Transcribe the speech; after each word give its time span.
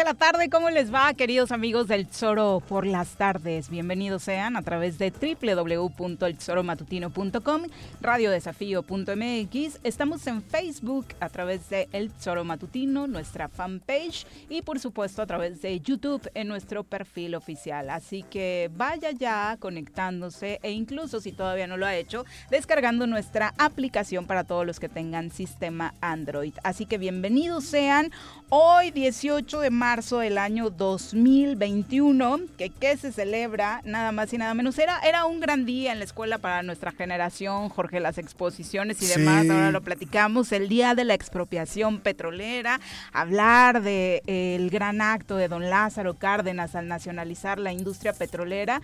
de 0.00 0.04
la 0.04 0.14
tarde. 0.14 0.48
¿Cómo 0.48 0.70
les 0.70 0.94
va, 0.94 1.12
queridos 1.12 1.52
amigos 1.52 1.86
del 1.86 2.06
Zoro 2.06 2.62
por 2.66 2.86
las 2.86 3.16
tardes? 3.16 3.68
Bienvenidos 3.68 4.22
sean 4.22 4.56
a 4.56 4.62
través 4.62 4.96
de 4.96 5.10
www.elzoromatutino.com, 5.10 7.62
radiodesafío.mx. 8.00 9.80
Estamos 9.84 10.26
en 10.26 10.42
Facebook 10.42 11.08
a 11.20 11.28
través 11.28 11.68
de 11.68 11.90
El 11.92 12.10
Zoro 12.12 12.44
Matutino, 12.44 13.08
nuestra 13.08 13.48
fanpage, 13.48 14.26
y 14.48 14.62
por 14.62 14.80
supuesto 14.80 15.20
a 15.20 15.26
través 15.26 15.60
de 15.60 15.78
YouTube 15.80 16.30
en 16.32 16.48
nuestro 16.48 16.82
perfil 16.82 17.34
oficial. 17.34 17.90
Así 17.90 18.22
que 18.22 18.70
vaya 18.74 19.10
ya 19.10 19.58
conectándose 19.60 20.60
e 20.62 20.70
incluso 20.70 21.20
si 21.20 21.32
todavía 21.32 21.66
no 21.66 21.76
lo 21.76 21.84
ha 21.84 21.94
hecho, 21.94 22.24
descargando 22.50 23.06
nuestra 23.06 23.52
aplicación 23.58 24.24
para 24.24 24.44
todos 24.44 24.64
los 24.64 24.80
que 24.80 24.88
tengan 24.88 25.30
sistema 25.30 25.92
Android. 26.00 26.54
Así 26.62 26.86
que 26.86 26.96
bienvenidos 26.96 27.64
sean. 27.64 28.10
Hoy 28.48 28.92
18 28.92 29.60
de 29.60 29.70
marzo 29.70 29.89
del 29.90 30.38
año 30.38 30.70
2021, 30.70 32.38
que, 32.56 32.70
que 32.70 32.96
se 32.96 33.10
celebra 33.10 33.80
nada 33.84 34.12
más 34.12 34.32
y 34.32 34.38
nada 34.38 34.54
menos. 34.54 34.78
Era, 34.78 35.00
era 35.00 35.24
un 35.24 35.40
gran 35.40 35.66
día 35.66 35.92
en 35.92 35.98
la 35.98 36.04
escuela 36.04 36.38
para 36.38 36.62
nuestra 36.62 36.92
generación, 36.92 37.68
Jorge, 37.70 37.98
las 37.98 38.16
exposiciones 38.16 39.02
y 39.02 39.06
demás, 39.06 39.50
ahora 39.50 39.72
lo 39.72 39.80
platicamos, 39.80 40.52
el 40.52 40.68
día 40.68 40.94
de 40.94 41.04
la 41.04 41.14
expropiación 41.14 41.98
petrolera, 41.98 42.80
hablar 43.12 43.82
de, 43.82 44.22
el 44.26 44.70
gran 44.70 45.00
acto 45.00 45.36
de 45.36 45.48
don 45.48 45.68
Lázaro 45.68 46.14
Cárdenas 46.14 46.76
al 46.76 46.86
nacionalizar 46.86 47.58
la 47.58 47.72
industria 47.72 48.12
petrolera 48.12 48.80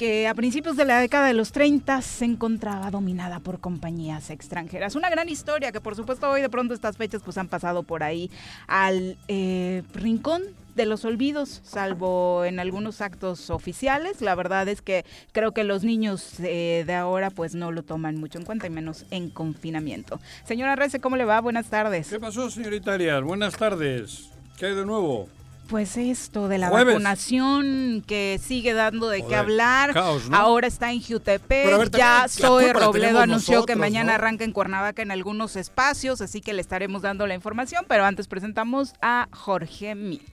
que 0.00 0.26
a 0.26 0.32
principios 0.32 0.78
de 0.78 0.86
la 0.86 0.98
década 0.98 1.26
de 1.26 1.34
los 1.34 1.52
30 1.52 2.00
se 2.00 2.24
encontraba 2.24 2.90
dominada 2.90 3.38
por 3.38 3.60
compañías 3.60 4.30
extranjeras. 4.30 4.94
Una 4.94 5.10
gran 5.10 5.28
historia 5.28 5.72
que 5.72 5.82
por 5.82 5.94
supuesto 5.94 6.30
hoy 6.30 6.40
de 6.40 6.48
pronto 6.48 6.72
estas 6.72 6.96
fechas 6.96 7.20
pues 7.22 7.36
han 7.36 7.48
pasado 7.48 7.82
por 7.82 8.02
ahí 8.02 8.30
al 8.66 9.18
eh, 9.28 9.82
rincón 9.92 10.42
de 10.74 10.86
los 10.86 11.04
olvidos, 11.04 11.60
salvo 11.64 12.46
en 12.46 12.60
algunos 12.60 13.02
actos 13.02 13.50
oficiales. 13.50 14.22
La 14.22 14.34
verdad 14.34 14.68
es 14.68 14.80
que 14.80 15.04
creo 15.32 15.52
que 15.52 15.64
los 15.64 15.84
niños 15.84 16.40
eh, 16.40 16.84
de 16.86 16.94
ahora 16.94 17.28
pues 17.28 17.54
no 17.54 17.70
lo 17.70 17.82
toman 17.82 18.16
mucho 18.16 18.38
en 18.38 18.46
cuenta 18.46 18.66
y 18.68 18.70
menos 18.70 19.04
en 19.10 19.28
confinamiento. 19.28 20.18
Señora 20.44 20.76
Rece, 20.76 21.00
¿cómo 21.00 21.16
le 21.16 21.26
va? 21.26 21.42
Buenas 21.42 21.66
tardes. 21.66 22.08
¿Qué 22.08 22.18
pasó, 22.18 22.48
señorita 22.48 22.94
Arias? 22.94 23.22
Buenas 23.22 23.54
tardes. 23.54 24.30
¿Qué 24.56 24.64
hay 24.64 24.74
de 24.74 24.86
nuevo? 24.86 25.28
Pues 25.70 25.96
esto 25.96 26.48
de 26.48 26.58
la 26.58 26.68
vacunación 26.68 28.02
que 28.04 28.40
sigue 28.42 28.74
dando 28.74 29.08
de 29.08 29.24
qué 29.24 29.36
hablar. 29.36 29.96
Ahora 30.32 30.66
está 30.66 30.90
en 30.90 31.00
Jutepec. 31.00 31.96
ya 31.96 32.26
Zoe 32.28 32.72
Robledo 32.72 33.20
anunció 33.20 33.64
que 33.64 33.76
mañana 33.76 34.16
arranca 34.16 34.42
en 34.42 34.52
Cuernavaca 34.52 35.00
en 35.02 35.12
algunos 35.12 35.54
espacios, 35.54 36.20
así 36.20 36.40
que 36.40 36.54
le 36.54 36.60
estaremos 36.60 37.02
dando 37.02 37.26
la 37.28 37.34
información. 37.34 37.84
Pero 37.88 38.04
antes 38.04 38.26
presentamos 38.26 38.94
a 39.00 39.28
Jorge 39.30 39.94
Mit. 39.94 40.28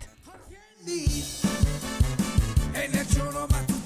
En 2.74 2.96
el 2.96 3.77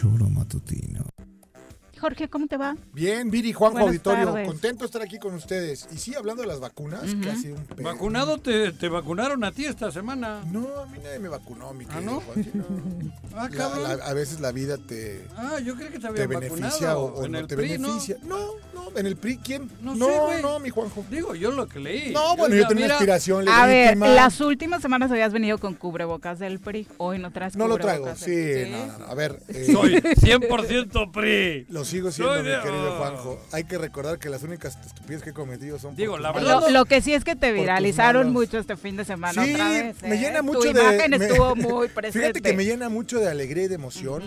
choro 0.00 0.30
matutino. 0.30 0.99
Jorge, 2.00 2.28
¿cómo 2.28 2.46
te 2.46 2.56
va? 2.56 2.76
Bien, 2.94 3.30
Viri, 3.30 3.52
Juanjo 3.52 3.80
Auditorio, 3.80 4.32
contento 4.46 4.80
de 4.80 4.86
estar 4.86 5.02
aquí 5.02 5.18
con 5.18 5.34
ustedes. 5.34 5.86
Y 5.92 5.98
sí, 5.98 6.14
hablando 6.14 6.40
de 6.40 6.48
las 6.48 6.58
vacunas, 6.58 7.02
que 7.22 7.30
ha 7.30 7.36
sido 7.36 7.56
un 7.56 7.84
¿Vacunado 7.84 8.38
te, 8.38 8.72
te, 8.72 8.88
vacunaron 8.88 9.44
a 9.44 9.52
ti 9.52 9.66
esta 9.66 9.92
semana? 9.92 10.42
No, 10.50 10.66
a 10.80 10.86
mí 10.86 10.98
nadie 11.02 11.18
me 11.18 11.28
vacunó, 11.28 11.74
mi 11.74 11.84
¿Ah, 11.90 12.00
no? 12.00 12.22
ah, 13.36 13.50
cabrón. 13.54 14.00
a 14.02 14.12
veces 14.14 14.40
la 14.40 14.50
vida 14.50 14.78
te, 14.78 15.26
ah, 15.36 15.58
yo 15.60 15.76
creo 15.76 15.90
que 15.90 15.98
te, 15.98 16.06
había 16.06 16.26
beneficia 16.26 16.96
o, 16.96 17.28
no 17.28 17.46
te 17.46 17.56
beneficia. 17.56 18.16
No, 18.22 18.38
no, 18.72 18.96
en 18.96 19.06
el 19.06 19.16
PRI, 19.16 19.38
¿quién? 19.38 19.70
No, 19.82 19.94
no, 19.94 20.40
no, 20.40 20.58
mi 20.58 20.70
Juanjo. 20.70 21.04
Digo, 21.10 21.34
yo 21.34 21.50
lo 21.50 21.68
que 21.68 21.80
leí. 21.80 22.12
No, 22.12 22.34
bueno, 22.36 22.54
yo 22.54 22.66
tenía 22.66 22.86
inspiración. 22.86 23.46
A 23.48 23.66
ver, 23.66 23.96
las 23.98 24.40
últimas 24.40 24.80
semanas 24.80 25.10
habías 25.10 25.32
venido 25.32 25.58
con 25.58 25.74
cubrebocas 25.74 26.38
del 26.38 26.60
PRI. 26.60 26.86
Hoy 26.96 27.18
no 27.18 27.30
traes 27.30 27.56
No 27.56 27.68
lo 27.68 27.78
traigo, 27.78 28.14
sí, 28.16 28.64
no, 28.70 28.98
no, 28.98 29.04
A 29.04 29.14
ver. 29.14 29.42
Eh, 29.48 29.68
Soy 29.72 29.96
100% 29.96 31.12
PRI. 31.12 31.66
Lo 31.68 31.84
sigo 31.90 32.10
siendo, 32.10 32.36
mi 32.36 32.62
querido 32.62 32.96
Juanjo. 32.98 33.40
Hay 33.52 33.64
que 33.64 33.78
recordar 33.78 34.18
que 34.18 34.28
las 34.28 34.42
únicas 34.42 34.78
estupideces 34.84 35.22
que 35.22 35.30
he 35.30 35.32
cometido 35.32 35.78
son. 35.78 35.96
Digo, 35.96 36.18
la 36.18 36.32
verdad. 36.32 36.68
Lo, 36.70 36.84
que 36.84 37.00
sí 37.00 37.14
es 37.14 37.24
que 37.24 37.36
te 37.36 37.52
viralizaron 37.52 38.32
mucho 38.32 38.58
este 38.58 38.76
fin 38.76 38.96
de 38.96 39.04
semana 39.04 39.44
sí, 39.44 39.54
otra 39.54 39.68
vez. 39.68 40.02
Me 40.02 40.18
llena 40.18 40.38
¿eh? 40.38 40.42
mucho 40.42 40.60
tu 40.60 40.72
de. 40.72 40.80
imagen 40.80 41.14
estuvo 41.14 41.56
muy 41.56 41.88
presente. 41.88 42.20
Fíjate 42.20 42.42
que 42.42 42.52
me 42.56 42.64
llena 42.64 42.88
mucho 42.88 43.18
de 43.18 43.28
alegría 43.28 43.64
y 43.64 43.68
de 43.68 43.74
emoción. 43.74 44.22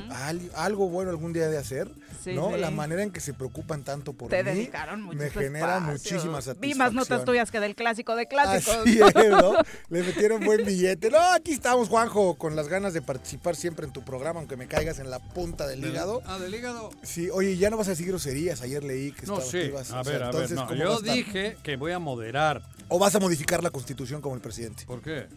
Algo 0.55 0.89
bueno 0.89 1.11
algún 1.11 1.33
día 1.33 1.47
de 1.47 1.57
hacer. 1.57 1.89
¿no? 2.31 2.55
La 2.55 2.71
manera 2.71 3.03
en 3.03 3.11
que 3.11 3.19
se 3.19 3.33
preocupan 3.33 3.83
tanto 3.83 4.13
por 4.13 4.29
te 4.29 4.43
mí. 4.43 4.51
dedicaron 4.51 5.01
mucho 5.01 5.17
Me 5.17 5.29
genera 5.29 5.79
muchísima 5.79 6.41
satisfacción. 6.41 6.61
Vi 6.61 6.75
más 6.75 6.93
notas 6.93 7.25
tuyas 7.25 7.51
que 7.51 7.59
del 7.59 7.75
clásico 7.75 8.15
de 8.15 8.27
clásicos. 8.27 8.77
Así 8.77 8.99
es, 9.01 9.29
¿no? 9.29 9.55
Le 9.89 10.03
metieron 10.03 10.43
buen 10.43 10.65
billete. 10.65 11.09
No, 11.09 11.19
aquí 11.33 11.51
estamos, 11.51 11.89
Juanjo, 11.89 12.35
con 12.35 12.55
las 12.55 12.67
ganas 12.67 12.93
de 12.93 13.01
participar 13.01 13.55
siempre 13.55 13.85
en 13.85 13.93
tu 13.93 14.03
programa, 14.03 14.39
aunque 14.39 14.57
me 14.57 14.67
caigas 14.67 14.99
en 14.99 15.09
la 15.09 15.19
punta 15.19 15.67
del 15.67 15.83
hígado. 15.85 16.21
Ah, 16.25 16.39
del 16.39 16.53
hígado. 16.53 16.91
Sí, 17.01 17.29
oye, 17.29 17.52
ya 17.57 17.69
no 17.69 17.77
vas 17.77 17.87
a 17.87 17.91
decir 17.91 18.07
groserías. 18.07 18.61
Ayer 18.61 18.83
leí 18.83 19.11
que 19.11 19.25
no, 19.25 19.41
sí. 19.41 19.71
a 19.91 20.03
ver, 20.03 20.23
a 20.23 20.31
ver, 20.31 20.51
no. 20.51 20.73
Yo 20.75 20.99
dije 21.01 21.57
que 21.63 21.75
voy 21.75 21.91
a 21.91 21.99
moderar. 21.99 22.61
¿O 22.89 22.99
vas 22.99 23.15
a 23.15 23.19
modificar 23.19 23.63
la 23.63 23.71
constitución 23.71 24.21
como 24.21 24.35
el 24.35 24.41
presidente? 24.41 24.85
¿Por 24.85 25.01
qué? 25.01 25.27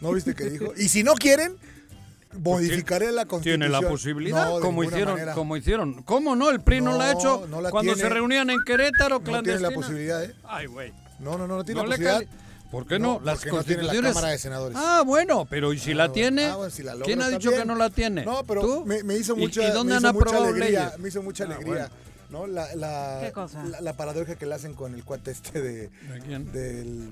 ¿No 0.00 0.12
viste 0.12 0.34
que 0.34 0.44
dijo? 0.44 0.72
Y 0.76 0.88
si 0.88 1.02
no 1.02 1.14
quieren, 1.14 1.56
modificaré 2.38 3.12
la 3.12 3.26
constitución. 3.26 3.60
Tiene 3.60 3.68
la 3.68 3.88
posibilidad, 3.88 4.60
como 4.60 4.84
hicieron, 4.84 5.18
como 5.34 5.56
hicieron. 5.56 6.02
¿Cómo 6.02 6.36
no? 6.36 6.50
El 6.50 6.60
PRI 6.60 6.80
no, 6.80 6.96
la 6.96 7.04
ha 7.04 7.12
hecho 7.12 7.46
cuando 7.70 7.94
se 7.94 8.08
reunían 8.08 8.50
en 8.50 8.62
Querétaro, 8.64 9.20
No 9.20 9.42
tiene 9.42 9.60
la 9.60 9.70
posibilidad, 9.70 10.24
¿eh? 10.24 10.34
Ay, 10.44 10.66
güey. 10.66 10.92
No, 11.18 11.38
no, 11.38 11.46
no, 11.46 11.58
no 11.58 11.64
tiene 11.64 11.80
la 11.82 11.86
posibilidad. 11.86 12.22
¿Por 12.72 12.86
qué 12.86 12.98
no? 12.98 13.20
Las 13.22 13.44
constituciones... 13.44 13.94
no 13.94 14.08
la 14.08 14.14
Cámara 14.14 14.28
de 14.28 14.38
Senadores. 14.38 14.78
Ah, 14.80 15.02
bueno, 15.04 15.46
pero 15.48 15.74
¿y 15.74 15.78
si 15.78 15.92
la 15.92 16.10
tiene? 16.10 16.46
Ah, 16.46 16.56
bueno, 16.56 16.70
si 16.70 16.82
la 16.82 16.94
¿Quién 17.04 17.20
ha 17.20 17.28
dicho 17.28 17.50
que 17.50 17.66
no 17.66 17.74
la 17.76 17.90
tiene? 17.90 18.24
No, 18.24 18.44
pero 18.44 18.82
Me, 18.86 19.02
me, 19.02 19.14
hizo 19.18 19.36
mucha, 19.36 19.68
¿Y, 19.68 19.72
dónde 19.72 19.92
me 19.92 19.96
han 19.98 20.06
aprobado 20.06 20.44
mucha 20.46 20.48
alegría, 20.54 20.84
leyes? 20.86 20.98
Me 20.98 21.08
hizo 21.10 21.22
mucha 21.22 21.44
Ah, 21.44 21.46
alegría. 21.48 21.90
¿no? 22.30 22.46
La, 22.46 22.74
la, 22.74 23.18
¿Qué 23.22 23.30
cosa? 23.32 23.62
La, 23.64 23.82
la, 23.82 23.92
paradoja 23.92 24.36
que 24.36 24.46
le 24.46 24.54
hacen 24.54 24.72
con 24.72 24.94
el 24.94 25.04
cuate 25.04 25.32
este 25.32 25.60
de, 25.60 25.72
¿De 25.90 26.20
quién? 26.26 26.50
del 26.50 27.10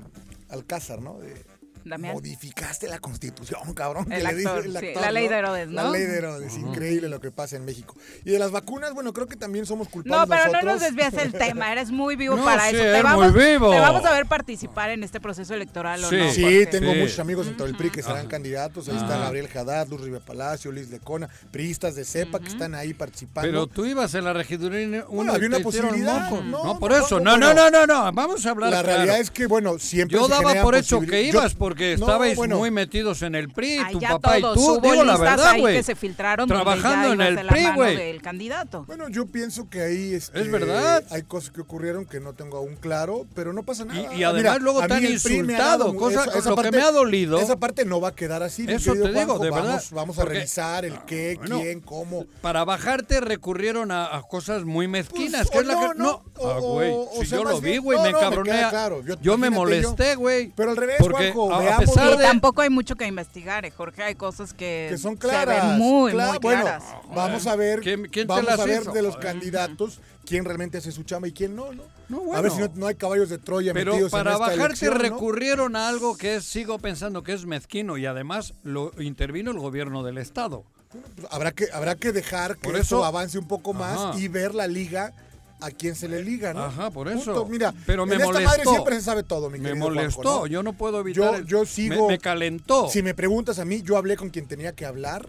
Alcázar, 0.48 1.02
¿no? 1.02 1.18
De, 1.18 1.44
Modificaste 1.84 2.88
la 2.88 2.98
constitución, 2.98 3.74
cabrón. 3.74 4.10
El 4.12 4.26
actor, 4.26 4.66
la 4.66 5.10
ley 5.10 5.28
de 5.28 5.36
Herodes, 5.36 5.68
¿no? 5.68 5.84
La 5.84 5.90
ley 5.90 6.02
de 6.02 6.18
Herodes, 6.18 6.56
increíble 6.56 7.08
lo 7.08 7.20
que 7.20 7.30
pasa 7.30 7.56
en 7.56 7.64
México. 7.64 7.94
Y 8.24 8.30
de 8.30 8.38
las 8.38 8.50
vacunas, 8.50 8.94
bueno, 8.94 9.12
creo 9.12 9.26
que 9.26 9.36
también 9.36 9.66
somos 9.66 9.88
culpables 9.88 10.28
No, 10.28 10.34
pero 10.34 10.52
no 10.52 10.72
nos 10.72 10.80
desvías 10.80 11.14
el 11.14 11.32
tema, 11.32 11.72
eres 11.72 11.90
muy 11.90 12.16
vivo 12.16 12.36
para 12.44 12.70
eso. 12.70 12.78
Te 12.78 13.02
vamos, 13.02 13.32
te 13.34 13.58
vamos 13.58 14.04
a 14.04 14.12
ver 14.12 14.26
participar 14.26 14.90
en 14.90 15.04
este 15.04 15.20
proceso 15.20 15.54
electoral, 15.54 16.04
¿o 16.04 16.10
no? 16.10 16.32
Sí, 16.32 16.66
tengo 16.70 16.94
muchos 16.94 17.18
amigos 17.18 17.46
dentro 17.46 17.66
del 17.66 17.76
PRI 17.76 17.90
que 17.90 18.02
serán 18.02 18.26
candidatos. 18.26 18.88
Ahí 18.88 18.96
está 18.96 19.18
Gabriel 19.18 19.48
Haddad, 19.54 19.88
Luz 19.88 20.00
Riva 20.00 20.20
Palacio, 20.20 20.72
Liz 20.72 20.90
Lecona, 20.90 21.28
priistas 21.50 21.94
de 21.94 22.04
CEPA 22.04 22.40
que 22.40 22.48
están 22.48 22.74
ahí 22.74 22.94
participando. 22.94 23.48
Pero 23.48 23.66
tú 23.66 23.84
ibas 23.84 24.14
en 24.14 24.24
la 24.24 24.32
regiduría 24.32 24.70
bueno, 25.08 25.32
había 25.32 25.48
una 25.48 25.60
posibilidad. 25.60 26.30
No, 26.30 26.78
por 26.78 26.92
eso. 26.92 27.20
No, 27.20 27.36
no, 27.36 27.54
no, 27.54 27.70
no, 27.70 27.86
no. 27.86 28.12
Vamos 28.12 28.44
a 28.46 28.50
hablar 28.50 28.70
La 28.70 28.82
realidad 28.82 29.20
es 29.20 29.30
que, 29.30 29.46
bueno, 29.46 29.78
siempre 29.78 30.18
Yo 30.18 30.28
daba 30.28 30.54
por 30.62 30.74
hecho 30.74 31.00
que 31.00 31.22
ibas 31.22 31.54
porque 31.70 31.92
estabais 31.92 32.36
muy 32.36 32.70
metidos 32.72 33.22
en 33.22 33.36
el 33.36 33.48
PRI, 33.48 33.78
tu 33.92 34.00
papá 34.00 34.40
y 34.40 34.42
tú. 34.42 34.80
Digo 34.82 35.04
la 35.04 35.16
verdad, 35.16 35.56
güey. 35.58 35.76
que 35.76 35.82
se 35.84 35.94
filtraron 35.94 36.48
trabajando 36.48 37.12
en 37.12 37.20
el 37.20 37.46
PRI, 37.46 37.64
güey. 37.76 38.18
candidato. 38.18 38.84
Bueno, 38.86 39.08
yo 39.08 39.26
pienso 39.26 39.68
que 39.70 39.80
ahí 39.80 40.14
este, 40.14 40.40
es 40.40 40.50
verdad. 40.50 41.04
Hay 41.10 41.22
cosas 41.22 41.50
que 41.50 41.60
ocurrieron 41.60 42.06
que 42.06 42.18
no 42.18 42.32
tengo 42.32 42.58
aún 42.58 42.74
claro, 42.74 43.26
pero 43.34 43.52
no 43.52 43.62
pasa 43.62 43.84
nada. 43.84 44.12
Y, 44.14 44.24
además 44.24 44.60
luego 44.60 44.84
te 44.84 44.94
han 44.94 45.04
insultado, 45.04 45.94
cosa 45.94 46.26
lo 46.44 46.56
que 46.56 46.72
me 46.72 46.82
ha 46.82 46.90
dolido. 46.90 47.38
Esa 47.38 47.56
parte 47.56 47.84
no 47.84 48.00
va 48.00 48.08
a 48.08 48.14
quedar 48.14 48.42
así. 48.42 48.66
Eso 48.68 48.92
te 48.94 49.12
digo, 49.12 49.38
de 49.38 49.50
verdad. 49.50 49.82
Vamos 49.92 50.18
a 50.18 50.24
revisar 50.24 50.84
el 50.84 50.98
qué, 51.06 51.38
quién, 51.42 51.80
cómo. 51.80 52.26
Para 52.40 52.64
bajarte 52.64 53.20
recurrieron 53.20 53.92
a, 53.92 54.20
cosas 54.28 54.64
muy 54.64 54.88
mezquinas, 54.88 55.48
pues, 55.50 55.50
que 55.50 55.58
es 55.58 55.66
la 55.66 55.88
que 55.92 55.98
no. 55.98 56.24
Ah, 56.42 56.58
güey, 56.60 56.92
si 57.20 57.26
yo 57.26 57.44
lo 57.44 57.60
vi, 57.60 57.78
güey, 57.78 58.00
me 58.00 58.12
cabronea. 58.12 58.90
Yo 59.20 59.38
me 59.38 59.50
molesté, 59.50 60.16
güey. 60.16 60.52
Pero 60.56 60.72
al 60.72 60.76
revés, 60.76 60.96
porque 60.98 61.32
a 61.68 61.78
pesar 61.78 62.16
de 62.16 62.24
tampoco 62.24 62.62
hay 62.62 62.70
mucho 62.70 62.96
que 62.96 63.06
investigar, 63.06 63.64
eh, 63.64 63.70
Jorge. 63.70 64.02
Hay 64.02 64.14
cosas 64.14 64.52
que, 64.52 64.96
son 65.00 65.16
claras. 65.16 65.62
Se 65.62 65.68
ven 65.68 65.78
muy, 65.78 66.12
muy 66.12 66.38
claras. 66.38 66.84
vamos 67.14 67.46
a 67.46 67.56
ver, 67.56 67.80
vamos 68.26 68.58
a 68.58 68.64
ver 68.64 68.84
de 68.84 69.02
los 69.02 69.16
candidatos 69.16 70.00
quién 70.24 70.44
realmente 70.44 70.78
hace 70.78 70.92
su 70.92 71.02
chamba 71.02 71.28
y 71.28 71.32
quién 71.32 71.56
no, 71.56 71.70
¿no? 72.08 72.34
A 72.34 72.40
ver 72.40 72.52
si 72.52 72.60
no, 72.74 72.86
hay 72.86 72.94
caballos 72.94 73.28
de 73.28 73.38
Troya 73.38 73.72
Pero 73.72 73.92
metidos 73.92 74.12
para 74.12 74.30
en 74.30 74.36
esta 74.36 74.56
bajarse 74.56 74.90
recurrieron 74.90 75.74
a 75.76 75.88
algo 75.88 76.16
que 76.16 76.36
es, 76.36 76.44
sigo 76.44 76.78
pensando 76.78 77.22
que 77.22 77.32
es 77.32 77.46
mezquino 77.46 77.96
y 77.96 78.06
además 78.06 78.54
lo 78.62 78.92
intervino 79.00 79.50
el 79.50 79.58
gobierno 79.58 80.02
del 80.02 80.18
estado. 80.18 80.64
Pues 80.90 81.26
habrá 81.30 81.52
que 81.52 81.66
habrá 81.72 81.94
que 81.94 82.12
dejar 82.12 82.56
que 82.56 82.70
eso, 82.78 83.04
avance 83.04 83.38
un 83.38 83.46
poco 83.46 83.72
más 83.72 84.18
y 84.18 84.28
ver 84.28 84.54
la 84.54 84.66
liga 84.66 85.12
a 85.60 85.70
quien 85.70 85.94
se 85.94 86.08
le 86.08 86.22
liga, 86.22 86.52
¿no? 86.52 86.64
Ajá, 86.64 86.90
por 86.90 87.08
eso. 87.08 87.46
Mira, 87.46 87.74
pero 87.86 88.06
me 88.06 88.16
en 88.16 88.22
molestó. 88.22 88.40
esta 88.40 88.50
madre 88.50 88.70
siempre 88.70 88.94
se 88.96 89.02
sabe 89.02 89.22
todo, 89.22 89.50
mi 89.50 89.58
Me 89.58 89.74
molestó, 89.74 90.46
yo 90.46 90.62
no 90.62 90.72
puedo 90.72 91.00
evitar. 91.00 91.40
Yo, 91.44 91.60
yo 91.60 91.66
sigo. 91.66 92.08
Me, 92.08 92.18
calentó. 92.18 92.88
Si 92.88 93.02
me 93.02 93.14
preguntas 93.14 93.58
a 93.58 93.64
mí, 93.64 93.82
yo 93.82 93.96
hablé 93.96 94.16
con 94.16 94.30
quien 94.30 94.46
tenía 94.46 94.72
que 94.74 94.86
hablar. 94.86 95.28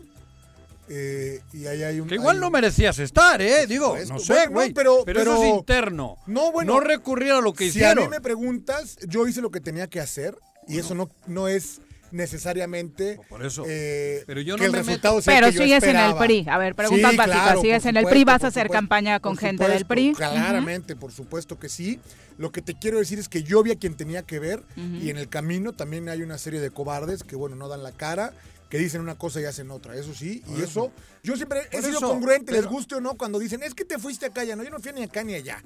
Eh, 0.89 1.41
y 1.53 1.67
ahí 1.67 1.83
hay 1.83 1.99
un. 1.99 2.07
Que 2.07 2.15
igual 2.15 2.39
no 2.39 2.49
merecías 2.49 2.99
estar, 2.99 3.41
¿eh? 3.41 3.65
Digo, 3.67 3.95
no 4.09 4.19
sé, 4.19 4.47
güey. 4.47 4.73
pero, 4.73 5.03
pero, 5.05 5.21
eso 5.21 5.43
es 5.43 5.49
interno. 5.49 6.17
No, 6.27 6.51
bueno. 6.51 6.73
No 6.73 6.79
recurrir 6.79 7.31
a 7.31 7.41
lo 7.41 7.53
que 7.53 7.65
hicieron. 7.65 7.97
Si 7.97 8.03
a 8.03 8.09
mí 8.09 8.09
me 8.09 8.21
preguntas, 8.21 8.97
yo 9.07 9.27
hice 9.27 9.41
lo 9.41 9.51
que 9.51 9.61
tenía 9.61 9.87
que 9.87 9.99
hacer. 9.99 10.37
Y 10.67 10.77
eso 10.77 10.93
no, 10.93 11.09
no 11.27 11.47
es 11.47 11.81
necesariamente 12.11 13.19
por 13.29 13.45
eso. 13.45 13.63
eh, 13.67 14.23
pero 14.27 14.41
yo 14.41 14.57
no 14.57 14.63
el 14.63 14.73
resultado 14.73 15.19
pero 15.25 15.51
sigues 15.51 15.83
en 15.83 15.95
el 15.95 16.15
PRI 16.15 16.45
a 16.49 16.57
ver 16.57 16.75
preguntas 16.75 17.15
básicas 17.15 17.61
sigues 17.61 17.85
en 17.85 17.97
el 17.97 18.05
PRI 18.05 18.23
vas 18.23 18.43
a 18.43 18.47
hacer 18.47 18.69
campaña 18.69 19.19
con 19.19 19.37
gente 19.37 19.67
del 19.67 19.85
PRI 19.85 20.13
claramente 20.13 20.95
por 20.95 21.11
supuesto 21.11 21.59
que 21.59 21.69
sí. 21.69 21.99
Lo 22.37 22.51
que 22.51 22.61
te 22.61 22.73
quiero 22.73 22.97
decir 22.97 23.19
es 23.19 23.29
que 23.29 23.43
yo 23.43 23.61
vi 23.61 23.71
a 23.71 23.75
quien 23.75 23.95
tenía 23.95 24.23
que 24.23 24.39
ver 24.39 24.63
y 24.75 25.09
en 25.09 25.17
el 25.17 25.29
camino 25.29 25.73
también 25.73 26.09
hay 26.09 26.21
una 26.21 26.37
serie 26.37 26.59
de 26.59 26.71
cobardes 26.71 27.23
que 27.23 27.35
bueno 27.35 27.55
no 27.55 27.67
dan 27.67 27.83
la 27.83 27.91
cara 27.91 28.33
que 28.69 28.77
dicen 28.77 29.01
una 29.01 29.15
cosa 29.15 29.41
y 29.41 29.43
hacen 29.43 29.69
otra, 29.69 29.95
eso 29.97 30.13
sí, 30.13 30.41
y 30.47 30.61
eso, 30.61 30.93
yo 31.23 31.35
siempre 31.35 31.59
he 31.71 31.81
sido 31.81 31.99
congruente, 31.99 32.53
les 32.53 32.65
guste 32.65 32.95
o 32.95 33.01
no, 33.01 33.17
cuando 33.17 33.37
dicen, 33.37 33.61
es 33.63 33.73
que 33.75 33.83
te 33.83 33.99
fuiste 33.99 34.27
acá 34.27 34.45
ya, 34.45 34.55
no, 34.55 34.63
yo 34.63 34.69
no 34.69 34.79
fui 34.79 34.93
ni 34.93 35.03
acá 35.03 35.25
ni 35.25 35.33
allá. 35.35 35.61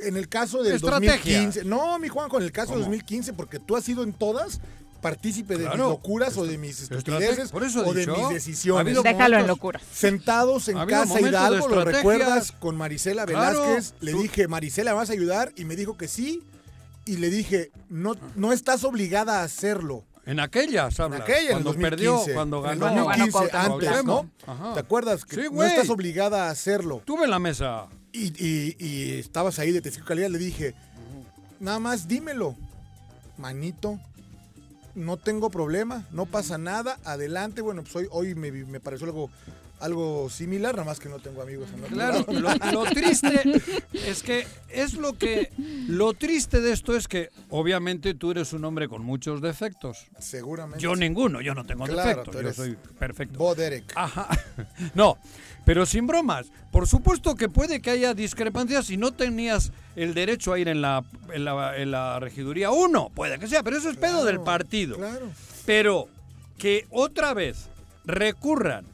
En 0.00 0.16
el 0.16 0.28
caso 0.28 0.62
del 0.62 0.78
2015, 0.78 1.64
no, 1.64 1.98
mi 1.98 2.06
Juan, 2.06 2.28
con 2.28 2.44
el 2.44 2.52
caso 2.52 2.70
del 2.74 2.82
2015, 2.82 3.32
porque 3.32 3.58
tú 3.58 3.76
has 3.76 3.82
sido 3.82 4.04
en 4.04 4.12
todas 4.12 4.60
partícipe 5.04 5.58
de 5.58 5.68
mis 5.68 5.76
locuras 5.76 6.34
o 6.38 6.46
de 6.46 6.56
mis 6.56 6.80
estupideces 6.80 7.52
o 7.52 7.92
de 7.92 8.06
mis 8.06 8.28
decisiones. 8.30 9.02
Déjalo 9.02 9.38
en 9.38 9.46
locuras. 9.46 9.82
Sentados 9.92 10.68
en 10.68 10.78
casa 10.86 11.20
Hidalgo, 11.20 11.68
lo 11.68 11.84
recuerdas, 11.84 12.52
con 12.52 12.74
Marisela 12.74 13.26
Velázquez, 13.26 13.92
le 14.00 14.14
dije, 14.14 14.48
Marisela, 14.48 14.94
¿vas 14.94 15.10
a 15.10 15.12
ayudar? 15.12 15.52
Y 15.56 15.66
me 15.66 15.76
dijo 15.76 15.98
que 15.98 16.08
sí, 16.08 16.42
y 17.04 17.18
le 17.18 17.28
dije, 17.28 17.70
no, 17.90 18.14
no 18.34 18.54
estás 18.54 18.82
obligada 18.82 19.40
a 19.40 19.44
hacerlo. 19.44 20.04
En 20.24 20.40
aquellas, 20.40 20.98
En 20.98 21.12
aquella, 21.12 21.50
cuando 21.50 21.74
en 21.74 21.80
2015, 21.80 21.90
perdió, 21.90 22.34
cuando 22.34 22.62
ganó. 22.62 22.88
En 22.88 22.96
2015, 22.96 23.56
antes, 23.58 24.04
¿no? 24.06 24.30
¿Te 24.72 24.80
acuerdas? 24.80 25.26
Que 25.26 25.50
no 25.50 25.62
estás 25.64 25.90
obligada 25.90 26.46
a 26.46 26.50
hacerlo. 26.50 27.02
Tuve 27.04 27.24
en 27.24 27.30
la 27.30 27.38
mesa. 27.38 27.88
Y, 28.10 28.28
y, 28.42 28.76
y 28.78 29.18
estabas 29.18 29.58
ahí 29.58 29.70
de 29.70 29.82
testigo 29.82 30.06
calidad, 30.06 30.30
le 30.30 30.38
dije, 30.38 30.74
nada 31.60 31.78
más 31.78 32.08
dímelo, 32.08 32.56
manito, 33.36 34.00
no 34.94 35.16
tengo 35.16 35.50
problema, 35.50 36.06
no 36.12 36.26
pasa 36.26 36.58
nada, 36.58 36.98
adelante. 37.04 37.60
Bueno, 37.62 37.82
pues 37.82 37.96
hoy, 37.96 38.08
hoy 38.10 38.34
me, 38.34 38.50
me 38.50 38.80
pareció 38.80 39.06
algo 39.06 39.30
algo 39.84 40.30
similar, 40.30 40.74
nada 40.74 40.86
más 40.86 40.98
que 40.98 41.10
no 41.10 41.18
tengo 41.18 41.42
amigos 41.42 41.68
en 41.74 41.82
Claro, 41.82 42.24
lo, 42.72 42.84
triste 42.84 43.42
es 43.92 44.22
que 44.22 44.46
es 44.70 44.94
lo 44.94 45.12
que 45.12 45.52
lo 45.88 46.14
triste 46.14 46.62
de 46.62 46.72
esto 46.72 46.96
es 46.96 47.06
que 47.06 47.28
obviamente 47.50 48.14
tú 48.14 48.30
eres 48.30 48.54
un 48.54 48.64
hombre 48.64 48.88
con 48.88 49.04
muchos 49.04 49.42
defectos. 49.42 50.06
Seguramente. 50.18 50.82
Yo 50.82 50.96
ninguno, 50.96 51.42
yo 51.42 51.54
no 51.54 51.66
tengo 51.66 51.86
defectos, 51.86 52.34
yo 52.34 52.52
soy 52.54 52.78
perfecto. 52.98 53.38
Vos, 53.38 53.56
Derek. 53.56 53.92
Ajá. 53.94 54.28
No, 54.94 55.18
pero 55.64 55.86
sin 55.86 56.06
bromas, 56.06 56.46
por 56.70 56.86
supuesto 56.86 57.34
que 57.34 57.48
puede 57.48 57.80
que 57.80 57.90
haya 57.90 58.14
discrepancias 58.14 58.86
si 58.86 58.96
no 58.96 59.12
tenías 59.12 59.72
el 59.96 60.14
derecho 60.14 60.52
a 60.52 60.58
ir 60.58 60.68
en 60.68 60.80
la, 60.80 61.04
en 61.32 61.90
la, 61.90 62.20
regiduría 62.20 62.70
uno, 62.70 63.10
puede 63.14 63.38
que 63.38 63.48
sea, 63.48 63.62
pero 63.62 63.76
eso 63.76 63.90
es 63.90 63.96
pedo 63.96 64.24
del 64.24 64.40
partido. 64.40 64.96
Claro. 64.96 65.28
Pero 65.66 66.08
que 66.58 66.86
otra 66.90 67.34
vez 67.34 67.68
recurran 68.04 68.93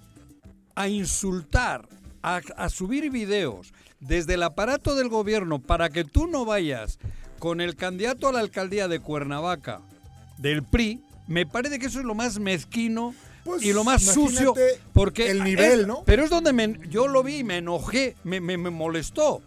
a 0.81 0.89
insultar, 0.89 1.87
a, 2.23 2.69
subir 2.71 3.11
videos 3.11 3.73
desde 4.01 4.35
el 4.35 4.43
aparato 4.43 4.95
del 4.95 5.11
gobierno 5.11 5.59
para 5.59 5.91
que 5.91 6.05
tú 6.05 6.27
no 6.27 6.47
vayas 6.47 6.99
con 7.39 7.61
el 7.61 7.77
candidato 7.77 8.29
a 8.29 8.33
la 8.33 8.41
alcaldía 8.41 8.89
de 8.89 9.01
Cuernavaca 9.01 9.81
del 10.39 10.63
PRI, 10.63 11.03
me 11.27 11.45
parece 11.45 11.79
que 11.79 11.87
eso 11.87 11.99
es 11.99 12.07
lo 12.07 12.15
más 12.15 12.39
mezquino 12.39 13.15
pues, 13.45 13.63
y 13.63 13.75
lo 13.75 13.85
más 13.85 14.03
sucio 14.03 14.55
porque 14.95 15.31
el 15.31 15.45
nivel, 15.45 15.87
¿no? 15.87 16.03
Pero 16.05 16.25
es 16.25 16.31
donde 16.31 16.53
me, 16.55 16.79
yo 16.89 17.09
lo 17.09 17.23
vi 17.23 17.37
y 17.39 17.45
me 17.45 17.59
enojé, 17.59 18.17
me, 18.25 18.41
me, 18.41 18.57
molestó. 18.57 19.43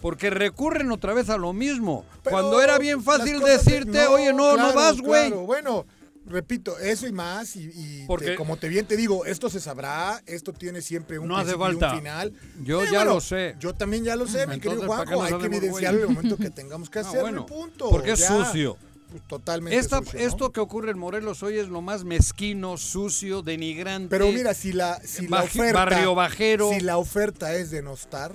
Porque 0.00 0.30
recurren 0.30 0.90
otra 0.90 1.14
vez 1.14 1.28
a 1.28 1.36
lo 1.36 1.52
mismo. 1.52 2.04
Cuando 2.24 2.60
era 2.60 2.78
bien 2.78 3.02
fácil 3.02 3.38
decirte, 3.38 4.06
oye, 4.06 4.32
no, 4.32 4.56
no 4.56 4.72
vas, 4.74 5.00
güey. 5.00 5.30
Bueno, 5.30 5.86
repito, 6.26 6.78
eso 6.78 7.06
y 7.06 7.12
más, 7.12 7.56
y, 7.56 8.04
Porque, 8.06 8.34
como 8.36 8.56
te 8.56 8.68
bien 8.68 8.86
te 8.86 8.96
digo, 8.96 9.24
esto 9.24 9.48
se 9.50 9.60
sabrá, 9.60 10.22
esto 10.26 10.52
tiene 10.52 10.80
siempre 10.80 11.18
un, 11.18 11.28
no 11.28 11.36
hace 11.36 11.56
falta. 11.56 11.92
un 11.92 11.98
final. 11.98 12.32
Yo 12.62 12.84
ya 12.84 13.04
lo 13.04 13.20
sé. 13.20 13.56
Yo 13.58 13.74
también 13.74 14.04
ya 14.04 14.16
lo 14.16 14.26
sé, 14.26 14.46
mi 14.46 14.60
querido 14.60 14.86
Juanjo, 14.86 15.22
hay 15.22 15.34
que 15.38 15.46
evidenciarlo 15.46 16.00
en 16.00 16.08
el 16.08 16.14
momento 16.14 16.36
que 16.36 16.50
tengamos 16.50 16.90
que 16.90 16.98
hacerlo, 17.00 17.46
punto. 17.46 17.90
Porque 17.90 18.12
es 18.12 18.24
sucio. 18.24 18.76
Pues, 19.10 19.22
totalmente 19.28 19.82
sucio, 19.82 20.18
Esto 20.18 20.52
que 20.52 20.60
ocurre 20.60 20.90
en 20.90 20.98
Morelos 20.98 21.42
hoy 21.42 21.58
es 21.58 21.68
lo 21.68 21.82
más 21.82 22.04
mezquino, 22.04 22.78
sucio, 22.78 23.42
denigrante. 23.42 24.08
Pero 24.08 24.32
mira, 24.32 24.54
si 24.54 24.72
la, 24.72 25.00
si 25.04 25.28
la 25.28 25.42
oferta... 25.42 25.84
Barrio 25.84 26.14
bajero. 26.14 26.70
Si 26.70 26.80
la 26.80 26.96
oferta 26.96 27.54
es 27.54 27.70
denostar... 27.70 28.34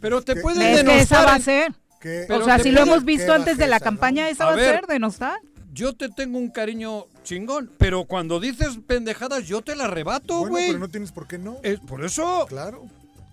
Pero 0.00 0.22
te 0.22 0.36
pueden 0.36 0.60
denostar... 0.60 0.96
que 0.96 1.00
esa 1.00 1.24
va 1.24 1.34
a 1.34 1.40
ser. 1.40 1.74
o 2.30 2.44
sea, 2.44 2.58
si 2.60 2.70
lo 2.70 2.82
hemos 2.82 3.04
visto 3.04 3.32
antes 3.32 3.56
de 3.58 3.66
la 3.66 3.80
campaña, 3.80 4.28
esa 4.28 4.46
va 4.46 4.54
a 4.54 4.56
ser 4.56 4.86
denostar 4.86 5.38
yo 5.72 5.94
te 5.94 6.08
tengo 6.08 6.38
un 6.38 6.50
cariño 6.50 7.06
chingón, 7.22 7.70
pero 7.78 8.04
cuando 8.04 8.40
dices 8.40 8.78
pendejadas 8.86 9.46
yo 9.46 9.62
te 9.62 9.76
la 9.76 9.84
arrebato, 9.84 10.40
güey. 10.40 10.50
Bueno, 10.50 10.66
pero 10.68 10.78
no 10.78 10.88
tienes 10.88 11.12
por 11.12 11.26
qué 11.26 11.38
no. 11.38 11.58
por 11.86 12.04
eso. 12.04 12.46
Claro. 12.48 12.86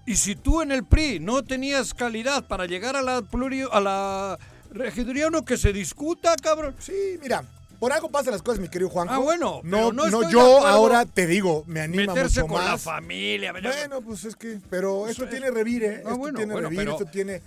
Y 0.05 0.17
si 0.17 0.35
tú 0.35 0.61
en 0.61 0.71
el 0.71 0.83
PRI 0.83 1.19
no 1.19 1.43
tenías 1.43 1.93
calidad 1.93 2.47
para 2.47 2.65
llegar 2.65 2.95
a 2.95 3.01
la 3.01 3.21
plurio, 3.23 3.73
a 3.73 3.81
la 3.81 4.39
regiduría 4.71 5.27
uno 5.27 5.43
que 5.43 5.57
se 5.57 5.73
discuta, 5.73 6.35
cabrón. 6.35 6.75
Sí, 6.79 7.17
mira, 7.21 7.43
por 7.79 7.91
algo 7.91 8.09
pasan 8.09 8.33
las 8.33 8.41
cosas, 8.41 8.59
mi 8.59 8.69
querido 8.69 8.89
Juanjo. 8.89 9.13
Ah, 9.13 9.17
bueno. 9.17 9.61
No, 9.63 9.91
no, 9.91 10.29
yo 10.29 10.65
ahora 10.65 11.05
te 11.05 11.27
digo, 11.27 11.63
me 11.67 11.81
anima 11.81 12.13
meterse 12.13 12.41
mucho 12.41 12.53
con 12.53 12.65
la 12.65 12.77
familia. 12.77 13.51
Bueno, 13.51 14.01
pues 14.01 14.25
es 14.25 14.35
que, 14.35 14.59
pero 14.69 15.07
esto 15.07 15.27
tiene 15.27 15.49
revire, 15.51 16.03
ah, 16.05 16.11
esto 16.11 16.33
tiene 16.35 16.55
revire, 16.55 16.91
esto 16.91 17.05
tiene 17.05 17.41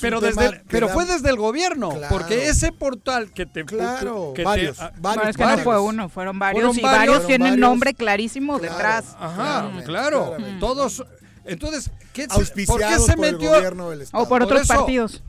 pero 0.00 0.20
desde 0.20 0.62
pero 0.68 0.88
fue 0.88 1.04
desde 1.06 1.30
el 1.30 1.36
gobierno, 1.36 1.92
porque 2.08 2.48
ese 2.48 2.72
portal 2.72 3.32
que 3.32 3.46
te 3.46 3.64
claro, 3.64 4.32
que 4.34 4.44
varios, 4.44 4.78
te, 4.78 4.84
varios, 4.98 5.28
es 5.28 5.36
que 5.36 5.44
no 5.44 5.58
fue 5.58 5.80
uno, 5.80 6.08
fueron 6.08 6.38
varios 6.38 6.76
y 6.76 6.80
varios, 6.80 7.26
tienen 7.26 7.58
nombre 7.58 7.94
clarísimo 7.94 8.58
detrás. 8.58 9.16
Ajá, 9.18 9.70
claro, 9.84 10.36
todos 10.60 11.04
entonces, 11.44 11.90
¿qué, 12.12 12.28
¿por 12.66 12.80
qué 12.80 12.98
se 12.98 13.16
metió 13.16 13.52
o 14.12 14.28
por 14.28 14.42
otros 14.42 14.66
partidos? 14.66 15.22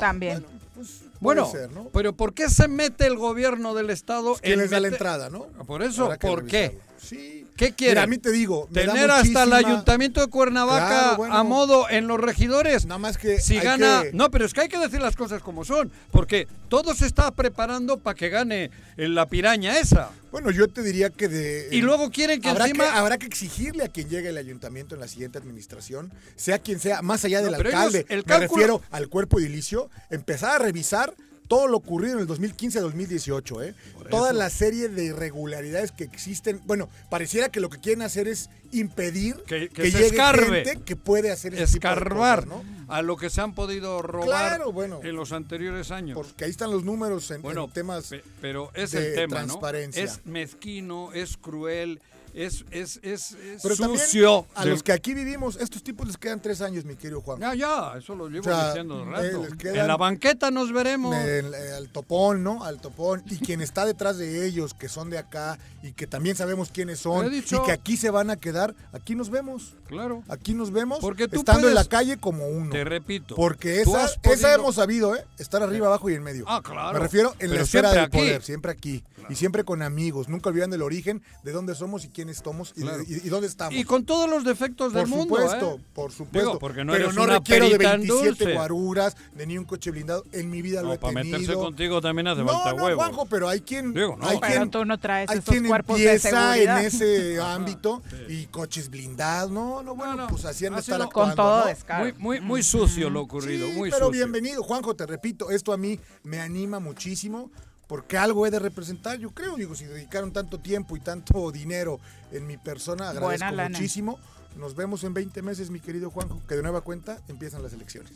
también. 0.00 0.44
Pues 0.74 1.02
Bueno, 1.20 1.50
ser, 1.50 1.70
¿no? 1.70 1.88
pero 1.92 2.14
¿por 2.14 2.34
qué 2.34 2.48
se 2.50 2.68
mete 2.68 3.06
el 3.06 3.16
gobierno 3.16 3.74
del 3.74 3.90
estado 3.90 4.34
¿Quién 4.34 4.54
en 4.54 4.58
les 4.60 4.70
da 4.70 4.80
la 4.80 4.88
entrada, 4.88 5.30
no? 5.30 5.46
Por 5.66 5.82
eso, 5.82 6.10
que 6.10 6.18
¿por 6.18 6.46
qué? 6.46 6.78
Sí. 6.98 7.45
¿Qué 7.56 7.72
quieren? 7.72 7.94
Mira, 7.94 8.02
a 8.02 8.06
mí 8.06 8.18
te 8.18 8.30
digo, 8.30 8.68
Tener 8.72 9.10
hasta 9.10 9.42
el 9.44 9.52
ayuntamiento 9.52 10.20
de 10.20 10.26
Cuernavaca 10.28 10.86
Claro, 10.88 11.16
bueno. 11.16 11.34
a 11.34 11.42
modo 11.42 11.88
en 11.88 12.06
los 12.06 12.20
regidores. 12.20 12.84
Nada 12.86 12.98
más 12.98 13.16
que 13.18 13.40
si 13.40 13.58
gana, 13.58 14.02
que- 14.04 14.12
no, 14.12 14.30
pero 14.30 14.44
es 14.44 14.52
que 14.52 14.60
hay 14.62 14.68
que 14.68 14.78
decir 14.78 15.00
las 15.00 15.16
cosas 15.16 15.42
como 15.42 15.64
son, 15.64 15.90
porque 16.12 16.46
todo 16.68 16.94
se 16.94 17.06
está 17.06 17.30
preparando 17.30 17.98
para 17.98 18.14
que 18.14 18.28
gane 18.28 18.70
eh, 18.96 19.08
la 19.08 19.26
piraña 19.26 19.78
esa. 19.78 20.10
Bueno, 20.30 20.50
yo 20.50 20.68
te 20.68 20.82
diría 20.82 21.08
que 21.08 21.28
de... 21.28 21.68
Y 21.72 21.80
luego 21.80 22.10
quieren 22.10 22.40
que 22.42 22.50
habrá 22.50 22.66
encima- 22.66 22.84
Que, 22.84 22.90
habrá 22.90 23.16
que 23.18 23.26
exigirle 23.26 23.84
a 23.84 23.88
quien 23.88 24.08
llegue 24.10 24.28
al 24.28 24.36
ayuntamiento 24.36 24.94
en 24.94 25.00
la 25.00 25.08
siguiente 25.08 25.38
administración, 25.38 26.12
sea 26.34 26.58
quien 26.58 26.78
sea, 26.78 27.00
más 27.00 27.24
allá 27.24 27.40
del 27.40 27.52
No, 27.52 27.56
alcalde, 27.58 28.00
ellos- 28.00 28.10
el 28.10 28.24
me 28.26 28.38
refiero 28.40 28.82
al 28.90 29.08
cuerpo 29.08 29.38
edilicio, 29.38 29.88
empezar 30.10 30.56
a 30.56 30.58
revisar 30.58 31.14
todo 31.48 31.68
lo 31.68 31.76
ocurrido 31.76 32.14
en 32.14 32.20
el 32.20 32.26
2015 32.26 32.78
a 32.78 32.82
2018, 32.82 33.62
¿eh? 33.62 33.74
Toda 34.10 34.32
la 34.32 34.50
serie 34.50 34.88
de 34.88 35.04
irregularidades 35.04 35.92
que 35.92 36.04
existen. 36.04 36.60
Bueno, 36.64 36.88
pareciera 37.10 37.48
que 37.50 37.60
lo 37.60 37.68
que 37.70 37.78
quieren 37.78 38.02
hacer 38.02 38.28
es 38.28 38.50
impedir 38.72 39.36
Que- 39.46 39.68
que, 39.68 39.82
que 39.82 39.90
se 39.90 39.98
llegue 39.98 40.06
escarbe. 40.08 40.64
gente 40.64 40.82
que 40.84 40.96
puede 40.96 41.30
hacer 41.30 41.54
ese 41.54 41.64
tipo 41.74 41.88
de 41.88 41.94
Escarbar 41.94 42.44
cosas, 42.46 42.64
¿no? 42.64 42.76
a 42.94 43.02
lo 43.02 43.16
que 43.16 43.30
se 43.30 43.40
han 43.40 43.54
podido 43.54 44.02
robar 44.02 44.26
Claro, 44.58 44.72
bueno. 44.72 45.00
en 45.02 45.14
los 45.16 45.32
anteriores 45.32 45.90
años. 45.90 46.16
Porque 46.16 46.44
ahí 46.44 46.50
están 46.50 46.70
los 46.70 46.84
números 46.84 47.30
en, 47.30 47.42
Bueno, 47.42 47.64
en 47.64 47.70
temas... 47.72 48.06
pe- 48.08 48.22
pero 48.40 48.70
es 48.74 48.90
de 48.92 49.08
el 49.10 49.14
tema, 49.14 49.36
transparencia. 49.36 50.04
¿no? 50.04 50.10
Es 50.10 50.26
mezquino, 50.26 51.12
es 51.12 51.36
cruel, 51.36 52.00
es, 52.36 52.64
es, 52.70 53.00
es, 53.02 53.32
es 53.32 53.62
Pero 53.62 53.74
sucio. 53.74 54.46
a 54.54 54.60
del- 54.62 54.70
los 54.70 54.82
que 54.82 54.92
aquí 54.92 55.14
vivimos, 55.14 55.56
estos 55.56 55.82
tipos 55.82 56.06
les 56.06 56.16
quedan 56.18 56.40
tres 56.40 56.60
años, 56.60 56.84
mi 56.84 56.94
querido 56.94 57.20
Juan. 57.22 57.40
Ya, 57.40 57.54
ya, 57.54 57.94
eso 57.96 58.14
lo 58.14 58.28
llevo 58.28 58.48
O 58.48 58.52
sea, 58.54 58.66
diciendo 58.68 58.98
de 58.98 59.02
eh, 59.04 59.32
rato. 59.32 59.56
quedan- 59.58 59.76
En 59.76 59.86
la 59.88 59.96
banqueta 59.96 60.50
nos 60.50 60.72
veremos. 60.72 61.14
El- 61.16 61.54
eh, 61.54 61.72
al 61.76 61.88
topón, 61.88 62.42
¿no? 62.44 62.62
Al 62.62 62.80
topón. 62.80 63.22
Y 63.30 63.38
quien 63.38 63.60
está 63.62 63.84
detrás 63.86 64.18
de 64.18 64.46
ellos, 64.46 64.74
que 64.74 64.88
son 64.88 65.08
de 65.10 65.18
acá 65.18 65.58
y 65.82 65.92
que 65.92 66.06
también 66.06 66.36
sabemos 66.36 66.70
quiénes 66.70 66.98
son 67.00 67.30
dicho. 67.30 67.62
y 67.62 67.66
que 67.66 67.72
aquí 67.72 67.96
se 67.96 68.10
van 68.10 68.28
a 68.30 68.36
quedar, 68.36 68.74
aquí 68.92 69.14
nos 69.14 69.30
vemos. 69.30 69.74
Claro. 69.88 70.22
Aquí 70.28 70.52
nos 70.52 70.72
vemos 70.72 70.98
Porque 71.00 71.28
tú 71.28 71.36
estando 71.38 71.68
en 71.68 71.74
la 71.74 71.84
calle 71.84 72.16
como 72.18 72.46
uno. 72.48 72.70
Te 72.70 72.84
repito. 72.84 73.34
Porque 73.36 73.80
esa, 73.80 73.90
podido- 74.20 74.32
esa 74.34 74.54
hemos 74.54 74.74
sabido, 74.74 75.14
¿eh? 75.14 75.24
Estar 75.38 75.62
arriba, 75.62 75.86
abajo 75.86 76.10
y 76.10 76.14
en 76.14 76.22
medio. 76.22 76.44
Ah, 76.48 76.60
claro. 76.62 76.92
Me 76.94 76.98
refiero 76.98 77.30
en 77.32 77.38
Pero 77.38 77.54
la 77.54 77.60
esfera 77.62 77.90
del 77.92 78.04
aquí. 78.04 78.18
poder, 78.18 78.42
siempre 78.42 78.72
aquí. 78.72 79.02
Y 79.28 79.34
siempre 79.34 79.64
con 79.64 79.82
amigos, 79.82 80.28
nunca 80.28 80.50
olvidando 80.50 80.76
el 80.76 80.82
origen 80.82 81.20
de 81.42 81.50
dónde 81.50 81.74
somos 81.74 82.04
y 82.04 82.08
quiénes 82.26 82.38
somos 82.44 82.72
y, 82.76 82.80
Claro. 82.82 83.02
y- 83.06 83.14
y 83.26 83.28
dónde 83.28 83.46
estamos. 83.46 83.74
Y 83.78 83.84
con 83.84 84.04
todos 84.04 84.28
los 84.28 84.44
defectos 84.44 84.92
por 84.92 85.00
del 85.02 85.06
mundo. 85.08 85.36
supuesto, 85.36 85.76
¿eh? 85.80 85.84
por 85.94 86.12
supuesto. 86.12 86.38
Digo, 86.48 86.58
porque 86.58 86.84
no 86.84 86.92
Pero 86.92 87.12
no 87.12 87.22
una 87.22 87.34
requiero 87.38 87.64
de 87.66 87.70
perita 87.72 87.94
en 87.94 88.00
27 88.00 88.28
dulce. 88.44 88.52
guaruras, 88.54 89.16
de 89.34 89.46
ni 89.46 89.58
un 89.58 89.64
coche 89.64 89.90
blindado. 89.90 90.24
En 90.32 90.50
mi 90.50 90.62
vida 90.62 90.82
lo 90.82 90.88
No, 90.88 90.94
he 90.94 90.98
para 90.98 91.14
tenido. 91.14 91.38
meterse 91.38 91.60
contigo 91.60 92.00
también 92.00 92.26
hace 92.28 92.42
no, 92.42 92.48
falta 92.48 92.72
no, 92.72 92.84
huevos. 92.84 93.04
Juanjo, 93.04 93.26
pero 93.26 93.48
hay 93.48 93.60
quien, 93.60 93.94
Digo, 93.94 94.16
no. 94.16 94.26
hay 94.28 94.38
Pero 94.40 94.52
quien, 94.54 94.70
tú 94.70 94.84
no 94.84 94.98
traes 94.98 95.30
hay 95.30 95.40
quien 95.40 95.66
cuerpos 95.66 95.98
de 95.98 96.04
empieza 96.04 96.58
en 96.58 96.70
ese 96.86 97.40
ámbito 97.40 98.02
y 98.28 98.46
coches 98.46 98.90
blindados. 98.90 99.50
No, 99.52 99.82
no, 99.82 99.94
bueno, 99.94 100.16
No, 100.16 100.22
no, 100.24 100.28
pues 100.28 100.44
así 100.44 100.66
han 100.66 100.74
de 100.74 100.80
estar 100.80 100.98
lo- 100.98 101.08
Con 101.10 101.34
todo 101.34 101.60
¿no? 101.60 101.66
descaro. 101.66 102.04
Muy, 102.04 102.12
muy, 102.18 102.40
muy 102.40 102.62
sucio 102.62 103.08
lo 103.10 103.20
ocurrido, 103.22 103.66
Sí, 103.68 103.72
muy 103.74 103.90
pero 103.90 104.06
sucio. 104.06 104.24
bienvenido, 104.26 104.62
Juanjo, 104.62 104.94
te 104.96 105.06
repito, 105.06 105.50
esto 105.50 105.72
a 105.72 105.76
mí 105.76 105.98
me 106.24 106.40
anima 106.40 106.80
muchísimo 106.80 107.50
porque 107.86 108.18
algo 108.18 108.46
he 108.46 108.50
de 108.50 108.58
representar, 108.58 109.18
yo 109.18 109.30
creo, 109.30 109.56
digo, 109.56 109.74
si 109.74 109.84
dedicaron 109.84 110.32
tanto 110.32 110.58
tiempo 110.58 110.96
y 110.96 111.00
tanto 111.00 111.50
dinero 111.52 112.00
en 112.32 112.46
mi 112.46 112.56
persona, 112.56 113.10
agradezco 113.10 113.52
muchísimo. 113.52 114.18
Nos 114.56 114.74
vemos 114.74 115.04
en 115.04 115.12
20 115.12 115.42
meses, 115.42 115.68
mi 115.70 115.80
querido 115.80 116.10
Juanjo, 116.10 116.40
que 116.48 116.54
de 116.56 116.62
nueva 116.62 116.80
cuenta 116.80 117.18
empiezan 117.28 117.62
las 117.62 117.72
elecciones. 117.74 118.12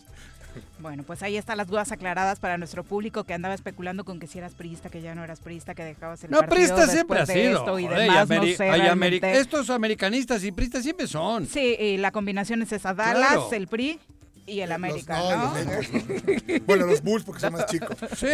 Bueno, 0.80 1.04
pues 1.04 1.22
ahí 1.22 1.36
están 1.36 1.58
las 1.58 1.68
dudas 1.68 1.92
aclaradas 1.92 2.40
para 2.40 2.58
nuestro 2.58 2.82
público 2.82 3.22
que 3.22 3.34
andaba 3.34 3.54
especulando 3.54 4.04
con 4.04 4.18
que 4.18 4.26
si 4.26 4.38
eras 4.38 4.54
priista, 4.54 4.88
que 4.88 5.00
ya 5.00 5.14
no 5.14 5.22
eras 5.22 5.38
priista, 5.38 5.74
que 5.76 5.84
dejabas 5.84 6.24
el 6.24 6.30
No, 6.30 6.38
partido 6.40 6.56
Prista 6.74 6.86
siempre 6.88 7.20
ha 7.20 7.26
sido. 7.26 7.58
esto 7.60 7.78
y 7.78 7.84
joder, 7.84 7.98
demás, 8.00 8.28
no 8.28 8.42
sé. 8.42 9.38
Estos 9.38 9.70
americanistas 9.70 10.42
y 10.42 10.50
pristas 10.50 10.82
siempre 10.82 11.06
son. 11.06 11.46
Sí, 11.46 11.76
y 11.78 11.96
la 11.98 12.10
combinación 12.10 12.62
es 12.62 12.72
esa, 12.72 12.94
Dallas, 12.94 13.28
Claro. 13.30 13.48
el 13.52 13.68
PRI 13.68 14.00
y 14.46 14.60
el 14.60 14.72
América, 14.72 15.18
Los- 15.20 15.30
¿no? 15.30 15.74
los 15.74 15.90
Lakers. 15.92 16.62
bueno, 16.66 16.86
los 16.86 17.02
Bulls 17.02 17.24
porque 17.24 17.40
son 17.40 17.52
más 17.52 17.66
chicos. 17.66 17.96
Sí. 18.16 18.26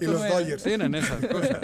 Y 0.00 0.04
los 0.04 0.22
Dodgers. 0.28 0.62
Tienen 0.62 0.94
esas 0.94 1.24
cosas. 1.26 1.58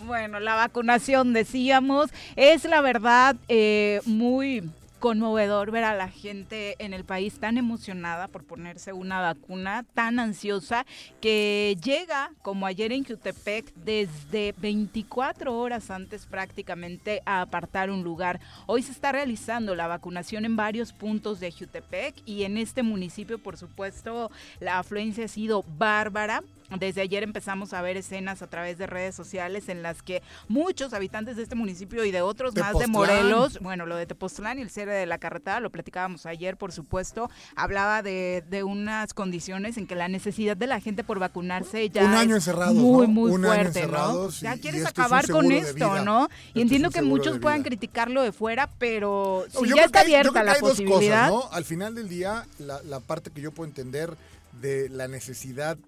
Bueno, 0.00 0.40
la 0.40 0.54
vacunación, 0.54 1.32
decíamos, 1.32 2.10
es 2.36 2.64
la 2.64 2.80
verdad 2.80 3.36
eh, 3.48 4.00
muy 4.04 4.68
conmovedor 5.00 5.70
ver 5.70 5.84
a 5.84 5.94
la 5.94 6.08
gente 6.08 6.76
en 6.78 6.94
el 6.94 7.04
país 7.04 7.40
tan 7.40 7.58
emocionada 7.58 8.28
por 8.28 8.44
ponerse 8.44 8.92
una 8.92 9.20
vacuna, 9.20 9.84
tan 9.94 10.18
ansiosa, 10.18 10.86
que 11.20 11.76
llega, 11.82 12.30
como 12.42 12.66
ayer 12.66 12.92
en 12.92 13.04
Jutepec, 13.04 13.74
desde 13.74 14.54
24 14.58 15.58
horas 15.58 15.90
antes 15.90 16.26
prácticamente 16.26 17.22
a 17.24 17.40
apartar 17.40 17.90
un 17.90 18.04
lugar. 18.04 18.40
Hoy 18.66 18.82
se 18.82 18.92
está 18.92 19.10
realizando 19.10 19.74
la 19.74 19.88
vacunación 19.88 20.44
en 20.44 20.54
varios 20.54 20.92
puntos 20.92 21.40
de 21.40 21.50
Jutepec 21.50 22.14
y 22.26 22.44
en 22.44 22.58
este 22.58 22.82
municipio, 22.82 23.38
por 23.38 23.56
supuesto, 23.56 24.30
la 24.60 24.78
afluencia 24.78 25.24
ha 25.24 25.28
sido 25.28 25.64
bárbara. 25.78 26.42
Desde 26.78 27.00
ayer 27.02 27.22
empezamos 27.22 27.72
a 27.72 27.82
ver 27.82 27.96
escenas 27.96 28.42
a 28.42 28.46
través 28.46 28.78
de 28.78 28.86
redes 28.86 29.14
sociales 29.14 29.68
en 29.68 29.82
las 29.82 30.02
que 30.02 30.22
muchos 30.48 30.92
habitantes 30.92 31.36
de 31.36 31.42
este 31.42 31.54
municipio 31.54 32.04
y 32.04 32.10
de 32.10 32.22
otros 32.22 32.54
más 32.56 32.78
de. 32.78 32.86
Morelos, 32.86 33.58
bueno, 33.60 33.86
lo 33.86 33.96
de 33.96 34.06
Tepoztlán 34.06 34.58
y 34.58 34.62
el 34.62 34.70
cierre 34.70 34.94
de 34.94 35.06
la 35.06 35.18
carretera, 35.18 35.60
lo 35.60 35.70
platicábamos 35.70 36.26
ayer, 36.26 36.56
por 36.56 36.72
supuesto, 36.72 37.30
hablaba 37.56 38.02
de, 38.02 38.44
de 38.50 38.62
unas 38.62 39.14
condiciones 39.14 39.76
en 39.76 39.86
que 39.86 39.94
la 39.94 40.08
necesidad 40.08 40.56
de 40.56 40.66
la 40.66 40.80
gente 40.80 41.04
por 41.04 41.18
vacunarse 41.18 41.88
ya 41.90 42.04
Un 42.04 42.14
año 42.14 42.36
es 42.36 42.46
muy, 42.72 43.06
¿no? 43.06 43.12
muy 43.12 43.30
Un 43.32 43.44
año 43.44 43.54
fuerte, 43.54 43.80
¿no? 43.80 43.86
encerrados 43.86 44.40
Ya 44.40 44.56
y- 44.56 44.60
quieres 44.60 44.80
y 44.80 44.84
esto 44.84 45.00
es 45.00 45.06
acabar 45.06 45.28
con 45.28 45.50
esto. 45.52 46.04
¿no? 46.04 46.24
Esto 46.24 46.34
Y 46.54 46.58
es 46.58 46.62
entiendo 46.62 46.90
que 46.90 47.02
muchos 47.02 47.38
puedan 47.38 47.62
criticarlo 47.62 48.22
de 48.22 48.32
fuera, 48.32 48.68
pero 48.78 49.44
No, 49.54 49.60
si 49.60 49.68
yo 49.70 49.76
ya 49.76 49.84
está 49.84 50.00
hay- 50.00 50.06
abierta 50.14 50.42
la 50.42 50.54
posibilidad. 50.56 51.30
cosas, 51.30 51.50
¿no? 51.50 51.56
Al 51.56 51.64
final 51.64 51.94
del 51.94 52.08
día, 52.08 52.46
la, 52.58 52.82
la 52.82 53.00
parte 53.00 53.30
que 53.30 53.40
yo 53.40 53.52
puedo 53.52 53.68
entender 53.68 54.14
de 54.60 54.88
la 54.88 55.08
necesidad 55.08 55.78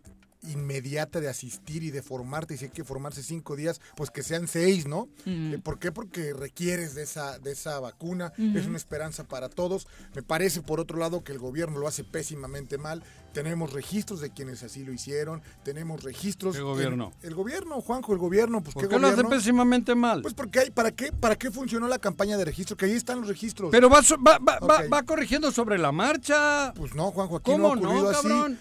inmediata 0.43 1.21
de 1.21 1.29
asistir 1.29 1.83
y 1.83 1.91
de 1.91 2.03
formarte, 2.03 2.55
y 2.55 2.57
si 2.59 2.65
hay 2.67 2.71
que 2.71 2.85
formarse 2.85 3.23
cinco 3.23 3.57
días, 3.57 3.81
pues 3.97 4.11
que 4.11 4.23
sean 4.23 4.49
seis, 4.49 4.87
¿no? 4.87 5.09
Eh, 5.27 5.59
¿Por 5.63 5.79
qué? 5.79 5.93
Porque 5.93 6.33
requieres 6.35 6.95
de 6.95 7.03
esa, 7.03 7.39
de 7.39 7.53
esa 7.53 7.79
vacuna, 7.81 8.33
es 8.37 8.67
una 8.67 8.77
esperanza 8.77 9.25
para 9.25 9.49
todos. 9.49 9.87
Me 10.15 10.23
parece, 10.23 10.61
por 10.63 10.81
otro 10.81 10.99
lado, 10.99 11.23
que 11.25 11.33
el 11.33 11.39
gobierno 11.39 11.79
lo 11.79 11.87
hace 11.89 12.05
pésimamente 12.05 12.79
mal. 12.79 13.03
Tenemos 13.33 13.73
registros 13.73 14.21
de 14.21 14.31
quienes 14.31 14.63
así 14.63 14.85
lo 14.85 14.93
hicieron, 14.93 15.41
tenemos 15.65 16.03
registros. 16.03 16.55
¿Qué 16.55 16.61
gobierno? 16.63 17.13
El, 17.23 17.29
el 17.31 17.35
gobierno, 17.35 17.81
Juanjo, 17.81 18.13
el 18.13 18.19
gobierno, 18.19 18.63
pues 18.63 18.75
¿Por 18.75 18.83
qué 18.83 18.89
qué 18.91 18.99
lo 18.99 19.07
hace 19.07 19.17
gobierno. 19.17 19.31
pésimamente 19.37 19.95
mal? 19.95 20.21
Pues 20.23 20.35
porque 20.35 20.59
hay, 20.61 20.71
¿para 20.71 20.91
qué, 20.91 21.13
¿para 21.13 21.37
qué 21.37 21.51
funcionó 21.51 21.89
la 21.89 21.99
campaña 21.99 22.37
de 22.37 22.45
registro? 22.45 22.77
Que 22.77 22.87
ahí 22.87 22.93
están 22.93 23.21
los 23.21 23.29
registros. 23.29 23.71
Pero 23.71 23.89
va, 23.89 24.01
va, 24.01 24.39
va, 24.39 24.59
va- 24.59 24.81
Ok. 24.85 24.93
va 24.93 25.03
corrigiendo 25.05 25.51
sobre 25.51 25.79
la 25.79 25.93
marcha. 25.93 26.75
Pues 26.75 26.95
no, 26.95 27.11
Juanjo, 27.11 27.37
aquí 27.37 27.51
¿Cómo 27.51 27.69
no 27.69 27.69
ha 27.69 27.77
ocurrido 27.77 28.13
no, 28.13 28.19
así. 28.19 28.59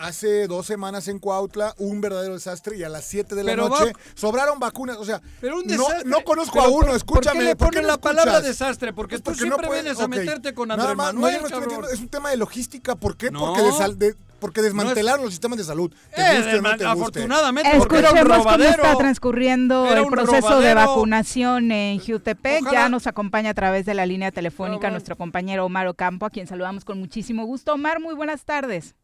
Hace 0.00 0.46
dos 0.46 0.64
semanas 0.64 1.08
en 1.08 1.18
Cuautla, 1.18 1.74
un 1.78 2.00
verdadero 2.00 2.34
desastre 2.34 2.76
y 2.76 2.84
a 2.84 2.88
las 2.88 3.04
7 3.04 3.34
de 3.34 3.42
la 3.42 3.50
Pero 3.52 3.68
noche 3.68 3.86
va- 3.92 4.00
sobraron 4.14 4.60
vacunas. 4.60 4.96
O 4.96 5.04
sea, 5.04 5.20
Pero 5.40 5.56
un 5.58 5.66
no, 5.66 5.72
desastre. 5.72 6.08
no 6.08 6.22
conozco 6.22 6.52
Pero 6.54 6.64
a 6.66 6.68
uno, 6.68 6.86
¿por- 6.86 6.96
escúchame. 6.96 7.34
¿Por 7.34 7.38
qué 7.40 7.44
le 7.44 7.56
¿por 7.56 7.66
qué 7.70 7.72
ponen 7.78 7.82
no 7.82 7.88
la 7.88 7.98
palabra 7.98 8.40
desastre? 8.40 8.92
Porque 8.92 9.14
Pues 9.18 9.22
tú 9.22 9.30
porque 9.32 9.40
no 9.40 9.56
siempre 9.56 9.66
puede- 9.66 9.82
vienes 9.82 10.00
a 10.00 10.06
meterte 10.06 10.54
con 10.54 10.70
Andrés 10.70 10.94
más, 10.96 11.12
no, 11.12 11.20
Manuel, 11.20 11.40
no 11.40 11.46
estoy 11.48 11.50
cabrón. 11.50 11.68
metiendo- 11.68 11.88
es 11.90 12.00
un 12.00 12.08
tema 12.08 12.30
de 12.30 12.36
logística. 12.36 12.94
¿Por 12.94 13.16
qué? 13.16 13.32
No. 13.32 13.40
Porque, 13.40 13.62
de- 13.96 14.14
porque 14.38 14.62
desmantelaron 14.62 15.24
los 15.24 15.32
sistemas 15.34 15.58
de 15.58 15.64
salud. 15.64 15.90
Te 16.14 16.20
Eh, 16.22 16.36
guste 16.36 16.58
o 16.58 16.62
no 16.62 16.68
te 16.68 16.84
guste. 16.84 16.86
afortunadamente, 16.86 17.76
Escuchemos 17.76 18.44
cómo 18.44 18.62
está 18.62 18.96
transcurriendo 18.96 19.92
el 19.92 20.06
proceso 20.06 20.60
de 20.60 20.74
vacunación 20.74 21.72
en 21.72 21.98
Jutepec. 21.98 22.62
Ojalá- 22.62 22.82
Ya 22.82 22.88
nos 22.88 23.08
acompaña 23.08 23.50
a 23.50 23.54
través 23.54 23.84
de 23.84 23.94
la 23.94 24.06
línea 24.06 24.30
telefónica 24.30 24.76
Ojalá- 24.78 24.90
nuestro 24.92 25.16
compañero 25.16 25.64
Omar 25.64 25.88
Ocampo, 25.88 26.24
a 26.24 26.30
quien 26.30 26.46
saludamos 26.46 26.84
con 26.84 27.00
muchísimo 27.00 27.46
gusto. 27.46 27.74
Omar, 27.74 27.98
muy 27.98 28.14
buenas 28.14 28.44
tardes. 28.44 28.94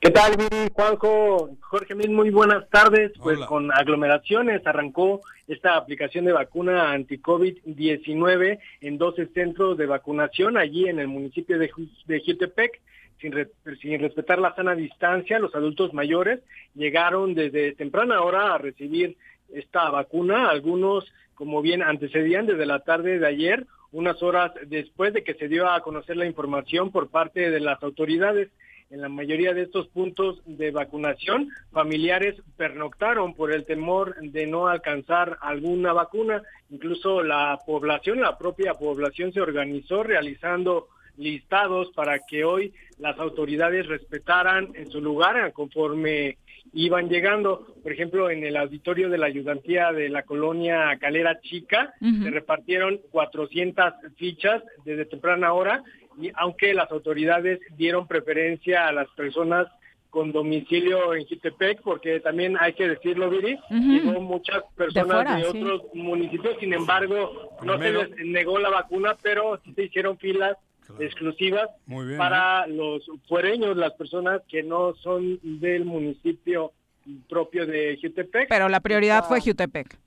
¿Qué 0.00 0.10
tal, 0.10 0.36
Viri, 0.36 0.68
Juanjo, 0.72 1.56
Jorge 1.60 1.94
Mil? 1.94 2.10
Muy 2.10 2.30
buenas 2.30 2.68
tardes. 2.70 3.12
Pues 3.22 3.36
Hola. 3.38 3.46
con 3.46 3.72
aglomeraciones 3.72 4.66
arrancó 4.66 5.20
esta 5.46 5.76
aplicación 5.76 6.24
de 6.24 6.32
vacuna 6.32 6.90
anti-COVID-19 6.92 8.58
en 8.80 8.98
12 8.98 9.26
centros 9.28 9.78
de 9.78 9.86
vacunación 9.86 10.56
allí 10.56 10.88
en 10.88 10.98
el 10.98 11.08
municipio 11.08 11.58
de, 11.58 11.70
de 12.06 12.22
Jutepec. 12.24 12.80
Sin, 13.20 13.30
re- 13.32 13.50
sin 13.80 14.00
respetar 14.00 14.40
la 14.40 14.52
sana 14.56 14.74
distancia, 14.74 15.38
los 15.38 15.54
adultos 15.54 15.94
mayores 15.94 16.40
llegaron 16.74 17.34
desde 17.34 17.72
temprana 17.72 18.20
hora 18.22 18.54
a 18.54 18.58
recibir 18.58 19.16
esta 19.52 19.88
vacuna. 19.90 20.48
Algunos, 20.48 21.04
como 21.34 21.62
bien 21.62 21.82
antecedían 21.82 22.46
desde 22.46 22.66
la 22.66 22.80
tarde 22.80 23.20
de 23.20 23.26
ayer, 23.26 23.66
unas 23.92 24.20
horas 24.24 24.50
después 24.66 25.12
de 25.12 25.22
que 25.22 25.34
se 25.34 25.46
dio 25.46 25.68
a 25.70 25.80
conocer 25.82 26.16
la 26.16 26.26
información 26.26 26.90
por 26.90 27.10
parte 27.10 27.50
de 27.50 27.60
las 27.60 27.80
autoridades 27.84 28.48
en 28.92 29.00
la 29.00 29.08
mayoría 29.08 29.54
de 29.54 29.62
estos 29.62 29.88
puntos 29.88 30.42
de 30.44 30.70
vacunación, 30.70 31.48
familiares 31.72 32.36
pernoctaron 32.58 33.32
por 33.34 33.50
el 33.50 33.64
temor 33.64 34.14
de 34.20 34.46
no 34.46 34.68
alcanzar 34.68 35.38
alguna 35.40 35.94
vacuna. 35.94 36.42
Incluso 36.70 37.22
la 37.22 37.58
población, 37.64 38.20
la 38.20 38.36
propia 38.36 38.74
población 38.74 39.32
se 39.32 39.40
organizó 39.40 40.02
realizando 40.02 40.88
listados 41.16 41.90
para 41.92 42.18
que 42.18 42.44
hoy 42.44 42.74
las 42.98 43.18
autoridades 43.18 43.86
respetaran 43.86 44.68
en 44.74 44.90
su 44.90 45.00
lugar 45.00 45.52
conforme 45.54 46.36
iban 46.72 47.08
llegando. 47.08 47.66
Por 47.82 47.92
ejemplo, 47.92 48.30
en 48.30 48.44
el 48.44 48.56
auditorio 48.56 49.08
de 49.08 49.18
la 49.18 49.26
ayudantía 49.26 49.92
de 49.92 50.08
la 50.08 50.22
colonia 50.22 50.96
Calera 51.00 51.40
Chica 51.40 51.92
se 52.00 52.30
repartieron 52.30 53.00
400 53.10 53.94
fichas 54.16 54.62
desde 54.84 55.04
temprana 55.04 55.52
hora, 55.52 55.82
y 56.20 56.30
aunque 56.34 56.74
las 56.74 56.90
autoridades 56.90 57.60
dieron 57.76 58.06
preferencia 58.06 58.86
a 58.86 58.92
las 58.92 59.08
personas 59.10 59.66
con 60.10 60.30
domicilio 60.30 61.14
en 61.14 61.24
Jitepec, 61.24 61.80
porque 61.80 62.20
también 62.20 62.54
hay 62.60 62.74
que 62.74 62.86
decirlo, 62.86 63.30
Viri, 63.30 63.58
uh 63.70 64.20
muchas 64.20 64.62
personas 64.76 65.38
de, 65.38 65.46
otros 65.46 65.82
municipios, 65.94 66.58
sin 66.60 66.74
embargo, 66.74 67.50
no 67.62 67.78
se 67.78 67.90
les 67.90 68.10
negó 68.26 68.58
la 68.58 68.68
vacuna, 68.68 69.16
pero 69.22 69.58
sí 69.64 69.72
se 69.72 69.84
hicieron 69.84 70.18
filas 70.18 70.58
exclusivas 70.98 71.68
para 72.16 72.64
¿eh? 72.64 72.68
los 72.68 73.04
fuereños, 73.28 73.76
las 73.76 73.92
personas 73.94 74.42
que 74.48 74.62
no 74.62 74.94
son 74.96 75.38
del 75.42 75.84
municipio 75.84 76.72
propio 77.28 77.66
de 77.66 77.98
Jutepec. 78.00 78.48
Pero 78.48 78.68
la 78.68 78.80
prioridad 78.80 79.24
fue 79.24 79.40
Jutepec. 79.40 79.98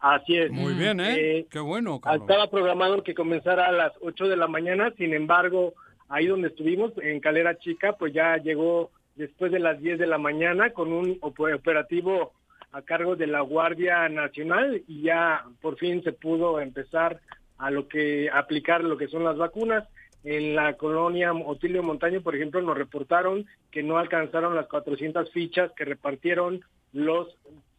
Así 0.00 0.36
es. 0.36 0.50
Muy 0.50 0.74
bien, 0.74 1.00
¿eh? 1.00 1.14
eh 1.18 1.46
Qué 1.50 1.60
bueno. 1.60 2.00
Estaba 2.12 2.50
programado 2.50 3.02
que 3.02 3.14
comenzara 3.14 3.66
a 3.66 3.72
las 3.72 3.92
8 4.00 4.28
de 4.28 4.36
la 4.36 4.46
mañana, 4.46 4.92
sin 4.96 5.12
embargo, 5.12 5.74
ahí 6.08 6.26
donde 6.26 6.48
estuvimos, 6.48 6.92
en 7.02 7.20
Calera 7.20 7.58
Chica, 7.58 7.94
pues 7.98 8.14
ya 8.14 8.36
llegó 8.38 8.90
después 9.16 9.52
de 9.52 9.58
las 9.58 9.78
10 9.80 9.98
de 9.98 10.06
la 10.06 10.18
mañana 10.18 10.70
con 10.70 10.92
un 10.92 11.18
operativo 11.20 12.32
a 12.72 12.82
cargo 12.82 13.16
de 13.16 13.26
la 13.26 13.40
Guardia 13.40 14.08
Nacional 14.08 14.82
y 14.86 15.02
ya 15.02 15.44
por 15.60 15.76
fin 15.76 16.02
se 16.02 16.12
pudo 16.12 16.60
empezar 16.60 17.20
a 17.60 17.70
lo 17.70 17.88
que 17.88 18.28
aplicar 18.30 18.82
lo 18.82 18.96
que 18.96 19.08
son 19.08 19.24
las 19.24 19.36
vacunas. 19.36 19.88
En 20.22 20.54
la 20.54 20.74
colonia 20.74 21.32
Otilio 21.32 21.82
Montaño, 21.82 22.20
por 22.20 22.36
ejemplo, 22.36 22.60
nos 22.60 22.76
reportaron 22.76 23.46
que 23.70 23.82
no 23.82 23.96
alcanzaron 23.96 24.54
las 24.54 24.66
400 24.66 25.30
fichas 25.30 25.72
que 25.72 25.84
repartieron 25.84 26.60
los 26.92 27.28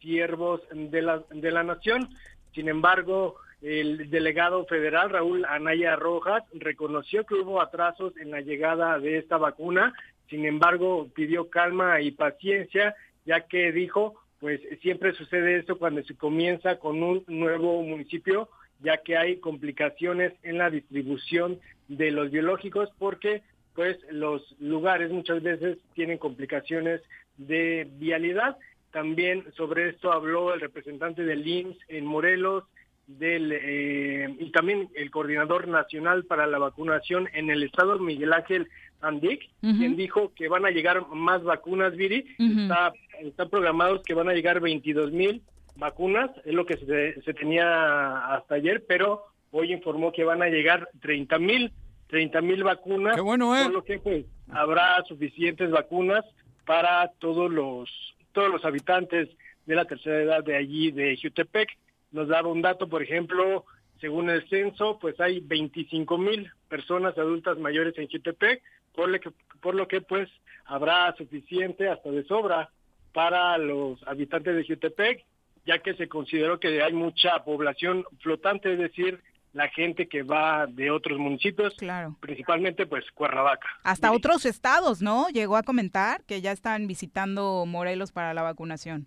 siervos 0.00 0.60
de 0.72 1.02
la, 1.02 1.22
de 1.30 1.50
la 1.52 1.62
nación. 1.62 2.08
Sin 2.54 2.68
embargo, 2.68 3.36
el 3.60 4.10
delegado 4.10 4.66
federal 4.66 5.10
Raúl 5.10 5.44
Anaya 5.44 5.94
Rojas 5.94 6.42
reconoció 6.52 7.24
que 7.24 7.34
hubo 7.34 7.60
atrasos 7.60 8.16
en 8.16 8.32
la 8.32 8.40
llegada 8.40 8.98
de 8.98 9.18
esta 9.18 9.36
vacuna 9.36 9.92
sin 10.32 10.46
embargo, 10.46 11.10
pidió 11.14 11.50
calma 11.50 12.00
y 12.00 12.10
paciencia, 12.10 12.96
ya 13.26 13.42
que 13.42 13.70
dijo, 13.70 14.14
pues 14.40 14.62
siempre 14.80 15.12
sucede 15.12 15.58
eso 15.58 15.76
cuando 15.76 16.02
se 16.04 16.16
comienza 16.16 16.78
con 16.78 17.02
un 17.02 17.22
nuevo 17.26 17.82
municipio, 17.82 18.48
ya 18.82 18.98
que 18.98 19.16
hay 19.16 19.36
complicaciones 19.38 20.32
en 20.42 20.58
la 20.58 20.70
distribución 20.70 21.58
de 21.88 22.10
los 22.10 22.30
biológicos 22.30 22.90
porque 22.98 23.42
pues 23.74 23.96
los 24.10 24.42
lugares 24.60 25.10
muchas 25.10 25.42
veces 25.42 25.78
tienen 25.94 26.18
complicaciones 26.18 27.00
de 27.36 27.88
vialidad. 27.98 28.56
También 28.90 29.44
sobre 29.56 29.90
esto 29.90 30.12
habló 30.12 30.52
el 30.52 30.60
representante 30.60 31.24
del 31.24 31.46
IMSS 31.46 31.78
en 31.88 32.04
Morelos, 32.04 32.64
del 33.06 33.52
eh, 33.52 34.36
y 34.38 34.50
también 34.52 34.88
el 34.94 35.10
coordinador 35.10 35.66
nacional 35.68 36.24
para 36.24 36.46
la 36.46 36.58
vacunación 36.58 37.28
en 37.32 37.50
el 37.50 37.62
estado 37.62 37.98
Miguel 37.98 38.32
Ángel 38.32 38.68
Andic, 39.00 39.48
quien 39.60 39.96
dijo 39.96 40.32
que 40.34 40.48
van 40.48 40.64
a 40.64 40.70
llegar 40.70 41.06
más 41.08 41.42
vacunas, 41.42 41.96
Viri. 41.96 42.24
está, 42.38 42.92
están 43.20 43.50
programados 43.50 44.02
que 44.04 44.14
van 44.14 44.28
a 44.28 44.34
llegar 44.34 44.60
22 44.60 45.10
mil 45.12 45.42
vacunas, 45.76 46.30
es 46.44 46.54
lo 46.54 46.66
que 46.66 46.76
se, 46.76 47.34
tenía 47.34 48.34
hasta 48.34 48.56
ayer, 48.56 48.84
pero 48.86 49.24
hoy 49.50 49.72
informó 49.72 50.12
que 50.12 50.24
van 50.24 50.42
a 50.42 50.48
llegar 50.48 50.88
30 51.00 51.38
mil 51.38 51.72
30 52.08 52.42
mil 52.42 52.62
vacunas, 52.62 53.14
Qué 53.14 53.22
bueno, 53.22 53.56
¿eh? 53.56 53.64
por 53.64 53.72
lo 53.72 53.84
que 53.84 53.98
pues 53.98 54.26
habrá 54.50 55.02
suficientes 55.08 55.70
vacunas 55.70 56.24
para 56.66 57.08
todos 57.18 57.50
los 57.50 57.88
todos 58.32 58.50
los 58.50 58.64
habitantes 58.66 59.30
de 59.66 59.74
la 59.74 59.86
tercera 59.86 60.20
edad 60.20 60.44
de 60.44 60.56
allí 60.56 60.90
de 60.90 61.18
Jutepec. 61.20 61.70
Nos 62.10 62.28
daba 62.28 62.48
un 62.48 62.60
dato, 62.60 62.88
por 62.88 63.02
ejemplo, 63.02 63.64
según 64.00 64.28
el 64.28 64.46
censo, 64.48 64.98
pues 65.00 65.18
hay 65.20 65.40
25 65.40 66.18
mil 66.18 66.50
personas 66.68 67.16
adultas 67.16 67.58
mayores 67.58 67.96
en 67.96 68.08
Jutepec, 68.08 68.62
por 68.94 69.08
lo 69.08 69.20
que, 69.20 69.30
por 69.60 69.74
lo 69.74 69.88
que 69.88 70.00
pues 70.00 70.28
habrá 70.66 71.14
suficiente 71.16 71.88
hasta 71.88 72.10
de 72.10 72.24
sobra 72.24 72.70
para 73.12 73.56
los 73.58 74.02
habitantes 74.06 74.56
de 74.56 74.66
Jutepec, 74.66 75.24
ya 75.66 75.78
que 75.78 75.94
se 75.94 76.08
consideró 76.08 76.58
que 76.60 76.82
hay 76.82 76.92
mucha 76.92 77.44
población 77.44 78.04
flotante, 78.20 78.72
es 78.72 78.78
decir, 78.78 79.20
la 79.52 79.68
gente 79.68 80.08
que 80.08 80.22
va 80.22 80.66
de 80.66 80.90
otros 80.90 81.18
municipios, 81.18 81.74
claro. 81.74 82.16
principalmente 82.20 82.86
pues 82.86 83.04
Cuernavaca. 83.12 83.68
Hasta 83.82 84.12
otros 84.12 84.46
estados, 84.46 85.02
¿no? 85.02 85.28
Llegó 85.28 85.56
a 85.56 85.62
comentar 85.62 86.24
que 86.24 86.40
ya 86.40 86.52
están 86.52 86.86
visitando 86.86 87.64
Morelos 87.66 88.12
para 88.12 88.32
la 88.32 88.42
vacunación 88.42 89.06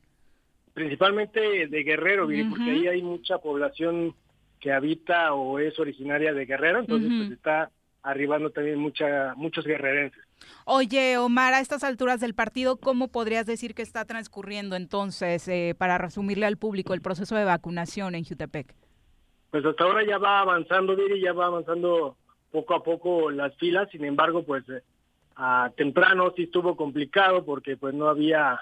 principalmente 0.76 1.68
de 1.68 1.84
Guerrero, 1.84 2.28
porque 2.50 2.70
ahí 2.70 2.88
hay 2.88 3.02
mucha 3.02 3.38
población 3.38 4.14
que 4.60 4.74
habita 4.74 5.34
o 5.34 5.58
es 5.58 5.80
originaria 5.80 6.34
de 6.34 6.46
Guerrero, 6.46 6.80
entonces 6.80 7.10
pues 7.18 7.32
está 7.32 7.72
arribando 8.06 8.52
también 8.52 8.80
mucha, 8.80 9.34
muchos 9.36 9.66
guerrerenses. 9.66 10.24
Oye, 10.66 11.18
Omar, 11.18 11.54
a 11.54 11.60
estas 11.60 11.84
alturas 11.84 12.20
del 12.20 12.36
partido, 12.36 12.78
¿cómo 12.78 13.08
podrías 13.08 13.46
decir 13.46 13.74
que 13.74 13.82
está 13.82 14.06
transcurriendo 14.06 14.76
entonces, 14.76 15.48
eh, 15.48 15.76
para 15.78 15.98
resumirle 15.98 16.46
al 16.46 16.58
público, 16.58 16.94
el 16.94 17.02
proceso 17.02 17.36
de 17.36 17.46
vacunación 17.46 18.16
en 18.16 18.24
Jutepec? 18.24 18.74
Pues 19.50 19.66
hasta 19.66 19.84
ahora 19.84 20.06
ya 20.06 20.18
va 20.18 20.40
avanzando, 20.40 20.96
Viri, 20.96 21.22
ya 21.22 21.34
va 21.34 21.48
avanzando 21.48 22.16
poco 22.52 22.76
a 22.76 22.84
poco 22.84 23.32
las 23.32 23.56
filas, 23.58 23.90
sin 23.92 24.06
embargo, 24.06 24.44
pues 24.44 24.68
eh, 24.70 24.82
a 25.36 25.72
temprano 25.76 26.32
sí 26.36 26.44
estuvo 26.44 26.76
complicado 26.76 27.44
porque 27.44 27.76
pues 27.76 27.94
no 27.94 28.08
había 28.08 28.60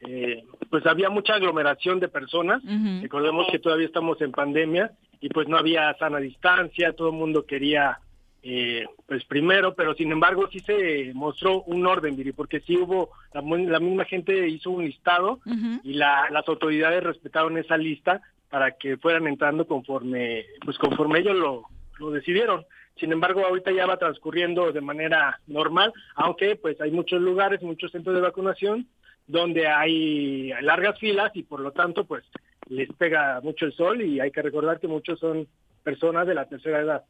eh, 0.00 0.44
pues 0.70 0.86
había 0.86 1.08
mucha 1.08 1.34
aglomeración 1.34 2.00
de 2.00 2.08
personas. 2.08 2.62
Recordemos 3.00 3.46
que 3.50 3.58
todavía 3.58 3.86
estamos 3.86 4.20
en 4.20 4.32
pandemia 4.32 4.92
y 5.20 5.30
pues 5.30 5.48
no 5.48 5.56
había 5.56 5.94
sana 5.94 6.18
distancia, 6.18 6.92
todo 6.92 7.08
el 7.08 7.14
mundo 7.14 7.46
quería 7.46 7.98
eh, 8.42 8.86
pues 9.06 9.24
primero, 9.24 9.74
pero 9.74 9.94
sin 9.94 10.12
embargo 10.12 10.48
sí 10.52 10.60
se 10.60 11.12
mostró 11.14 11.62
un 11.62 11.86
orden, 11.86 12.16
porque 12.36 12.60
sí 12.60 12.76
hubo, 12.76 13.10
la, 13.32 13.42
misma 13.80 14.04
gente 14.04 14.48
hizo 14.48 14.70
un 14.70 14.84
listado 14.84 15.40
y 15.82 15.94
la, 15.94 16.28
las 16.30 16.46
autoridades 16.48 17.02
respetaron 17.02 17.58
esa 17.58 17.76
lista 17.76 18.20
para 18.48 18.72
que 18.72 18.96
fueran 18.96 19.26
entrando 19.26 19.66
conforme, 19.66 20.44
pues 20.64 20.78
conforme 20.78 21.18
ellos 21.18 21.36
lo, 21.36 21.64
lo 21.98 22.10
decidieron. 22.10 22.64
Sin 22.98 23.12
embargo, 23.12 23.44
ahorita 23.44 23.72
ya 23.72 23.84
va 23.84 23.98
transcurriendo 23.98 24.72
de 24.72 24.80
manera 24.80 25.40
normal, 25.46 25.92
aunque 26.14 26.56
pues 26.56 26.80
hay 26.80 26.90
muchos 26.90 27.20
lugares, 27.20 27.62
muchos 27.62 27.92
centros 27.92 28.14
de 28.14 28.22
vacunación 28.22 28.86
donde 29.26 29.66
hay 29.66 30.52
largas 30.62 30.98
filas 30.98 31.32
y 31.34 31.42
por 31.42 31.60
lo 31.60 31.72
tanto 31.72 32.04
pues 32.04 32.24
les 32.68 32.88
pega 32.92 33.40
mucho 33.42 33.66
el 33.66 33.72
sol 33.72 34.02
y 34.02 34.20
hay 34.20 34.30
que 34.30 34.42
recordar 34.42 34.80
que 34.80 34.88
muchos 34.88 35.18
son 35.18 35.46
personas 35.86 36.26
de 36.26 36.34
la 36.34 36.48
tercera 36.48 36.80
edad. 36.80 37.04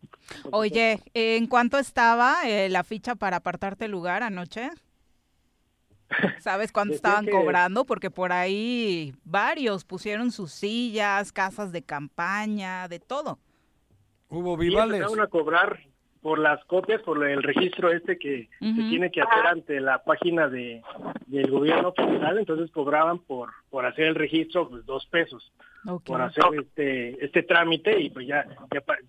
Oye, 0.51 1.01
¿en 1.15 1.47
cuánto 1.47 1.79
estaba 1.79 2.47
eh, 2.47 2.69
la 2.69 2.85
ficha 2.85 3.15
para 3.15 3.39
apartarte 3.39 3.87
el 3.87 3.91
lugar 3.91 4.23
anoche? 4.23 4.69
¿Sabes 6.41 6.73
cuánto 6.73 6.95
estaban 6.95 7.27
cobrando? 7.27 7.87
Porque 7.87 8.11
por 8.11 8.33
ahí 8.33 9.15
varios 9.25 9.87
pusieron 9.87 10.31
sus 10.31 10.53
sillas, 10.53 11.33
casas 11.33 11.73
de 11.73 11.81
campaña, 11.81 12.87
de 12.89 13.01
todo. 13.01 13.39
Hubo 14.29 14.59
vivales. 14.59 15.03
Y 15.11 15.21
a 15.21 15.27
cobrar 15.27 15.81
por 16.27 16.41
las 16.41 16.65
copias, 16.65 17.01
por 17.03 17.25
el 17.25 17.41
registro 17.41 17.93
este 17.93 18.19
que 18.19 18.49
se 18.59 18.73
tiene 18.73 19.13
que 19.13 19.21
hacer 19.21 19.47
ante 19.47 19.79
la 19.79 20.03
página 20.03 20.49
de 20.49 20.83
del 21.29 21.49
gobierno 21.49 21.93
federal, 21.93 22.37
entonces 22.39 22.69
cobraban 22.73 23.21
por 23.21 23.51
por 23.71 23.87
hacer 23.87 24.07
el 24.07 24.17
registro 24.17 24.69
pues 24.69 24.85
dos 24.87 25.07
pesos 25.07 25.53
por 26.05 26.21
hacer 26.21 26.45
este 26.59 27.25
este 27.25 27.43
trámite 27.43 28.01
y 28.01 28.11
pues 28.11 28.27
ya, 28.27 28.45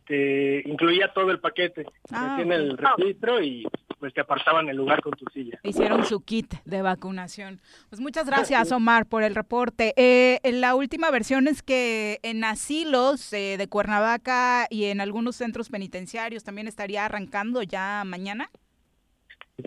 te 0.06 0.62
incluía 0.70 1.12
todo 1.14 1.32
el 1.32 1.40
paquete, 1.40 1.86
ah, 2.12 2.36
tiene 2.38 2.56
el 2.56 2.78
registro 2.78 3.42
y 3.42 3.68
pues 4.00 4.14
te 4.14 4.22
apartaban 4.22 4.70
el 4.70 4.78
lugar 4.78 5.02
con 5.02 5.14
tu 5.14 5.26
silla. 5.34 5.60
Hicieron 5.64 6.06
su 6.06 6.24
kit 6.24 6.54
de 6.66 6.84
vacunación. 6.84 7.60
Pues 7.90 8.00
muchas 8.00 8.28
gracias, 8.28 8.72
Omar, 8.72 9.08
por 9.08 9.24
el 9.24 9.34
reporte. 9.34 9.94
Eh, 9.98 10.40
la 10.52 10.76
última 10.76 11.10
versión 11.10 11.48
es 11.48 11.64
que 11.64 12.20
en 12.22 12.44
asilos 12.44 13.34
eh, 13.34 13.56
de 13.58 13.68
Cuernavaca 13.68 14.68
y 14.70 14.86
en 14.86 15.02
algunos 15.02 15.36
centros 15.36 15.70
penitenciarios 15.70 16.44
también 16.44 16.68
estaría 16.68 17.07
arrancando 17.08 17.64
ya 17.64 18.04
mañana. 18.06 18.50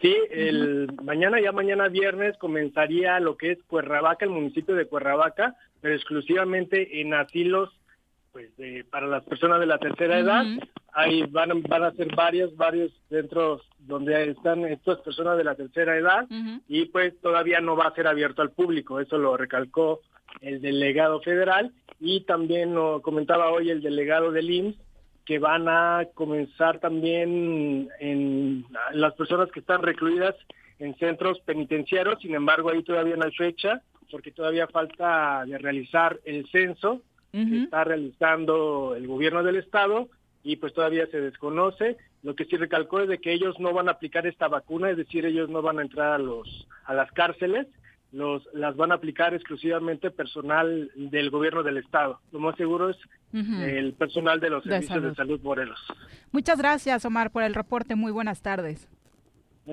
Sí, 0.00 0.16
el 0.30 0.88
mañana, 1.02 1.40
ya 1.40 1.50
mañana 1.50 1.88
viernes, 1.88 2.36
comenzaría 2.38 3.18
lo 3.18 3.36
que 3.36 3.52
es 3.52 3.58
Cuernavaca, 3.64 4.24
el 4.24 4.30
municipio 4.30 4.76
de 4.76 4.86
Cuernavaca, 4.86 5.56
pero 5.80 5.94
exclusivamente 5.94 7.00
en 7.00 7.12
asilos 7.12 7.70
pues 8.32 8.50
para 8.90 9.08
las 9.08 9.24
personas 9.24 9.58
de 9.58 9.66
la 9.66 9.78
tercera 9.78 10.18
edad. 10.18 10.44
Ahí 10.92 11.22
van, 11.30 11.62
van 11.62 11.84
a 11.84 11.92
ser 11.92 12.14
varios, 12.14 12.56
varios 12.56 12.92
centros 13.08 13.62
donde 13.80 14.30
están 14.30 14.64
estas 14.64 14.98
personas 15.00 15.36
de 15.36 15.44
la 15.44 15.56
tercera 15.56 15.96
edad 15.96 16.26
y 16.68 16.86
pues 16.86 17.18
todavía 17.20 17.60
no 17.60 17.76
va 17.76 17.86
a 17.86 17.94
ser 17.94 18.06
abierto 18.06 18.42
al 18.42 18.52
público. 18.52 19.00
Eso 19.00 19.18
lo 19.18 19.36
recalcó 19.36 20.00
el 20.40 20.60
delegado 20.60 21.20
federal 21.20 21.72
y 21.98 22.20
también 22.20 22.74
lo 22.74 23.02
comentaba 23.02 23.50
hoy 23.50 23.70
el 23.70 23.82
delegado 23.82 24.30
del 24.30 24.50
IMSS 24.50 24.89
que 25.30 25.38
van 25.38 25.68
a 25.68 26.08
comenzar 26.12 26.80
también 26.80 27.88
en 28.00 28.64
las 28.94 29.14
personas 29.14 29.48
que 29.52 29.60
están 29.60 29.80
recluidas 29.80 30.34
en 30.80 30.96
centros 30.96 31.38
penitenciarios, 31.44 32.20
sin 32.20 32.34
embargo 32.34 32.68
ahí 32.68 32.82
todavía 32.82 33.14
no 33.14 33.26
hay 33.26 33.30
fecha, 33.30 33.80
porque 34.10 34.32
todavía 34.32 34.66
falta 34.66 35.44
de 35.46 35.56
realizar 35.56 36.18
el 36.24 36.48
censo 36.50 37.02
que 37.30 37.62
está 37.62 37.84
realizando 37.84 38.96
el 38.96 39.06
gobierno 39.06 39.44
del 39.44 39.54
estado 39.54 40.08
y 40.42 40.56
pues 40.56 40.74
todavía 40.74 41.06
se 41.06 41.20
desconoce. 41.20 41.96
Lo 42.24 42.34
que 42.34 42.46
sí 42.46 42.56
recalcó 42.56 42.98
es 42.98 43.08
de 43.08 43.18
que 43.18 43.32
ellos 43.32 43.54
no 43.60 43.72
van 43.72 43.86
a 43.86 43.92
aplicar 43.92 44.26
esta 44.26 44.48
vacuna, 44.48 44.90
es 44.90 44.96
decir, 44.96 45.24
ellos 45.24 45.48
no 45.48 45.62
van 45.62 45.78
a 45.78 45.82
entrar 45.82 46.14
a 46.14 46.18
los 46.18 46.66
a 46.86 46.92
las 46.92 47.12
cárceles, 47.12 47.68
los 48.12 48.42
las 48.52 48.76
van 48.76 48.92
a 48.92 48.96
aplicar 48.96 49.34
exclusivamente 49.34 50.10
personal 50.10 50.90
del 50.96 51.30
gobierno 51.30 51.62
del 51.62 51.78
estado. 51.78 52.20
Lo 52.32 52.40
más 52.40 52.56
seguro 52.56 52.90
es 52.90 52.96
el 53.32 53.92
personal 53.92 54.40
de 54.40 54.50
los 54.50 54.64
servicios 54.64 55.02
de 55.02 55.14
salud 55.14 55.40
Morelos. 55.42 55.78
Muchas 56.32 56.58
gracias, 56.58 57.04
Omar, 57.04 57.30
por 57.30 57.42
el 57.42 57.54
reporte. 57.54 57.94
Muy 57.94 58.12
buenas 58.12 58.42
tardes 58.42 58.88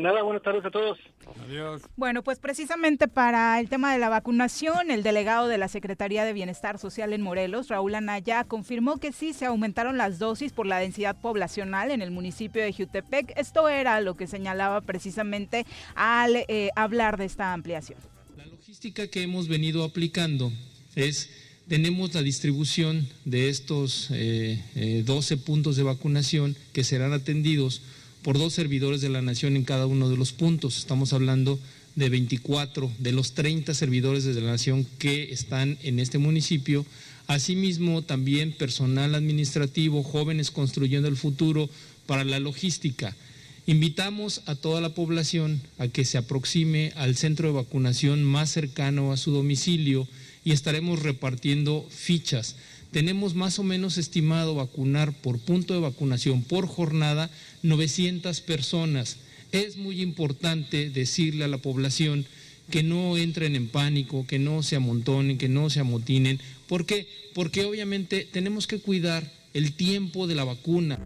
nada, 0.02 0.22
buenas 0.22 0.44
tardes 0.44 0.64
a 0.66 0.72
todos. 0.72 0.98
Adiós. 1.46 1.82
Bueno, 1.96 2.24
pues 2.24 2.40
precisamente 2.40 3.08
para 3.08 3.60
el 3.60 3.70
tema 3.70 3.94
de 3.94 4.00
la 4.00 4.10
vacunación, 4.10 4.92
el 4.92 5.04
delegado 5.04 5.48
de 5.48 5.58
la 5.58 5.68
Secretaría 5.68 6.24
de 6.24 6.34
Bienestar 6.34 6.78
Social 6.78 7.14
en 7.14 7.22
Morelos, 7.22 7.70
Raúl 7.70 7.96
Anaya, 7.96 8.44
confirmó 8.44 8.98
que 8.98 9.12
sí 9.12 9.34
se 9.34 9.46
aumentaron 9.46 9.98
las 9.98 10.20
dosis 10.20 10.54
por 10.54 10.66
la 10.66 10.80
densidad 10.80 11.16
poblacional 11.20 11.92
en 11.92 12.02
el 12.02 12.12
municipio 12.12 12.62
de 12.62 12.74
Jutepec. 12.74 13.34
Esto 13.38 13.70
era 13.70 14.02
lo 14.02 14.16
que 14.16 14.28
señalaba 14.28 14.82
precisamente 14.82 15.66
al 15.96 16.36
eh, 16.36 16.70
hablar 16.76 17.18
de 17.18 17.26
esta 17.26 17.54
ampliación. 17.54 18.00
La 18.68 18.72
logística 18.72 19.08
que 19.08 19.22
hemos 19.22 19.48
venido 19.48 19.86
aplicando 19.86 20.52
es 20.98 21.30
tenemos 21.70 22.14
la 22.14 22.22
distribución 22.22 23.08
de 23.24 23.48
estos 23.48 24.10
12 24.10 24.14
eh, 24.14 24.64
eh, 24.76 25.38
puntos 25.38 25.78
de 25.78 25.84
vacunación 25.84 26.58
que 26.74 26.84
serán 26.84 27.14
atendidos 27.14 27.80
por 28.24 28.38
dos 28.38 28.52
servidores 28.52 29.00
de 29.00 29.08
la 29.08 29.22
nación 29.22 29.56
en 29.56 29.64
cada 29.64 29.86
uno 29.86 30.10
de 30.10 30.18
los 30.18 30.34
puntos. 30.34 30.80
Estamos 30.80 31.14
hablando 31.14 31.58
de 31.96 32.10
24 32.10 32.92
de 33.00 33.14
los 33.14 33.36
30 33.36 33.74
servidores 33.74 34.26
de 34.26 34.34
la 34.42 34.52
nación 34.52 34.86
que 35.00 35.32
están 35.32 35.78
en 35.84 36.00
este 36.00 36.18
municipio. 36.18 36.86
Asimismo, 37.28 38.02
también 38.02 38.52
personal 38.52 39.16
administrativo, 39.16 40.04
jóvenes 40.04 40.52
construyendo 40.52 41.08
el 41.08 41.16
futuro 41.16 41.70
para 42.06 42.26
la 42.26 42.42
logística. 42.42 43.16
Invitamos 43.68 44.42
a 44.48 44.56
toda 44.56 44.82
la 44.82 44.96
población 44.96 45.62
a 45.78 45.88
que 45.88 46.06
se 46.06 46.18
aproxime 46.18 46.94
al 46.96 47.16
centro 47.16 47.50
de 47.50 47.54
vacunación 47.54 48.24
más 48.24 48.50
cercano 48.50 49.12
a 49.12 49.18
su 49.18 49.32
domicilio 49.32 50.08
y 50.44 50.54
estaremos 50.54 51.04
repartiendo 51.04 51.86
fichas 51.90 52.56
tenemos 52.92 53.36
más 53.36 53.60
o 53.60 53.64
menos 53.64 53.98
estimado 53.98 54.56
vacunar 54.56 55.14
por 55.14 55.40
punto 55.40 55.74
de 55.74 55.82
vacunación 55.82 56.44
por 56.44 56.68
jornada 56.68 57.30
900 57.64 58.42
personas. 58.42 59.18
Es 59.52 59.78
muy 59.78 60.02
importante 60.02 60.90
decirle 60.90 61.46
a 61.46 61.50
la 61.50 61.58
población 61.58 62.26
que 62.70 62.84
no 62.84 63.18
entren 63.18 63.56
en 63.56 63.68
pánico, 63.68 64.26
que 64.26 64.40
no 64.40 64.64
se 64.64 64.78
amontonen, 64.78 65.38
que 65.38 65.50
no 65.50 65.70
se 65.70 65.80
amotinen. 65.80 66.40
¿Por 66.68 66.86
qué? 66.86 67.08
Porque 67.34 67.66
obviamente 67.66 68.28
tenemos 68.32 68.68
que 68.68 68.80
cuidar 68.80 69.32
el 69.54 69.74
tiempo 69.74 70.28
de 70.28 70.36
la 70.36 70.44
vacuna. 70.44 71.00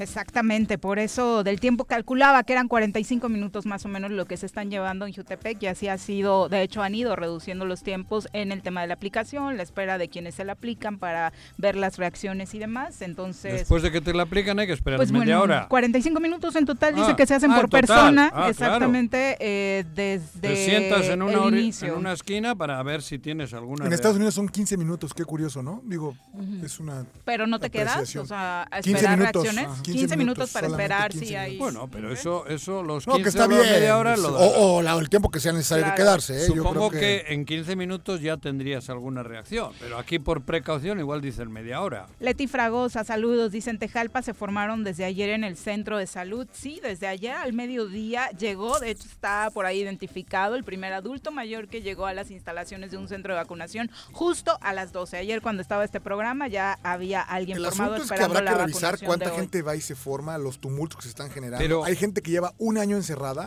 Exactamente, 0.00 0.78
por 0.78 0.98
eso 0.98 1.42
del 1.44 1.60
tiempo 1.60 1.84
calculaba 1.84 2.42
que 2.44 2.52
eran 2.52 2.68
45 2.68 3.28
minutos 3.28 3.66
más 3.66 3.84
o 3.84 3.88
menos 3.88 4.10
lo 4.10 4.26
que 4.26 4.36
se 4.36 4.46
están 4.46 4.70
llevando 4.70 5.06
en 5.06 5.12
Jutepec 5.12 5.62
y 5.62 5.66
así 5.66 5.88
ha 5.88 5.98
sido, 5.98 6.48
de 6.48 6.62
hecho 6.62 6.82
han 6.82 6.94
ido 6.94 7.16
reduciendo 7.16 7.64
los 7.64 7.82
tiempos 7.82 8.28
en 8.32 8.52
el 8.52 8.62
tema 8.62 8.82
de 8.82 8.88
la 8.88 8.94
aplicación, 8.94 9.56
la 9.56 9.62
espera 9.62 9.98
de 9.98 10.08
quienes 10.08 10.36
se 10.36 10.44
la 10.44 10.52
aplican 10.52 10.98
para 10.98 11.32
ver 11.56 11.76
las 11.76 11.98
reacciones 11.98 12.54
y 12.54 12.58
demás, 12.58 13.02
entonces... 13.02 13.52
Después 13.52 13.82
de 13.82 13.90
que 13.90 14.00
te 14.00 14.14
la 14.14 14.24
aplican 14.24 14.58
hay 14.58 14.66
que 14.66 14.72
esperar 14.72 14.98
pues 14.98 15.12
media 15.12 15.40
hora. 15.40 15.66
45 15.68 16.20
minutos 16.20 16.54
en 16.56 16.66
total 16.66 16.94
dice 16.94 17.12
ah, 17.12 17.16
que 17.16 17.26
se 17.26 17.34
hacen 17.34 17.52
ah, 17.52 17.56
por 17.56 17.70
persona, 17.70 18.30
ah, 18.34 18.48
exactamente 18.48 19.36
eh, 19.40 19.84
desde 19.94 20.40
te 20.40 20.56
sientas 20.56 21.06
en 21.06 21.22
una, 21.22 21.44
el 21.44 21.58
inicio. 21.58 21.88
en 21.88 21.94
una 21.94 22.12
esquina 22.12 22.54
para 22.54 22.82
ver 22.82 23.02
si 23.02 23.18
tienes 23.18 23.52
alguna... 23.54 23.86
En 23.86 23.92
Estados 23.92 24.16
Unidos 24.16 24.34
son 24.34 24.48
15 24.48 24.76
minutos, 24.76 25.12
qué 25.14 25.24
curioso, 25.24 25.62
¿no? 25.62 25.82
Digo, 25.84 26.16
es 26.62 26.78
una... 26.78 27.04
Pero 27.24 27.46
no 27.46 27.58
te 27.58 27.70
quedas, 27.70 28.14
o 28.16 28.26
sea, 28.26 28.66
a 28.70 28.78
esperar 28.78 29.18
reacciones. 29.18 29.68
15, 29.92 30.16
minutos, 30.16 30.50
para 30.50 30.66
esperar 30.66 31.12
si 31.12 31.34
hay. 31.34 31.58
Bueno, 31.58 31.88
pero 31.90 32.12
eso, 32.12 32.46
eso 32.46 32.82
los 32.82 33.04
15 33.04 33.22
que 33.22 33.28
está 33.28 33.46
bien. 33.46 33.62
media 33.62 33.98
hora 33.98 34.16
lo 34.16 34.36
o, 34.36 34.76
o 34.78 35.00
el 35.00 35.08
tiempo 35.08 35.30
que 35.30 35.40
sea 35.40 35.52
necesario 35.52 35.94
quedarse. 35.94 36.44
¿eh? 36.44 36.46
Supongo 36.46 36.90
que... 36.90 37.24
en 37.28 37.44
15 37.44 37.76
minutos 37.76 38.20
ya 38.20 38.36
tendrías 38.36 38.90
alguna 38.90 39.22
reacción, 39.22 39.72
pero 39.80 39.98
aquí 39.98 40.18
por 40.18 40.42
precaución 40.42 40.98
igual 40.98 41.20
dicen 41.20 41.50
media 41.50 41.80
hora. 41.80 42.06
Leti 42.20 42.46
Fragosa, 42.46 43.04
saludos. 43.04 43.52
Dicen 43.52 43.78
Tejalpa 43.78 44.22
se 44.22 44.34
formaron 44.34 44.84
desde 44.84 45.04
ayer 45.04 45.30
en 45.30 45.44
el 45.44 45.56
centro 45.56 45.98
de 45.98 46.06
salud. 46.06 46.46
Sí, 46.52 46.80
desde 46.82 47.06
ayer 47.06 47.34
al 47.34 47.52
mediodía 47.52 48.30
llegó, 48.30 48.78
de 48.80 48.90
hecho 48.90 49.06
está 49.06 49.50
por 49.52 49.66
ahí 49.66 49.80
identificado 49.80 50.54
el 50.54 50.64
primer 50.64 50.92
adulto 50.92 51.30
mayor 51.30 51.68
que 51.68 51.82
llegó 51.82 52.06
a 52.06 52.14
las 52.14 52.30
instalaciones 52.30 52.90
de 52.90 52.96
un 52.96 53.08
centro 53.08 53.34
de 53.34 53.40
vacunación 53.40 53.90
justo 54.12 54.58
a 54.60 54.72
las 54.72 54.92
12. 54.92 55.16
Ayer 55.18 55.40
cuando 55.40 55.62
estaba 55.62 55.84
este 55.84 56.00
programa 56.00 56.48
ya 56.48 56.78
había 56.82 57.20
alguien 57.20 57.62
formado 57.62 57.96
esperando 57.96 58.34
que 58.34 58.38
habrá 58.38 58.52
que 58.52 58.58
revisar 58.58 58.98
cuánta 58.98 59.30
gente 59.30 59.62
va 59.62 59.76
se 59.80 59.94
forma 59.94 60.38
los 60.38 60.58
tumultos 60.58 60.96
que 60.98 61.02
se 61.04 61.08
están 61.08 61.30
generando. 61.30 61.84
Hay 61.84 61.96
gente 61.96 62.22
que 62.22 62.30
lleva 62.30 62.54
un 62.58 62.78
año 62.78 62.96
encerrada 62.96 63.44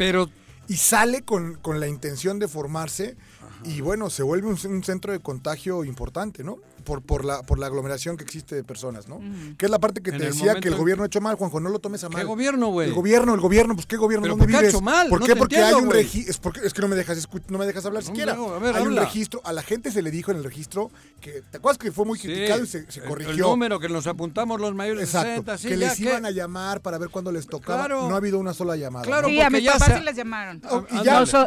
y 0.68 0.78
sale 0.78 1.24
con, 1.24 1.56
con 1.56 1.80
la 1.80 1.88
intención 1.88 2.40
de 2.40 2.48
formarse 2.48 3.18
y 3.64 3.82
bueno, 3.82 4.10
se 4.10 4.24
vuelve 4.24 4.48
un, 4.48 4.84
centro 4.84 5.14
de 5.14 5.20
contagio 5.20 5.84
importante, 5.84 6.44
¿no? 6.44 6.58
Por, 6.84 7.02
por, 7.02 7.26
la, 7.26 7.42
por 7.44 7.60
la 7.60 7.68
aglomeración 7.68 8.18
que 8.18 8.24
existe 8.24 8.56
de 8.56 8.64
personas, 8.64 9.08
¿no? 9.08 9.20
Que 9.58 9.66
es 9.66 9.72
la 9.72 9.80
parte 9.80 10.02
que 10.02 10.12
te 10.12 10.26
decía 10.26 10.56
que 10.56 10.68
el 10.68 10.76
gobierno 10.76 11.04
ha 11.04 11.08
hecho 11.08 11.22
mal, 11.22 11.36
Juanjo, 11.36 11.60
no 11.60 11.70
lo 11.70 11.80
tomes 11.80 12.04
a 12.04 12.10
mal. 12.10 12.22
¿Qué 12.22 12.28
gobierno, 12.28 12.68
güey? 12.68 12.90
El 12.90 12.94
gobierno, 12.94 13.34
el 13.34 13.42
gobierno, 13.42 13.76
pues 13.76 13.86
¿qué 13.86 13.98
gobierno? 13.98 14.24
¿Pero 14.24 14.36
¿Dónde 14.36 14.58
vives? 14.58 14.82
mal? 14.82 15.10
¿Por 15.10 15.24
qué? 15.24 15.36
Porque 15.36 15.58
hay 15.58 15.74
un 15.74 15.90
registro, 15.90 16.32
es, 16.32 16.38
porque, 16.38 16.60
es 16.64 16.74
que 16.74 16.82
no 16.82 16.88
me 16.88 16.96
dejas, 16.96 17.28
no 17.48 17.58
me 17.58 17.66
dejas 17.66 17.86
hablar 17.86 18.04
siquiera. 18.04 18.34
hay 18.34 18.84
un 18.84 18.96
registro, 18.96 19.42
a 19.44 19.54
la 19.54 19.64
gente 19.64 19.92
se 19.92 20.02
le 20.02 20.12
dijo 20.12 20.32
en 20.32 20.38
el 20.38 20.44
registro 20.44 20.92
que, 21.20 21.42
¿te 21.50 21.58
acuerdas 21.58 21.78
que 21.78 21.92
fue 21.92 22.06
muy 22.06 22.20
criticado 22.20 22.64
y 22.64 22.68
se, 22.68 22.86
corrigió? 23.08 23.32
El, 23.32 23.40
número 23.40 23.80
que 23.80 23.90
nos 23.90 24.08
apuntamos 24.08 24.60
los 24.60 24.74
mayores 24.74 25.04
Exacto, 25.04 25.52
de 25.52 25.58
60, 25.58 25.70
que 25.70 25.78
les 25.78 26.00
iban 26.00 26.26
a 26.26 26.32
llamar 26.32 26.82
para 26.82 26.98
ver 26.98 27.10
cuándo 27.10 27.32
les 27.32 27.48
tocaba. 27.48 27.88
No 27.88 28.14
ha 28.14 28.18
habido 28.18 28.40
una 28.40 28.54
sola 28.54 28.76
llamada. 28.76 29.06
Claro, 29.06 29.28
sí, 29.28 29.42
a 29.42 29.50
mis 29.50 29.68
papás 29.68 29.94
sí 29.98 30.04
les 30.04 30.16
llamaron. 30.16 30.62
Oh, 30.70 30.86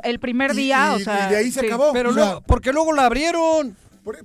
el 0.02 0.20
primer 0.20 0.54
día, 0.54 0.94
o 0.94 0.98
sea. 0.98 1.26
Y 1.26 1.30
de 1.30 1.36
ahí 1.36 1.50
se 1.50 1.66
acabó. 1.66 1.92
Pero 1.92 2.42
porque 2.46 2.72
luego 2.72 2.92
la 2.92 3.06
abrieron. 3.06 3.76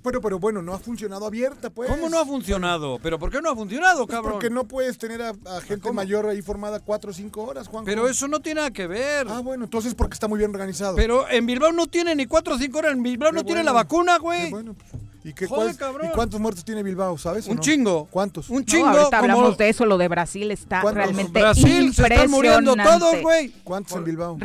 Pero, 0.03 0.21
pero 0.21 0.39
bueno, 0.39 0.61
no 0.61 0.73
ha 0.73 0.79
funcionado 0.79 1.25
abierta, 1.25 1.69
pues. 1.69 1.89
¿Cómo 1.89 2.09
no 2.09 2.19
ha 2.19 2.25
funcionado? 2.25 2.99
¿Pero 3.01 3.17
por 3.17 3.31
qué 3.31 3.41
no 3.41 3.49
ha 3.49 3.55
funcionado, 3.55 4.05
pues 4.05 4.15
cabrón? 4.15 4.33
porque 4.33 4.49
no 4.49 4.65
puedes 4.65 4.97
tener 4.97 5.21
a, 5.21 5.33
gente 5.61 5.91
mayor 5.91 6.27
ahí 6.27 6.41
formada 6.41 6.79
cuatro 6.79 7.11
o 7.11 7.13
cinco 7.13 7.43
horas, 7.43 7.67
Juan. 7.67 7.85
Pero 7.85 8.07
eso 8.07 8.27
no 8.27 8.41
tiene 8.41 8.59
nada 8.59 8.71
que 8.71 8.87
ver. 8.87 9.27
Ah, 9.29 9.39
bueno, 9.39 9.63
entonces 9.63 9.95
porque 9.95 10.13
está 10.13 10.27
muy 10.27 10.37
bien 10.37 10.51
organizado. 10.51 10.95
Pero 10.95 11.29
en 11.29 11.45
Bilbao 11.45 11.71
no 11.71 11.87
tiene 11.87 12.15
ni 12.15 12.25
cuatro 12.25 12.55
o 12.55 12.57
cinco 12.57 12.79
horas. 12.79 12.91
En 12.91 13.03
Bilbao 13.03 13.31
no 13.31 13.45
tiene 13.45 13.63
la 13.63 13.71
vacuna, 13.71 14.17
güey. 14.17 14.49
Bueno, 14.49 14.73
pues, 14.73 15.01
¿Y, 15.21 15.33
qué, 15.33 15.45
¿Y 15.45 16.07
cuántos 16.13 16.39
muertos 16.39 16.63
tiene 16.63 16.81
Bilbao, 16.81 17.17
sabes? 17.17 17.47
Un 17.47 17.59
chingo. 17.59 18.07
¿Cuántos? 18.09 18.49
Un 18.49 18.63
chingo. 18.63 18.87
ahorita 18.87 19.17
hablamos 19.17 19.57
de 19.57 19.69
eso, 19.69 19.85
lo 19.85 19.97
de 19.97 20.07
Brasil 20.07 20.49
está 20.51 20.81
realmente 20.81 21.39
Brasil 21.39 21.93
se 21.93 22.03
están 22.03 22.31
muriendo 22.31 22.75
todos, 22.75 23.21
güey. 23.21 23.53
¿Cuántos 23.63 23.97
en 23.97 24.05
Bilbao? 24.05 24.37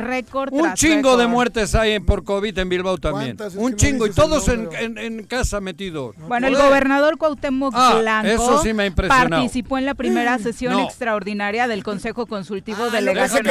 Un 0.51 0.73
chingo 0.73 1.15
de 1.17 1.27
muertes 1.27 1.75
hay 1.75 1.99
por 1.99 2.23
COVID 2.23 2.57
en 2.57 2.69
Bilbao 2.69 2.97
también. 2.97 3.37
Un 3.55 3.75
chingo 3.75 4.05
y 4.05 4.11
todos 4.11 4.47
en, 4.49 5.23
casa 5.25 5.61
metidos. 5.61 6.15
bueno, 6.27 6.47
el 6.47 6.55
gobernador 6.55 7.17
Cuauhtémoc 7.17 7.73
ah, 7.75 7.97
Blanco 7.99 8.61
participó 9.07 9.77
en 9.77 9.85
la 9.85 9.95
primera 9.95 10.37
sesión 10.39 10.79
extraordinaria 10.79 11.67
del 11.67 11.83
Consejo 11.83 12.25
Consultivo 12.25 12.83
ah, 12.83 12.89
Delegación 12.89 13.45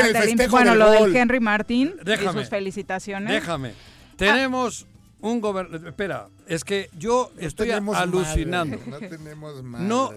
Bueno, 0.50 0.74
lo 0.74 0.90
del 0.90 1.14
Henry 1.14 1.40
Martín 1.40 1.94
y 2.04 2.32
sus 2.32 2.48
felicitaciones. 2.48 3.32
Déjame. 3.32 3.72
Tenemos 4.16 4.86
un 5.20 5.40
gobernador. 5.40 5.88
Espera, 5.88 6.28
es 6.46 6.64
que 6.64 6.90
yo 6.98 7.30
estoy 7.38 7.70
alucinando. 7.70 8.78
no 8.86 8.98
tenemos 8.98 9.62
madre. 9.62 9.84
No, 9.86 10.10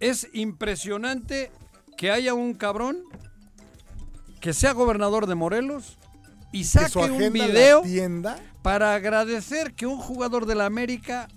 es 0.00 0.28
impresionante 0.32 1.50
que 1.96 2.10
haya 2.10 2.34
un 2.34 2.54
cabrón 2.54 2.98
que 4.40 4.52
sea 4.52 4.72
gobernador 4.72 5.26
de 5.26 5.34
Morelos 5.34 5.96
y 6.52 6.64
saque 6.64 6.98
un 6.98 7.32
video 7.32 7.82
para 8.62 8.94
agradecer 8.94 9.72
que 9.72 9.86
un 9.86 9.98
jugador 9.98 10.46
de 10.46 10.54
la 10.54 10.66
América 10.66 11.28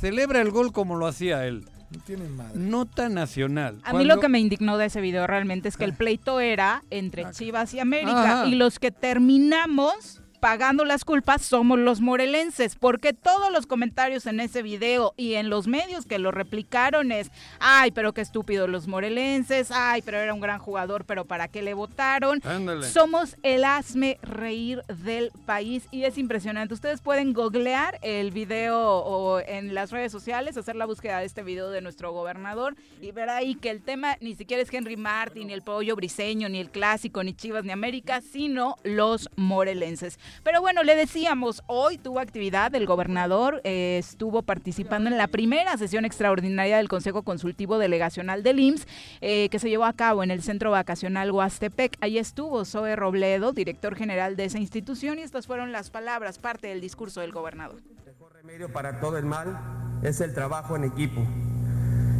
celebra 0.00 0.40
el 0.40 0.50
gol 0.50 0.72
como 0.72 0.96
lo 0.96 1.06
hacía 1.06 1.46
él. 1.46 1.68
No 1.90 2.00
tiene 2.00 2.28
madre. 2.30 2.52
Nota 2.54 3.08
nacional. 3.10 3.80
A 3.84 3.92
mí 3.92 4.04
lo 4.04 4.18
que 4.18 4.30
me 4.30 4.40
indignó 4.40 4.78
de 4.78 4.86
ese 4.86 5.02
video 5.02 5.26
realmente 5.26 5.68
es 5.68 5.76
que 5.76 5.84
el 5.84 5.92
pleito 5.92 6.40
era 6.40 6.82
entre 6.88 7.30
Chivas 7.32 7.74
y 7.74 7.80
América 7.80 8.46
y 8.46 8.54
los 8.54 8.78
que 8.78 8.90
terminamos 8.90 10.21
pagando 10.42 10.84
las 10.84 11.04
culpas 11.04 11.42
somos 11.42 11.78
los 11.78 12.00
morelenses, 12.00 12.74
porque 12.74 13.12
todos 13.12 13.52
los 13.52 13.66
comentarios 13.66 14.26
en 14.26 14.40
ese 14.40 14.60
video 14.60 15.14
y 15.16 15.34
en 15.34 15.48
los 15.48 15.68
medios 15.68 16.04
que 16.04 16.18
lo 16.18 16.32
replicaron 16.32 17.12
es, 17.12 17.30
ay, 17.60 17.92
pero 17.92 18.12
qué 18.12 18.22
estúpidos 18.22 18.68
los 18.68 18.88
morelenses, 18.88 19.70
ay, 19.70 20.02
pero 20.02 20.18
era 20.18 20.34
un 20.34 20.40
gran 20.40 20.58
jugador, 20.58 21.04
pero 21.04 21.26
¿para 21.26 21.46
qué 21.46 21.62
le 21.62 21.74
votaron? 21.74 22.40
Ándale. 22.44 22.88
Somos 22.88 23.36
el 23.44 23.62
hazme 23.62 24.18
reír 24.20 24.82
del 25.04 25.30
país 25.46 25.84
y 25.92 26.02
es 26.06 26.18
impresionante. 26.18 26.74
Ustedes 26.74 27.00
pueden 27.02 27.34
googlear 27.34 28.00
el 28.02 28.32
video 28.32 28.80
o 28.80 29.38
en 29.38 29.74
las 29.74 29.92
redes 29.92 30.10
sociales, 30.10 30.56
hacer 30.56 30.74
la 30.74 30.86
búsqueda 30.86 31.20
de 31.20 31.26
este 31.26 31.44
video 31.44 31.70
de 31.70 31.82
nuestro 31.82 32.10
gobernador 32.10 32.74
y 33.00 33.12
ver 33.12 33.30
ahí 33.30 33.54
que 33.54 33.70
el 33.70 33.80
tema 33.80 34.16
ni 34.20 34.34
siquiera 34.34 34.60
es 34.60 34.74
Henry 34.74 34.96
Martin, 34.96 35.46
ni 35.46 35.52
el 35.52 35.62
pollo 35.62 35.94
briseño, 35.94 36.48
ni 36.48 36.58
el 36.58 36.70
clásico, 36.70 37.22
ni 37.22 37.32
Chivas, 37.32 37.62
ni 37.64 37.70
América, 37.70 38.20
sino 38.20 38.74
los 38.82 39.30
morelenses. 39.36 40.18
Pero 40.42 40.60
bueno, 40.60 40.82
le 40.82 40.96
decíamos, 40.96 41.62
hoy 41.66 41.98
tuvo 41.98 42.20
actividad 42.20 42.74
el 42.74 42.86
gobernador, 42.86 43.60
eh, 43.64 43.98
estuvo 43.98 44.42
participando 44.42 45.10
en 45.10 45.18
la 45.18 45.28
primera 45.28 45.76
sesión 45.76 46.04
extraordinaria 46.04 46.76
del 46.76 46.88
Consejo 46.88 47.22
Consultivo 47.22 47.78
Delegacional 47.78 48.42
del 48.42 48.60
IMSS, 48.60 48.86
eh, 49.20 49.48
que 49.48 49.58
se 49.58 49.68
llevó 49.68 49.84
a 49.84 49.92
cabo 49.92 50.22
en 50.22 50.30
el 50.30 50.42
Centro 50.42 50.70
Vacacional 50.70 51.30
Huastepec. 51.30 51.96
Ahí 52.00 52.18
estuvo 52.18 52.64
Zoe 52.64 52.96
Robledo, 52.96 53.52
director 53.52 53.94
general 53.94 54.36
de 54.36 54.44
esa 54.46 54.58
institución, 54.58 55.18
y 55.18 55.22
estas 55.22 55.46
fueron 55.46 55.72
las 55.72 55.90
palabras, 55.90 56.38
parte 56.38 56.68
del 56.68 56.80
discurso 56.80 57.20
del 57.20 57.32
gobernador. 57.32 57.80
El 57.98 58.12
mejor 58.12 58.32
remedio 58.32 58.72
para 58.72 59.00
todo 59.00 59.18
el 59.18 59.24
mal 59.24 59.58
es 60.02 60.20
el 60.20 60.34
trabajo 60.34 60.76
en 60.76 60.84
equipo. 60.84 61.26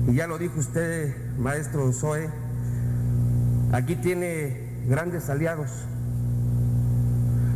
Y 0.08 0.14
ya 0.14 0.26
lo 0.26 0.38
dijo 0.38 0.58
usted, 0.58 1.14
maestro 1.38 1.92
Zoe, 1.92 2.28
aquí 3.72 3.94
tiene 3.96 4.84
grandes 4.86 5.30
aliados. 5.30 5.70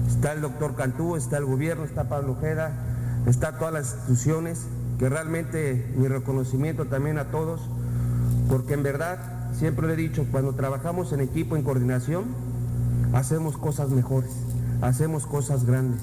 Está 0.09 0.33
el 0.33 0.41
doctor 0.41 0.75
Cantú, 0.77 1.17
está 1.17 1.37
el 1.39 1.45
gobierno, 1.45 1.85
está 1.85 2.09
Pablo 2.09 2.33
Ojeda, 2.33 2.73
está 3.27 3.59
todas 3.59 3.73
las 3.75 3.95
instituciones, 3.95 4.63
que 4.99 5.09
realmente 5.09 5.93
mi 5.97 6.09
reconocimiento 6.09 6.87
también 6.87 7.19
a 7.19 7.25
todos, 7.27 7.61
porque 8.49 8.75
en 8.75 8.83
verdad, 8.83 9.19
siempre 9.59 9.87
le 9.87 9.95
he 9.95 9.97
dicho, 9.97 10.27
cuando 10.31 10.55
trabajamos 10.55 11.13
en 11.13 11.21
equipo, 11.21 11.57
en 11.57 11.63
coordinación, 11.63 12.25
hacemos 13.13 13.57
cosas 13.57 13.91
mejores, 13.91 14.31
hacemos 14.81 15.27
cosas 15.27 15.65
grandes. 15.65 16.01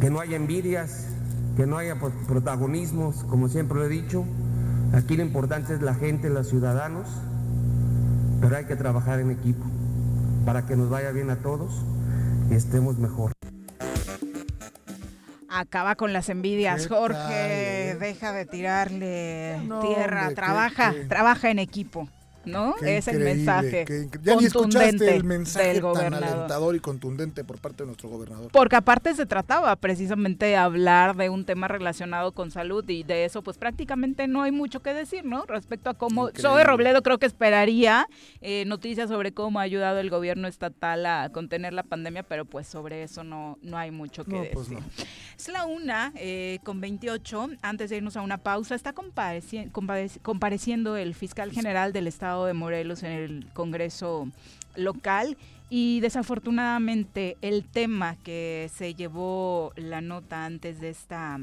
Que 0.00 0.10
no 0.10 0.20
haya 0.20 0.36
envidias, 0.36 1.06
que 1.56 1.66
no 1.66 1.78
haya 1.78 1.98
pro- 1.98 2.12
protagonismos, 2.28 3.24
como 3.24 3.48
siempre 3.48 3.78
lo 3.78 3.84
he 3.84 3.88
dicho. 3.88 4.24
Aquí 4.92 5.16
lo 5.16 5.22
importante 5.22 5.74
es 5.74 5.82
la 5.82 5.94
gente, 5.94 6.30
los 6.30 6.48
ciudadanos, 6.48 7.06
pero 8.40 8.56
hay 8.56 8.66
que 8.66 8.76
trabajar 8.76 9.20
en 9.20 9.30
equipo 9.30 9.64
para 10.44 10.66
que 10.66 10.76
nos 10.76 10.88
vaya 10.90 11.10
bien 11.12 11.30
a 11.30 11.36
todos 11.36 11.72
y 12.50 12.54
estemos 12.54 12.98
mejor. 12.98 13.32
Acaba 15.50 15.94
con 15.96 16.12
las 16.12 16.28
envidias, 16.28 16.82
¿Qué 16.82 16.88
Jorge. 16.94 17.14
tal, 17.18 17.32
eh? 17.34 17.96
Deja 17.98 18.32
de 18.32 18.44
tirarle 18.44 19.58
No, 19.66 19.80
tierra, 19.80 20.20
hombre, 20.20 20.28
qué- 20.28 20.34
trabaja, 20.34 20.92
qué- 20.92 21.04
trabaja 21.06 21.50
en 21.50 21.58
equipo, 21.58 22.08
¿no? 22.48 22.74
Qué 22.80 22.98
es 22.98 23.08
el 23.08 23.20
mensaje. 23.20 23.84
qué 23.84 24.08
ya 24.22 24.36
ni 24.36 24.46
escuchaste 24.46 25.14
el 25.14 25.24
mensaje 25.24 25.74
del 25.74 25.82
tan 25.92 26.14
alentador 26.14 26.74
y 26.74 26.80
contundente 26.80 27.44
por 27.44 27.58
parte 27.58 27.82
de 27.82 27.86
nuestro 27.86 28.08
gobernador. 28.08 28.50
Porque 28.52 28.76
aparte 28.76 29.14
se 29.14 29.26
trataba 29.26 29.74
precisamente 29.76 30.46
de 30.46 30.56
hablar 30.56 31.16
de 31.16 31.28
un 31.30 31.44
tema 31.44 31.68
relacionado 31.68 32.32
con 32.32 32.50
salud 32.50 32.88
y 32.88 33.02
de 33.02 33.24
eso 33.24 33.42
pues 33.42 33.58
prácticamente 33.58 34.26
no 34.26 34.42
hay 34.42 34.52
mucho 34.52 34.80
que 34.80 34.94
decir, 34.94 35.24
¿no? 35.24 35.44
Respecto 35.46 35.90
a 35.90 35.94
cómo. 35.94 36.30
Zoe 36.36 36.64
Robledo 36.64 37.02
creo 37.02 37.18
que 37.18 37.26
esperaría 37.26 38.06
eh, 38.40 38.64
noticias 38.66 39.08
sobre 39.08 39.32
cómo 39.32 39.58
ha 39.60 39.62
ayudado 39.62 39.98
el 39.98 40.10
gobierno 40.10 40.48
estatal 40.48 41.04
a 41.06 41.30
contener 41.30 41.72
la 41.72 41.82
pandemia, 41.82 42.22
pero 42.22 42.44
pues 42.44 42.66
sobre 42.66 43.02
eso 43.02 43.24
no, 43.24 43.58
no 43.62 43.76
hay 43.76 43.90
mucho 43.90 44.24
que 44.24 44.32
No, 44.32 44.38
decir. 44.38 44.54
pues 44.54 44.68
no. 44.70 44.78
Es 45.36 45.48
la 45.48 45.66
una 45.66 46.12
eh, 46.16 46.58
con 46.64 46.80
28. 46.80 47.50
Antes 47.62 47.90
de 47.90 47.96
irnos 47.98 48.16
a 48.16 48.22
una 48.22 48.38
pausa, 48.38 48.74
está 48.74 48.94
compareci- 48.94 49.70
compareci- 49.72 50.20
compareciendo 50.22 50.96
el 50.96 51.14
fiscal 51.14 51.52
general 51.52 51.92
del 51.92 52.06
estado 52.06 52.37
de 52.46 52.54
Morelos 52.54 53.02
en 53.02 53.12
el 53.12 53.46
Congreso 53.52 54.28
local. 54.76 55.36
Y 55.70 56.00
desafortunadamente 56.00 57.36
el 57.42 57.64
tema 57.64 58.16
que 58.24 58.70
se 58.74 58.94
llevó 58.94 59.72
la 59.76 60.00
nota 60.00 60.46
antes 60.46 60.80
de 60.80 60.88
esta 60.88 61.38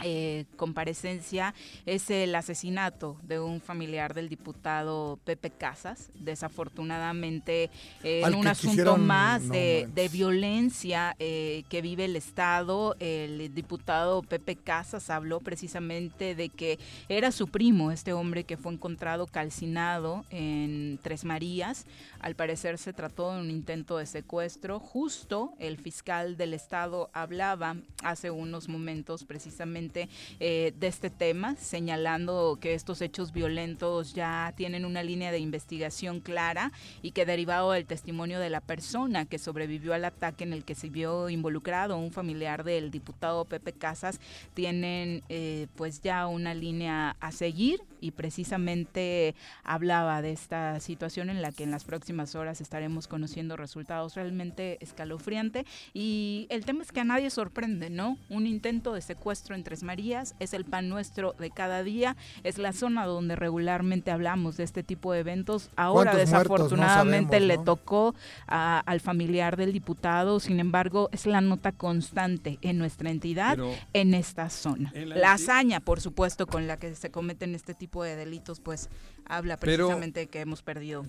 eh, 0.00 0.44
comparecencia 0.56 1.54
es 1.84 2.08
el 2.10 2.34
asesinato 2.34 3.16
de 3.24 3.40
un 3.40 3.60
familiar 3.60 4.14
del 4.14 4.28
diputado 4.28 5.18
Pepe 5.24 5.50
Casas. 5.50 6.10
Desafortunadamente, 6.14 7.70
eh, 8.04 8.22
en 8.24 8.34
un 8.34 8.46
asunto 8.46 8.70
quisieron- 8.76 9.06
más 9.06 9.42
no 9.42 9.54
de, 9.54 9.88
de 9.92 10.08
violencia 10.08 11.16
eh, 11.18 11.64
que 11.68 11.82
vive 11.82 12.04
el 12.04 12.14
Estado, 12.16 12.96
el 13.00 13.52
diputado 13.54 14.22
Pepe 14.22 14.54
Casas 14.56 15.10
habló 15.10 15.40
precisamente 15.40 16.34
de 16.34 16.48
que 16.48 16.78
era 17.08 17.32
su 17.32 17.48
primo, 17.48 17.90
este 17.90 18.12
hombre 18.12 18.44
que 18.44 18.56
fue 18.56 18.72
encontrado 18.72 19.26
calcinado 19.26 20.24
en 20.30 21.00
Tres 21.02 21.24
Marías. 21.24 21.86
Al 22.20 22.34
parecer 22.34 22.78
se 22.78 22.92
trató 22.92 23.32
de 23.32 23.40
un 23.40 23.50
intento 23.50 23.98
de 23.98 24.06
secuestro. 24.06 24.80
Justo 24.80 25.52
el 25.58 25.78
fiscal 25.78 26.36
del 26.36 26.52
Estado 26.52 27.10
hablaba 27.12 27.76
hace 28.02 28.30
unos 28.30 28.68
momentos 28.68 29.24
precisamente 29.24 30.08
eh, 30.40 30.72
de 30.78 30.86
este 30.88 31.10
tema, 31.10 31.54
señalando 31.56 32.58
que 32.60 32.74
estos 32.74 33.02
hechos 33.02 33.32
violentos 33.32 34.14
ya 34.14 34.52
tienen 34.56 34.84
una 34.84 35.02
línea 35.02 35.30
de 35.30 35.38
investigación 35.38 36.20
clara 36.20 36.72
y 37.02 37.12
que 37.12 37.24
derivado 37.24 37.72
del 37.72 37.86
testimonio 37.86 38.40
de 38.40 38.50
la 38.50 38.60
persona 38.60 39.24
que 39.24 39.38
sobrevivió 39.38 39.94
al 39.94 40.04
ataque 40.04 40.42
en 40.42 40.52
el 40.52 40.64
que 40.64 40.74
se 40.74 40.88
vio 40.88 41.28
involucrado 41.28 41.96
un 41.96 42.10
familiar 42.10 42.64
del 42.64 42.90
diputado 42.90 43.44
Pepe 43.44 43.72
Casas, 43.72 44.20
tienen 44.54 45.22
eh, 45.28 45.68
pues 45.76 46.00
ya 46.00 46.26
una 46.26 46.54
línea 46.54 47.16
a 47.20 47.32
seguir 47.32 47.80
y 48.00 48.12
precisamente 48.12 49.34
hablaba 49.64 50.22
de 50.22 50.32
esta 50.32 50.78
situación 50.80 51.30
en 51.30 51.42
la 51.42 51.52
que 51.52 51.64
en 51.64 51.70
las 51.70 51.84
próximas 51.84 52.34
horas 52.34 52.60
estaremos 52.60 53.08
conociendo 53.08 53.56
resultados 53.56 54.14
realmente 54.14 54.78
escalofriante 54.80 55.64
y 55.94 56.46
el 56.50 56.64
tema 56.64 56.82
es 56.82 56.92
que 56.92 57.00
a 57.00 57.04
nadie 57.04 57.30
sorprende, 57.30 57.90
¿no? 57.90 58.16
Un 58.28 58.46
intento 58.46 58.92
de 58.94 59.00
secuestro 59.00 59.54
en 59.54 59.64
Tres 59.64 59.82
Marías 59.82 60.34
es 60.40 60.52
el 60.54 60.64
pan 60.64 60.88
nuestro 60.88 61.34
de 61.38 61.50
cada 61.50 61.82
día, 61.82 62.16
es 62.44 62.58
la 62.58 62.72
zona 62.72 63.06
donde 63.06 63.36
regularmente 63.36 64.10
hablamos 64.10 64.56
de 64.56 64.64
este 64.64 64.82
tipo 64.82 65.12
de 65.12 65.20
eventos. 65.20 65.70
Ahora 65.76 66.12
desafortunadamente 66.16 67.40
le 67.40 67.58
tocó 67.58 68.14
a- 68.46 68.80
al 68.86 69.00
familiar 69.00 69.56
del 69.56 69.72
diputado, 69.72 70.40
sin 70.40 70.60
embargo 70.60 71.08
es 71.12 71.26
la 71.26 71.40
nota 71.40 71.72
constante 71.72 72.58
en 72.62 72.78
nuestra 72.78 73.10
entidad, 73.10 73.56
Pero- 73.56 73.72
en 73.92 74.14
esta 74.14 74.50
zona. 74.50 74.90
En 74.94 75.08
la 75.10 75.16
La 75.16 75.32
hazaña, 75.32 75.80
por 75.80 76.00
supuesto, 76.00 76.46
con 76.46 76.66
la 76.66 76.78
que 76.78 76.94
se 76.94 77.10
cometen 77.10 77.54
este 77.54 77.74
tipo 77.74 77.87
de 77.88 78.16
delitos, 78.16 78.60
pues 78.60 78.88
habla 79.26 79.56
precisamente 79.56 80.26
que 80.26 80.40
hemos 80.40 80.62
perdido. 80.62 81.06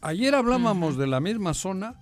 Ayer 0.00 0.34
hablábamos 0.34 0.96
de 0.96 1.06
la 1.06 1.20
misma 1.20 1.54
zona 1.54 1.94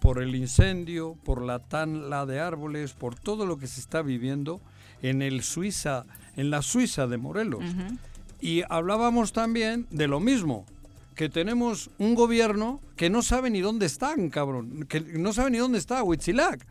por 0.00 0.22
el 0.22 0.34
incendio, 0.34 1.16
por 1.24 1.42
la 1.42 1.58
tala 1.58 2.26
de 2.26 2.40
árboles, 2.40 2.92
por 2.92 3.14
todo 3.14 3.46
lo 3.46 3.58
que 3.58 3.66
se 3.66 3.80
está 3.80 4.02
viviendo 4.02 4.60
en 5.02 5.22
el 5.22 5.42
Suiza, 5.42 6.06
en 6.36 6.50
la 6.50 6.62
Suiza 6.62 7.06
de 7.06 7.18
Morelos. 7.18 7.64
Y 8.40 8.62
hablábamos 8.68 9.32
también 9.32 9.86
de 9.90 10.08
lo 10.08 10.20
mismo, 10.20 10.64
que 11.14 11.28
tenemos 11.28 11.90
un 11.98 12.14
gobierno 12.14 12.80
que 12.96 13.10
no 13.10 13.22
sabe 13.22 13.50
ni 13.50 13.60
dónde 13.60 13.86
están, 13.86 14.30
cabrón, 14.30 14.86
que 14.88 15.00
no 15.00 15.32
sabe 15.32 15.50
ni 15.50 15.58
dónde 15.58 15.78
está 15.78 16.02
Huitzilac. 16.02 16.66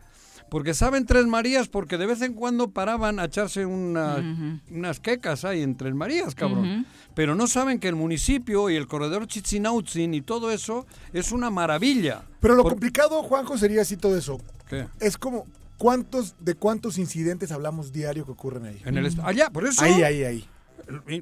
Porque 0.50 0.74
saben 0.74 1.06
Tres 1.06 1.26
Marías 1.26 1.68
porque 1.68 1.96
de 1.96 2.06
vez 2.06 2.20
en 2.22 2.34
cuando 2.34 2.70
paraban 2.70 3.18
a 3.20 3.24
echarse 3.26 3.64
una- 3.64 4.60
unas 4.70 4.98
quecas 5.00 5.44
ahí 5.44 5.62
en 5.62 5.76
Tres 5.76 5.94
Marías, 5.94 6.34
cabrón. 6.34 6.86
Pero 7.14 7.34
no 7.34 7.46
saben 7.46 7.78
que 7.78 7.88
el 7.88 7.94
municipio 7.96 8.68
y 8.68 8.76
el 8.76 8.86
corredor 8.88 9.26
Chichinautzin 9.26 10.12
y 10.14 10.20
todo 10.22 10.50
eso 10.50 10.86
es 11.12 11.32
una 11.32 11.50
maravilla. 11.50 12.22
Pero 12.40 12.54
lo 12.56 12.62
Por- 12.64 12.72
complicado, 12.72 13.22
Juanjo, 13.22 13.56
sería 13.58 13.82
así 13.82 13.96
todo 13.96 14.16
eso. 14.18 14.38
¿Qué? 14.68 14.86
Es 15.00 15.16
como, 15.16 15.46
¿cuántos, 15.78 16.34
de 16.40 16.54
cuántos 16.54 16.98
incidentes 16.98 17.52
hablamos 17.52 17.92
diario 17.92 18.24
que 18.26 18.32
ocurren 18.32 18.64
ahí? 18.66 18.82
En 18.84 18.96
el 18.98 19.06
est- 19.06 19.18
allá, 19.22 19.50
por 19.50 19.66
eso. 19.66 19.82
Ahí, 19.84 20.02
ahí, 20.02 20.24
ahí. 20.24 20.48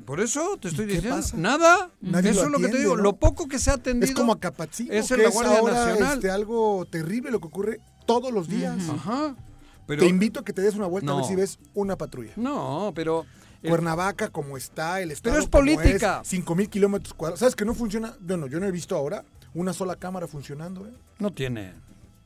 Por 0.07 0.21
eso 0.21 0.57
te 0.59 0.69
estoy 0.69 0.87
qué 0.87 0.95
diciendo. 0.95 1.17
pasa? 1.17 1.37
Nada. 1.37 1.91
Nadie 2.01 2.31
eso 2.31 2.41
lo 2.43 2.47
es 2.47 2.53
lo 2.53 2.59
que 2.69 2.73
te 2.73 2.79
digo. 2.79 2.97
¿no? 2.97 3.03
Lo 3.03 3.17
poco 3.17 3.47
que 3.49 3.59
se 3.59 3.71
ha 3.71 3.75
atendido. 3.75 4.09
Es 4.11 4.17
como 4.17 4.33
Acapatzingo, 4.33 4.93
es 4.95 5.11
en 5.11 5.17
que 5.19 5.23
la 5.25 5.29
es 5.29 5.35
Guardia 5.35 5.59
ahora 5.59 5.75
Nacional. 5.75 6.15
este, 6.15 6.31
algo 6.31 6.87
terrible 6.91 7.31
lo 7.31 7.39
que 7.41 7.47
ocurre 7.49 7.81
todos 8.09 8.33
los 8.33 8.49
días. 8.49 8.89
Ajá. 8.89 9.37
Pero, 9.87 10.01
Te 10.03 10.09
invito 10.09 10.41
a 10.41 10.45
que 10.45 10.53
te 10.53 10.61
des 10.63 10.75
una 10.75 10.87
vuelta 10.87 11.13
a 11.13 11.15
ver 11.15 11.23
No. 11.23 11.29
si 11.29 11.37
ves 11.37 11.59
una 11.75 11.97
patrulla. 11.97 12.33
No, 12.37 12.93
pero. 12.95 13.25
el- 13.63 13.71
Cuernavaca, 13.71 14.29
como 14.31 14.57
está, 14.57 15.01
el 15.01 15.11
estado. 15.11 15.35
Pero 15.35 15.43
es 15.43 15.49
política. 15.51 16.23
5 16.25 16.55
mil 16.55 16.69
kilómetros 16.69 17.13
cuadrados. 17.15 17.41
¿Sabes 17.41 17.57
que 17.57 17.65
no 17.65 17.75
funciona? 17.75 18.17
Bueno, 18.21 18.47
yo 18.47 18.61
no 18.61 18.67
he 18.67 18.71
visto 18.71 18.95
ahora 18.97 19.25
una 19.55 19.73
sola 19.73 19.97
cámara 19.97 20.27
funcionando, 20.29 20.87
¿eh? 20.87 20.93
no 21.19 21.33
tiene. 21.33 21.73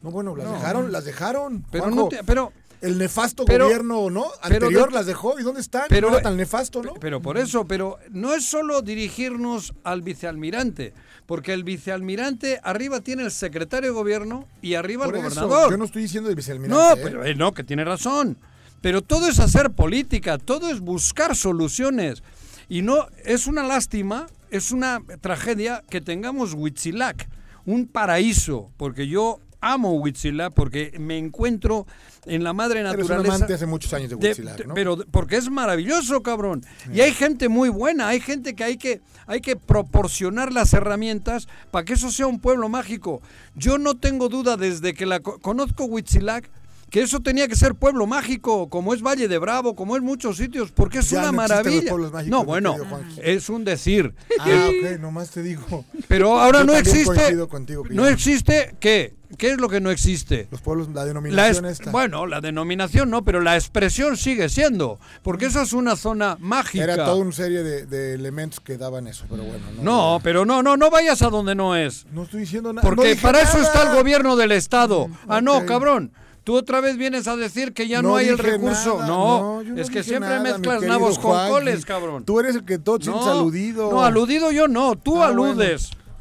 No, 0.03 0.11
bueno, 0.11 0.35
las 0.37 0.47
No. 0.47 0.53
dejaron, 0.55 0.93
las 0.93 1.05
dejaron. 1.05 1.65
Pero 1.71 1.85
Juanjo. 1.85 2.01
no 2.03 2.09
te- 2.09 2.25
pero 2.25 2.53
el 2.83 2.99
nefasto 2.99 3.45
Pero- 3.45 3.65
gobierno, 3.67 4.11
¿no? 4.11 4.27
Anterior 4.43 4.93
las 4.93 5.07
dejó. 5.07 5.39
¿Y 5.41 5.43
dónde 5.43 5.61
están? 5.61 5.85
pero- 5.89 6.09
no 6.11 6.15
era 6.17 6.23
tan 6.23 6.37
nefasto, 6.37 6.83
¿no? 6.83 6.95
Pero 6.95 7.23
por 7.23 7.39
eso, 7.39 7.65
pero 7.67 7.99
no 8.11 8.35
es 8.35 8.45
solo 8.45 8.83
dirigirnos 8.83 9.73
al 9.85 10.03
vicealmirante, 10.03 10.93
porque 11.27 11.53
el 11.53 11.65
vicealmirante 11.65 12.61
arriba 12.63 13.01
tiene 13.01 13.23
el 13.23 13.31
secretario 13.31 13.91
de 13.91 13.95
gobierno 13.95 14.47
y 14.61 14.75
arriba 14.75 15.05
Por 15.07 15.17
el 15.17 15.25
eso, 15.27 15.41
gobernador. 15.47 15.71
yo 15.71 15.77
no 15.79 15.85
estoy 15.85 16.03
diciendo 16.03 16.29
del 16.29 16.37
vicealmirante. 16.37 16.83
No, 16.85 16.93
¿eh? 16.93 17.01
pero 17.03 17.25
eh, 17.25 17.35
no, 17.35 17.53
que 17.55 17.65
tiene 17.65 17.85
razón. 17.85 18.37
Pero 18.81 19.01
todo 19.01 19.29
es 19.29 19.39
hacer 19.39 19.71
política, 19.71 20.39
todo 20.39 20.69
es 20.69 20.81
buscar 20.81 21.37
soluciones. 21.37 22.23
Y 22.69 22.83
no, 22.83 23.07
es 23.25 23.47
una 23.47 23.63
lástima, 23.63 24.27
es 24.51 24.73
una 24.73 25.01
tragedia 25.21 25.85
que 25.89 26.01
tengamos 26.01 26.55
Huitzilac, 26.55 27.29
un 27.65 27.87
paraíso, 27.87 28.71
porque 28.77 29.07
yo 29.07 29.39
amo 29.63 29.95
Huitzilac, 29.95 30.53
porque 30.53 30.93
me 30.99 31.17
encuentro 31.17 31.87
en 32.27 32.45
la 32.45 32.53
madre 32.53 32.81
Eres 32.81 32.93
un 32.93 32.99
naturaleza. 33.01 33.35
amante 33.37 33.55
hace 33.55 33.67
muchos 33.67 33.93
años 33.95 34.11
de 34.11 34.17
de- 34.35 34.65
¿no? 34.67 34.75
Pero 34.75 34.99
porque 35.11 35.37
es 35.37 35.49
maravilloso, 35.51 36.23
cabrón. 36.23 36.63
Y 36.93 37.01
hay 37.01 37.13
gente 37.13 37.49
muy 37.49 37.71
buena, 37.71 38.09
hay 38.09 38.21
gente 38.21 38.55
que 38.55 38.65
hay 38.65 38.77
que 38.77 39.01
hay 39.27 39.41
que 39.41 39.57
proporcionar 39.57 40.53
las 40.53 40.73
herramientas 40.75 41.49
para 41.71 41.85
que 41.85 41.95
eso 41.95 42.11
sea 42.11 42.27
un 42.27 42.41
pueblo 42.41 42.69
mágico. 42.69 43.23
Yo 43.55 43.79
no 43.79 43.97
tengo 43.97 44.29
duda 44.29 44.57
desde 44.57 44.93
que 44.95 45.07
la 45.07 45.21
co- 45.21 45.39
conozco 45.39 45.85
Huitzilac 45.85 46.51
que 46.91 47.01
eso 47.01 47.21
tenía 47.21 47.49
que 47.49 47.57
ser 47.57 47.75
pueblo 47.75 48.07
mágico, 48.07 48.69
como 48.69 48.93
es 48.93 49.01
Valle 49.01 49.27
de 49.27 49.39
Bravo, 49.39 49.75
como 49.75 49.97
es 49.97 50.03
muchos 50.03 50.37
sitios, 50.37 50.73
porque 50.73 50.99
es 50.99 51.09
Ya 51.09 51.21
una 51.21 51.33
no 51.33 51.43
existen 51.43 51.87
los 51.99 52.13
maravilla. 52.13 52.31
no, 52.31 52.45
bueno, 52.45 52.77
es 53.23 53.49
un 53.49 53.65
decir. 53.65 54.15
Ah, 54.39 54.69
ok, 54.69 55.01
nomás 55.01 55.31
te 55.31 55.43
digo. 55.43 55.87
Pero 56.07 56.39
ahora 56.39 56.59
Yo 56.61 56.67
no 56.67 56.75
existe. 56.77 57.47
contigo 57.49 57.83
que 57.85 57.95
No 57.95 58.07
existe 58.07 58.75
qué? 58.79 59.15
¿Qué 59.39 59.53
es 59.53 59.59
lo 59.59 59.69
que 59.69 59.81
no 59.81 59.91
existe? 59.91 60.47
Los 60.51 60.61
pueblos, 60.61 60.89
la 60.89 60.95
La 61.01 61.05
denominación 61.05 61.65
es- 61.67 61.73
esta. 61.81 61.91
bueno, 61.91 62.27
la 62.27 62.41
denominación 62.41 63.11
no, 63.11 63.25
pero 63.25 63.41
la 63.41 63.55
expresión 63.57 64.17
sigue 64.17 64.49
siendo, 64.49 64.99
porque 65.23 65.47
esa 65.47 65.63
es 65.63 65.73
una 65.73 65.97
zona 65.97 66.37
mágica. 66.41 66.85
Era 66.85 66.97
toda 66.97 67.17
una 67.17 67.33
serie 67.33 67.63
de, 67.63 67.87
de 67.87 68.15
elementos 68.15 68.61
que 68.61 68.77
daban 68.79 69.07
eso, 69.07 69.25
pero 69.31 69.43
bueno. 69.43 69.65
No, 69.79 69.83
No, 69.83 70.21
pero 70.23 70.45
no, 70.45 70.63
no, 70.63 70.77
no 70.77 70.91
vayas 70.91 71.23
a 71.23 71.31
donde 71.31 71.55
no 71.55 71.77
es. 71.77 72.07
no 72.13 72.25
estoy 72.25 72.41
diciendo 72.41 72.73
nada. 72.73 72.87
Porque 72.89 73.15
no 73.15 73.21
para 73.23 73.41
eso 73.43 73.59
está 73.59 73.83
el 73.91 73.97
gobierno 73.97 74.37
del 74.37 74.53
Estado. 74.53 75.09
Ah, 75.29 75.41
no, 75.41 75.59
ok. 75.59 75.65
cabrón. 75.67 76.13
Tú 76.45 76.57
otra 76.57 76.81
vez 76.81 76.97
vienes 76.97 77.29
a 77.29 77.37
decir 77.37 77.73
que 77.73 77.87
ya 77.87 78.03
no, 78.03 78.09
No 78.09 78.17
hay 78.17 78.27
el 78.27 78.37
recurso. 78.37 78.95
nada, 78.97 79.07
no, 79.07 79.63
no 79.63 79.81
es 79.81 79.89
que 79.91 80.03
siempre 80.03 80.29
nada, 80.29 80.43
mezclas 80.43 80.83
nabos 80.83 81.17
con 81.21 81.31
Juanji. 81.31 81.51
coles, 81.53 81.85
cabrón. 81.87 82.25
Tú 82.25 82.41
eres 82.41 82.57
el 82.57 82.65
que 82.65 82.79
todo 82.81 82.99
sientes 83.01 83.27
aludido. 83.29 83.93
No, 83.93 84.03
aludido 84.03 84.51
yo 84.51 84.67
no, 84.67 84.97
tú 84.97 85.23
Ah, 85.23 85.29
bueno. 85.33 85.55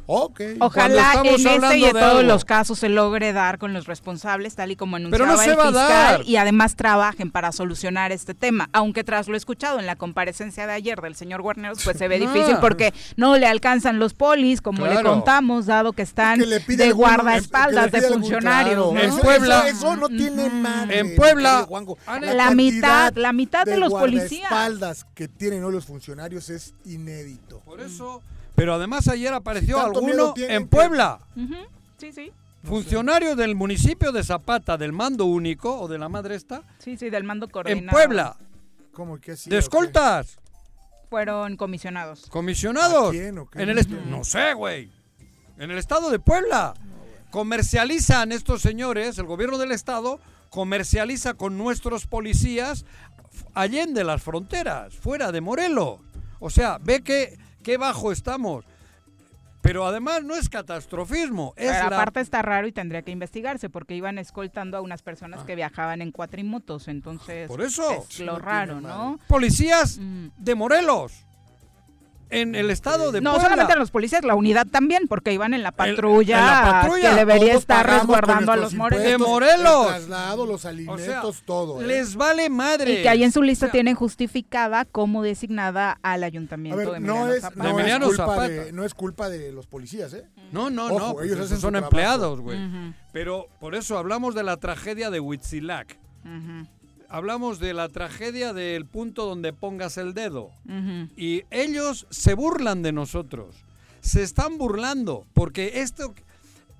Aludes. 0.08 0.22
Ok. 0.24 0.40
Ojalá 0.60 1.12
en 1.24 1.26
este 1.26 1.78
y 1.78 1.84
en 1.84 1.92
todos 1.92 2.04
algo. 2.04 2.22
los 2.22 2.44
casos 2.44 2.78
se 2.78 2.88
logre 2.88 3.32
dar 3.32 3.58
con 3.58 3.72
los 3.72 3.86
responsables, 3.86 4.54
tal 4.54 4.70
y 4.70 4.76
como 4.76 4.96
Pero 5.10 5.24
anunciaba 5.24 5.32
no 5.36 5.42
se 5.42 5.50
el 5.50 5.58
va 5.58 5.62
a 5.62 5.66
fiscal, 5.68 6.18
dar. 6.18 6.28
y 6.28 6.36
además 6.36 6.76
trabajen 6.76 7.30
para 7.30 7.52
solucionar 7.52 8.12
este 8.12 8.34
tema. 8.34 8.68
Aunque 8.72 9.04
tras 9.04 9.28
lo 9.28 9.36
escuchado 9.36 9.78
en 9.78 9.86
la 9.86 9.96
comparecencia 9.96 10.66
de 10.66 10.72
ayer 10.72 11.00
del 11.00 11.14
señor 11.14 11.42
Guarneros, 11.42 11.78
pues 11.84 11.96
se 11.98 12.08
ve 12.08 12.16
Ah. 12.22 12.32
difícil 12.32 12.56
porque 12.60 12.92
no 13.16 13.36
le 13.36 13.46
alcanzan 13.46 13.98
los 13.98 14.14
polis, 14.14 14.60
como 14.60 14.86
le 14.86 15.02
contamos, 15.02 15.66
dado 15.66 15.92
que 15.92 16.02
están 16.02 16.38
Que 16.40 16.46
le 16.46 16.60
pide 16.60 16.86
de 16.86 16.92
guardaespaldas 16.92 17.90
que 17.90 18.00
de 18.00 18.06
algún- 18.06 18.20
funcionarios. 18.22 18.74
claro, 18.74 18.92
¿no? 18.92 19.00
En 19.00 19.18
Puebla- 19.20 19.68
Eso, 19.68 19.76
eso 19.76 19.96
no 19.96 20.08
tiene 20.08 20.48
madre. 20.50 20.98
En 20.98 21.10
mi 21.10 21.16
Puebla- 21.16 21.50
querido 21.50 21.66
Juanjo. 21.66 21.98
La 22.20 22.50
mitad, 22.54 23.14
la 23.16 23.32
mitad 23.32 23.64
de 23.64 23.76
los 23.76 23.90
policías. 23.92 24.50
guardaespaldas 24.50 25.06
que 25.14 25.28
tienen 25.28 25.64
hoy 25.64 25.72
los 25.72 25.86
funcionarios 25.86 26.50
es 26.50 26.74
inédito. 26.84 27.60
Por 27.60 27.80
eso. 27.80 28.22
Pero 28.54 28.74
además 28.74 29.08
ayer 29.08 29.32
apareció 29.32 29.80
alguno 29.80 30.34
en 30.36 30.62
que- 30.64 30.66
Puebla. 30.68 31.18
Ujú, 31.36 31.54
Sí, 31.98 32.12
sí. 32.12 32.32
Funcionario 32.64 33.34
del 33.34 33.54
municipio 33.56 34.12
de 34.12 34.22
Zapata, 34.22 34.76
del 34.76 34.92
mando 34.92 35.24
único 35.24 35.80
o 35.80 35.88
de 35.88 35.98
la 35.98 36.08
madre 36.08 36.36
esta, 36.36 36.62
Sí, 36.78 36.96
sí, 36.96 37.10
del 37.10 37.24
mando 37.24 37.46
en 37.46 37.50
coordinado. 37.52 37.90
Puebla, 37.90 38.36
¿Cómo 38.92 39.18
que 39.18 39.32
así? 39.32 39.50
de 39.50 39.58
escoltas, 39.58 40.38
Fueron 41.10 41.56
comisionados. 41.56 42.26
comisionados. 42.30 43.08
¿A 43.08 43.10
quién 43.10 43.38
o 43.38 43.46
qué? 43.50 43.62
En 43.62 43.68
el 43.70 44.10
No 44.10 44.22
sé, 44.24 44.54
güey. 44.54 44.90
En 45.58 45.70
el 45.70 45.78
estado 45.78 46.10
de 46.10 46.18
Puebla. 46.18 46.74
Comercializan 47.30 48.30
estos 48.30 48.60
señores, 48.62 49.18
el 49.18 49.26
gobierno 49.26 49.58
del 49.58 49.72
estado 49.72 50.20
comercializa 50.50 51.34
con 51.34 51.56
nuestros 51.56 52.06
policías 52.06 52.84
allende 53.54 54.04
las 54.04 54.22
fronteras, 54.22 54.94
fuera 54.94 55.32
de 55.32 55.40
Morelos. 55.40 56.00
O 56.40 56.50
sea, 56.50 56.78
ve 56.82 57.02
que 57.02 57.38
qué 57.62 57.76
bajo 57.76 58.12
estamos. 58.12 58.64
Pero 59.62 59.86
además 59.86 60.24
no 60.24 60.34
es 60.34 60.48
catastrofismo, 60.48 61.54
es 61.56 61.70
Pero 61.70 61.88
la 61.88 61.96
aparte 61.96 62.18
está 62.20 62.42
raro 62.42 62.66
y 62.66 62.72
tendría 62.72 63.02
que 63.02 63.12
investigarse 63.12 63.70
porque 63.70 63.94
iban 63.94 64.18
escoltando 64.18 64.76
a 64.76 64.80
unas 64.80 65.02
personas 65.02 65.44
que 65.44 65.54
viajaban 65.54 66.02
en 66.02 66.10
cuatrimotos, 66.10 66.88
entonces 66.88 67.46
Por 67.46 67.62
eso. 67.62 68.04
es 68.10 68.18
lo 68.18 68.32
no 68.32 68.38
raro, 68.40 68.80
¿no? 68.80 69.20
policías 69.28 69.98
Mm. 70.00 70.28
de 70.36 70.54
Morelos. 70.56 71.24
En 72.32 72.54
el 72.54 72.70
estado 72.70 73.12
de 73.12 73.20
No 73.20 73.32
Puebla. 73.32 73.50
solamente 73.50 73.76
los 73.76 73.90
policías, 73.90 74.24
la 74.24 74.34
unidad 74.34 74.66
también, 74.66 75.06
porque 75.08 75.32
iban 75.32 75.52
en 75.54 75.62
la 75.62 75.70
patrulla, 75.72 76.38
en 76.38 76.46
la 76.46 76.80
patrulla. 76.82 77.10
que 77.10 77.16
debería 77.16 77.54
estar 77.54 77.86
resguardando 77.86 78.50
a 78.52 78.56
los 78.56 78.74
morenos. 78.74 79.04
De 79.06 79.18
Morelos. 79.18 79.86
El 79.86 79.92
traslado, 80.06 80.46
los 80.46 80.64
O 80.64 80.68
alimentos, 80.68 81.04
sea, 81.36 81.44
todo. 81.44 81.80
¿eh? 81.82 81.86
les 81.86 82.16
vale 82.16 82.48
madre. 82.48 82.92
Y 83.00 83.02
que 83.02 83.08
ahí 83.08 83.22
en 83.22 83.32
su 83.32 83.42
lista 83.42 83.66
O 83.66 83.68
sea, 83.68 83.72
tienen 83.72 83.94
justificada 83.94 84.84
como 84.86 85.22
designada 85.22 85.98
al 86.02 86.22
A 86.22 86.26
ayuntamiento 86.26 86.78
ver, 86.78 86.90
de 86.90 87.00
no 87.00 87.28
Emiliano 87.28 87.32
es, 87.34 87.40
Zapata. 87.42 87.62
De 87.62 87.68
no, 87.72 87.78
Emiliano 87.78 88.04
es 88.06 88.16
culpa 88.16 88.24
Zapata. 88.34 88.48
de, 88.48 88.72
no 88.72 88.84
es 88.84 88.94
culpa 88.94 89.28
de 89.28 89.52
los 89.52 89.66
policías, 89.66 90.12
¿eh? 90.14 90.24
No, 90.52 90.70
no, 90.70 90.86
Ojo, 90.86 90.98
no. 90.98 91.12
pues 91.14 91.26
ellos 91.30 91.40
hacen 91.44 91.58
son 91.60 91.76
empleados, 91.76 92.40
güey. 92.40 92.58
Pero 93.12 93.48
por 93.60 93.74
eso 93.74 93.98
hablamos 93.98 94.34
de 94.34 94.42
la 94.42 94.56
tragedia 94.56 95.10
de 95.10 95.20
Huitzilac. 95.20 95.98
ujú, 96.24 96.66
Hablamos 97.12 97.58
de 97.58 97.74
la 97.74 97.90
tragedia 97.90 98.54
del 98.54 98.86
punto 98.86 99.26
donde 99.26 99.52
pongas 99.52 99.98
el 99.98 100.14
dedo. 100.14 100.50
Y 101.14 101.42
ellos 101.50 102.06
se 102.08 102.32
burlan 102.32 102.80
de 102.80 102.92
nosotros. 102.92 103.54
Se 104.00 104.22
están 104.22 104.56
burlando. 104.56 105.26
Porque 105.34 105.82
esto. 105.82 106.14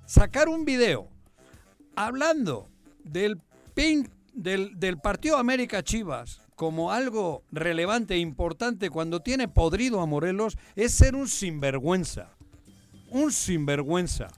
Sacar 0.07 0.49
un 0.49 0.65
video 0.65 1.07
hablando 1.95 2.67
del 3.03 3.39
pin 3.75 4.09
del, 4.33 4.79
del 4.79 4.97
partido 4.97 5.37
América 5.37 5.83
Chivas 5.83 6.41
como 6.55 6.91
algo 6.91 7.43
relevante 7.51 8.15
e 8.15 8.17
importante 8.17 8.89
cuando 8.89 9.19
tiene 9.19 9.47
podrido 9.47 10.01
a 10.01 10.07
Morelos 10.07 10.57
es 10.75 10.93
ser 10.93 11.15
un 11.15 11.27
sinvergüenza. 11.27 12.29
Un 13.11 13.31
sinvergüenza. 13.31 14.29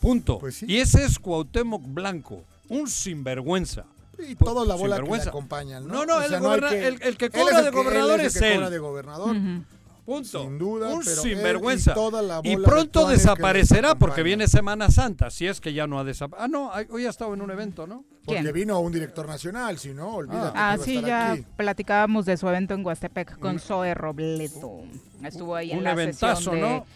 Punto. 0.00 0.40
Pues 0.40 0.56
sí. 0.56 0.66
Y 0.68 0.78
ese 0.78 1.04
es 1.04 1.20
Cuauhtémoc 1.20 1.84
Blanco. 1.86 2.42
Un 2.68 2.88
sinvergüenza. 2.88 3.86
Y 4.18 4.34
toda 4.34 4.64
la 4.66 4.74
bola 4.74 4.96
que 5.00 5.08
le 5.10 5.22
acompañan, 5.22 5.86
¿no? 5.86 5.94
No, 5.94 6.06
no, 6.06 6.16
O 6.16 6.20
el 6.22 6.28
sea, 6.28 6.38
hay 6.38 6.42
goberna- 6.44 6.70
el- 6.74 7.02
el 7.02 7.16
que 7.16 7.26
él 7.26 7.30
cobra 7.32 7.58
el 7.58 7.64
de 7.64 7.70
que- 7.70 7.76
gobernador 7.76 8.20
él 8.20 8.26
es 8.26 8.36
el 8.36 8.42
que 8.42 8.48
él. 8.48 8.54
cobra 8.56 8.70
de 8.70 8.78
gobernador. 8.78 9.36
Ujú. 9.36 9.64
Punto. 10.04 10.40
Sin 10.42 10.58
duda, 10.58 10.88
Un 10.88 11.04
pero 11.04 11.20
y 11.20 11.28
sinvergüenza. 11.34 11.92
toda 11.92 12.22
la 12.22 12.40
Y 12.42 12.54
bola 12.54 12.58
de 12.60 12.64
pronto 12.64 13.00
que 13.02 13.06
le 13.08 13.12
desaparecerá 13.18 13.94
porque 13.94 14.22
viene 14.22 14.48
Semana 14.48 14.90
Santa, 14.90 15.30
si 15.30 15.46
es 15.46 15.60
que 15.60 15.74
ya 15.74 15.86
no 15.86 15.98
ha 16.00 16.04
desaparecido. 16.04 16.44
Ah, 16.44 16.48
no, 16.48 16.72
hoy 16.94 17.04
ha 17.04 17.10
estado 17.10 17.34
en 17.34 17.42
un 17.42 17.50
evento, 17.50 17.86
¿no? 17.86 18.04
Porque 18.24 18.40
¿Quién? 18.40 18.54
vino 18.54 18.80
un 18.80 18.90
director 18.90 19.26
nacional, 19.28 19.78
si 19.78 19.90
no, 19.92 20.14
olvídate. 20.16 20.52
que 20.52 20.58
Ah, 20.58 20.72
iba 20.74 20.82
a 20.82 20.86
sí, 20.86 21.00
ya 21.02 21.32
aquí. 21.32 21.44
platicábamos 21.58 22.24
de 22.24 22.38
su 22.38 22.48
evento 22.48 22.72
en 22.72 22.84
Huastepec 22.86 23.38
con 23.38 23.58
Zoe 23.58 23.92
Robledo. 23.94 24.82
Estuvo 25.22 25.54
ahí 25.54 25.72
en 25.72 25.78
Un 25.78 25.84
la 25.84 25.92
eventazo, 25.92 26.36
sesión 26.36 26.54
de, 26.54 26.60
¿no? 26.62 26.86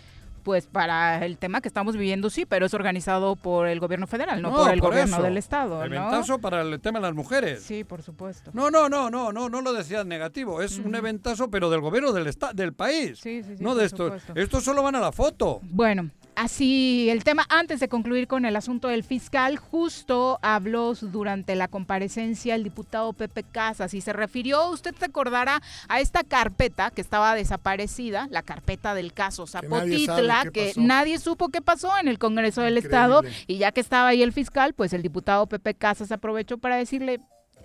Pues 0.42 0.66
para 0.66 1.24
el 1.24 1.38
tema 1.38 1.60
que 1.60 1.68
estamos 1.68 1.94
viviendo, 1.96 2.28
sí, 2.28 2.46
pero 2.46 2.66
es 2.66 2.74
organizado 2.74 3.36
por 3.36 3.68
el 3.68 3.78
gobierno 3.78 4.06
federal, 4.06 4.42
no, 4.42 4.50
No, 4.50 4.56
por 4.56 4.72
el 4.72 4.80
por 4.80 4.90
gobierno 4.90 5.16
eso. 5.16 5.22
del 5.22 5.36
estado, 5.36 5.78
¿no? 5.78 5.84
Eventazo 5.84 6.38
para 6.40 6.62
el 6.62 6.80
tema 6.80 6.98
de 6.98 7.06
las 7.06 7.14
mujeres. 7.14 7.62
Sí, 7.62 7.84
por 7.84 8.02
supuesto. 8.02 8.50
No, 8.52 8.70
no, 8.70 8.88
no, 8.88 9.08
no, 9.10 9.32
no, 9.32 9.48
no 9.48 9.60
lo 9.60 9.72
decías 9.72 10.04
negativo. 10.04 10.62
Es 10.62 10.78
un 10.78 10.94
eventazo, 10.94 11.50
pero 11.50 11.70
del 11.70 11.80
gobierno 11.80 12.12
del 12.12 12.32
del 12.54 12.72
país. 12.72 13.20
Sí, 13.20 13.42
sí, 13.42 13.56
sí, 13.56 13.62
no 13.62 13.74
de 13.74 13.88
supuesto. 13.88 14.32
Estos 14.34 14.64
solo 14.64 14.82
van 14.82 14.96
a 14.96 15.00
la 15.00 15.12
foto. 15.12 15.60
Bueno, 15.62 16.10
así 16.36 17.08
el 17.10 17.24
tema, 17.24 17.46
antes 17.48 17.80
de 17.80 17.88
concluir 17.88 18.26
con 18.26 18.44
el 18.44 18.56
asunto 18.56 18.88
del 18.88 19.04
fiscal, 19.04 19.56
justo 19.56 20.38
habló 20.42 20.94
durante 20.94 21.54
la 21.54 21.68
comparecencia 21.68 22.54
el 22.54 22.64
diputado 22.64 23.12
Pepe 23.12 23.42
Casas 23.42 23.94
y 23.94 24.00
se 24.00 24.12
refirió, 24.12 24.68
usted 24.70 24.94
se 24.98 25.06
acordará, 25.06 25.62
a 25.88 26.00
esta 26.00 26.24
carpeta 26.24 26.90
que 26.90 27.00
estaba 27.00 27.34
desaparecida, 27.34 28.28
la 28.30 28.42
carpeta 28.42 28.94
del 28.94 29.12
caso 29.12 29.46
Zapotitla, 29.46 30.50
que 30.52 30.72
nadie 30.76 31.18
supo 31.18 31.48
qué 31.48 31.60
pasó 31.60 31.90
en 32.00 32.08
el 32.08 32.18
Congreso 32.18 32.62
del 32.62 32.76
Increíble. 32.76 32.96
Estado 32.96 33.22
y 33.46 33.58
ya 33.58 33.72
que 33.72 33.80
estaba 33.80 34.08
ahí 34.08 34.22
el 34.22 34.32
fiscal, 34.32 34.74
pues 34.74 34.92
el 34.92 35.02
diputado 35.02 35.46
Pepe 35.46 35.74
Casas 35.74 36.12
aprovechó 36.12 36.58
para 36.58 36.76
decirle, 36.76 37.20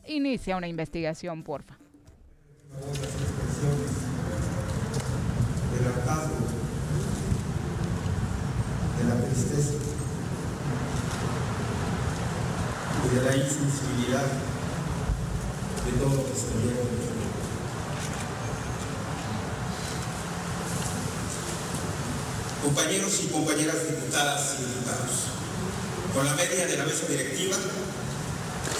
inicia 0.07 0.57
una 0.57 0.67
investigación, 0.67 1.43
porfa. 1.43 1.77
De 8.97 9.03
la 9.03 9.15
tristeza 9.21 9.73
y 13.05 13.15
de 13.15 13.21
la 13.21 13.35
insensibilidad 13.35 14.25
de 15.85 15.91
todo 15.99 16.15
lo 16.15 16.25
que 16.25 16.33
se 16.33 16.47
dentro. 16.65 17.07
Compañeros 22.63 23.21
y 23.23 23.27
compañeras 23.27 23.75
diputadas 23.87 24.55
y 24.59 24.65
diputados, 24.65 25.15
con 26.13 26.25
la 26.25 26.33
media 26.33 26.65
de 26.67 26.77
la 26.77 26.85
mesa 26.85 27.05
directiva, 27.07 27.55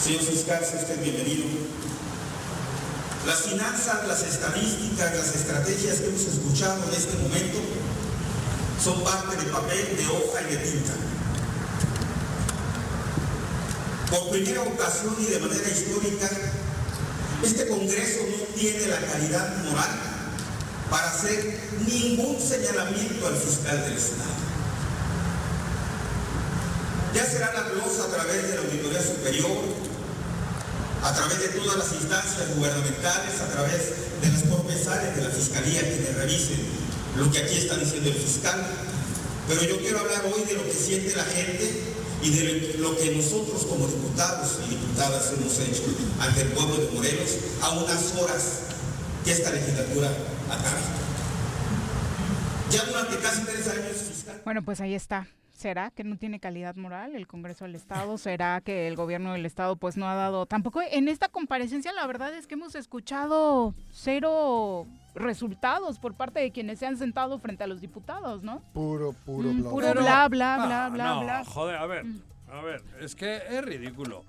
Señor 0.04 0.22
fiscal, 0.24 0.64
sea 0.66 0.80
usted 0.80 1.02
bienvenido. 1.02 1.46
Las 3.26 3.42
finanzas, 3.42 4.08
las 4.08 4.24
estadísticas, 4.24 5.16
las 5.16 5.36
estrategias 5.36 6.00
que 6.00 6.08
hemos 6.08 6.22
escuchado 6.22 6.84
en 6.88 6.94
este 6.94 7.18
momento 7.18 7.60
son 8.84 9.04
parte 9.04 9.36
de 9.38 9.52
papel, 9.52 9.98
de 9.98 10.06
hoja 10.08 10.42
y 10.42 10.56
de 10.56 10.58
tinta. 10.58 10.94
Por 14.10 14.30
primera 14.32 14.62
ocasión 14.62 15.16
y 15.20 15.26
de 15.26 15.40
manera 15.40 15.70
histórica, 15.70 16.30
este 17.44 17.68
Congreso 17.68 18.20
no 18.30 18.44
tiene 18.56 18.88
la 18.88 19.00
calidad 19.02 19.64
moral 19.64 19.90
para 20.90 21.10
hacer 21.10 21.60
ningún 21.86 22.40
señalamiento 22.40 23.28
al 23.28 23.36
fiscal 23.36 23.82
del 23.82 23.98
Estado. 23.98 24.38
Ya 27.14 27.26
será 27.26 27.54
la 27.54 27.70
glosa 27.70 28.06
a 28.06 28.16
través 28.16 28.44
de 28.44 28.56
la 28.56 28.62
Auditoría 28.62 29.02
Superior, 29.02 29.58
a 31.04 31.14
través 31.14 31.40
de 31.40 31.48
todas 31.50 31.78
las 31.78 31.92
instancias 31.94 32.56
gubernamentales, 32.56 33.42
a 33.42 33.48
través 33.52 33.82
de 34.22 34.32
las 34.32 34.44
propias 34.44 35.16
de 35.16 35.22
la 35.22 35.30
Fiscalía 35.30 35.82
quienes 35.82 36.16
revisen 36.16 36.87
lo 37.18 37.32
que 37.32 37.40
aquí 37.40 37.58
está 37.58 37.78
diciendo 37.78 38.10
el 38.10 38.16
fiscal. 38.16 38.66
Pero 39.48 39.64
yo 39.64 39.78
quiero 39.80 40.00
hablar 40.00 40.22
hoy 40.26 40.44
de 40.44 40.54
lo 40.54 40.64
que 40.64 40.74
siente 40.74 41.16
la 41.16 41.24
gente 41.24 41.84
y 42.22 42.30
de 42.32 42.78
lo 42.80 42.98
que 42.98 43.16
nosotros 43.16 43.66
como 43.66 43.88
diputados 43.88 44.60
y 44.66 44.72
diputadas 44.72 45.34
hemos 45.34 45.60
hecho 45.60 45.84
ante 46.20 46.42
el 46.42 46.48
pueblo 46.50 46.78
de 46.78 46.92
Morelos 46.92 47.38
a 47.62 47.72
unas 47.72 48.16
horas 48.16 48.62
que 49.24 49.32
esta 49.32 49.52
legislatura 49.52 50.10
acabe. 50.50 50.82
Ya 52.72 52.84
durante 52.86 53.18
casi 53.18 53.46
tres 53.46 53.68
años, 53.68 53.98
fiscal. 53.98 54.42
Bueno, 54.44 54.62
pues 54.62 54.82
ahí 54.82 54.94
está. 54.94 55.28
¿Será 55.54 55.90
que 55.90 56.04
no 56.04 56.18
tiene 56.18 56.40
calidad 56.40 56.76
moral 56.76 57.16
el 57.16 57.26
Congreso 57.26 57.66
del 57.66 57.74
Estado? 57.74 58.20
¿Será 58.20 58.62
que 58.62 58.88
el 58.88 58.96
gobierno 58.96 59.34
del 59.34 59.46
Estado 59.46 59.76
pues 59.76 59.98
no 59.98 60.08
ha 60.08 60.14
dado 60.14 60.46
tampoco 60.46 60.82
en 60.84 61.08
esta 61.08 61.30
comparecencia 61.30 61.92
la 61.94 62.06
verdad 62.06 62.36
es 62.36 62.46
que 62.46 62.54
hemos 62.54 62.76
escuchado 62.76 63.74
cero 63.92 64.86
resultados 65.18 66.00
por 66.00 66.14
parte 66.14 66.40
de 66.40 66.52
quienes 66.52 66.80
se 66.80 66.86
han 66.86 66.98
sentado 66.98 67.38
frente 67.40 67.64
a 67.64 67.68
los 67.68 67.82
diputados, 67.82 68.44
¿no? 68.44 68.62
Puro, 68.74 69.14
puro 69.26 69.50
Mm, 69.52 69.62
bla, 69.62 69.70
puro 69.70 69.92
bla. 69.94 70.02
bla, 70.02 70.28
bla, 70.28 70.58
bla, 70.66 70.86
Ah, 70.86 70.90
bla, 70.90 71.08
no, 71.16 71.22
bla. 71.22 71.46
Joder, 71.46 71.76
a 71.76 71.86
ver, 71.86 72.06
Mm. 72.06 72.22
a 72.52 72.62
ver, 72.62 72.84
es 73.02 73.16
que 73.16 73.38
es 73.50 73.64
ridículo. 73.66 74.24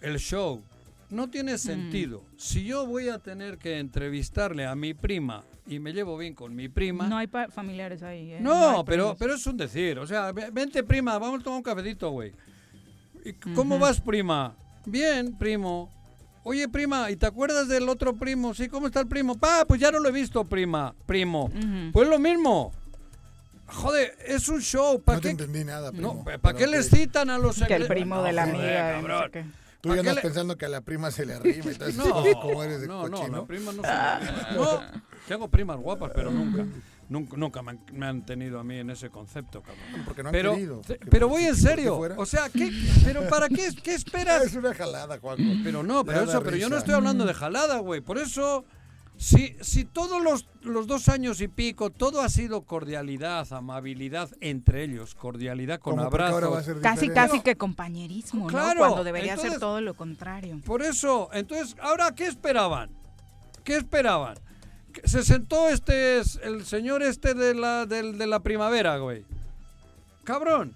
El 0.00 0.18
show 0.18 0.62
no 1.10 1.26
Mm. 1.26 1.30
tiene 1.30 1.58
sentido. 1.58 2.22
Si 2.36 2.64
yo 2.64 2.86
voy 2.86 3.08
a 3.08 3.18
tener 3.18 3.58
que 3.58 3.78
entrevistarle 3.78 4.66
a 4.66 4.74
mi 4.74 4.94
prima 4.94 5.42
y 5.66 5.78
me 5.78 5.92
llevo 5.92 6.16
bien 6.16 6.34
con 6.34 6.54
mi 6.56 6.68
prima. 6.68 7.06
No 7.08 7.16
hay 7.18 7.26
pa- 7.26 7.48
familiares 7.48 8.02
ahí. 8.02 8.32
¿eh? 8.32 8.38
No, 8.40 8.54
hay 8.78 8.84
pero, 8.84 9.04
primos. 9.04 9.16
pero 9.18 9.34
es 9.34 9.46
un 9.46 9.56
decir. 9.56 9.98
O 9.98 10.06
sea, 10.06 10.32
ve- 10.32 10.50
vente, 10.50 10.82
prima, 10.82 11.18
vamos 11.18 11.40
a 11.40 11.44
tomar 11.44 11.58
un 11.58 11.62
cafecito, 11.62 12.10
güey. 12.10 12.32
¿Y 13.24 13.30
c- 13.32 13.52
¿Cómo 13.54 13.74
Ujú. 13.76 13.82
vas, 13.84 14.00
prima? 14.00 14.54
Bien, 14.86 15.32
primo. 15.36 15.90
Oye, 16.42 16.68
prima, 16.68 17.10
¿y 17.10 17.16
te 17.16 17.26
acuerdas 17.26 17.68
del 17.68 17.88
otro 17.88 18.14
primo? 18.16 18.54
Sí, 18.54 18.68
¿cómo 18.68 18.86
está 18.86 19.00
el 19.00 19.06
primo? 19.06 19.36
Pa, 19.36 19.64
pues 19.66 19.80
ya 19.80 19.90
no 19.90 19.98
lo 19.98 20.08
he 20.08 20.12
visto, 20.12 20.44
prima, 20.44 20.94
primo. 21.06 21.50
Pues 21.92 22.08
lo 22.08 22.18
mismo. 22.18 22.72
Joder, 23.66 24.16
es 24.26 24.48
un 24.48 24.60
show. 24.60 25.00
¿Para 25.00 25.16
No 25.18 25.22
te 25.22 25.30
entendí 25.30 25.64
nada, 25.64 25.90
No, 25.92 26.24
primo, 26.24 26.24
¿para 26.40 26.56
qué 26.58 26.64
pero 26.64 26.70
les 26.78 26.88
citan 26.90 27.30
a 27.30 27.38
los 27.38 27.62
que 27.62 27.74
el 27.74 27.86
primo 27.86 28.22
de 28.22 28.32
la 28.32 28.46
No, 28.46 28.52
joder, 28.54 28.76
amiga. 28.76 28.92
no 28.92 29.00
sé 29.02 29.06
cabrón. 29.08 29.30
qué. 29.32 29.44
Tú 29.80 29.88
¿Para 29.90 29.94
ya 29.96 30.00
andas 30.00 30.16
le- 30.16 30.22
pensando 30.22 30.56
que 30.58 30.64
a 30.66 30.68
la 30.68 30.80
prima 30.82 31.10
se 31.10 31.24
le 31.24 31.34
arrima 31.34 31.70
y 31.72 31.74
todo 31.74 31.88
eso. 31.88 32.04
No, 32.34 32.40
como 32.40 32.64
eres 32.64 32.80
de 32.80 32.86
no, 32.88 33.08
no, 33.08 33.16
cochino. 33.18 33.36
la 33.38 33.46
prima 33.46 33.72
no 33.72 33.82
se 33.82 33.88
No, 34.56 34.80
tengo 35.28 35.48
primas 35.48 35.76
guapas, 35.78 36.10
pero 36.14 36.30
nunca. 36.30 36.64
Nunca, 37.10 37.36
nunca 37.36 37.60
me, 37.60 37.72
han, 37.72 37.80
me 37.92 38.06
han 38.06 38.24
tenido 38.24 38.58
a 38.60 38.64
mí 38.64 38.76
en 38.78 38.88
ese 38.88 39.10
concepto, 39.10 39.60
cabrón. 39.62 40.04
Porque 40.06 40.22
no 40.22 40.28
han 40.28 40.32
pero, 40.32 40.54
querido. 40.54 40.80
te- 40.86 40.96
pero 41.10 41.28
voy 41.28 41.42
en 41.42 41.56
serio. 41.56 41.98
O 42.16 42.24
sea, 42.24 42.48
¿qué, 42.48 42.70
pero 43.04 43.28
¿para 43.28 43.48
qué, 43.48 43.68
qué 43.82 43.94
esperas? 43.94 44.42
Es 44.46 44.54
una 44.54 44.72
jalada, 44.72 45.18
Juanjo. 45.18 45.42
Pero 45.64 45.82
no, 45.82 46.04
pero 46.04 46.22
eso, 46.22 46.40
pero 46.42 46.56
yo 46.56 46.68
no 46.70 46.76
estoy 46.78 46.94
hablando 46.94 47.26
de 47.26 47.34
jalada, 47.34 47.78
güey. 47.80 48.00
Por 48.00 48.16
eso, 48.16 48.64
si, 49.16 49.56
si 49.60 49.84
todos 49.84 50.22
los, 50.22 50.46
los 50.62 50.86
dos 50.86 51.08
años 51.08 51.40
y 51.40 51.48
pico, 51.48 51.90
todo 51.90 52.20
ha 52.20 52.28
sido 52.28 52.62
cordialidad, 52.62 53.52
amabilidad 53.52 54.30
entre 54.40 54.84
ellos, 54.84 55.16
cordialidad 55.16 55.80
con 55.80 55.98
abrazos. 55.98 56.64
ser 56.64 56.80
Casi, 56.80 57.08
casi 57.08 57.40
que 57.40 57.56
compañerismo, 57.56 58.46
Claro, 58.46 58.74
¿no? 58.82 58.86
Cuando 58.86 59.02
debería 59.04 59.32
entonces- 59.32 59.54
ser 59.54 59.60
todo 59.60 59.80
lo 59.80 59.94
contrario. 59.94 60.60
Por 60.64 60.80
eso, 60.82 61.28
entonces, 61.32 61.74
¿ahora 61.82 62.14
qué 62.14 62.28
esperaban? 62.28 62.88
¿Qué 63.64 63.76
esperaban? 63.76 64.38
Se 65.04 65.22
sentó 65.22 65.68
este, 65.68 66.18
el 66.42 66.64
señor 66.64 67.02
este 67.02 67.34
de 67.34 67.54
la, 67.54 67.86
del- 67.86 68.18
de 68.18 68.26
la 68.26 68.40
primavera, 68.40 68.96
güey. 68.98 69.24
Cabrón. 70.24 70.74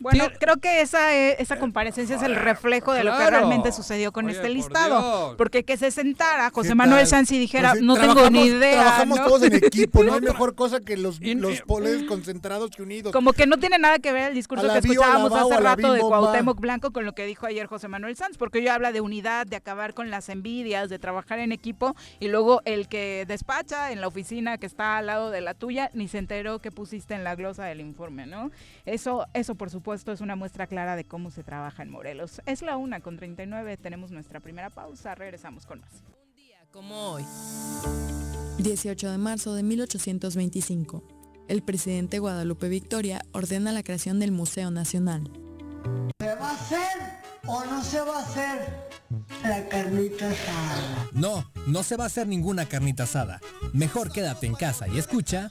Bueno, 0.00 0.26
creo 0.38 0.56
que 0.58 0.80
esa, 0.80 1.14
eh, 1.14 1.36
esa 1.38 1.58
comparecencia 1.58 2.16
es 2.16 2.22
el 2.22 2.34
reflejo 2.36 2.92
de 2.92 3.04
lo 3.04 3.16
que 3.16 3.28
realmente 3.30 3.70
susucedió 3.72 4.12
con 4.12 4.26
Oye, 4.26 4.36
este 4.36 4.48
listado. 4.48 5.34
Porque 5.36 5.64
que 5.64 5.76
se 5.76 5.90
sentara 5.90 6.50
José 6.50 6.70
¿Qué 6.70 6.74
Manuel? 6.74 7.06
Sanz 7.06 7.30
y 7.32 7.38
dijera, 7.38 7.70
Pues 7.70 7.82
no 7.82 7.94
tengo 7.94 8.14
trabajamos- 8.14 8.32
ni 8.32 8.46
idea. 8.48 8.80
Trabajamos 8.80 9.18
¿no? 9.18 9.26
todos 9.26 9.42
en 9.42 9.54
equipo, 9.54 10.04
no 10.04 10.14
hay 10.14 10.20
mejor 10.20 10.54
cosa 10.54 10.80
que 10.80 10.96
los, 10.96 11.20
los 11.20 11.60
poleres 11.66 12.04
concentrados 12.04 12.70
que 12.70 12.82
unidos. 12.82 13.12
Como 13.12 13.32
que 13.32 13.46
no 13.46 13.58
tiene 13.58 13.78
nada 13.78 13.98
que 13.98 14.12
ver 14.12 14.28
el 14.30 14.34
discurso 14.34 14.66
que 14.72 14.80
bio, 14.80 14.92
escuchábamos 14.92 15.30
bao, 15.30 15.50
hace 15.50 15.60
rato 15.60 15.92
de. 15.92 16.00
Cuauhtémoc 16.00 16.60
Blanco 16.60 16.92
con 16.92 17.04
lo 17.04 17.12
que 17.14 17.26
dijo 17.26 17.46
ayer 17.46 17.66
José 17.66 17.88
Manuel 17.88 18.14
Sanz, 18.16 18.36
porque 18.38 18.60
ella 18.60 18.74
habla 18.74 18.92
de 18.92 19.00
unidad, 19.00 19.46
de 19.46 19.56
acabar 19.56 19.94
con 19.94 20.10
las 20.10 20.28
envidias, 20.28 20.88
de 20.88 20.98
trabajar 20.98 21.38
en 21.40 21.52
equipo, 21.52 21.96
y 22.20 22.28
luego 22.28 22.62
el 22.64 22.88
que 22.88 23.24
despacha 23.26 23.90
en 23.92 24.00
la 24.00 24.06
oficina 24.06 24.58
que 24.58 24.66
está 24.66 24.98
al 24.98 25.06
lado 25.06 25.30
de 25.30 25.40
la 25.40 25.54
tuya, 25.54 25.90
ni 25.92 26.06
se 26.08 26.18
enteró 26.18 26.60
que 26.60 26.70
pusiste 26.70 27.14
en 27.14 27.24
la 27.24 27.34
glosa 27.34 27.64
del 27.64 27.80
informe, 27.80 28.26
¿no? 28.26 28.50
Eso, 28.86 29.26
eso 29.34 29.54
por 29.54 29.70
supuesto 29.70 29.87
es 29.94 30.20
una 30.20 30.36
muestra 30.36 30.66
clara 30.66 30.96
de 30.96 31.04
cómo 31.04 31.30
se 31.30 31.42
trabaja 31.42 31.82
en 31.82 31.90
Morelos. 31.90 32.42
Es 32.46 32.62
la 32.62 32.76
una 32.76 33.00
con 33.00 33.16
39, 33.16 33.78
tenemos 33.78 34.10
nuestra 34.10 34.40
primera 34.40 34.68
pausa, 34.70 35.14
regresamos 35.14 35.64
con 35.64 35.80
más. 35.80 36.02
Como 36.72 37.12
hoy. 37.12 37.24
18 38.58 39.10
de 39.10 39.18
marzo 39.18 39.54
de 39.54 39.62
1825. 39.62 41.02
El 41.48 41.62
presidente 41.62 42.18
Guadalupe 42.18 42.68
Victoria 42.68 43.24
ordena 43.32 43.72
la 43.72 43.82
creación 43.82 44.20
del 44.20 44.30
Museo 44.30 44.70
Nacional. 44.70 45.30
¿Se 46.18 46.34
va 46.34 46.50
a 46.50 46.54
hacer 46.54 46.98
o 47.46 47.64
no 47.64 47.82
se 47.82 48.00
va 48.02 48.18
a 48.18 48.22
hacer 48.22 48.88
la 49.42 49.68
carnita 49.68 50.28
asada? 50.28 51.08
No, 51.12 51.50
no 51.66 51.82
se 51.82 51.96
va 51.96 52.04
a 52.04 52.08
hacer 52.08 52.26
ninguna 52.26 52.66
carnita 52.66 53.04
asada. 53.04 53.40
Mejor 53.72 54.12
quédate 54.12 54.46
en 54.46 54.54
casa 54.54 54.86
y 54.86 54.98
escucha. 54.98 55.50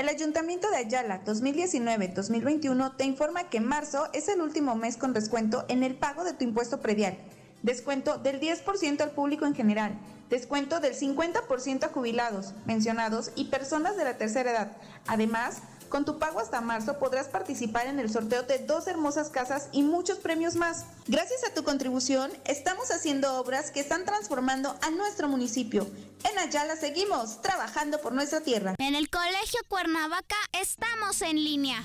El 0.00 0.08
Ayuntamiento 0.08 0.70
de 0.70 0.78
Ayala 0.78 1.22
2019-2021 1.26 2.96
te 2.96 3.04
informa 3.04 3.50
que 3.50 3.60
marzo 3.60 4.08
es 4.14 4.28
el 4.28 4.40
último 4.40 4.74
mes 4.74 4.96
con 4.96 5.12
descuento 5.12 5.66
en 5.68 5.82
el 5.82 5.94
pago 5.94 6.24
de 6.24 6.32
tu 6.32 6.42
impuesto 6.42 6.80
predial. 6.80 7.18
Descuento 7.62 8.16
del 8.16 8.40
10% 8.40 9.02
al 9.02 9.10
público 9.10 9.44
en 9.44 9.54
general. 9.54 9.92
Descuento 10.30 10.80
del 10.80 10.94
50% 10.94 11.84
a 11.84 11.88
jubilados, 11.88 12.54
pensionados 12.64 13.30
y 13.34 13.50
personas 13.50 13.98
de 13.98 14.04
la 14.04 14.16
tercera 14.16 14.52
edad. 14.52 14.72
Además, 15.06 15.58
con 15.90 16.06
tu 16.06 16.18
pago 16.18 16.40
hasta 16.40 16.62
marzo 16.62 16.98
podrás 16.98 17.28
participar 17.28 17.86
en 17.86 17.98
el 17.98 18.10
sorteo 18.10 18.44
de 18.44 18.60
dos 18.60 18.86
hermosas 18.86 19.28
casas 19.28 19.68
y 19.72 19.82
muchos 19.82 20.18
premios 20.18 20.54
más. 20.56 20.86
Gracias 21.06 21.44
a 21.44 21.52
tu 21.52 21.64
contribución, 21.64 22.30
estamos 22.46 22.90
haciendo 22.90 23.34
obras 23.38 23.70
que 23.70 23.80
están 23.80 24.06
transformando 24.06 24.74
a 24.80 24.90
nuestro 24.90 25.28
municipio. 25.28 25.86
En 26.30 26.38
Ayala 26.38 26.76
seguimos 26.76 27.42
trabajando 27.42 28.00
por 28.00 28.12
nuestra 28.12 28.40
tierra. 28.40 28.74
En 28.78 28.94
el 28.94 29.10
Colegio 29.10 29.60
Cuernavaca 29.68 30.36
estamos 30.52 31.20
en 31.20 31.36
línea. 31.36 31.84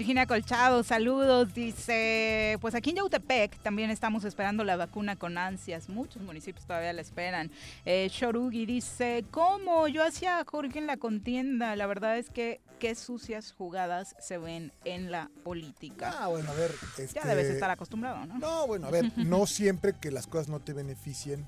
Virginia 0.00 0.24
Colchado, 0.24 0.82
saludos. 0.82 1.52
Dice, 1.52 2.56
pues 2.62 2.74
aquí 2.74 2.88
en 2.88 2.96
Yautepec 2.96 3.58
también 3.58 3.90
estamos 3.90 4.24
esperando 4.24 4.64
la 4.64 4.76
vacuna 4.76 5.16
con 5.16 5.36
ansias. 5.36 5.90
Muchos 5.90 6.22
municipios 6.22 6.64
todavía 6.64 6.94
la 6.94 7.02
esperan. 7.02 7.50
Eh, 7.84 8.08
Shorugi 8.10 8.64
dice, 8.64 9.26
¿cómo? 9.30 9.88
Yo 9.88 10.02
hacía 10.02 10.42
Jorge 10.46 10.78
en 10.78 10.86
la 10.86 10.96
contienda. 10.96 11.76
La 11.76 11.86
verdad 11.86 12.16
es 12.16 12.30
que 12.30 12.62
qué 12.78 12.94
sucias 12.94 13.52
jugadas 13.52 14.16
se 14.18 14.38
ven 14.38 14.72
en 14.86 15.10
la 15.10 15.30
política. 15.44 16.14
Ah, 16.18 16.28
bueno, 16.28 16.50
a 16.50 16.54
ver. 16.54 16.72
Ya 16.96 17.04
este, 17.04 17.28
debes 17.28 17.48
estar 17.48 17.70
acostumbrado, 17.70 18.24
¿no? 18.24 18.38
No, 18.38 18.66
bueno, 18.66 18.86
a 18.86 18.90
ver, 18.90 19.12
no 19.18 19.46
siempre 19.46 19.92
que 20.00 20.10
las 20.10 20.26
cosas 20.26 20.48
no 20.48 20.60
te 20.60 20.72
beneficien, 20.72 21.44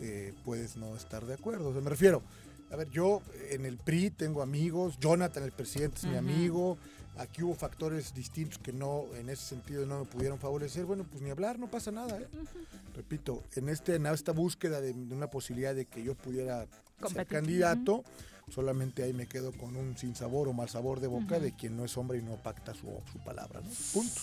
eh, 0.00 0.34
puedes 0.44 0.76
no 0.76 0.96
estar 0.96 1.26
de 1.26 1.34
acuerdo. 1.34 1.68
O 1.68 1.72
sea, 1.72 1.80
me 1.80 1.90
refiero, 1.90 2.24
a 2.72 2.76
ver, 2.76 2.90
yo 2.90 3.22
en 3.50 3.66
el 3.66 3.76
PRI 3.76 4.10
tengo 4.10 4.42
amigos, 4.42 4.98
Jonathan, 4.98 5.44
el 5.44 5.52
presidente, 5.52 5.98
es 5.98 6.06
mi 6.06 6.16
amigo. 6.16 6.76
Aquí 7.18 7.42
hubo 7.42 7.54
factores 7.54 8.14
distintos 8.14 8.58
que 8.58 8.72
no, 8.72 9.04
en 9.14 9.28
ese 9.28 9.44
sentido, 9.44 9.84
no 9.84 10.00
me 10.00 10.04
pudieron 10.06 10.38
favorecer. 10.38 10.84
Bueno, 10.86 11.04
pues 11.04 11.22
ni 11.22 11.30
hablar, 11.30 11.58
no 11.58 11.66
pasa 11.70 11.90
nada. 11.90 12.18
¿eh? 12.18 12.26
Repito, 12.96 13.42
en, 13.54 13.68
este, 13.68 13.96
en 13.96 14.06
esta 14.06 14.32
búsqueda 14.32 14.80
de, 14.80 14.92
de 14.94 15.14
una 15.14 15.28
posibilidad 15.28 15.74
de 15.74 15.84
que 15.84 16.02
yo 16.02 16.14
pudiera 16.14 16.66
ser 17.06 17.26
candidato, 17.26 18.02
solamente 18.50 19.02
ahí 19.02 19.12
me 19.12 19.26
quedo 19.26 19.52
con 19.52 19.76
un 19.76 19.96
sinsabor 19.96 20.48
o 20.48 20.52
mal 20.52 20.68
sabor 20.68 21.00
de 21.00 21.06
boca 21.08 21.38
de 21.38 21.52
quien 21.54 21.76
no 21.76 21.84
es 21.84 21.96
hombre 21.96 22.18
y 22.18 22.22
no 22.22 22.36
pacta 22.36 22.72
su, 22.74 22.86
su 23.12 23.18
palabra. 23.24 23.60
¿no? 23.60 23.68
Punto. 23.92 24.20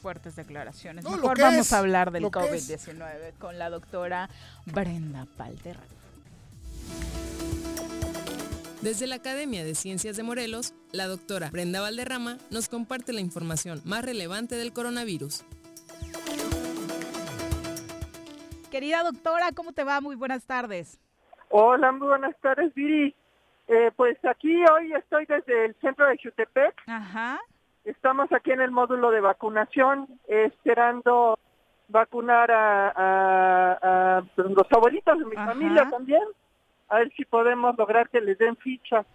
Fuertes 0.00 0.34
declaraciones. 0.34 1.04
No, 1.04 1.12
Mejor 1.12 1.38
vamos 1.40 1.66
es, 1.66 1.72
a 1.72 1.78
hablar 1.78 2.10
del 2.10 2.22
lo 2.22 2.32
que 2.32 2.40
es. 2.40 2.68
COVID-19 2.68 3.34
con 3.38 3.56
la 3.60 3.70
doctora 3.70 4.28
Brenda 4.66 5.28
Valderrama. 5.38 5.86
Desde 8.82 9.06
la 9.06 9.16
Academia 9.16 9.64
de 9.64 9.74
Ciencias 9.74 10.16
de 10.16 10.22
Morelos, 10.24 10.74
la 10.92 11.06
doctora 11.06 11.50
Brenda 11.50 11.80
Valderrama 11.80 12.38
nos 12.50 12.68
comparte 12.68 13.12
la 13.12 13.20
información 13.20 13.80
más 13.84 14.04
relevante 14.04 14.56
del 14.56 14.72
coronavirus. 14.72 15.44
Querida 18.70 19.02
doctora, 19.04 19.50
¿cómo 19.54 19.72
te 19.72 19.84
va? 19.84 20.00
Muy 20.00 20.16
buenas 20.16 20.44
tardes. 20.46 20.98
Hola, 21.50 21.92
muy 21.92 22.08
buenas 22.08 22.34
tardes, 22.40 22.74
Viri. 22.74 23.14
Eh, 23.68 23.90
pues 23.94 24.16
aquí 24.24 24.52
hoy 24.72 24.92
estoy 24.94 25.26
desde 25.26 25.66
el 25.66 25.74
centro 25.80 26.06
de 26.06 26.18
Jutepec. 26.22 26.74
Ajá. 26.86 27.38
Estamos 27.84 28.32
aquí 28.32 28.50
en 28.50 28.60
el 28.62 28.70
módulo 28.70 29.10
de 29.10 29.20
vacunación, 29.20 30.08
eh, 30.26 30.46
esperando 30.46 31.38
vacunar 31.88 32.50
a, 32.50 32.88
a- 32.88 34.18
a 34.18 34.22
los 34.36 34.66
abuelitos 34.72 35.18
de 35.18 35.24
mi 35.26 35.36
Ajá. 35.36 35.46
familia 35.52 35.88
también. 35.90 36.22
A 36.92 36.98
ver 36.98 37.10
si 37.16 37.24
podemos 37.24 37.74
lograr 37.78 38.10
que 38.10 38.20
les 38.20 38.36
den 38.36 38.54
ficha 38.56 39.06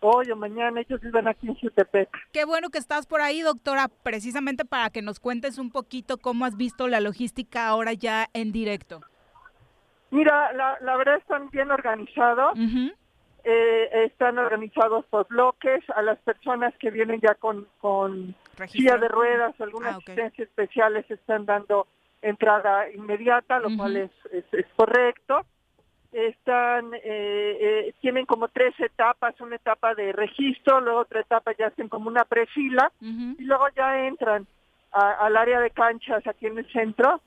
hoy 0.00 0.28
o 0.32 0.36
mañana. 0.36 0.80
Ellos 0.80 1.00
viven 1.00 1.28
aquí 1.28 1.46
en 1.46 1.54
Jutepec. 1.54 2.08
Qué 2.32 2.44
bueno 2.44 2.70
que 2.70 2.78
estás 2.78 3.06
por 3.06 3.20
ahí, 3.20 3.42
doctora, 3.42 3.86
precisamente 4.02 4.64
para 4.64 4.90
que 4.90 5.02
nos 5.02 5.20
cuentes 5.20 5.56
un 5.58 5.70
poquito 5.70 6.18
cómo 6.18 6.44
has 6.44 6.56
visto 6.56 6.88
la 6.88 6.98
logística 7.00 7.68
ahora 7.68 7.92
ya 7.92 8.26
en 8.32 8.50
directo. 8.50 9.02
Mira, 10.10 10.52
la, 10.54 10.76
la 10.80 10.96
verdad 10.96 11.18
están 11.18 11.48
bien 11.50 11.70
organizados. 11.70 12.58
Eh, 13.44 14.04
están 14.06 14.38
organizados 14.38 15.04
por 15.06 15.28
bloques. 15.28 15.84
A 15.94 16.02
las 16.02 16.18
personas 16.18 16.74
que 16.80 16.90
vienen 16.90 17.20
ya 17.20 17.34
con, 17.36 17.68
con 17.78 18.34
silla 18.66 18.96
de 18.98 19.06
ruedas 19.06 19.54
o 19.60 19.62
alguna 19.62 19.90
Ah, 19.90 19.96
asistencia 19.98 20.42
especial 20.42 20.94
les 20.94 21.08
están 21.08 21.46
dando 21.46 21.86
entrada 22.20 22.90
inmediata, 22.90 23.60
lo 23.60 23.76
cual 23.76 23.96
es, 23.96 24.10
es, 24.32 24.44
es 24.52 24.66
correcto. 24.74 25.46
Están, 26.12 26.92
eh, 26.94 27.00
eh, 27.04 27.94
tienen 28.00 28.26
como 28.26 28.48
tres 28.48 28.78
etapas, 28.78 29.40
una 29.40 29.56
etapa 29.56 29.94
de 29.94 30.12
registro, 30.12 30.80
luego 30.80 31.00
otra 31.00 31.20
etapa 31.20 31.52
ya 31.58 31.68
hacen 31.68 31.88
como 31.88 32.08
una 32.08 32.24
prefila 32.24 32.92
y 33.38 33.44
luego 33.44 33.66
ya 33.74 34.06
entran 34.06 34.46
a- 34.92 35.12
al 35.26 35.36
área 35.36 35.58
de 35.60 35.70
canchas 35.70 36.26
aquí 36.26 36.46
en 36.46 36.58
el 36.58 36.70
centro 36.72 37.20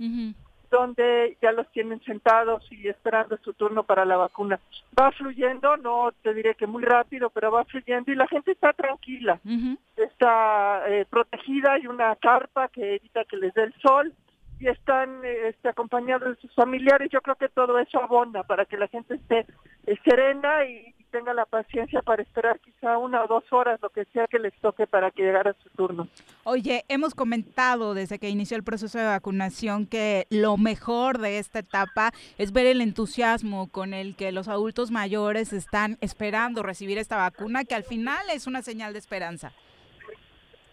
donde 0.71 1.38
ya 1.41 1.51
los 1.53 1.71
tienen 1.71 2.01
sentados 2.03 2.69
y 2.71 2.88
esperando 2.88 3.38
su 3.38 3.53
turno 3.53 3.83
para 3.83 4.03
la 4.03 4.17
vacuna. 4.17 4.59
Va 4.99 5.11
fluyendo, 5.11 5.77
no 5.77 6.11
te 6.21 6.33
diré 6.33 6.55
que 6.55 6.67
muy 6.67 6.83
rápido, 6.83 7.29
pero 7.29 7.51
va 7.51 7.63
fluyendo 7.65 8.11
y 8.11 8.15
la 8.15 8.27
gente 8.27 8.51
está 8.51 8.73
tranquila, 8.73 9.39
está 9.95 10.83
eh, 10.89 11.05
protegida, 11.09 11.73
hay 11.73 11.88
una 11.88 12.15
carpa 12.17 12.67
que 12.67 12.95
evita 12.95 13.23
que 13.25 13.38
les 13.38 13.53
dé 13.53 13.63
el 13.63 13.73
sol 13.81 14.13
y 14.60 14.68
están 14.68 15.24
eh, 15.24 15.49
este, 15.49 15.70
acompañados 15.70 16.36
de 16.36 16.41
sus 16.41 16.53
familiares. 16.53 17.10
Yo 17.12 17.22
creo 17.22 17.36
que 17.36 17.49
todo 17.49 17.78
eso 17.80 18.01
abona 18.01 18.43
para 18.43 18.66
que 18.66 18.78
la 18.78 18.88
gente 18.88 19.16
esté 19.16 19.45
eh, 19.86 19.97
serena 20.03 20.66
y, 20.66 20.93
y 20.97 21.03
tenga 21.12 21.34
la 21.34 21.45
paciencia 21.45 22.01
para 22.01 22.22
esperar 22.22 22.60
quizá 22.60 22.97
una 22.97 23.24
o 23.24 23.28
dos 23.28 23.43
horas, 23.51 23.80
lo 23.82 23.89
que 23.89 24.06
sea 24.06 24.28
que 24.28 24.39
les 24.39 24.53
toque 24.60 24.88
para 24.88 25.12
que 25.12 25.24
llegara 25.24 25.53
su 25.64 25.70
turno. 25.70 26.08
Oye, 26.43 26.84
hemos 26.88 27.16
comentado 27.16 27.93
desde 27.93 28.20
que 28.20 28.30
inició 28.30 28.58
el 28.58 28.64
proceso 28.64 28.97
de 28.97 29.06
vacunación 29.06 29.88
que 29.88 30.28
lo 30.30 30.58
mejor 30.58 31.20
de 31.20 31.39
esta 31.39 31.60
etapa 31.60 32.12
es 32.38 32.51
ver 32.51 32.66
el 32.66 32.82
entusiasmo 32.82 33.72
con 33.72 33.93
el 33.93 34.16
que 34.16 34.32
los 34.32 34.47
adultos 34.47 34.91
mayores 34.91 35.53
están 35.53 35.97
esperando 36.01 36.64
recibir 36.64 36.97
esta 36.97 37.18
vacuna, 37.18 37.64
que 37.64 37.76
al 37.76 37.84
final 37.84 38.26
es 38.34 38.47
una 38.47 38.62
señal 38.62 38.93
de 38.93 38.99
esperanza. 38.99 39.53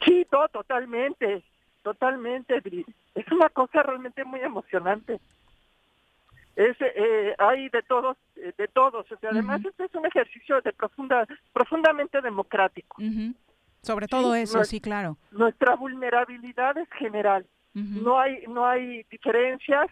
Sí, 0.05 0.27
todo, 0.31 0.49
totalmente, 0.49 1.45
totalmente. 1.83 2.61
Es 3.15 3.31
una 3.31 3.49
cosa 3.51 3.83
realmente 3.83 4.25
muy 4.25 4.41
emocionante. 4.41 5.21
Es, 6.57 6.77
eh, 6.81 7.35
hay 7.39 7.69
de 7.71 7.83
todos, 7.83 8.17
eh, 8.37 8.53
de 8.57 8.69
todos. 8.69 9.11
O 9.11 9.17
sea, 9.19 9.31
además 9.31 9.61
este 9.65 9.85
es 9.85 9.95
un 9.95 10.07
ejercicio 10.07 10.61
de 10.63 10.73
profunda, 10.73 11.27
profundamente 11.53 12.21
democrático. 12.21 12.97
Sobre 13.83 14.07
todo 14.07 14.35
eso, 14.35 14.65
sí, 14.65 14.81
claro. 14.81 15.17
Nuestra 15.31 15.75
vulnerabilidad 15.77 16.77
es 16.79 16.89
general. 16.93 17.47
No 17.75 18.19
hay, 18.21 18.45
no 18.49 18.67
hay 18.67 19.03
diferencias. 19.11 19.89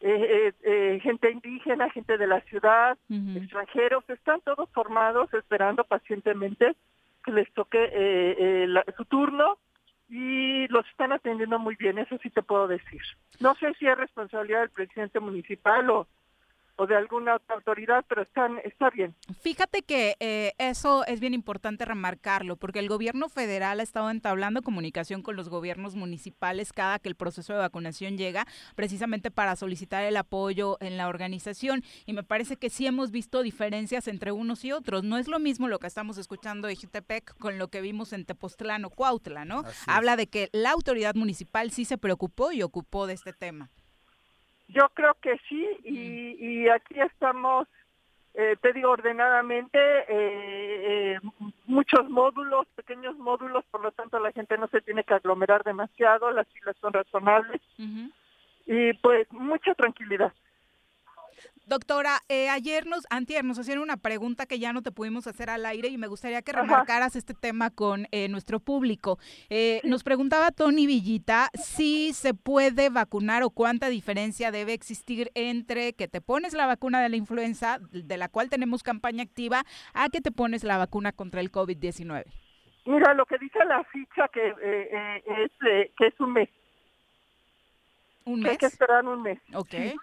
eh, 0.00 0.52
eh, 0.52 0.52
eh, 0.62 1.00
gente 1.00 1.28
indígena, 1.32 1.90
gente 1.90 2.16
de 2.16 2.26
la 2.28 2.40
ciudad, 2.42 2.96
extranjeros, 3.36 4.04
están 4.08 4.40
todos 4.42 4.68
formados 4.70 5.32
esperando 5.34 5.82
pacientemente 5.82 6.76
que 7.24 7.32
les 7.32 7.52
toque 7.52 7.88
eh, 7.92 8.66
la- 8.68 8.84
su 8.96 9.04
turno 9.06 9.58
y 10.08 10.66
los 10.68 10.86
están 10.88 11.12
atendiendo 11.12 11.58
muy 11.58 11.76
bien, 11.76 11.98
eso 11.98 12.16
sí 12.22 12.30
te 12.30 12.42
puedo 12.42 12.66
decir. 12.66 13.00
No 13.40 13.54
sé 13.56 13.74
si 13.74 13.86
es 13.86 13.96
responsabilidad 13.96 14.60
del 14.60 14.70
presidente 14.70 15.20
municipal 15.20 15.90
o, 15.90 16.08
o 16.78 16.86
de 16.86 16.94
alguna 16.94 17.34
otra 17.34 17.56
autoridad, 17.56 18.04
pero 18.08 18.22
están, 18.22 18.58
está 18.64 18.88
bien. 18.88 19.14
Fíjate 19.40 19.82
que 19.82 20.16
eh, 20.20 20.52
eso 20.58 21.04
es 21.06 21.18
bien 21.18 21.34
importante 21.34 21.84
remarcarlo, 21.84 22.56
porque 22.56 22.78
el 22.78 22.88
gobierno 22.88 23.28
federal 23.28 23.80
ha 23.80 23.82
estado 23.82 24.10
entablando 24.10 24.62
comunicación 24.62 25.22
con 25.22 25.34
los 25.34 25.48
gobiernos 25.48 25.96
municipales 25.96 26.72
cada 26.72 27.00
que 27.00 27.08
el 27.08 27.16
proceso 27.16 27.52
de 27.52 27.58
vacunación 27.58 28.16
llega, 28.16 28.46
precisamente 28.76 29.32
para 29.32 29.56
solicitar 29.56 30.04
el 30.04 30.16
apoyo 30.16 30.78
en 30.80 30.96
la 30.96 31.08
organización. 31.08 31.82
Y 32.06 32.12
me 32.12 32.22
parece 32.22 32.56
que 32.56 32.70
sí 32.70 32.86
hemos 32.86 33.10
visto 33.10 33.42
diferencias 33.42 34.06
entre 34.06 34.30
unos 34.30 34.64
y 34.64 34.70
otros. 34.70 35.02
No 35.02 35.18
es 35.18 35.26
lo 35.26 35.40
mismo 35.40 35.66
lo 35.66 35.80
que 35.80 35.88
estamos 35.88 36.16
escuchando 36.16 36.68
de 36.68 36.76
Jutepec 36.76 37.36
con 37.38 37.58
lo 37.58 37.68
que 37.68 37.80
vimos 37.80 38.12
en 38.12 38.24
Tepoztlán 38.24 38.84
o 38.84 38.90
Cuautla, 38.90 39.44
¿no? 39.44 39.64
Habla 39.88 40.14
de 40.14 40.28
que 40.28 40.48
la 40.52 40.70
autoridad 40.70 41.16
municipal 41.16 41.72
sí 41.72 41.84
se 41.84 41.98
preocupó 41.98 42.52
y 42.52 42.62
ocupó 42.62 43.08
de 43.08 43.14
este 43.14 43.32
tema. 43.32 43.68
Yo 44.68 44.88
creo 44.94 45.14
que 45.14 45.38
sí, 45.48 45.66
y, 45.84 46.36
y 46.38 46.68
aquí 46.68 47.00
estamos, 47.00 47.66
eh, 48.34 48.56
te 48.60 48.72
digo, 48.72 48.90
ordenadamente, 48.90 49.78
eh, 49.78 51.16
eh, 51.16 51.18
muchos 51.66 52.08
módulos, 52.10 52.66
pequeños 52.74 53.16
módulos, 53.16 53.64
por 53.70 53.82
lo 53.82 53.92
tanto 53.92 54.18
la 54.20 54.32
gente 54.32 54.58
no 54.58 54.68
se 54.68 54.82
tiene 54.82 55.04
que 55.04 55.14
aglomerar 55.14 55.64
demasiado, 55.64 56.30
las 56.32 56.46
filas 56.48 56.76
son 56.80 56.92
razonables, 56.92 57.62
y 58.66 58.92
pues 58.94 59.26
mucha 59.32 59.74
tranquilidad. 59.74 60.32
Doctora, 61.68 62.20
eh, 62.30 62.48
ayer 62.48 62.86
nos, 62.86 63.06
antier 63.10 63.44
nos 63.44 63.58
hacían 63.58 63.78
una 63.78 63.98
pregunta 63.98 64.46
que 64.46 64.58
ya 64.58 64.72
no 64.72 64.80
te 64.80 64.90
pudimos 64.90 65.26
hacer 65.26 65.50
al 65.50 65.66
aire 65.66 65.88
y 65.88 65.98
me 65.98 66.06
gustaría 66.06 66.40
que 66.40 66.52
Ajá. 66.52 66.62
remarcaras 66.62 67.14
este 67.14 67.34
tema 67.34 67.68
con 67.70 68.06
eh, 68.10 68.28
nuestro 68.28 68.58
público. 68.58 69.18
Eh, 69.50 69.82
Nos 69.84 70.02
preguntaba 70.02 70.50
Tony 70.50 70.86
Villita 70.86 71.50
si 71.52 72.14
se 72.14 72.32
puede 72.32 72.88
vacunar 72.88 73.42
o 73.42 73.50
cuánta 73.50 73.90
diferencia 73.90 74.50
debe 74.50 74.72
existir 74.72 75.30
entre 75.34 75.92
que 75.92 76.08
te 76.08 76.22
pones 76.22 76.54
la 76.54 76.66
vacuna 76.66 77.02
de 77.02 77.10
la 77.10 77.16
influenza, 77.16 77.78
de 77.92 78.16
la 78.16 78.28
cual 78.28 78.48
tenemos 78.48 78.82
campaña 78.82 79.22
activa, 79.22 79.64
a 79.92 80.08
que 80.08 80.22
te 80.22 80.32
pones 80.32 80.64
la 80.64 80.78
vacuna 80.78 81.12
contra 81.12 81.42
el 81.42 81.52
COVID-19. 81.52 82.24
Mira, 82.86 83.12
lo 83.12 83.26
que 83.26 83.36
dice 83.36 83.58
la 83.66 83.84
ficha 83.84 84.26
que 84.32 84.40
eh, 84.48 84.54
eh, 84.62 85.22
es 85.44 85.90
que 85.98 86.06
es 86.06 86.18
un 86.18 86.32
mes. 86.32 86.48
¿Un 88.24 88.42
Que 88.42 88.50
hay 88.50 88.56
que 88.56 88.66
mes? 88.66 88.72
esperar 88.72 89.04
un 89.06 89.20
mes. 89.22 89.38
Ok. 89.54 89.70
Sí. 89.70 89.94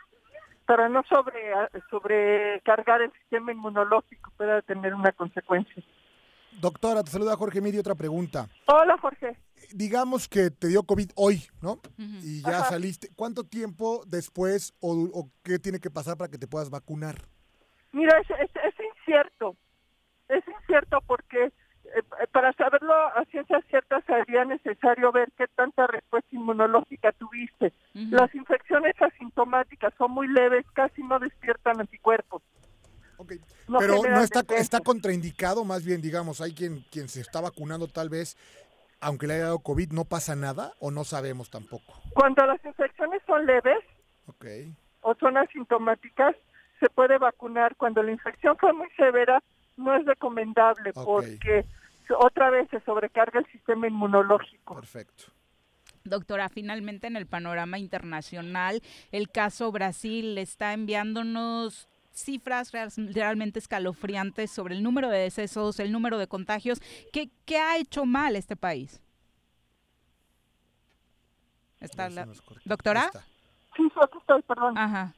Para 0.65 0.89
no 0.89 1.03
sobre 1.03 1.53
sobrecargar 1.89 3.01
el 3.01 3.11
sistema 3.13 3.51
inmunológico, 3.51 4.31
pueda 4.35 4.61
tener 4.63 4.93
una 4.93 5.11
consecuencia. 5.11 5.83
Doctora, 6.59 7.03
te 7.03 7.11
saluda 7.11 7.35
Jorge 7.35 7.61
Midi, 7.61 7.77
otra 7.77 7.95
pregunta. 7.95 8.47
Hola, 8.67 8.97
Jorge. 8.97 9.37
Digamos 9.73 10.27
que 10.27 10.49
te 10.51 10.67
dio 10.67 10.83
COVID 10.83 11.11
hoy, 11.15 11.43
¿no? 11.61 11.79
Y 11.97 12.41
ya 12.41 12.59
Ajá. 12.59 12.69
saliste. 12.69 13.09
¿Cuánto 13.15 13.43
tiempo 13.43 14.03
después 14.07 14.73
o, 14.79 14.93
o 15.13 15.29
qué 15.43 15.59
tiene 15.59 15.79
que 15.79 15.91
pasar 15.91 16.17
para 16.17 16.29
que 16.31 16.37
te 16.37 16.47
puedas 16.47 16.69
vacunar? 16.69 17.15
Mira, 17.91 18.19
es, 18.19 18.29
es, 18.29 18.51
es 18.63 18.75
incierto. 18.97 19.55
Es 20.29 20.43
incierto 20.47 20.99
porque 21.05 21.51
para 22.31 22.51
saberlo 22.53 22.93
a 22.93 23.23
ciencia 23.31 23.61
cierta 23.69 24.01
sería 24.01 24.45
necesario 24.45 25.11
ver 25.11 25.31
qué 25.37 25.47
tanta 25.47 25.87
respuesta 25.87 26.35
inmunológica 26.35 27.11
tuviste. 27.13 27.73
Las 27.93 28.33
infecciones 28.35 28.93
asintomáticas 29.01 29.93
son 29.97 30.11
muy 30.11 30.27
leves, 30.27 30.65
casi 30.73 31.03
no 31.03 31.19
despiertan 31.19 31.79
anticuerpos. 31.79 32.41
No 33.67 33.79
Pero 33.79 34.01
no 34.03 34.21
está, 34.21 34.43
está 34.57 34.81
contraindicado, 34.81 35.63
más 35.63 35.85
bien, 35.85 36.01
digamos, 36.01 36.41
hay 36.41 36.53
quien, 36.53 36.81
quien 36.91 37.07
se 37.07 37.21
está 37.21 37.39
vacunando 37.41 37.87
tal 37.87 38.09
vez, 38.09 38.37
aunque 38.99 39.27
le 39.27 39.35
haya 39.35 39.43
dado 39.45 39.59
COVID, 39.59 39.91
no 39.91 40.05
pasa 40.05 40.35
nada 40.35 40.73
o 40.79 40.91
no 40.91 41.03
sabemos 41.03 41.49
tampoco. 41.49 42.01
Cuando 42.13 42.45
las 42.45 42.63
infecciones 42.65 43.21
son 43.25 43.45
leves 43.45 43.79
Ok. 44.27 44.45
o 45.01 45.15
son 45.15 45.37
asintomáticas, 45.37 46.35
se 46.79 46.89
puede 46.89 47.17
vacunar. 47.17 47.75
Cuando 47.77 48.03
la 48.03 48.11
infección 48.11 48.57
fue 48.57 48.73
muy 48.73 48.89
severa, 48.97 49.41
no 49.77 49.95
es 49.95 50.05
recomendable 50.05 50.93
porque 50.93 51.65
otra 52.19 52.49
vez 52.49 52.69
se 52.69 52.79
sobrecarga 52.81 53.39
el 53.39 53.45
sistema 53.51 53.87
inmunológico. 53.87 54.75
Perfecto. 54.75 55.25
Doctora, 56.03 56.49
finalmente 56.49 57.07
en 57.07 57.15
el 57.15 57.25
panorama 57.25 57.79
internacional, 57.79 58.81
el 59.11 59.29
caso 59.29 59.71
Brasil 59.71 60.37
está 60.37 60.73
enviándonos 60.73 61.87
cifras 62.11 62.71
real- 62.71 62.91
realmente 63.13 63.59
escalofriantes 63.59 64.51
sobre 64.51 64.75
el 64.75 64.83
número 64.83 65.09
de 65.09 65.17
decesos, 65.19 65.79
el 65.79 65.91
número 65.91 66.17
de 66.17 66.27
contagios. 66.27 66.79
¿Qué, 67.11 67.29
qué 67.45 67.57
ha 67.57 67.77
hecho 67.77 68.05
mal 68.05 68.35
este 68.35 68.55
país? 68.55 69.01
¿Está 71.79 72.09
la- 72.09 72.27
¿Doctora? 72.65 73.09
Sí, 73.75 73.83
sí, 73.83 73.99
aquí 74.01 74.17
estoy, 74.17 74.41
perdón. 74.43 74.77
Ajá. 74.77 75.13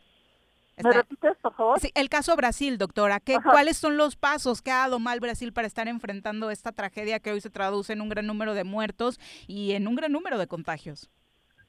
¿Me 0.84 0.92
repites, 0.92 1.36
por 1.38 1.54
favor? 1.54 1.80
Sí, 1.80 1.92
el 1.96 2.10
caso 2.10 2.36
Brasil, 2.36 2.78
doctora. 2.78 3.20
¿qué, 3.20 3.38
¿Cuáles 3.42 3.78
son 3.78 3.98
los 3.98 4.16
pasos 4.16 4.62
que 4.62 4.72
ha 4.72 4.78
dado 4.78 5.00
mal 5.00 5.20
Brasil 5.20 5.52
para 5.52 5.66
estar 5.66 5.88
enfrentando 5.88 6.52
esta 6.52 6.72
tragedia 6.72 7.20
que 7.20 7.32
hoy 7.32 7.42
se 7.42 7.50
traduce 7.50 7.94
en 7.94 8.02
un 8.02 8.10
gran 8.10 8.28
número 8.28 8.54
de 8.54 8.64
muertos 8.64 9.20
y 9.48 9.74
en 9.74 9.88
un 9.88 9.96
gran 9.96 10.12
número 10.12 10.38
de 10.38 10.48
contagios? 10.48 11.10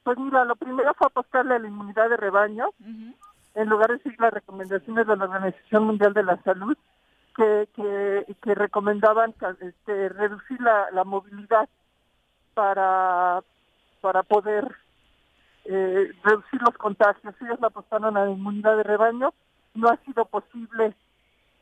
Pues 0.03 0.17
mira, 0.17 0.45
lo 0.45 0.55
primero 0.55 0.93
fue 0.93 1.07
apostarle 1.07 1.55
a 1.55 1.59
la 1.59 1.67
inmunidad 1.67 2.09
de 2.09 2.17
rebaño, 2.17 2.69
en 3.55 3.69
lugar 3.69 3.91
de 3.91 3.99
seguir 4.03 4.19
las 4.19 4.33
recomendaciones 4.33 5.07
de 5.07 5.17
la 5.17 5.25
Organización 5.25 5.85
Mundial 5.85 6.13
de 6.13 6.23
la 6.23 6.41
Salud, 6.43 6.77
que, 7.35 7.67
que, 7.75 8.35
que 8.41 8.55
recomendaban 8.55 9.33
este, 9.61 10.09
reducir 10.09 10.61
la, 10.61 10.91
la 10.91 11.03
movilidad 11.03 11.67
para, 12.53 13.41
para 14.01 14.23
poder 14.23 14.75
eh, 15.71 16.11
reducir 16.23 16.61
los 16.65 16.75
contagios. 16.77 17.35
Ellos 17.41 17.59
la 17.61 17.67
apostaron 17.67 18.17
a 18.17 18.25
la 18.25 18.31
inmunidad 18.31 18.75
de 18.77 18.83
rebaño. 18.83 19.33
No 19.75 19.87
ha 19.89 19.97
sido 19.97 20.25
posible 20.25 20.87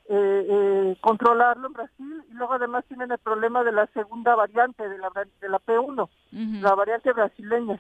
eh, 0.10 0.46
eh, 0.50 0.98
controlarlo 1.02 1.68
en 1.68 1.74
Brasil 1.74 2.24
y 2.30 2.34
luego 2.34 2.54
además 2.54 2.86
tienen 2.88 3.12
el 3.12 3.18
problema 3.18 3.64
de 3.64 3.74
la 3.74 3.86
segunda 3.88 4.34
variante 4.36 4.88
de 4.88 4.98
la, 4.98 5.10
de 5.42 5.50
la 5.50 5.60
P1, 5.60 6.10
la 6.62 6.74
variante 6.76 7.12
brasileña, 7.12 7.80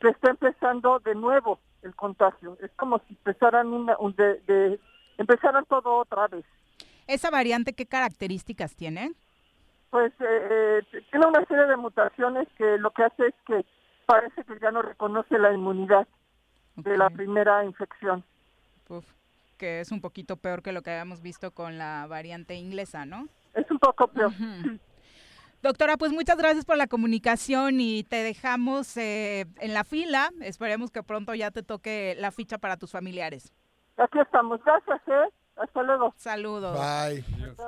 que 0.00 0.08
está 0.08 0.30
empezando 0.30 0.98
de 1.00 1.14
nuevo 1.14 1.58
el 1.82 1.94
contagio. 1.94 2.56
Es 2.62 2.70
como 2.76 2.98
si 3.00 3.12
empezaran, 3.14 3.66
una, 3.68 3.96
un 3.98 4.14
de, 4.16 4.40
de- 4.46 4.80
empezaran 5.18 5.64
todo 5.66 5.96
otra 5.98 6.26
vez. 6.28 6.44
¿Esa 7.06 7.30
variante 7.30 7.74
qué 7.74 7.84
características 7.86 8.74
tiene? 8.74 9.12
Pues 9.90 10.12
eh, 10.20 10.24
eh, 10.50 11.02
tiene 11.10 11.26
una 11.26 11.44
serie 11.44 11.66
de 11.66 11.76
mutaciones 11.76 12.48
que 12.56 12.78
lo 12.78 12.90
que 12.92 13.02
hace 13.04 13.26
es 13.26 13.34
que 13.46 13.66
parece 14.10 14.44
que 14.44 14.58
ya 14.58 14.72
no 14.72 14.82
reconoce 14.82 15.38
la 15.38 15.52
inmunidad 15.52 16.08
de 16.76 16.98
la 16.98 17.10
primera 17.10 17.64
infección. 17.64 18.24
Uf, 18.88 19.04
que 19.56 19.80
es 19.80 19.92
un 19.92 20.00
poquito 20.00 20.36
peor 20.36 20.62
que 20.62 20.72
lo 20.72 20.82
que 20.82 20.90
habíamos 20.90 21.22
visto 21.22 21.52
con 21.52 21.78
la 21.78 22.06
variante 22.08 22.56
inglesa, 22.56 23.06
¿no? 23.06 23.28
Es 23.54 23.70
un 23.70 23.78
poco 23.78 24.08
peor. 24.08 24.32
Doctora, 25.62 25.96
pues 25.96 26.10
muchas 26.10 26.38
gracias 26.38 26.64
por 26.64 26.76
la 26.76 26.86
comunicación 26.86 27.80
y 27.80 28.02
te 28.02 28.16
dejamos 28.16 28.96
eh, 28.96 29.46
en 29.60 29.74
la 29.74 29.84
fila. 29.84 30.30
Esperemos 30.40 30.90
que 30.90 31.02
pronto 31.02 31.34
ya 31.34 31.50
te 31.50 31.62
toque 31.62 32.16
la 32.18 32.32
ficha 32.32 32.58
para 32.58 32.78
tus 32.78 32.90
familiares. 32.90 33.52
Aquí 33.96 34.18
estamos. 34.18 34.60
Gracias, 34.64 35.00
¿eh? 35.06 35.28
Hasta 35.60 35.82
luego. 35.82 36.14
Saludos. 36.16 36.78
Bye. 36.78 37.24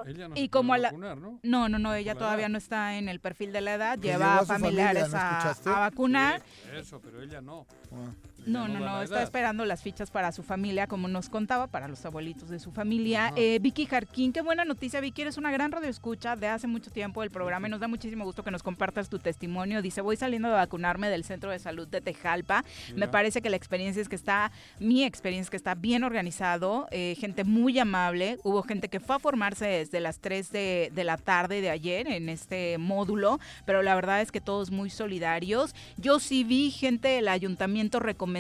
Ella 0.07 0.29
no 0.29 0.37
y 0.37 0.49
como 0.49 0.73
a 0.75 0.79
la... 0.79 0.89
vacunar, 0.89 1.19
¿no? 1.19 1.39
no, 1.43 1.69
no, 1.69 1.79
no, 1.79 1.95
ella 1.95 2.15
la 2.15 2.19
todavía 2.19 2.47
edad. 2.47 2.53
no 2.53 2.59
está 2.59 2.95
en 2.97 3.09
el 3.09 3.21
perfil 3.21 3.53
de 3.53 3.61
la 3.61 3.75
edad. 3.75 3.99
Lleva 3.99 4.37
a 4.37 4.41
su 4.41 4.47
familia, 4.47 4.87
familiares 4.87 5.11
¿no 5.13 5.19
a, 5.19 5.51
a 5.51 5.79
vacunar. 5.91 6.41
Sí, 6.41 6.71
eso, 6.77 7.01
pero 7.01 7.21
ella 7.23 7.41
no. 7.41 7.67
No, 7.91 8.15
no, 8.47 8.67
no 8.67 8.81
no, 8.81 9.03
está 9.03 9.23
esperando 9.23 9.65
las 9.65 9.83
fichas 9.83 10.11
para 10.11 10.33
su 10.33 10.43
familia, 10.43 10.87
como 10.87 11.09
nos 11.09 11.29
contaba, 11.29 11.67
para 11.69 11.89
los 11.89 12.05
abuelitos 12.05 12.49
de 12.49 12.59
su 12.59 12.73
familia. 12.73 13.33
Eh, 13.37 13.59
Vicky 13.61 13.87
Jarquín, 13.87 14.33
qué 14.33 14.43
buena 14.43 14.65
noticia, 14.65 15.01
Vicky, 15.01 15.23
eres 15.23 15.37
una 15.37 15.53
gran 15.53 15.71
radioescucha 15.71 16.35
de 16.37 16.49
hace 16.49 16.67
mucho 16.67 16.91
tiempo 16.91 17.21
del 17.21 17.31
programa 17.31 17.69
y 17.69 17.71
nos 17.71 17.81
da 17.81 17.89
muchísimo 17.89 18.25
gusto 18.25 18.43
que 18.43 18.51
nos 18.51 18.63
compartas 18.63 19.09
tu 19.09 19.19
testimonio. 19.19 19.83
Dice, 19.83 20.01
voy 20.01 20.17
saliendo 20.17 20.49
de 20.49 20.55
vacunarme 20.55 21.09
del 21.09 21.25
Centro 21.25 21.51
de 21.51 21.59
Salud 21.59 21.87
de 21.87 22.01
Tejalpa. 22.01 22.65
Me 22.97 23.09
parece 23.09 23.43
que 23.43 23.51
la 23.51 23.57
experiencia 23.57 24.03
es 24.03 24.09
que 24.09 24.17
está, 24.17 24.51
mi 24.81 25.05
experiencia 25.05 25.47
es 25.47 25.51
que 25.51 25.57
está 25.57 25.75
bien 25.75 26.03
organizado, 26.03 26.89
eh, 26.91 27.17
gente 27.19 27.45
muy 27.45 27.79
amable. 27.79 28.39
Hubo 28.43 28.63
gente 28.63 28.89
que 28.89 29.01
fue 29.01 29.17
a 29.17 29.19
formarse 29.19 29.67
desde 29.67 30.01
las 30.01 30.19
3 30.19 30.51
de, 30.51 30.91
de 30.93 31.05
la 31.05 31.17
tarde 31.17 31.61
de 31.61 31.71
ayer 31.71 32.09
en 32.09 32.29
este 32.29 32.79
módulo, 32.79 33.39
pero 33.65 33.83
la 33.83 33.95
verdad 33.95 34.21
es 34.21 34.33
que 34.33 34.41
todos 34.41 34.71
muy 34.71 34.91
solidarios. 34.91 35.75
Yo 35.97 36.19
sí 36.19 36.45
vi 36.45 36.71
gente 36.71 37.09
del 37.09 37.29
ayuntamiento 37.29 38.01
recomendando 38.01 38.32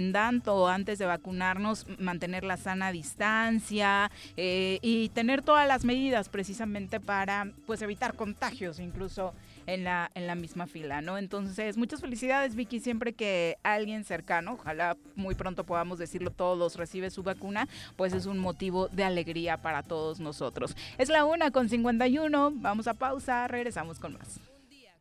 antes 0.68 0.98
de 0.98 1.06
vacunarnos 1.06 1.86
mantener 1.98 2.44
la 2.44 2.56
sana 2.56 2.92
distancia 2.92 4.10
eh, 4.36 4.78
y 4.82 5.08
tener 5.10 5.42
todas 5.42 5.66
las 5.68 5.84
medidas 5.84 6.28
precisamente 6.28 7.00
para 7.00 7.52
pues 7.66 7.82
evitar 7.82 8.14
contagios 8.14 8.80
incluso 8.80 9.34
en 9.66 9.84
la, 9.84 10.10
en 10.14 10.26
la 10.26 10.34
misma 10.34 10.66
fila, 10.66 11.00
¿no? 11.00 11.18
Entonces, 11.18 11.76
muchas 11.76 12.00
felicidades, 12.00 12.54
Vicky. 12.54 12.80
Siempre 12.80 13.12
que 13.12 13.58
alguien 13.62 14.04
cercano, 14.04 14.54
ojalá 14.54 14.96
muy 15.14 15.34
pronto 15.34 15.64
podamos 15.64 15.98
decirlo 15.98 16.30
todos, 16.30 16.76
recibe 16.76 17.10
su 17.10 17.22
vacuna, 17.22 17.68
pues 17.96 18.12
es 18.12 18.26
un 18.26 18.38
motivo 18.38 18.88
de 18.88 19.04
alegría 19.04 19.58
para 19.58 19.82
todos 19.82 20.20
nosotros. 20.20 20.76
Es 20.98 21.08
la 21.08 21.24
una 21.24 21.50
con 21.50 21.68
51. 21.68 22.52
Vamos 22.56 22.88
a 22.88 22.94
pausa, 22.94 23.46
regresamos 23.48 23.98
con 23.98 24.14
más. 24.14 24.40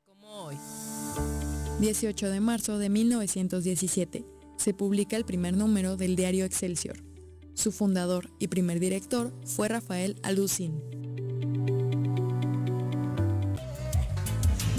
Como 0.06 0.28
hoy. 0.46 0.56
18 1.80 2.30
de 2.30 2.40
marzo 2.40 2.78
de 2.78 2.90
1917, 2.90 4.24
se 4.62 4.76
publica 4.76 5.18
el 5.18 5.26
primer 5.26 5.58
número 5.58 5.98
del 5.98 6.16
diario 6.16 6.46
Excelsior. 6.46 7.04
Su 7.56 7.72
fundador 7.72 8.30
y 8.38 8.48
primer 8.48 8.80
director 8.80 9.34
fue 9.44 9.68
Rafael 9.68 10.20
Alucín. 10.22 10.80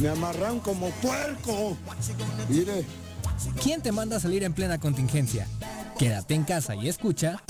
Me 0.00 0.08
amarran 0.08 0.60
como 0.60 0.88
puerco. 0.90 1.76
Mire, 2.48 2.84
¿Quién 3.60 3.82
te 3.82 3.90
manda 3.90 4.16
a 4.16 4.20
salir 4.20 4.44
en 4.44 4.54
plena 4.54 4.78
contingencia? 4.78 5.48
Quédate 5.98 6.34
en 6.34 6.44
casa 6.44 6.76
y 6.76 6.88
escucha. 6.88 7.42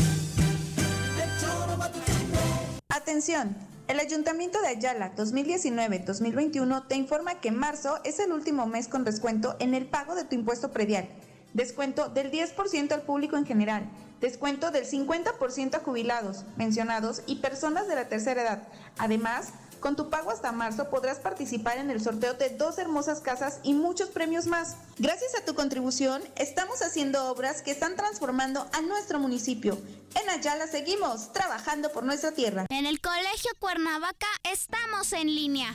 Atención, 2.89 3.55
el 3.89 4.01
Ayuntamiento 4.01 4.61
de 4.63 4.69
Ayala 4.69 5.15
2019-2021 5.17 6.87
te 6.89 6.97
informa 6.97 7.41
que 7.41 7.51
marzo 7.51 8.01
es 8.05 8.19
el 8.21 8.33
último 8.33 8.67
mes 8.67 8.89
con 8.89 9.05
descuento 9.05 9.55
en 9.61 9.75
el 9.75 9.87
pago 9.87 10.15
de 10.15 10.25
tu 10.25 10.35
impuesto 10.35 10.71
predial. 10.71 11.09
Descuento 11.55 12.09
del 12.09 12.31
10% 12.31 12.93
al 12.93 13.03
público 13.03 13.37
en 13.37 13.47
general. 13.47 13.91
Descuento 14.21 14.71
del 14.71 14.87
50% 14.87 15.75
a 15.75 15.81
jubilados, 15.81 16.45
pensionados 16.57 17.23
y 17.27 17.37
personas 17.37 17.89
de 17.89 17.97
la 17.97 18.09
tercera 18.09 18.43
edad. 18.43 18.69
Además, 18.99 19.53
con 19.83 19.97
tu 19.97 20.11
pago 20.11 20.31
hasta 20.31 20.53
marzo 20.53 20.89
podrás 20.89 21.19
participar 21.19 21.77
en 21.77 21.91
el 21.91 22.01
sorteo 22.01 22.35
de 22.35 22.51
dos 22.51 22.79
hermosas 22.79 23.21
casas 23.21 23.59
y 23.65 23.75
muchos 23.75 24.11
premios 24.11 24.47
más. 24.47 24.77
Gracias 24.97 25.35
a 25.35 25.45
tu 25.45 25.55
contribución, 25.55 26.23
estamos 26.37 26.83
haciendo 26.83 27.29
obras 27.31 27.63
que 27.63 27.73
están 27.73 27.97
transformando 27.97 28.67
a 28.73 28.81
nuestro 28.81 29.19
municipio. 29.19 29.77
En 30.15 30.31
Ayala 30.31 30.69
seguimos 30.69 31.33
trabajando 31.33 31.91
por 31.91 32.05
nuestra 32.05 32.31
tierra. 32.31 32.67
En 32.71 32.87
el 32.87 33.01
Colegio 33.01 33.51
Cuernavaca 33.59 34.29
estamos 34.45 35.13
en 35.13 35.35
línea. 35.35 35.75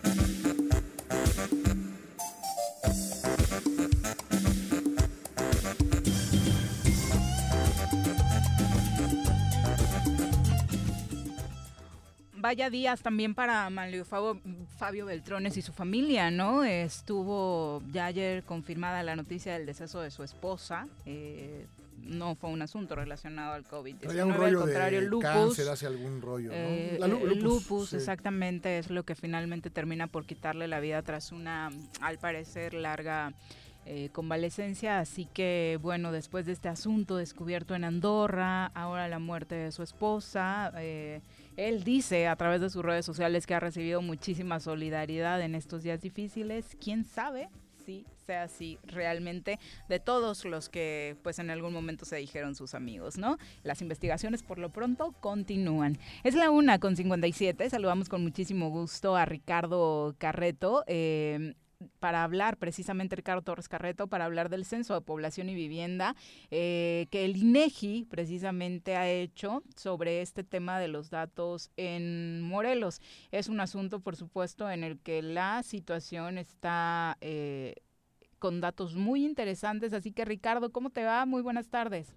vaya 12.41 12.69
días 12.69 13.01
también 13.01 13.35
para 13.35 13.69
Manlio 13.69 14.05
Fabio, 14.05 15.05
Beltrones 15.05 15.57
y 15.57 15.61
su 15.61 15.71
familia, 15.71 16.31
¿no? 16.31 16.63
Estuvo 16.63 17.81
ya 17.91 18.05
ayer 18.07 18.43
confirmada 18.43 19.03
la 19.03 19.15
noticia 19.15 19.53
del 19.53 19.65
deceso 19.65 20.01
de 20.01 20.11
su 20.11 20.23
esposa. 20.23 20.87
Eh, 21.05 21.67
no 22.03 22.35
fue 22.35 22.49
un 22.49 22.61
asunto 22.61 22.95
relacionado 22.95 23.53
al 23.53 23.63
COVID-19, 23.63 24.25
un 24.25 24.33
rollo 24.33 24.59
al 24.59 24.65
contrario, 24.65 25.01
de 25.01 25.07
lupus. 25.07 25.23
Cáncer 25.23 25.69
hace 25.69 25.85
algún 25.85 26.21
rollo, 26.21 26.49
¿no? 26.49 26.55
Eh, 26.55 26.99
lupus, 27.35 27.93
exactamente, 27.93 28.79
es 28.79 28.89
lo 28.89 29.03
que 29.03 29.15
finalmente 29.15 29.69
termina 29.69 30.07
por 30.07 30.25
quitarle 30.25 30.67
la 30.67 30.79
vida 30.79 31.01
tras 31.03 31.31
una, 31.31 31.69
al 32.01 32.17
parecer, 32.17 32.73
larga 32.73 33.33
eh, 33.85 34.09
convalecencia. 34.11 34.99
Así 34.99 35.25
que, 35.25 35.79
bueno, 35.81 36.11
después 36.11 36.45
de 36.45 36.51
este 36.51 36.69
asunto 36.69 37.17
descubierto 37.17 37.75
en 37.75 37.83
Andorra, 37.83 38.67
ahora 38.67 39.07
la 39.07 39.19
muerte 39.19 39.55
de 39.55 39.71
su 39.71 39.83
esposa, 39.83 40.71
eh, 40.77 41.21
él 41.57 41.83
dice 41.83 42.27
a 42.27 42.35
través 42.35 42.61
de 42.61 42.69
sus 42.69 42.83
redes 42.83 43.05
sociales 43.05 43.45
que 43.45 43.53
ha 43.53 43.59
recibido 43.59 44.01
muchísima 44.01 44.59
solidaridad 44.59 45.41
en 45.41 45.55
estos 45.55 45.83
días 45.83 46.01
difíciles. 46.01 46.77
¿Quién 46.79 47.03
sabe? 47.05 47.49
si 47.81 48.05
sea 48.25 48.43
así 48.43 48.77
realmente 48.83 49.59
de 49.89 49.99
todos 49.99 50.45
los 50.45 50.69
que 50.69 51.17
pues 51.23 51.39
en 51.39 51.49
algún 51.49 51.73
momento 51.73 52.05
se 52.05 52.17
dijeron 52.17 52.55
sus 52.55 52.75
amigos, 52.75 53.17
¿no? 53.17 53.37
Las 53.63 53.81
investigaciones 53.81 54.43
por 54.43 54.59
lo 54.59 54.71
pronto 54.71 55.13
continúan. 55.19 55.97
Es 56.23 56.35
la 56.35 56.51
una 56.51 56.79
con 56.79 56.95
57, 56.95 57.69
saludamos 57.69 58.07
con 58.07 58.21
muchísimo 58.21 58.69
gusto 58.69 59.15
a 59.15 59.25
Ricardo 59.25 60.15
Carreto. 60.17 60.83
Eh, 60.87 61.55
para 61.99 62.23
hablar 62.23 62.57
precisamente 62.57 63.15
Ricardo 63.15 63.41
Torres 63.41 63.69
Carreto, 63.69 64.07
para 64.07 64.25
hablar 64.25 64.49
del 64.49 64.65
censo 64.65 64.93
de 64.93 65.01
población 65.01 65.49
y 65.49 65.55
vivienda 65.55 66.15
eh, 66.49 67.07
que 67.11 67.25
el 67.25 67.37
INEGI 67.37 68.05
precisamente 68.09 68.95
ha 68.95 69.09
hecho 69.09 69.63
sobre 69.75 70.21
este 70.21 70.43
tema 70.43 70.79
de 70.79 70.87
los 70.87 71.09
datos 71.09 71.71
en 71.77 72.41
Morelos. 72.41 73.01
Es 73.31 73.49
un 73.49 73.59
asunto, 73.59 73.99
por 73.99 74.15
supuesto, 74.15 74.69
en 74.69 74.83
el 74.83 74.99
que 74.99 75.21
la 75.21 75.63
situación 75.63 76.37
está 76.37 77.17
eh, 77.21 77.75
con 78.39 78.61
datos 78.61 78.95
muy 78.95 79.23
interesantes. 79.23 79.93
Así 79.93 80.11
que 80.11 80.25
Ricardo, 80.25 80.71
¿cómo 80.71 80.89
te 80.89 81.03
va? 81.03 81.25
Muy 81.25 81.41
buenas 81.41 81.69
tardes. 81.69 82.15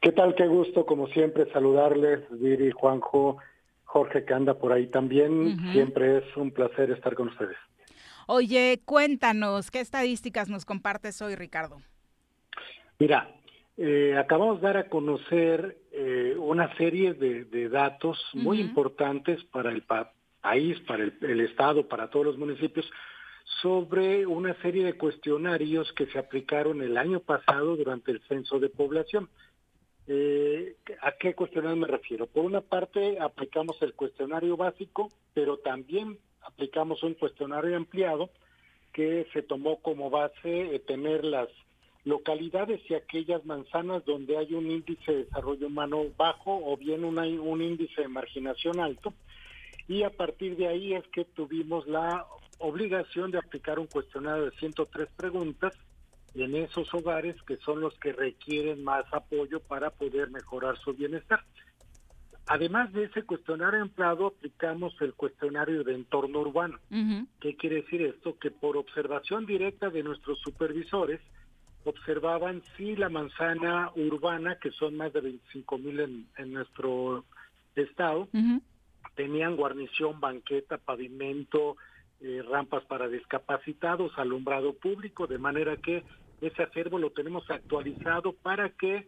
¿Qué 0.00 0.12
tal? 0.12 0.34
Qué 0.34 0.46
gusto, 0.46 0.86
como 0.86 1.08
siempre, 1.08 1.50
saludarles, 1.52 2.20
Viri, 2.30 2.70
Juanjo, 2.70 3.36
Jorge, 3.84 4.24
que 4.24 4.32
anda 4.32 4.54
por 4.54 4.72
ahí 4.72 4.86
también. 4.86 5.58
Siempre 5.72 6.18
es 6.18 6.36
un 6.36 6.52
placer 6.52 6.90
estar 6.90 7.14
con 7.14 7.28
ustedes. 7.28 7.56
Oye, 8.32 8.80
cuéntanos, 8.84 9.72
¿qué 9.72 9.80
estadísticas 9.80 10.48
nos 10.48 10.64
compartes 10.64 11.20
hoy, 11.20 11.34
Ricardo? 11.34 11.78
Mira, 13.00 13.34
eh, 13.76 14.16
acabamos 14.16 14.60
de 14.60 14.68
dar 14.68 14.76
a 14.76 14.88
conocer 14.88 15.76
eh, 15.90 16.36
una 16.38 16.72
serie 16.76 17.14
de, 17.14 17.68
datos 17.68 18.24
muy 18.34 18.60
importantes 18.60 19.42
para 19.46 19.72
el 19.72 19.82
país, 19.82 20.78
para 20.86 21.02
el, 21.02 21.40
Estado, 21.40 21.88
para 21.88 22.08
todos 22.08 22.24
los 22.24 22.38
municipios, 22.38 22.88
sobre 23.62 24.24
una 24.24 24.54
serie 24.62 24.84
de 24.84 24.96
cuestionarios 24.96 25.92
que 25.94 26.06
se 26.06 26.20
aplicaron 26.20 26.82
el 26.82 26.98
año 26.98 27.18
pasado 27.18 27.74
durante 27.74 28.12
el 28.12 28.22
censo 28.28 28.60
de 28.60 28.68
población. 28.68 29.28
Eh, 30.06 30.76
¿A 31.02 31.10
qué 31.18 31.34
cuestionario 31.34 31.76
me 31.76 31.88
refiero? 31.88 32.28
Por 32.28 32.44
una 32.44 32.60
parte, 32.60 33.18
aplicamos 33.18 33.82
el 33.82 33.94
cuestionario 33.94 34.56
básico, 34.56 35.08
pero 35.34 35.56
también 35.58 36.16
aplicamos 36.42 37.02
un 37.02 37.14
cuestionario 37.14 37.76
ampliado 37.76 38.30
que 38.92 39.26
se 39.32 39.42
tomó 39.42 39.80
como 39.80 40.10
base 40.10 40.74
eh, 40.74 40.78
tener 40.80 41.24
las 41.24 41.48
localidades 42.04 42.80
y 42.88 42.94
aquellas 42.94 43.44
manzanas 43.44 44.04
donde 44.04 44.38
hay 44.38 44.54
un 44.54 44.70
índice 44.70 45.12
de 45.12 45.24
desarrollo 45.24 45.66
humano 45.66 46.04
bajo 46.16 46.60
o 46.64 46.76
bien 46.76 47.04
un 47.04 47.62
índice 47.62 48.02
de 48.02 48.08
marginación 48.08 48.80
alto. 48.80 49.12
Y 49.86 50.02
a 50.02 50.10
partir 50.10 50.56
de 50.56 50.68
ahí 50.68 50.94
es 50.94 51.06
que 51.08 51.24
tuvimos 51.24 51.86
la 51.86 52.24
obligación 52.58 53.30
de 53.30 53.38
aplicar 53.38 53.78
un 53.78 53.86
cuestionario 53.86 54.44
de 54.46 54.56
103 54.58 55.08
preguntas 55.16 55.74
en 56.34 56.54
esos 56.54 56.92
hogares 56.94 57.36
que 57.42 57.56
son 57.58 57.80
los 57.80 57.98
que 57.98 58.12
requieren 58.12 58.84
más 58.84 59.04
apoyo 59.12 59.60
para 59.60 59.90
poder 59.90 60.30
mejorar 60.30 60.78
su 60.78 60.94
bienestar. 60.94 61.44
Además 62.50 62.92
de 62.92 63.04
ese 63.04 63.22
cuestionario 63.22 63.80
empleado, 63.80 64.26
aplicamos 64.26 64.92
el 65.00 65.14
cuestionario 65.14 65.84
de 65.84 65.94
entorno 65.94 66.40
urbano. 66.40 66.80
¿Qué 67.38 67.54
quiere 67.54 67.82
decir 67.82 68.02
esto? 68.02 68.36
Que 68.40 68.50
por 68.50 68.76
observación 68.76 69.46
directa 69.46 69.88
de 69.88 70.02
nuestros 70.02 70.40
supervisores, 70.40 71.20
observaban 71.84 72.60
si 72.76 72.96
la 72.96 73.08
manzana 73.08 73.92
urbana, 73.94 74.56
que 74.56 74.72
son 74.72 74.96
más 74.96 75.12
de 75.12 75.20
25 75.20 75.78
mil 75.78 76.26
en, 76.36 76.52
nuestro 76.52 77.24
estado, 77.76 78.26
tenían 79.14 79.54
guarnición, 79.54 80.18
banqueta, 80.18 80.76
pavimento, 80.76 81.76
eh, 82.20 82.42
rampas 82.50 82.84
para 82.86 83.06
discapacitados, 83.06 84.10
alumbrado 84.18 84.72
público, 84.72 85.28
de 85.28 85.38
manera 85.38 85.76
que 85.76 86.02
ese 86.40 86.64
acervo 86.64 86.98
lo 86.98 87.10
tenemos 87.10 87.48
actualizado 87.48 88.32
para 88.32 88.70
que 88.70 89.06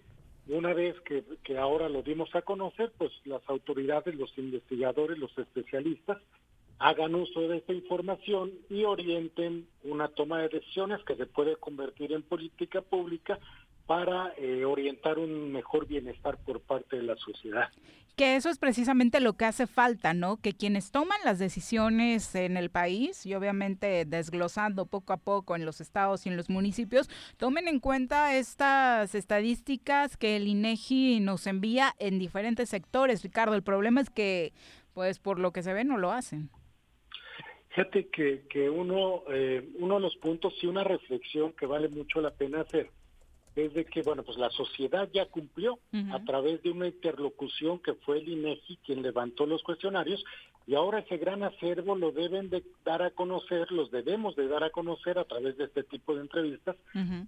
una 0.48 0.74
vez 0.74 0.96
que, 1.02 1.24
ahora 1.56 1.88
lo 1.88 2.02
dimos 2.02 2.34
a 2.34 2.42
conocer, 2.42 2.92
pues 2.98 3.12
las 3.24 3.42
autoridades, 3.48 4.14
los 4.14 4.36
investigadores, 4.38 5.18
los 5.18 5.36
especialistas 5.38 6.18
hagan 6.78 7.14
uso 7.14 7.42
de 7.42 7.58
esta 7.58 7.72
información 7.72 8.50
y 8.68 8.82
orienten 8.84 9.68
una 9.84 10.08
toma 10.08 10.40
de 10.40 10.48
decisiones 10.48 11.02
que 11.04 11.14
se 11.14 11.26
puede 11.26 11.54
convertir 11.56 12.12
en 12.12 12.22
política 12.22 12.80
pública 12.80 13.38
para 13.86 14.34
eh, 14.36 14.64
orientar 14.64 15.18
un 15.18 15.52
mejor 15.52 15.86
bienestar 15.86 16.38
por 16.44 16.60
parte 16.60 16.96
de 16.96 17.02
la 17.02 17.16
sociedad. 17.16 17.68
Que 18.16 18.36
eso 18.36 18.50
es 18.50 18.58
precisamente 18.58 19.20
lo 19.20 19.34
que 19.34 19.46
hace 19.46 19.66
falta, 19.66 20.12
¿no? 20.12 20.36
Que 20.36 20.52
quienes 20.52 20.90
toman 20.90 21.18
las 21.24 21.38
decisiones 21.38 22.34
en 22.34 22.56
el 22.56 22.70
país 22.70 23.24
y 23.24 23.34
obviamente 23.34 24.04
desglosando 24.04 24.86
poco 24.86 25.14
a 25.14 25.16
poco 25.16 25.56
en 25.56 25.64
los 25.64 25.80
estados 25.80 26.26
y 26.26 26.28
en 26.28 26.36
los 26.36 26.50
municipios, 26.50 27.08
tomen 27.38 27.68
en 27.68 27.80
cuenta 27.80 28.36
estas 28.36 29.14
estadísticas 29.14 30.16
que 30.16 30.36
el 30.36 30.46
INEGI 30.46 31.20
nos 31.20 31.46
envía 31.46 31.94
en 31.98 32.18
diferentes 32.18 32.68
sectores. 32.68 33.22
Ricardo, 33.22 33.54
el 33.54 33.62
problema 33.62 34.02
es 34.02 34.10
que, 34.10 34.52
pues, 34.92 35.18
por 35.18 35.38
lo 35.38 35.52
que 35.52 35.62
se 35.62 35.72
ve, 35.72 35.84
no 35.84 35.96
lo 35.96 36.12
hacen. 36.12 36.50
Fíjate 37.70 38.08
que, 38.08 38.42
que 38.50 38.68
uno, 38.68 39.22
eh, 39.30 39.70
uno 39.78 39.94
de 39.94 40.00
los 40.00 40.16
puntos 40.16 40.52
y 40.62 40.66
una 40.66 40.84
reflexión 40.84 41.52
que 41.52 41.64
vale 41.64 41.88
mucho 41.88 42.20
la 42.20 42.30
pena 42.30 42.60
hacer 42.60 42.90
es 43.54 43.74
de 43.74 43.84
que, 43.84 44.02
bueno, 44.02 44.22
pues 44.22 44.38
la 44.38 44.50
sociedad 44.50 45.08
ya 45.12 45.26
cumplió 45.26 45.78
a 46.12 46.24
través 46.24 46.62
de 46.62 46.70
una 46.70 46.86
interlocución 46.86 47.78
que 47.78 47.94
fue 47.94 48.18
el 48.18 48.28
INEGI 48.28 48.78
quien 48.78 49.02
levantó 49.02 49.46
los 49.46 49.62
cuestionarios 49.62 50.24
y 50.66 50.74
ahora 50.74 51.00
ese 51.00 51.18
gran 51.18 51.42
acervo 51.42 51.96
lo 51.96 52.12
deben 52.12 52.48
de 52.48 52.62
dar 52.84 53.02
a 53.02 53.10
conocer, 53.10 53.70
los 53.72 53.90
debemos 53.90 54.36
de 54.36 54.46
dar 54.46 54.64
a 54.64 54.70
conocer 54.70 55.18
a 55.18 55.24
través 55.24 55.56
de 55.56 55.64
este 55.64 55.82
tipo 55.82 56.14
de 56.14 56.22
entrevistas 56.22 56.76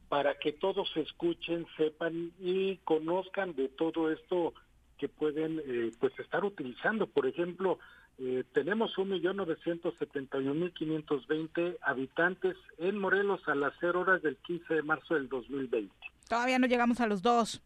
para 0.09 0.39
que 0.39 0.53
todos 0.53 0.97
escuchen, 0.97 1.67
sepan 1.77 2.33
y 2.41 2.77
conozcan 2.79 3.55
de 3.55 3.69
todo 3.69 4.11
esto 4.11 4.55
que 4.99 5.09
pueden 5.09 5.61
eh, 5.67 5.91
pues 5.99 6.17
estar 6.21 6.45
utilizando. 6.45 7.09
Por 7.09 7.27
ejemplo, 7.27 7.81
eh, 8.19 8.45
tenemos 8.53 8.95
1.971.520 8.97 11.79
habitantes 11.83 12.57
en 12.79 12.99
Morelos 12.99 13.41
a 13.49 13.57
las 13.57 13.75
0 13.81 14.01
horas 14.01 14.23
del 14.23 14.37
15 14.37 14.75
de 14.75 14.83
marzo 14.83 15.15
del 15.15 15.29
2020. 15.29 15.93
Todavía 16.29 16.59
no 16.59 16.67
llegamos 16.67 17.01
a 17.01 17.07
los 17.07 17.23
dos. 17.23 17.63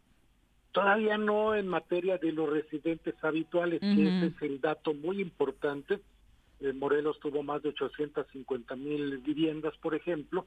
Todavía 0.71 1.17
no 1.17 1.55
en 1.55 1.67
materia 1.67 2.17
de 2.17 2.31
los 2.31 2.49
residentes 2.49 3.15
habituales, 3.23 3.79
que 3.79 4.07
ese 4.07 4.27
es 4.27 4.41
el 4.41 4.61
dato 4.61 4.93
muy 4.93 5.19
importante. 5.19 5.99
Eh, 6.61 6.73
Morelos 6.73 7.19
tuvo 7.19 7.41
más 7.41 7.63
de 7.63 7.69
850 7.69 8.75
mil 8.75 9.17
viviendas, 9.19 9.75
por 9.77 9.95
ejemplo, 9.95 10.45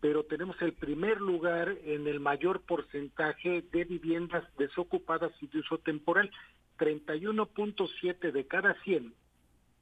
pero 0.00 0.24
tenemos 0.24 0.60
el 0.62 0.72
primer 0.72 1.20
lugar 1.20 1.76
en 1.84 2.08
el 2.08 2.20
mayor 2.20 2.62
porcentaje 2.62 3.62
de 3.70 3.84
viviendas 3.84 4.44
desocupadas 4.58 5.30
y 5.40 5.46
de 5.46 5.60
uso 5.60 5.78
temporal. 5.78 6.30
31.7 6.78 8.32
de 8.32 8.46
cada 8.46 8.74
100 8.82 9.12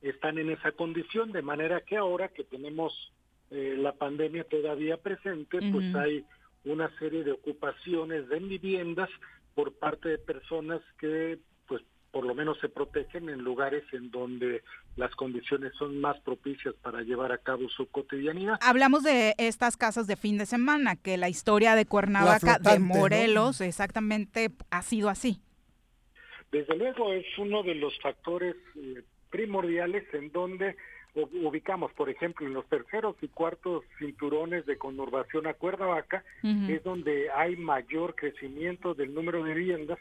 están 0.02 0.38
en 0.38 0.50
esa 0.50 0.72
condición, 0.72 1.32
de 1.32 1.42
manera 1.42 1.80
que 1.82 1.96
ahora 1.96 2.28
que 2.28 2.44
tenemos 2.44 3.12
eh, 3.50 3.76
la 3.78 3.92
pandemia 3.92 4.44
todavía 4.44 4.96
presente, 4.96 5.60
pues 5.72 5.94
hay 5.94 6.24
una 6.64 6.90
serie 6.98 7.24
de 7.24 7.32
ocupaciones 7.32 8.28
de 8.28 8.38
viviendas 8.38 9.08
por 9.54 9.72
parte 9.74 10.08
de 10.10 10.18
personas 10.18 10.80
que 10.98 11.38
pues 11.66 11.82
por 12.10 12.24
lo 12.24 12.34
menos 12.34 12.58
se 12.60 12.68
protegen 12.68 13.28
en 13.28 13.42
lugares 13.42 13.84
en 13.92 14.10
donde 14.10 14.62
las 14.96 15.14
condiciones 15.14 15.72
son 15.78 16.00
más 16.00 16.18
propicias 16.20 16.74
para 16.82 17.02
llevar 17.02 17.32
a 17.32 17.38
cabo 17.38 17.68
su 17.68 17.86
cotidianidad. 17.86 18.58
Hablamos 18.60 19.04
de 19.04 19.34
estas 19.38 19.76
casas 19.76 20.06
de 20.06 20.16
fin 20.16 20.36
de 20.36 20.46
semana, 20.46 20.96
que 20.96 21.16
la 21.16 21.28
historia 21.28 21.74
de 21.74 21.86
Cuernavaca, 21.86 22.58
de 22.58 22.78
¿no? 22.78 22.86
Morelos, 22.86 23.60
exactamente 23.60 24.50
ha 24.70 24.82
sido 24.82 25.08
así. 25.08 25.40
Desde 26.50 26.76
luego 26.76 27.12
es 27.12 27.26
uno 27.38 27.62
de 27.62 27.76
los 27.76 27.96
factores 28.00 28.56
eh, 28.74 29.04
primordiales 29.30 30.04
en 30.12 30.32
donde 30.32 30.76
ubicamos, 31.14 31.92
por 31.92 32.08
ejemplo, 32.08 32.46
en 32.46 32.54
los 32.54 32.66
terceros 32.68 33.16
y 33.20 33.28
cuartos 33.28 33.84
cinturones 33.98 34.66
de 34.66 34.78
conurbación 34.78 35.46
a 35.46 35.54
Cuernavaca, 35.54 36.24
Ujú. 36.42 36.72
es 36.72 36.82
donde 36.84 37.30
hay 37.30 37.56
mayor 37.56 38.14
crecimiento 38.14 38.94
del 38.94 39.14
número 39.14 39.42
de 39.42 39.54
viviendas. 39.54 39.98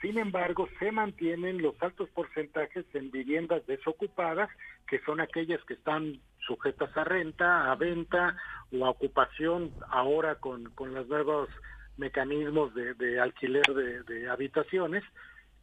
Sin 0.00 0.18
embargo, 0.18 0.68
se 0.78 0.92
mantienen 0.92 1.60
los 1.60 1.74
altos 1.82 2.08
porcentajes 2.10 2.84
en 2.94 3.10
viviendas 3.10 3.66
desocupadas, 3.66 4.48
que 4.86 5.00
son 5.00 5.20
aquellas 5.20 5.62
que 5.64 5.74
están 5.74 6.20
sujetas 6.46 6.96
a 6.96 7.04
renta, 7.04 7.70
a 7.70 7.74
venta 7.74 8.36
o 8.72 8.86
a 8.86 8.90
ocupación 8.90 9.72
ahora 9.90 10.36
con, 10.36 10.70
con 10.70 10.94
los 10.94 11.08
nuevos 11.08 11.48
mecanismos 11.96 12.72
de, 12.74 12.94
de 12.94 13.20
alquiler 13.20 13.66
de, 13.66 14.02
de 14.04 14.28
habitaciones. 14.28 15.02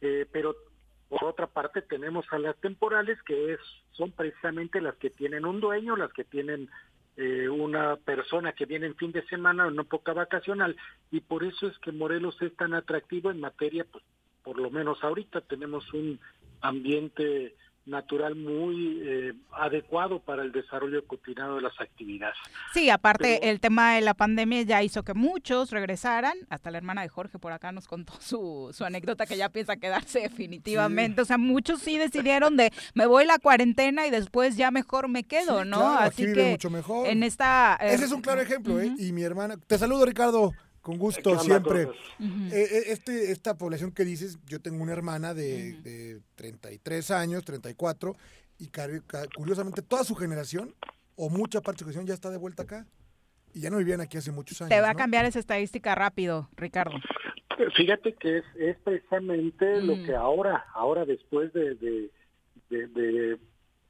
Eh, 0.02 0.26
pero 0.30 0.54
por 1.08 1.24
otra 1.24 1.46
parte 1.46 1.82
tenemos 1.82 2.26
a 2.32 2.38
las 2.38 2.56
temporales 2.56 3.20
que 3.22 3.52
es 3.54 3.60
son 3.92 4.12
precisamente 4.12 4.80
las 4.80 4.96
que 4.96 5.10
tienen 5.10 5.46
un 5.46 5.60
dueño, 5.60 5.96
las 5.96 6.12
que 6.12 6.24
tienen 6.24 6.68
eh, 7.16 7.48
una 7.48 7.96
persona 7.96 8.52
que 8.52 8.66
viene 8.66 8.86
en 8.86 8.96
fin 8.96 9.12
de 9.12 9.24
semana 9.26 9.66
o 9.66 9.70
en 9.70 9.80
época 9.80 10.12
vacacional 10.12 10.76
y 11.10 11.20
por 11.20 11.44
eso 11.44 11.68
es 11.68 11.78
que 11.78 11.92
Morelos 11.92 12.40
es 12.42 12.54
tan 12.56 12.74
atractivo 12.74 13.30
en 13.30 13.40
materia, 13.40 13.86
pues 13.90 14.04
por 14.42 14.58
lo 14.58 14.70
menos 14.70 15.02
ahorita 15.02 15.40
tenemos 15.42 15.92
un 15.92 16.20
ambiente 16.60 17.54
natural 17.86 18.34
muy 18.34 19.00
eh, 19.04 19.32
adecuado 19.52 20.20
para 20.20 20.42
el 20.42 20.52
desarrollo 20.52 21.06
cotidiano 21.06 21.54
de 21.56 21.62
las 21.62 21.80
actividades. 21.80 22.36
Sí, 22.74 22.90
aparte 22.90 23.38
Pero- 23.40 23.52
el 23.52 23.60
tema 23.60 23.94
de 23.94 24.00
la 24.00 24.14
pandemia 24.14 24.62
ya 24.62 24.82
hizo 24.82 25.02
que 25.04 25.14
muchos 25.14 25.70
regresaran, 25.70 26.36
hasta 26.50 26.70
la 26.70 26.78
hermana 26.78 27.02
de 27.02 27.08
Jorge 27.08 27.38
por 27.38 27.52
acá 27.52 27.72
nos 27.72 27.86
contó 27.86 28.12
su, 28.20 28.70
su 28.74 28.84
anécdota 28.84 29.24
que 29.26 29.36
ya 29.36 29.48
piensa 29.50 29.76
quedarse 29.76 30.20
definitivamente, 30.20 31.20
o 31.20 31.24
sea, 31.24 31.38
muchos 31.38 31.80
sí 31.80 31.96
decidieron 31.98 32.56
de 32.56 32.72
me 32.94 33.06
voy 33.06 33.24
la 33.24 33.38
cuarentena 33.38 34.06
y 34.06 34.10
después 34.10 34.56
ya 34.56 34.70
mejor 34.70 35.08
me 35.08 35.24
quedo, 35.24 35.62
Sí, 35.62 35.68
¿no? 35.68 35.78
claro, 35.78 35.98
aquí 36.00 36.08
Así 36.22 36.26
vive 36.26 36.42
que 36.44 36.50
mucho 36.50 36.70
mejor. 36.70 37.06
en 37.08 37.22
esta... 37.22 37.78
eh, 37.80 37.94
Ese 37.94 38.06
es 38.06 38.12
un 38.12 38.20
claro 38.20 38.40
ejemplo, 38.40 38.80
¿eh? 38.80 38.92
Y 38.98 39.12
mi 39.12 39.22
hermana, 39.22 39.56
te 39.66 39.78
saludo 39.78 40.04
Ricardo, 40.06 40.52
con 40.86 40.98
gusto 40.98 41.36
siempre. 41.40 41.86
Ujú. 41.86 42.44
Eh, 42.52 42.62
eh, 42.62 42.82
este, 42.92 43.32
esta 43.32 43.58
población 43.58 43.90
que 43.90 44.04
dices, 44.04 44.38
yo 44.46 44.60
tengo 44.60 44.80
una 44.84 44.92
hermana 44.92 45.34
de, 45.34 45.72
de 45.82 46.20
33 46.36 47.10
años, 47.10 47.44
34, 47.44 48.14
y 48.60 48.70
curiosamente 49.34 49.82
toda 49.82 50.04
su 50.04 50.14
generación, 50.14 50.76
o 51.16 51.28
mucha 51.28 51.60
parte 51.60 51.78
de 51.78 51.78
su 51.80 51.84
generación, 51.86 52.06
ya 52.06 52.14
está 52.14 52.30
de 52.30 52.36
vuelta 52.36 52.62
acá. 52.62 52.86
Y 53.52 53.62
ya 53.62 53.70
no 53.70 53.78
vivían 53.78 54.00
aquí 54.00 54.16
hace 54.16 54.30
muchos 54.30 54.60
años. 54.62 54.68
Te 54.68 54.80
va 54.80 54.90
a 54.90 54.92
¿no? 54.92 54.98
cambiar 54.98 55.24
esa 55.24 55.40
estadística 55.40 55.92
rápido, 55.96 56.48
Ricardo. 56.56 56.94
Fíjate 57.74 58.12
que 58.14 58.38
es, 58.38 58.44
es 58.56 58.76
precisamente 58.84 59.80
lo 59.82 59.94
que 60.04 60.14
ahora, 60.14 60.66
ahora 60.72 61.04
después 61.04 61.52
de, 61.52 61.74
de, 61.74 62.10
de, 62.70 62.86
de- 62.86 63.38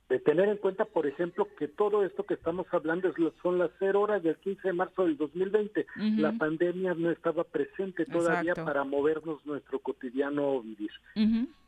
de 0.09 0.21
tener 0.21 0.49
en 0.49 0.59
cuenta, 0.59 0.85
por 0.85 1.07
ejemplo, 1.07 1.49
que 1.59 1.67
todo 1.67 2.05
esto 2.05 2.25
que 2.25 2.35
estamos 2.35 2.67
hablando 2.71 3.09
es 3.09 3.15
son 3.43 3.59
las 3.59 3.71
cero 3.79 4.03
horas 4.03 4.23
del 4.23 4.37
15 4.37 4.69
de 4.69 4.73
marzo 4.73 5.03
del 5.03 5.17
2020. 5.17 5.81
Ujú. 5.81 6.21
La 6.21 6.33
pandemia 6.33 6.95
no 6.95 7.11
estaba 7.11 7.43
presente 7.43 8.05
todavía 8.05 8.53
Exacto. 8.53 8.65
para 8.65 8.85
movernos 8.85 9.45
nuestro 9.45 9.81
cotidiano 9.81 10.61
vivir. 10.61 10.93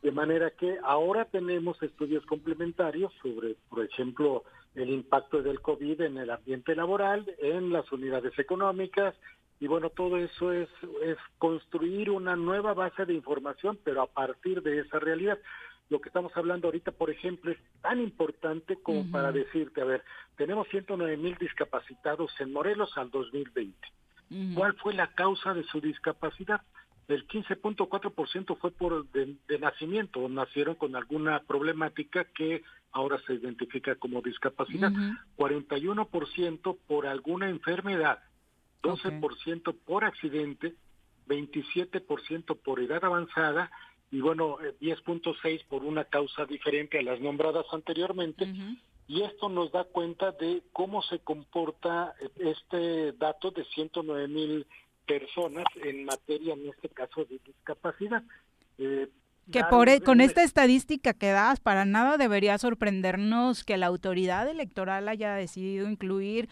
De 0.01 0.11
manera 0.11 0.51
que 0.51 0.77
ahora 0.83 1.25
tenemos 1.25 1.81
estudios 1.83 2.25
complementarios 2.25 3.11
sobre, 3.21 3.55
por 3.69 3.83
ejemplo, 3.83 4.43
el 4.75 4.89
impacto 4.89 5.41
del 5.41 5.59
COVID 5.59 5.99
en 6.01 6.17
el 6.17 6.29
ambiente 6.29 6.75
laboral, 6.75 7.25
en 7.39 7.73
las 7.73 7.91
unidades 7.91 8.37
económicas, 8.39 9.15
y 9.59 9.67
bueno, 9.67 9.89
todo 9.89 10.17
eso 10.17 10.53
es, 10.53 10.69
es 11.03 11.17
construir 11.37 12.09
una 12.11 12.37
nueva 12.37 12.73
base 12.73 13.05
de 13.05 13.13
información, 13.13 13.77
pero 13.83 14.01
a 14.01 14.07
partir 14.07 14.61
de 14.61 14.79
esa 14.79 14.99
realidad. 14.99 15.37
Lo 15.89 15.99
que 15.99 16.09
estamos 16.09 16.31
hablando 16.35 16.67
ahorita, 16.67 16.91
por 16.91 17.09
ejemplo, 17.09 17.51
es 17.51 17.57
tan 17.81 17.99
importante 17.99 18.77
como 18.81 19.01
Ujú. 19.01 19.11
para 19.11 19.31
decirte, 19.31 19.81
a 19.81 19.85
ver, 19.85 20.03
tenemos 20.37 20.67
109 20.69 21.17
mil 21.17 21.35
discapacitados 21.37 22.31
en 22.39 22.53
Morelos 22.53 22.95
al 22.97 23.09
2020. 23.09 23.75
¿Cuál 24.53 24.75
fue 24.75 24.93
la 24.93 25.07
causa 25.15 25.55
de 25.55 25.63
su 25.63 25.81
discapacidad? 25.81 26.61
El 27.07 27.27
15.4% 27.27 28.55
fue 28.59 28.69
por 28.69 29.09
de, 29.09 29.35
de 29.47 29.57
nacimiento, 29.57 30.29
nacieron 30.29 30.75
con 30.75 30.95
alguna 30.95 31.39
problemática 31.39 32.25
que 32.25 32.61
ahora 32.91 33.19
se 33.25 33.33
identifica 33.33 33.95
como 33.95 34.21
discapacidad. 34.21 34.91
41% 35.35 36.77
por 36.87 37.07
alguna 37.07 37.49
enfermedad, 37.49 38.19
12% 38.83 39.75
por 39.85 40.05
accidente, 40.05 40.75
27% 41.27 42.59
por 42.61 42.79
edad 42.79 43.03
avanzada 43.03 43.71
y 44.11 44.21
bueno, 44.21 44.57
eh, 44.61 44.75
10.6 44.81 45.65
por 45.67 45.83
una 45.83 46.05
causa 46.05 46.45
diferente 46.45 46.99
a 46.99 47.03
las 47.03 47.19
nombradas 47.19 47.65
anteriormente. 47.71 48.45
Y 49.07 49.23
esto 49.23 49.49
nos 49.49 49.71
da 49.71 49.85
cuenta 49.85 50.31
de 50.31 50.61
cómo 50.71 51.01
se 51.01 51.19
comporta 51.19 52.13
eh, 52.21 52.29
este 52.51 53.11
dato 53.13 53.51
de 53.51 53.65
109 53.65 54.27
mil 54.27 54.67
personas 55.07 55.65
en 55.83 56.05
materia, 56.05 56.53
en 56.53 56.67
este 56.69 56.89
caso, 56.89 57.25
de 57.25 57.39
discapacidad. 57.45 58.23
Eh, 58.77 59.09
Que 59.51 59.63
por, 59.63 59.89
e- 59.89 60.01
con 60.01 60.21
esta 60.21 60.43
estadística 60.43 61.13
que 61.15 61.27
das, 61.31 61.59
para 61.59 61.85
nada 61.85 62.17
debería 62.17 62.57
sorprendernos 62.59 63.63
que 63.63 63.77
la 63.77 63.87
autoridad 63.87 64.47
electoral 64.47 65.07
haya 65.07 65.33
decidido 65.33 65.89
incluir 65.89 66.47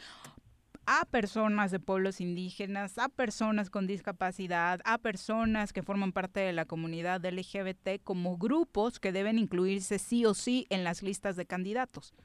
a 0.87 1.03
personas 1.05 1.69
de 1.69 1.81
pueblos 1.81 2.21
indígenas, 2.21 2.97
a 2.97 3.09
personas 3.09 3.69
con 3.69 3.87
discapacidad, 3.87 4.79
a 4.85 4.97
personas 4.97 5.73
que 5.73 5.83
forman 5.83 6.13
parte 6.13 6.39
de 6.39 6.53
la 6.53 6.65
comunidad 6.65 7.23
LGBT 7.25 8.01
como 8.03 8.37
grupos 8.37 8.99
que 8.99 9.11
deben 9.11 9.37
incluirse 9.37 9.99
sí 9.99 10.25
o 10.25 10.33
sí 10.33 10.65
en 10.69 10.85
las 10.85 11.03
listas 11.03 11.35
de 11.35 11.45
candidatos. 11.45 12.15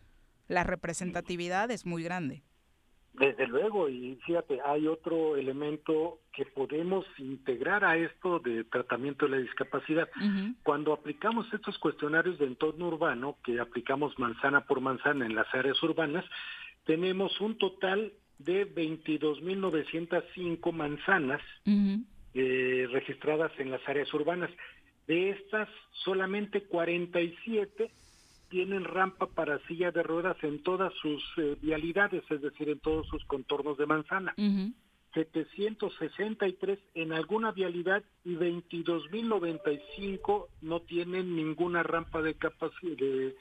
La 0.47 0.63
representatividad 0.63 1.73
es 1.73 1.85
muy 1.85 2.05
grande. 2.05 2.45
Desde 3.15 3.47
luego, 3.47 3.89
y 3.89 4.17
fíjate, 4.25 4.61
hay 4.65 4.87
otro 4.87 5.37
elemento 5.37 6.21
que 6.33 6.47
podemos 6.47 7.05
integrar 7.19 7.85
a 7.85 7.97
esto 7.97 8.39
de 8.39 8.65
tratamiento 8.65 9.27
de 9.27 9.33
la 9.33 9.37
discapacidad. 9.39 10.09
Cuando 10.63 10.95
aplicamos 10.95 11.53
estos 11.53 11.79
cuestionarios 11.79 12.39
de 12.39 12.47
entorno 12.47 12.89
urbano, 12.89 13.37
que 13.45 13.61
aplicamos 13.61 14.19
manzana 14.19 14.65
por 14.67 14.81
manzana 14.81 15.27
en 15.27 15.35
las 15.35 15.53
áreas 15.53 15.83
urbanas, 15.83 16.25
tenemos 16.85 17.39
un 17.41 17.59
total 17.59 18.13
de 18.45 18.67
22.905 18.75 20.73
manzanas 20.73 21.41
eh, 22.35 22.87
registradas 22.91 23.53
en 23.59 23.71
las 23.71 23.87
áreas 23.89 24.13
urbanas. 24.15 24.51
De 25.07 25.31
estas, 25.31 25.69
solamente 26.05 26.63
47 26.63 27.91
tienen 28.49 28.85
rampa 28.85 29.27
para 29.27 29.59
silla 29.67 29.91
de 29.91 30.03
ruedas 30.03 30.37
en 30.43 30.63
todas 30.63 30.93
sus 31.01 31.23
eh, 31.39 31.57
vialidades, 31.61 32.23
es 32.31 32.41
decir, 32.43 32.69
en 32.69 32.79
todos 32.81 33.07
sus 33.09 33.25
contornos 33.25 33.77
de 33.79 33.87
manzana. 33.87 34.35
763 35.15 36.79
en 36.95 37.13
alguna 37.13 37.53
vialidad 37.53 38.03
y 38.25 38.35
22.095 38.35 40.47
no 40.63 40.81
tienen 40.81 41.37
ninguna 41.37 41.83
rampa 41.83 42.23
de 42.23 42.35
capacidad 42.35 42.97
de, 42.97 43.35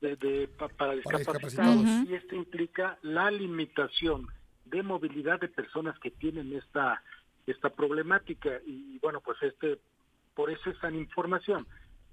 de- 0.00 0.16
de- 0.16 0.48
pa- 0.48 0.68
para 0.68 0.94
discapacitados. 0.94 1.42
discapacitados. 1.42 2.08
Y 2.08 2.14
esto 2.14 2.34
implica 2.36 2.98
la 3.02 3.30
limitación 3.30 4.26
de 4.70 4.82
movilidad 4.82 5.40
de 5.40 5.48
personas 5.48 5.98
que 5.98 6.10
tienen 6.10 6.52
esta 6.52 7.02
esta 7.46 7.70
problemática. 7.70 8.60
Y 8.66 8.98
bueno 8.98 9.20
pues 9.20 9.42
este 9.42 9.78
por 10.34 10.50
eso 10.50 10.70
es 10.70 10.78
tan 10.80 10.94
información 10.94 11.66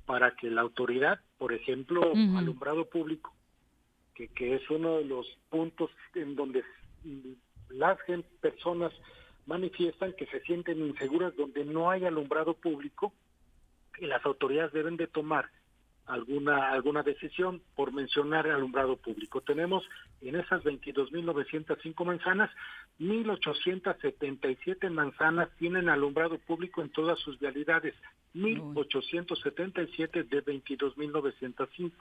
para 0.05 0.35
que 0.35 0.49
la 0.49 0.61
autoridad 0.61 1.19
por 1.37 1.53
ejemplo 1.53 2.01
alumbrado 2.37 2.85
público 2.85 3.33
que, 4.13 4.29
que 4.29 4.55
es 4.55 4.69
uno 4.69 4.97
de 4.97 5.05
los 5.05 5.27
puntos 5.49 5.91
en 6.13 6.35
donde 6.35 6.63
las 7.69 7.97
personas 8.39 8.93
manifiestan 9.45 10.13
que 10.13 10.25
se 10.27 10.41
sienten 10.41 10.79
inseguras 10.79 11.35
donde 11.35 11.65
no 11.65 11.89
hay 11.89 12.05
alumbrado 12.05 12.53
público 12.53 13.13
y 13.99 14.05
las 14.05 14.25
autoridades 14.25 14.73
deben 14.73 14.97
de 14.97 15.07
tomar 15.07 15.49
alguna 16.05 16.71
alguna 16.71 17.03
decisión 17.03 17.61
por 17.75 17.91
mencionar 17.91 18.47
alumbrado 18.47 18.95
público. 18.97 19.41
Tenemos 19.41 19.83
en 20.21 20.35
esas 20.35 20.63
22.905 20.63 22.05
manzanas, 22.05 22.51
1.877 22.99 24.89
manzanas 24.89 25.49
tienen 25.57 25.89
alumbrado 25.89 26.37
público 26.39 26.81
en 26.81 26.89
todas 26.89 27.19
sus 27.19 27.39
vialidades, 27.39 27.95
1.877 28.33 30.27
de 30.27 30.45
22.905. 30.45 31.91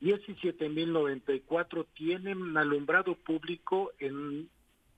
17.094 0.00 1.86
tienen 1.94 2.56
alumbrado 2.56 3.16
público 3.16 3.92
en 3.98 4.48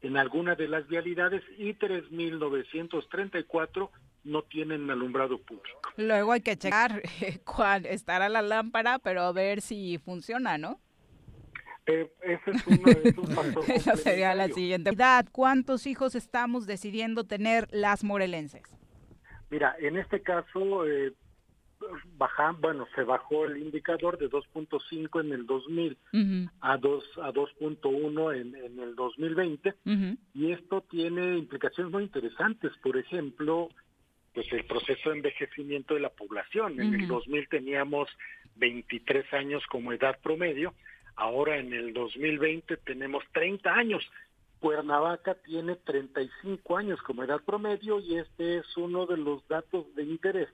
en 0.03 0.17
alguna 0.17 0.55
de 0.55 0.69
las 0.69 0.87
vialidades 0.89 1.43
y 1.59 1.75
3.934 1.75 3.91
no 4.25 4.43
tienen 4.43 4.91
alumbrado 4.91 5.39
público. 5.39 5.91
Luego 5.97 6.33
hay 6.33 6.41
que 6.41 6.57
checar 6.57 7.03
cuál 7.45 7.87
estará 7.87 8.29
la 8.29 8.43
lámpara, 8.43 8.99
pero 8.99 9.23
a 9.23 9.33
ver 9.33 9.61
si 9.61 9.99
funciona, 9.99 10.59
¿no? 10.59 10.81
Eh, 11.87 12.11
ese 12.23 12.51
es 12.51 12.67
uno 12.67 12.93
de 12.93 13.09
esos 13.09 13.35
factores 13.35 13.69
Esa 13.77 13.97
sería 13.97 14.35
la 14.35 14.49
siguiente. 14.49 14.91
¿Cuántos 15.33 15.87
hijos 15.87 16.15
estamos 16.15 16.67
decidiendo 16.67 17.25
tener 17.25 17.69
las 17.73 18.05
morelenses? 18.05 18.63
Mira, 19.49 19.75
en 19.81 19.97
este 19.97 20.21
caso, 20.21 20.87
eh, 20.87 21.13
baja, 22.17 22.55
bueno, 22.61 22.87
se 22.95 23.03
bajó 23.03 23.47
el 23.47 23.59
indicador 23.59 24.19
de 24.19 24.31
2.5 24.31 25.21
en 25.21 25.33
el 25.33 25.47
2000 25.47 25.99
a 26.61 26.77
2 26.77 27.05
a 27.23 27.33
2.1 27.33 28.37
en, 28.37 28.55
en 28.55 28.79
el 28.79 28.95
2020 28.95 29.75
y 30.35 30.53
esto 30.53 30.83
tiene 30.83 31.39
implicaciones 31.39 31.93
muy 31.93 32.05
interesantes. 32.05 32.73
Por 32.83 32.97
ejemplo, 32.97 33.69
pues 34.35 34.47
el 34.53 34.65
proceso 34.65 35.11
de 35.11 35.17
envejecimiento 35.17 35.95
de 35.95 36.01
la 36.01 36.11
población. 36.11 36.81
En 36.81 36.95
el 36.95 37.05
Ujú. 37.05 37.15
2000 37.15 37.49
teníamos 37.49 38.09
23 38.57 39.33
años 39.35 39.65
como 39.67 39.93
edad 39.93 40.19
promedio, 40.23 40.75
ahora 41.17 41.59
en 41.59 41.73
el 41.73 41.93
2020 41.93 42.77
tenemos 42.79 43.25
30 43.33 43.73
años. 43.73 44.03
Cuernavaca 44.61 45.35
tiene 45.35 45.77
35 45.77 46.77
años 46.77 47.01
como 47.03 47.25
edad 47.25 47.41
promedio 47.45 47.99
y 47.99 48.19
este 48.19 48.59
es 48.59 48.77
uno 48.77 49.07
de 49.07 49.17
los 49.17 49.47
datos 49.49 49.87
de 49.95 50.03
interés 50.05 50.49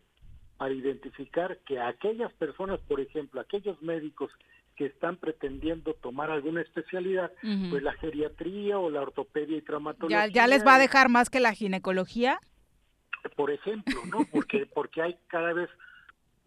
para 0.56 0.72
identificar 0.72 1.58
que 1.66 1.80
aquellas 1.80 2.32
personas, 2.34 2.80
por 2.88 3.00
ejemplo, 3.00 3.40
aquellos 3.40 3.80
médicos 3.82 4.30
que 4.76 4.86
están 4.86 5.16
pretendiendo 5.16 5.94
tomar 5.94 6.30
alguna 6.30 6.60
especialidad, 6.60 7.32
pues 7.70 7.82
la 7.82 7.94
geriatría 7.94 8.78
o 8.78 8.90
la 8.90 9.00
ortopedia 9.02 9.56
y 9.56 9.62
traumatología. 9.62 10.26
¿Ya, 10.26 10.32
ya 10.32 10.46
les 10.46 10.64
va 10.64 10.76
a 10.76 10.78
dejar 10.78 11.08
más 11.08 11.30
que 11.30 11.40
la 11.40 11.52
ginecología? 11.52 12.38
Por 13.28 13.50
ejemplo, 13.50 14.00
¿no? 14.10 14.18
Porque 14.32 14.66
porque 14.66 15.02
hay 15.02 15.16
cada 15.28 15.52
vez 15.52 15.68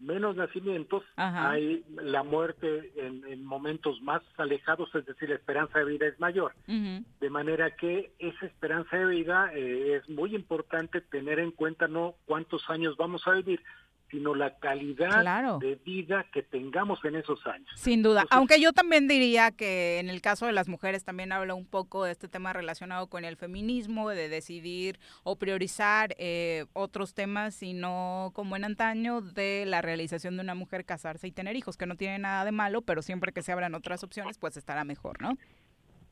menos 0.00 0.34
nacimientos, 0.34 1.04
Ajá. 1.16 1.50
hay 1.50 1.84
la 1.94 2.22
muerte 2.22 2.90
en, 2.96 3.22
en 3.26 3.44
momentos 3.44 4.00
más 4.00 4.22
alejados, 4.38 4.92
es 4.94 5.04
decir, 5.04 5.28
la 5.28 5.34
esperanza 5.34 5.78
de 5.78 5.84
vida 5.84 6.06
es 6.06 6.18
mayor. 6.18 6.54
De 6.66 7.30
manera 7.30 7.76
que 7.76 8.10
esa 8.18 8.46
esperanza 8.46 8.96
de 8.96 9.06
vida 9.06 9.52
eh, 9.54 9.96
es 9.96 10.08
muy 10.08 10.34
importante 10.34 11.02
tener 11.02 11.38
en 11.38 11.50
cuenta 11.50 11.86
no 11.86 12.14
cuántos 12.24 12.68
años 12.70 12.96
vamos 12.96 13.26
a 13.26 13.32
vivir, 13.32 13.62
sino 14.10 14.34
la 14.34 14.58
calidad 14.58 15.20
Claro. 15.20 15.58
de 15.58 15.76
vida 15.76 16.26
que 16.32 16.42
tengamos 16.42 17.04
en 17.04 17.16
esos 17.16 17.46
años. 17.46 17.68
Sin 17.76 18.02
duda, 18.02 18.24
aunque 18.30 18.60
yo 18.60 18.72
también 18.72 19.08
diría 19.08 19.50
que 19.50 19.98
en 19.98 20.08
el 20.10 20.20
caso 20.20 20.46
de 20.46 20.52
las 20.52 20.68
mujeres 20.68 21.04
también 21.04 21.32
habla 21.32 21.54
un 21.54 21.66
poco 21.66 22.04
de 22.04 22.12
este 22.12 22.28
tema 22.28 22.52
relacionado 22.52 23.06
con 23.08 23.24
el 23.24 23.36
feminismo, 23.36 24.08
de 24.10 24.28
decidir 24.28 24.98
o 25.22 25.36
priorizar 25.36 26.14
eh, 26.18 26.66
otros 26.72 27.14
temas 27.14 27.62
y 27.62 27.72
no 27.74 28.30
como 28.34 28.56
en 28.56 28.64
antaño 28.64 29.20
de 29.20 29.64
la 29.66 29.82
realización 29.82 30.36
de 30.36 30.42
una 30.42 30.54
mujer 30.54 30.84
casarse 30.84 31.26
y 31.28 31.32
tener 31.32 31.56
hijos, 31.56 31.76
que 31.76 31.86
no 31.86 31.96
tiene 31.96 32.18
nada 32.18 32.44
de 32.44 32.52
malo, 32.52 32.82
pero 32.82 33.02
siempre 33.02 33.32
que 33.32 33.42
se 33.42 33.52
abran 33.52 33.74
otras 33.74 34.02
opciones, 34.02 34.38
pues 34.38 34.56
estará 34.56 34.84
mejor, 34.84 35.20
¿no? 35.22 35.36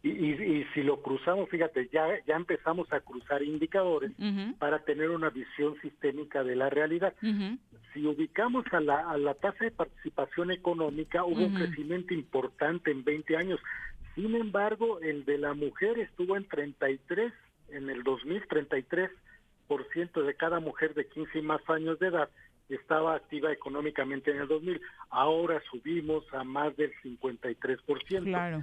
Y, 0.03 0.11
y- 0.11 0.59
y 0.61 0.64
si 0.74 0.82
lo 0.82 1.03
cruzamos, 1.03 1.49
fíjate, 1.49 1.88
ya, 1.92 2.07
ya 2.26 2.36
empezamos 2.36 2.92
a 2.92 3.01
cruzar 3.01 3.42
indicadores 3.42 4.12
para 4.59 4.78
tener 4.84 5.11
una 5.11 5.30
visión 5.30 5.74
sistémica 5.82 6.44
de 6.44 6.55
la 6.57 6.70
realidad. 6.70 7.12
Si 7.92 8.07
ubicamos 8.07 8.64
a 8.72 8.80
la, 8.80 9.11
a 9.11 9.18
la 9.18 9.34
tasa 9.34 9.64
de 9.64 9.70
participación 9.72 10.51
económica, 10.53 11.24
hubo 11.24 11.40
un 11.46 11.55
crecimiento 11.66 12.14
importante 12.14 12.90
en 12.92 13.03
20 13.03 13.36
años. 13.36 13.59
Sin 14.14 14.34
embargo, 14.36 15.01
el 15.01 15.24
de 15.24 15.38
la 15.38 15.55
mujer 15.55 15.99
estuvo 15.99 16.36
en 16.36 16.44
33, 16.46 17.32
en 17.70 17.90
el 17.90 18.03
2000, 18.05 18.42
33% 19.68 20.22
de 20.24 20.34
cada 20.34 20.61
mujer 20.61 20.94
de 20.94 21.07
15 21.09 21.38
y 21.38 21.42
más 21.42 21.61
años 21.68 21.99
de 21.99 22.09
edad 22.09 22.28
estaba 22.68 23.14
activa 23.14 23.51
económicamente 23.53 24.30
en 24.30 24.38
el 24.40 24.49
2000. 24.49 24.80
Ahora 25.11 25.61
subimos 25.70 26.24
a 26.34 26.44
más 26.44 26.76
del 26.76 26.92
53%. 27.03 28.24
Claro. 28.24 28.62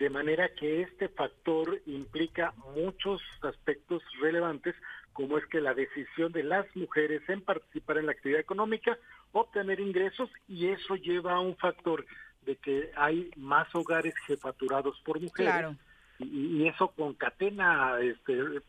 De 0.00 0.08
manera 0.08 0.48
que 0.48 0.80
este 0.80 1.08
factor 1.10 1.78
implica 1.84 2.54
muchos 2.74 3.20
aspectos 3.42 4.02
relevantes, 4.20 4.74
como 5.12 5.36
es 5.36 5.44
que 5.46 5.60
la 5.60 5.74
decisión 5.74 6.32
de 6.32 6.42
las 6.42 6.64
mujeres 6.74 7.20
en 7.28 7.42
participar 7.42 7.98
en 7.98 8.06
la 8.06 8.12
actividad 8.12 8.40
económica, 8.40 8.96
obtener 9.32 9.78
ingresos, 9.78 10.30
y 10.48 10.68
eso 10.68 10.96
lleva 10.96 11.34
a 11.34 11.40
un 11.40 11.54
factor 11.56 12.06
de 12.46 12.56
que 12.56 12.90
hay 12.96 13.30
más 13.36 13.68
hogares 13.74 14.14
jefaturados 14.26 14.98
por 15.04 15.20
mujeres, 15.20 15.52
Claro. 15.52 15.76
y, 16.18 16.62
y 16.62 16.68
eso 16.68 16.88
concatena 16.96 18.00
este, 18.00 18.62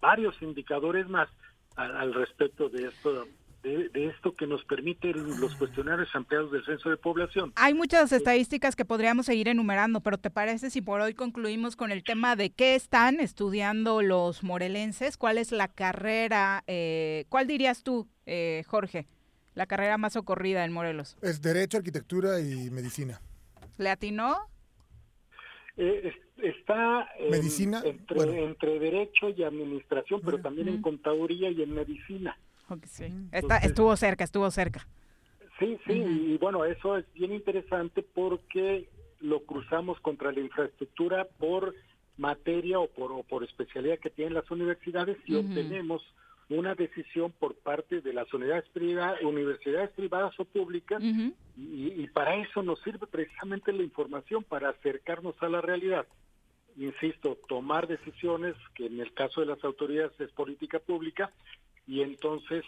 varios 0.00 0.40
indicadores 0.40 1.06
más 1.10 1.28
al, 1.76 1.94
al 1.94 2.14
respecto 2.14 2.70
de 2.70 2.88
esto, 2.88 3.28
de, 3.62 3.88
de 3.90 4.06
esto 4.06 4.34
que 4.34 4.46
nos 4.46 4.64
permite 4.64 5.12
los 5.12 5.54
cuestionarios 5.56 6.08
ampliados 6.14 6.50
del 6.50 6.64
censo 6.64 6.88
de 6.88 6.96
población. 6.96 7.52
Hay 7.56 7.74
muchas 7.74 8.10
estadísticas 8.12 8.74
que 8.74 8.84
podríamos 8.84 9.26
seguir 9.26 9.48
enumerando, 9.48 10.00
pero 10.00 10.16
¿te 10.18 10.30
parece 10.30 10.70
si 10.70 10.80
por 10.80 11.00
hoy 11.00 11.14
concluimos 11.14 11.76
con 11.76 11.92
el 11.92 12.02
tema 12.02 12.36
de 12.36 12.50
qué 12.50 12.74
están 12.74 13.20
estudiando 13.20 14.00
los 14.02 14.42
morelenses? 14.42 15.16
¿Cuál 15.16 15.36
es 15.38 15.52
la 15.52 15.68
carrera? 15.68 16.64
eh, 16.66 17.26
¿Cuál 17.28 17.46
dirías 17.46 17.82
tú, 17.82 18.08
eh, 18.26 18.62
Jorge? 18.66 19.06
La 19.54 19.66
carrera 19.66 19.98
más 19.98 20.16
ocurrida 20.16 20.64
en 20.64 20.72
Morelos. 20.72 21.18
Es 21.20 21.42
Derecho, 21.42 21.76
Arquitectura 21.76 22.40
y 22.40 22.70
Medicina. 22.70 23.20
¿Le 23.78 23.90
atinó? 23.90 24.36
Eh, 25.76 26.12
es- 26.36 26.44
está 26.44 27.08
en- 27.18 27.30
Medicina, 27.30 27.82
entre, 27.84 28.16
bueno. 28.16 28.32
entre 28.32 28.78
derecho 28.78 29.28
y 29.30 29.42
administración, 29.42 30.20
pero 30.24 30.40
también 30.40 30.68
en 30.68 30.80
contaduría 30.80 31.50
y 31.50 31.62
en 31.62 31.74
medicina. 31.74 32.38
Está- 33.32 33.38
Entonces- 33.38 33.64
estuvo 33.70 33.96
cerca, 33.96 34.24
estuvo 34.24 34.50
cerca. 34.50 34.86
Sí, 35.58 35.78
sí, 35.86 35.92
y 35.92 36.38
bueno, 36.38 36.64
eso 36.64 36.96
es 36.96 37.04
bien 37.12 37.32
interesante 37.32 38.02
porque 38.02 38.88
lo 39.20 39.40
cruzamos 39.44 40.00
contra 40.00 40.32
la 40.32 40.40
infraestructura 40.40 41.26
por 41.38 41.74
materia 42.16 42.78
o 42.78 42.86
por, 42.88 43.12
o 43.12 43.22
por 43.22 43.44
especialidad 43.44 43.98
que 43.98 44.08
tienen 44.10 44.34
las 44.34 44.50
universidades 44.50 45.18
y 45.26 45.34
obtenemos 45.34 46.02
una 46.48 46.74
decisión 46.74 47.30
por 47.38 47.54
parte 47.56 48.00
de 48.00 48.12
las 48.12 48.32
unidades 48.34 48.64
privadas, 48.70 49.22
universidades 49.22 49.90
privadas 49.90 50.32
o 50.40 50.44
públicas 50.44 51.00
y, 51.56 51.92
y 52.02 52.06
para 52.12 52.34
eso 52.36 52.62
nos 52.62 52.80
sirve 52.80 53.06
precisamente 53.06 53.72
la 53.72 53.82
información, 53.82 54.42
para 54.42 54.70
acercarnos 54.70 55.34
a 55.42 55.48
la 55.48 55.60
realidad. 55.60 56.06
Insisto, 56.76 57.36
tomar 57.48 57.86
decisiones, 57.86 58.54
que 58.74 58.86
en 58.86 59.00
el 59.00 59.12
caso 59.12 59.40
de 59.40 59.46
las 59.46 59.62
autoridades 59.62 60.18
es 60.20 60.30
política 60.32 60.78
pública, 60.78 61.30
y 61.90 62.02
entonces 62.02 62.64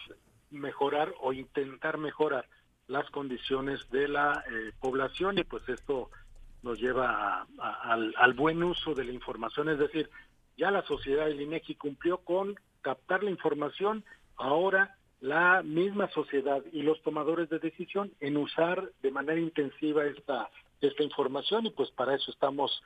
mejorar 0.51 1.13
o 1.21 1.31
intentar 1.33 1.97
mejorar 1.97 2.45
las 2.87 3.09
condiciones 3.11 3.79
de 3.89 4.07
la 4.09 4.43
eh, 4.51 4.71
población 4.81 5.37
y 5.39 5.43
pues 5.45 5.63
esto 5.69 6.09
nos 6.61 6.77
lleva 6.79 7.07
a- 7.59 7.93
al, 7.93 8.33
buen 8.33 8.61
uso 8.63 8.93
de 8.93 9.05
la 9.05 9.11
información, 9.13 9.69
es 9.69 9.79
decir, 9.79 10.09
ya 10.57 10.69
la 10.71 10.83
sociedad 10.85 11.25
del 11.27 11.41
INEGI 11.41 11.75
cumplió 11.75 12.17
con 12.19 12.55
captar 12.81 13.23
la 13.23 13.31
información, 13.31 14.03
ahora 14.35 14.95
la 15.21 15.63
misma 15.63 16.09
sociedad 16.11 16.61
y 16.73 16.81
los 16.83 17.01
tomadores 17.01 17.47
de 17.49 17.59
decisión 17.59 18.11
en 18.19 18.35
usar 18.35 18.91
de 19.01 19.11
manera 19.11 19.39
intensiva 19.39 20.05
esta 20.05 20.49
esta 20.81 21.01
información 21.03 21.65
y 21.65 21.69
pues 21.71 21.89
para 21.91 22.13
eso 22.13 22.29
estamos 22.29 22.83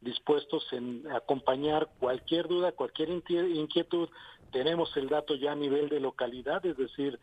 dispuestos 0.00 0.64
en 0.72 1.02
acompañar 1.10 1.88
cualquier 1.98 2.46
duda, 2.46 2.70
cualquier 2.72 3.08
inquie- 3.10 3.54
inquietud. 3.56 4.08
Tenemos 4.52 4.94
el 4.96 5.08
dato 5.08 5.34
ya 5.34 5.52
a 5.52 5.56
nivel 5.56 5.88
de 5.88 6.00
localidad, 6.00 6.64
es 6.66 6.76
decir, 6.76 7.18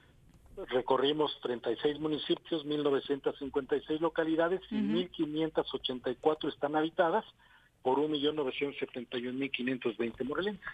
recorrimos 0.69 1.37
36 1.41 1.99
municipios, 1.99 2.65
1956 2.65 4.01
localidades 4.01 4.61
y 4.71 4.75
1584 4.75 6.49
están 6.49 6.75
habitadas 6.75 7.23
por 7.83 7.99
1.971.520 7.99 10.25
morelenses. 10.25 10.65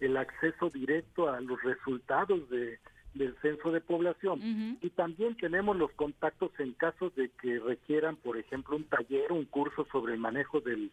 el 0.00 0.16
acceso 0.16 0.70
directo 0.70 1.28
a 1.28 1.42
los 1.42 1.62
resultados 1.62 2.48
de, 2.48 2.78
del 3.12 3.36
censo 3.42 3.70
de 3.72 3.82
población. 3.82 4.78
Y 4.80 4.88
también 4.90 5.36
tenemos 5.36 5.76
los 5.76 5.92
contactos 5.92 6.50
en 6.58 6.72
caso 6.72 7.10
de 7.10 7.28
que 7.42 7.58
requieran, 7.58 8.16
por 8.16 8.38
ejemplo, 8.38 8.76
un 8.76 8.84
taller, 8.84 9.32
un 9.32 9.44
curso 9.44 9.86
sobre 9.92 10.14
el 10.14 10.20
manejo 10.20 10.60
del, 10.60 10.90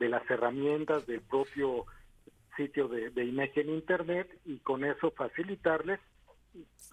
de 0.00 0.08
las 0.08 0.28
herramientas 0.28 1.06
del 1.06 1.20
propio 1.20 1.86
sitio 2.56 2.88
de, 2.88 3.10
de 3.10 3.24
INEGI 3.24 3.60
en 3.60 3.70
Internet 3.70 4.28
y 4.44 4.58
con 4.58 4.84
eso 4.84 5.12
facilitarles 5.12 6.00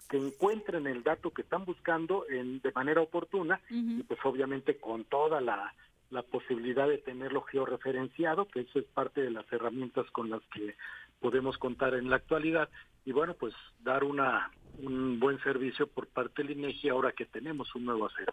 que 0.08 0.16
encuentren 0.16 0.86
el 0.86 1.02
dato 1.02 1.30
que 1.30 1.42
están 1.42 1.64
buscando 1.64 2.24
en, 2.28 2.60
de 2.60 2.72
manera 2.72 3.00
oportuna 3.00 3.60
y 3.70 4.02
pues 4.02 4.18
obviamente 4.24 4.78
con 4.78 5.04
toda 5.04 5.40
la, 5.40 5.74
la 6.10 6.22
posibilidad 6.22 6.88
de 6.88 6.98
tenerlo 6.98 7.42
georreferenciado, 7.42 8.48
que 8.48 8.60
eso 8.60 8.78
es 8.78 8.86
parte 8.86 9.20
de 9.20 9.30
las 9.30 9.50
herramientas 9.52 10.10
con 10.10 10.30
las 10.30 10.42
que 10.52 10.74
podemos 11.20 11.58
contar 11.58 11.94
en 11.94 12.10
la 12.10 12.16
actualidad. 12.16 12.68
Y 13.04 13.12
bueno, 13.12 13.34
pues 13.34 13.54
dar 13.82 14.04
una 14.04 14.50
un 14.78 15.20
buen 15.20 15.42
servicio 15.42 15.86
por 15.86 16.06
parte 16.06 16.42
del 16.42 16.52
INEGI 16.52 16.88
ahora 16.88 17.12
que 17.12 17.26
tenemos 17.26 17.74
un 17.74 17.84
nuevo 17.84 18.06
acero. 18.06 18.32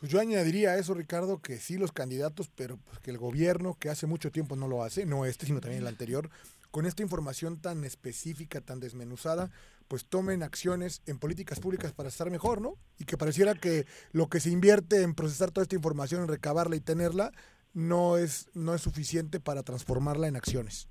Pues 0.00 0.10
yo 0.10 0.20
añadiría 0.20 0.70
a 0.70 0.78
eso, 0.78 0.94
Ricardo, 0.94 1.40
que 1.40 1.56
sí 1.56 1.78
los 1.78 1.92
candidatos, 1.92 2.48
pero 2.54 2.78
pues 2.78 2.98
que 3.00 3.10
el 3.10 3.18
gobierno, 3.18 3.76
que 3.78 3.88
hace 3.88 4.06
mucho 4.06 4.30
tiempo 4.30 4.56
no 4.56 4.68
lo 4.68 4.82
hace, 4.82 5.06
no 5.06 5.24
este, 5.24 5.46
sino 5.46 5.60
también 5.60 5.82
el 5.82 5.88
anterior, 5.88 6.30
con 6.70 6.86
esta 6.86 7.02
información 7.02 7.60
tan 7.60 7.84
específica, 7.84 8.60
tan 8.60 8.80
desmenuzada, 8.80 9.50
pues 9.88 10.04
tomen 10.06 10.42
acciones 10.42 11.02
en 11.06 11.18
políticas 11.18 11.60
públicas 11.60 11.92
para 11.92 12.10
estar 12.10 12.30
mejor, 12.30 12.60
¿no? 12.60 12.74
Y 12.98 13.04
que 13.04 13.16
pareciera 13.16 13.54
que 13.54 13.86
lo 14.12 14.28
que 14.28 14.38
se 14.40 14.50
invierte 14.50 15.02
en 15.02 15.14
procesar 15.14 15.50
toda 15.50 15.62
esta 15.62 15.76
información, 15.76 16.22
en 16.22 16.28
recabarla 16.28 16.76
y 16.76 16.80
tenerla, 16.80 17.32
no 17.72 18.16
es, 18.18 18.48
no 18.54 18.74
es 18.74 18.82
suficiente 18.82 19.40
para 19.40 19.62
transformarla 19.62 20.28
en 20.28 20.36
acciones. 20.36 20.88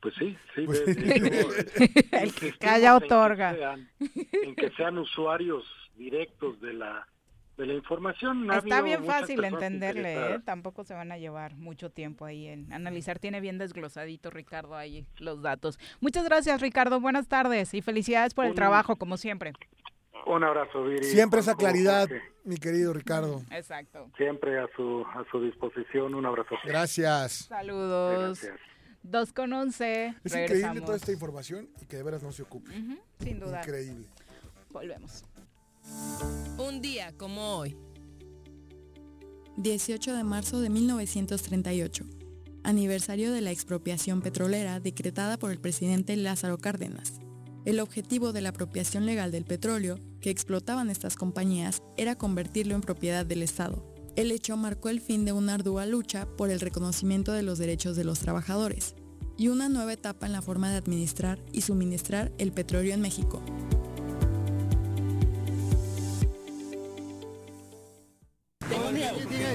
Pues 0.00 0.14
sí, 0.18 0.36
sí. 0.54 0.62
Pues 0.66 0.84
de- 0.84 0.94
de- 0.94 1.20
digo, 1.30 1.48
El 2.12 2.24
insistimos 2.26 2.58
que 2.58 2.66
haya 2.68 2.92
en 2.94 2.98
que 3.00 3.04
otorga. 3.06 3.54
sean- 3.54 3.90
En 4.42 4.54
que 4.54 4.70
sean 4.76 4.98
usuarios 4.98 5.64
directos 5.96 6.60
de 6.60 6.74
la 6.74 7.08
de 7.56 7.66
la 7.66 7.74
información. 7.74 8.50
Ha 8.50 8.58
Está 8.58 8.82
bien 8.82 9.02
muchas 9.02 9.20
fácil 9.20 9.44
entenderle, 9.44 10.34
¿eh? 10.34 10.40
tampoco 10.44 10.84
se 10.84 10.94
van 10.94 11.12
a 11.12 11.18
llevar 11.18 11.54
mucho 11.56 11.90
tiempo 11.90 12.24
ahí 12.24 12.48
en 12.48 12.72
analizar. 12.72 13.18
Tiene 13.18 13.40
bien 13.40 13.58
desglosadito 13.58 14.30
Ricardo 14.30 14.74
ahí 14.74 15.06
los 15.18 15.40
datos. 15.42 15.78
Muchas 16.00 16.24
gracias 16.24 16.60
Ricardo, 16.60 17.00
buenas 17.00 17.28
tardes 17.28 17.72
y 17.74 17.80
felicidades 17.82 18.34
por 18.34 18.44
el 18.44 18.50
Un- 18.50 18.56
trabajo 18.56 18.96
como 18.96 19.16
siempre. 19.16 19.52
Un 20.26 20.42
abrazo, 20.42 20.82
Viri. 20.84 21.04
Siempre 21.04 21.40
esa 21.40 21.54
claridad, 21.54 22.08
mi 22.44 22.56
querido 22.56 22.94
Ricardo. 22.94 23.42
Exacto. 23.50 24.10
Siempre 24.16 24.58
a 24.58 24.66
su 24.74 25.04
a 25.14 25.22
su 25.30 25.42
disposición. 25.42 26.14
Un 26.14 26.24
abrazo. 26.24 26.54
Gracias. 26.64 27.32
Saludos. 27.48 28.40
Gracias. 28.42 28.60
Dos 29.02 29.34
con 29.34 29.52
once. 29.52 30.14
Es 30.24 30.32
Regresamos. 30.32 30.50
increíble 30.56 30.80
toda 30.80 30.96
esta 30.96 31.12
información 31.12 31.68
y 31.82 31.84
que 31.84 31.96
de 31.98 32.02
veras 32.02 32.22
no 32.22 32.32
se 32.32 32.42
ocupe. 32.42 32.70
Sin 33.18 33.38
duda. 33.38 33.60
Increíble. 33.60 34.06
Volvemos. 34.70 35.24
Un 36.58 36.80
día 36.80 37.12
como 37.16 37.56
hoy. 37.56 37.76
18 39.56 40.14
de 40.14 40.24
marzo 40.24 40.60
de 40.60 40.70
1938, 40.70 42.04
aniversario 42.64 43.32
de 43.32 43.40
la 43.40 43.50
expropiación 43.50 44.20
petrolera 44.20 44.80
decretada 44.80 45.38
por 45.38 45.50
el 45.50 45.60
presidente 45.60 46.16
Lázaro 46.16 46.58
Cárdenas. 46.58 47.20
El 47.64 47.80
objetivo 47.80 48.32
de 48.32 48.40
la 48.40 48.50
apropiación 48.50 49.06
legal 49.06 49.30
del 49.30 49.44
petróleo 49.44 49.98
que 50.20 50.30
explotaban 50.30 50.90
estas 50.90 51.16
compañías 51.16 51.82
era 51.96 52.16
convertirlo 52.16 52.74
en 52.74 52.80
propiedad 52.80 53.24
del 53.24 53.42
Estado. 53.42 53.94
El 54.16 54.30
hecho 54.30 54.56
marcó 54.56 54.88
el 54.88 55.00
fin 55.00 55.24
de 55.24 55.32
una 55.32 55.54
ardua 55.54 55.86
lucha 55.86 56.26
por 56.36 56.50
el 56.50 56.60
reconocimiento 56.60 57.32
de 57.32 57.42
los 57.42 57.58
derechos 57.58 57.96
de 57.96 58.04
los 58.04 58.20
trabajadores 58.20 58.94
y 59.36 59.48
una 59.48 59.68
nueva 59.68 59.92
etapa 59.92 60.26
en 60.26 60.32
la 60.32 60.42
forma 60.42 60.70
de 60.70 60.76
administrar 60.76 61.38
y 61.52 61.62
suministrar 61.62 62.32
el 62.38 62.52
petróleo 62.52 62.94
en 62.94 63.00
México. 63.00 63.42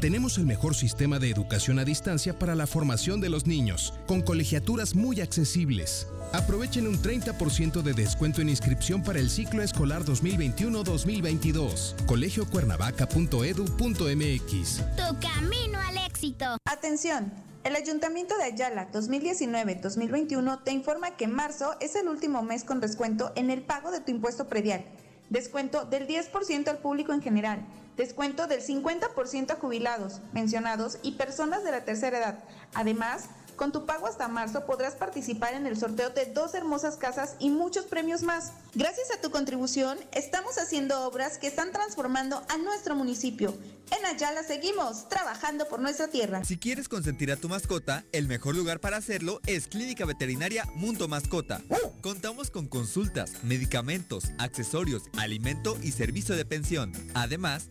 Tenemos 0.00 0.38
el 0.38 0.46
mejor 0.46 0.74
sistema 0.76 1.18
de 1.18 1.28
educación 1.28 1.80
a 1.80 1.84
distancia 1.84 2.38
para 2.38 2.54
la 2.54 2.68
formación 2.68 3.20
de 3.20 3.30
los 3.30 3.48
niños, 3.48 3.94
con 4.06 4.22
colegiaturas 4.22 4.94
muy 4.94 5.20
accesibles. 5.20 6.06
Aprovechen 6.32 6.86
un 6.86 7.02
30% 7.02 7.82
de 7.82 7.94
descuento 7.94 8.40
en 8.40 8.48
inscripción 8.48 9.02
para 9.02 9.18
el 9.18 9.28
ciclo 9.28 9.60
escolar 9.60 10.04
2021-2022. 10.04 12.06
colegiocuernavaca.edu.mx. 12.06 14.96
Tu 14.96 15.18
camino 15.18 15.80
al 15.80 15.96
éxito. 16.06 16.58
Atención. 16.64 17.32
El 17.64 17.74
Ayuntamiento 17.74 18.38
de 18.38 18.44
Ayala 18.44 18.92
2019-2021 18.92 20.62
te 20.62 20.70
informa 20.70 21.16
que 21.16 21.26
marzo 21.26 21.74
es 21.80 21.96
el 21.96 22.06
último 22.06 22.44
mes 22.44 22.62
con 22.62 22.78
descuento 22.78 23.32
en 23.34 23.50
el 23.50 23.62
pago 23.62 23.90
de 23.90 24.00
tu 24.00 24.12
impuesto 24.12 24.46
predial. 24.46 24.84
Descuento 25.28 25.86
del 25.86 26.06
10% 26.06 26.68
al 26.68 26.78
público 26.78 27.12
en 27.12 27.20
general. 27.20 27.66
Descuento 27.98 28.46
del 28.46 28.62
50% 28.62 29.50
a 29.50 29.56
jubilados, 29.56 30.20
pensionados 30.32 30.98
y 31.02 31.12
personas 31.12 31.64
de 31.64 31.72
la 31.72 31.84
tercera 31.84 32.18
edad. 32.18 32.38
Además, 32.72 33.24
con 33.56 33.72
tu 33.72 33.86
pago 33.86 34.06
hasta 34.06 34.28
marzo 34.28 34.66
podrás 34.66 34.94
participar 34.94 35.54
en 35.54 35.66
el 35.66 35.76
sorteo 35.76 36.10
de 36.10 36.26
dos 36.26 36.54
hermosas 36.54 36.96
casas 36.96 37.34
y 37.40 37.50
muchos 37.50 37.86
premios 37.86 38.22
más. 38.22 38.52
Gracias 38.72 39.10
a 39.10 39.20
tu 39.20 39.32
contribución, 39.32 39.98
estamos 40.12 40.58
haciendo 40.58 41.08
obras 41.08 41.38
que 41.38 41.48
están 41.48 41.72
transformando 41.72 42.40
a 42.48 42.56
nuestro 42.56 42.94
municipio. 42.94 43.52
En 43.90 44.06
Ayala 44.06 44.44
seguimos 44.44 45.08
trabajando 45.08 45.66
por 45.68 45.80
nuestra 45.80 46.06
tierra. 46.06 46.44
Si 46.44 46.56
quieres 46.56 46.88
consentir 46.88 47.32
a 47.32 47.36
tu 47.36 47.48
mascota, 47.48 48.04
el 48.12 48.28
mejor 48.28 48.54
lugar 48.54 48.78
para 48.78 48.98
hacerlo 48.98 49.40
es 49.46 49.66
Clínica 49.66 50.04
Veterinaria 50.04 50.66
Mundo 50.76 51.08
Mascota. 51.08 51.60
Contamos 52.00 52.52
con 52.52 52.68
consultas, 52.68 53.42
medicamentos, 53.42 54.26
accesorios, 54.38 55.02
alimento 55.18 55.76
y 55.82 55.90
servicio 55.90 56.36
de 56.36 56.44
pensión. 56.44 56.92
Además, 57.14 57.70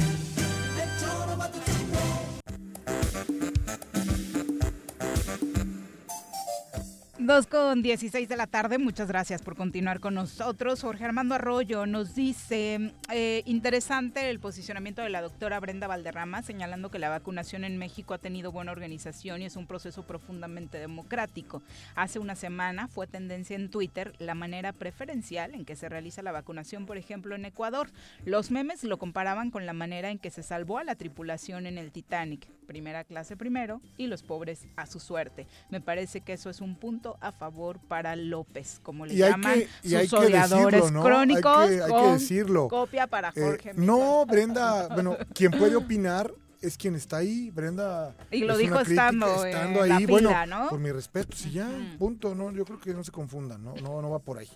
Dos 7.23 7.45
con 7.45 7.83
16 7.83 8.27
de 8.27 8.35
la 8.35 8.47
tarde, 8.47 8.79
muchas 8.79 9.07
gracias 9.07 9.43
por 9.43 9.55
continuar 9.55 9.99
con 9.99 10.15
nosotros. 10.15 10.81
Jorge 10.81 11.05
Armando 11.05 11.35
Arroyo 11.35 11.85
nos 11.85 12.15
dice, 12.15 12.93
eh, 13.13 13.43
interesante 13.45 14.31
el 14.31 14.39
posicionamiento 14.39 15.03
de 15.03 15.09
la 15.09 15.21
doctora 15.21 15.59
Brenda 15.59 15.85
Valderrama, 15.85 16.41
señalando 16.41 16.89
que 16.89 16.97
la 16.97 17.09
vacunación 17.09 17.63
en 17.63 17.77
México 17.77 18.15
ha 18.15 18.17
tenido 18.17 18.51
buena 18.51 18.71
organización 18.71 19.43
y 19.43 19.45
es 19.45 19.55
un 19.55 19.67
proceso 19.67 20.01
profundamente 20.01 20.79
democrático. 20.79 21.61
Hace 21.93 22.17
una 22.17 22.35
semana 22.35 22.87
fue 22.87 23.05
tendencia 23.05 23.55
en 23.55 23.69
Twitter 23.69 24.13
la 24.17 24.33
manera 24.33 24.73
preferencial 24.73 25.53
en 25.53 25.63
que 25.63 25.75
se 25.75 25.89
realiza 25.89 26.23
la 26.23 26.31
vacunación, 26.31 26.87
por 26.87 26.97
ejemplo, 26.97 27.35
en 27.35 27.45
Ecuador. 27.45 27.91
Los 28.25 28.49
memes 28.49 28.83
lo 28.83 28.97
comparaban 28.97 29.51
con 29.51 29.67
la 29.67 29.73
manera 29.73 30.09
en 30.09 30.17
que 30.17 30.31
se 30.31 30.41
salvó 30.41 30.79
a 30.79 30.83
la 30.83 30.95
tripulación 30.95 31.67
en 31.67 31.77
el 31.77 31.91
Titanic, 31.91 32.47
primera 32.65 33.03
clase 33.03 33.37
primero 33.37 33.79
y 33.95 34.07
los 34.07 34.23
pobres 34.23 34.65
a 34.75 34.87
su 34.87 34.99
suerte. 34.99 35.45
Me 35.69 35.81
parece 35.81 36.21
que 36.21 36.33
eso 36.33 36.49
es 36.49 36.61
un 36.61 36.73
punto 36.75 37.10
a 37.21 37.31
favor 37.31 37.79
para 37.79 38.15
López, 38.15 38.79
como 38.83 39.05
le 39.05 39.13
Y 39.13 39.21
hay 39.23 39.31
llaman 39.31 39.53
que- 39.55 39.67
y 39.83 39.95
hay 39.95 40.07
sus 40.07 40.19
odiadores 40.19 40.81
decirlo, 40.81 40.91
¿no? 40.99 41.03
crónicos. 41.03 41.57
Hay 41.57 41.69
que- 41.77 41.81
hay 41.83 41.87
que 41.91 41.95
con 41.97 42.13
decirlo. 42.13 42.67
Copia 42.67 43.07
para 43.07 43.29
Eh, 43.29 43.41
Jorge. 43.41 43.73
no, 43.75 44.25
Brenda, 44.25 44.87
bueno, 44.89 45.17
quien 45.33 45.51
puede 45.51 45.75
opinar 45.75 46.31
es 46.61 46.77
quien 46.77 46.93
está 46.93 47.17
ahí, 47.17 47.49
Brenda. 47.49 48.13
Y 48.29 48.41
lo 48.41 48.53
es 48.53 48.59
dijo 48.59 48.75
crítica, 48.75 49.07
estando 49.09 49.45
estando 49.45 49.81
ahí, 49.81 50.05
bueno, 50.05 50.29
¿no? 50.45 50.69
por 50.69 50.77
mi 50.79 50.91
respeto, 50.91 51.35
sí 51.35 51.49
ya, 51.49 51.67
punto, 51.97 52.35
no, 52.35 52.51
yo 52.51 52.65
creo 52.65 52.79
que 52.79 52.93
no 52.93 53.03
se 53.03 53.11
confundan, 53.11 53.63
no, 53.63 53.73
no, 53.81 53.99
no 53.99 54.11
va 54.11 54.19
por 54.19 54.37
ahí. 54.37 54.47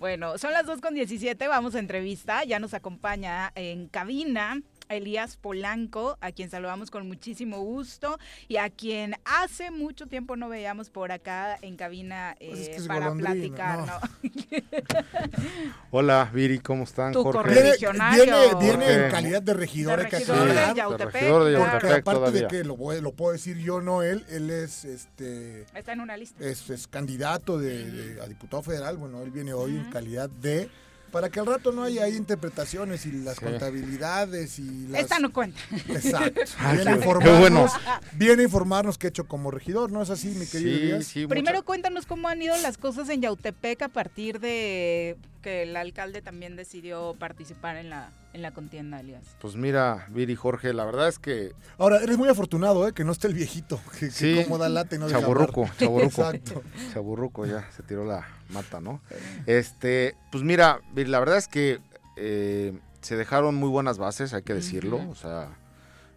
Bueno, 0.00 0.36
son 0.36 0.52
las 0.52 0.66
2 0.66 0.80
con 0.80 0.94
17, 0.94 1.46
vamos 1.46 1.76
a 1.76 1.78
entrevista. 1.78 2.42
Ya 2.42 2.58
nos 2.58 2.74
acompaña 2.74 3.52
en 3.54 3.86
cabina 3.86 4.60
Elías 4.88 5.36
Polanco, 5.36 6.16
a 6.20 6.32
quien 6.32 6.50
saludamos 6.50 6.90
con 6.90 7.06
muchísimo 7.06 7.60
gusto 7.60 8.18
y 8.48 8.56
a 8.56 8.70
quien 8.70 9.14
hace 9.24 9.70
mucho 9.70 10.06
tiempo 10.06 10.36
no 10.36 10.48
veíamos 10.48 10.90
por 10.90 11.12
acá 11.12 11.56
en 11.62 11.76
cabina 11.76 12.36
Pues 12.38 12.58
es 12.60 12.68
eh, 12.68 12.70
que 12.70 12.76
es 12.76 12.86
para 12.88 13.12
platicar, 13.14 13.78
no. 13.80 13.86
¿no? 13.86 14.00
Hola, 15.90 16.30
Viri, 16.32 16.58
¿cómo 16.58 16.84
están? 16.84 17.12
Tu 17.12 17.22
Jorge? 17.22 17.54
Viene, 17.54 17.72
viene, 18.14 18.36
viene 18.60 18.92
en 19.06 19.10
calidad 19.10 19.42
de 19.42 19.54
regidor, 19.54 19.98
De 20.00 20.08
regidor 20.08 20.36
de 20.36 20.50
aclarar. 20.50 20.74
Yautepec, 20.76 21.12
De 21.12 21.18
regidor 21.20 21.44
de 21.44 21.54
claro. 21.56 21.70
Porque 21.72 21.86
aparte 21.94 22.18
todavía. 22.18 22.40
de 22.42 22.48
que 22.48 22.64
lo, 22.64 22.76
puedo 23.12 23.32
decir 23.32 23.58
yo, 23.58 23.80
no 23.80 24.02
él, 24.02 24.24
él 24.28 24.50
es 24.50 24.84
este 24.84 25.62
Está 25.74 25.92
en 25.92 26.00
una 26.00 26.16
lista. 26.16 26.44
es, 26.44 26.68
es 26.70 26.86
candidato 26.88 27.58
de, 27.58 27.90
de- 27.90 28.20
a 28.22 28.26
diputado 28.26 28.62
federal, 28.62 28.96
bueno, 28.96 29.22
él 29.22 29.30
viene 29.30 29.52
hoy 29.52 29.76
en 29.76 29.84
calidad 29.90 30.28
de 30.28 30.68
para 31.14 31.30
que 31.30 31.38
al 31.38 31.46
rato 31.46 31.70
no 31.70 31.84
haya 31.84 32.02
ahí 32.04 32.16
interpretaciones 32.16 33.06
y 33.06 33.12
las 33.12 33.36
Sí. 33.36 33.44
contabilidades 33.44 34.58
y 34.58 34.88
las 34.88 35.02
Esta 35.02 35.20
no 35.20 35.32
cuenta. 35.32 35.60
Exacto. 35.88 36.40
Ah, 36.58 36.72
Viene 36.74 36.90
a 36.90 36.94
qué- 36.94 37.00
qué 37.00 37.06
informarnos, 37.06 37.40
bueno. 37.40 38.00
viene 38.14 38.42
a 38.42 38.44
informarnos 38.44 38.98
qué 38.98 39.06
he 39.06 39.10
hecho 39.10 39.26
como 39.28 39.50
regidor, 39.52 39.92
¿no 39.92 40.02
es 40.02 40.10
así, 40.10 40.28
mi 40.28 40.44
querido 40.46 40.70
Sí, 40.76 40.82
Elías? 40.82 41.04
sí, 41.06 41.26
Primero 41.28 41.64
cuéntanos 41.64 42.04
cómo 42.06 42.28
han 42.28 42.42
ido 42.42 42.56
las 42.62 42.76
cosas 42.78 43.08
en 43.10 43.22
Yautepec 43.22 43.80
a 43.82 43.88
partir 43.88 44.40
de 44.40 45.16
que 45.40 45.62
el 45.62 45.76
alcalde 45.76 46.20
también 46.22 46.56
decidió 46.56 47.14
participar 47.18 47.76
en 47.76 47.90
la, 47.90 48.12
en 48.32 48.40
la 48.42 48.52
contienda, 48.52 48.98
Elías. 49.00 49.22
Pues 49.40 49.56
mira, 49.56 50.06
Viri, 50.10 50.34
Jorge, 50.34 50.72
la 50.72 50.84
verdad 50.86 51.06
es 51.08 51.18
que 51.18 51.52
Ahora, 51.78 51.98
eres 52.02 52.16
muy 52.18 52.28
afortunado, 52.28 52.88
¿eh? 52.88 52.92
Que 52.94 53.04
no 53.04 53.12
esté 53.12 53.28
el 53.28 53.34
viejito, 53.34 53.78
que, 53.92 54.06
que 54.06 54.10
Sí. 54.10 54.42
como 54.44 54.58
da 54.58 54.68
lata 54.68 54.96
y 54.96 54.98
no 54.98 55.08
Chaburruco, 55.08 55.68
chaburruco. 55.78 56.22
Exacto. 56.22 56.62
Chaburruco 56.94 57.46
ya 57.46 57.70
se 57.76 57.82
tiró 57.82 58.04
la 58.06 58.26
mata, 58.54 58.80
¿no? 58.80 59.00
Este, 59.46 60.16
pues 60.32 60.42
mira, 60.42 60.80
la 60.94 61.18
verdad 61.18 61.36
es 61.36 61.48
que 61.48 61.80
eh, 62.16 62.78
se 63.00 63.16
dejaron 63.16 63.54
muy 63.54 63.68
buenas 63.68 63.98
bases, 63.98 64.32
hay 64.32 64.42
que 64.42 64.54
decirlo. 64.54 65.00
O 65.10 65.14
sea, 65.14 65.50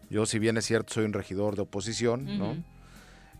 yo 0.09 0.25
si 0.25 0.39
bien 0.39 0.57
es 0.57 0.65
cierto 0.65 0.93
soy 0.93 1.05
un 1.05 1.13
regidor 1.13 1.55
de 1.55 1.63
oposición, 1.63 2.37
¿no? 2.37 2.55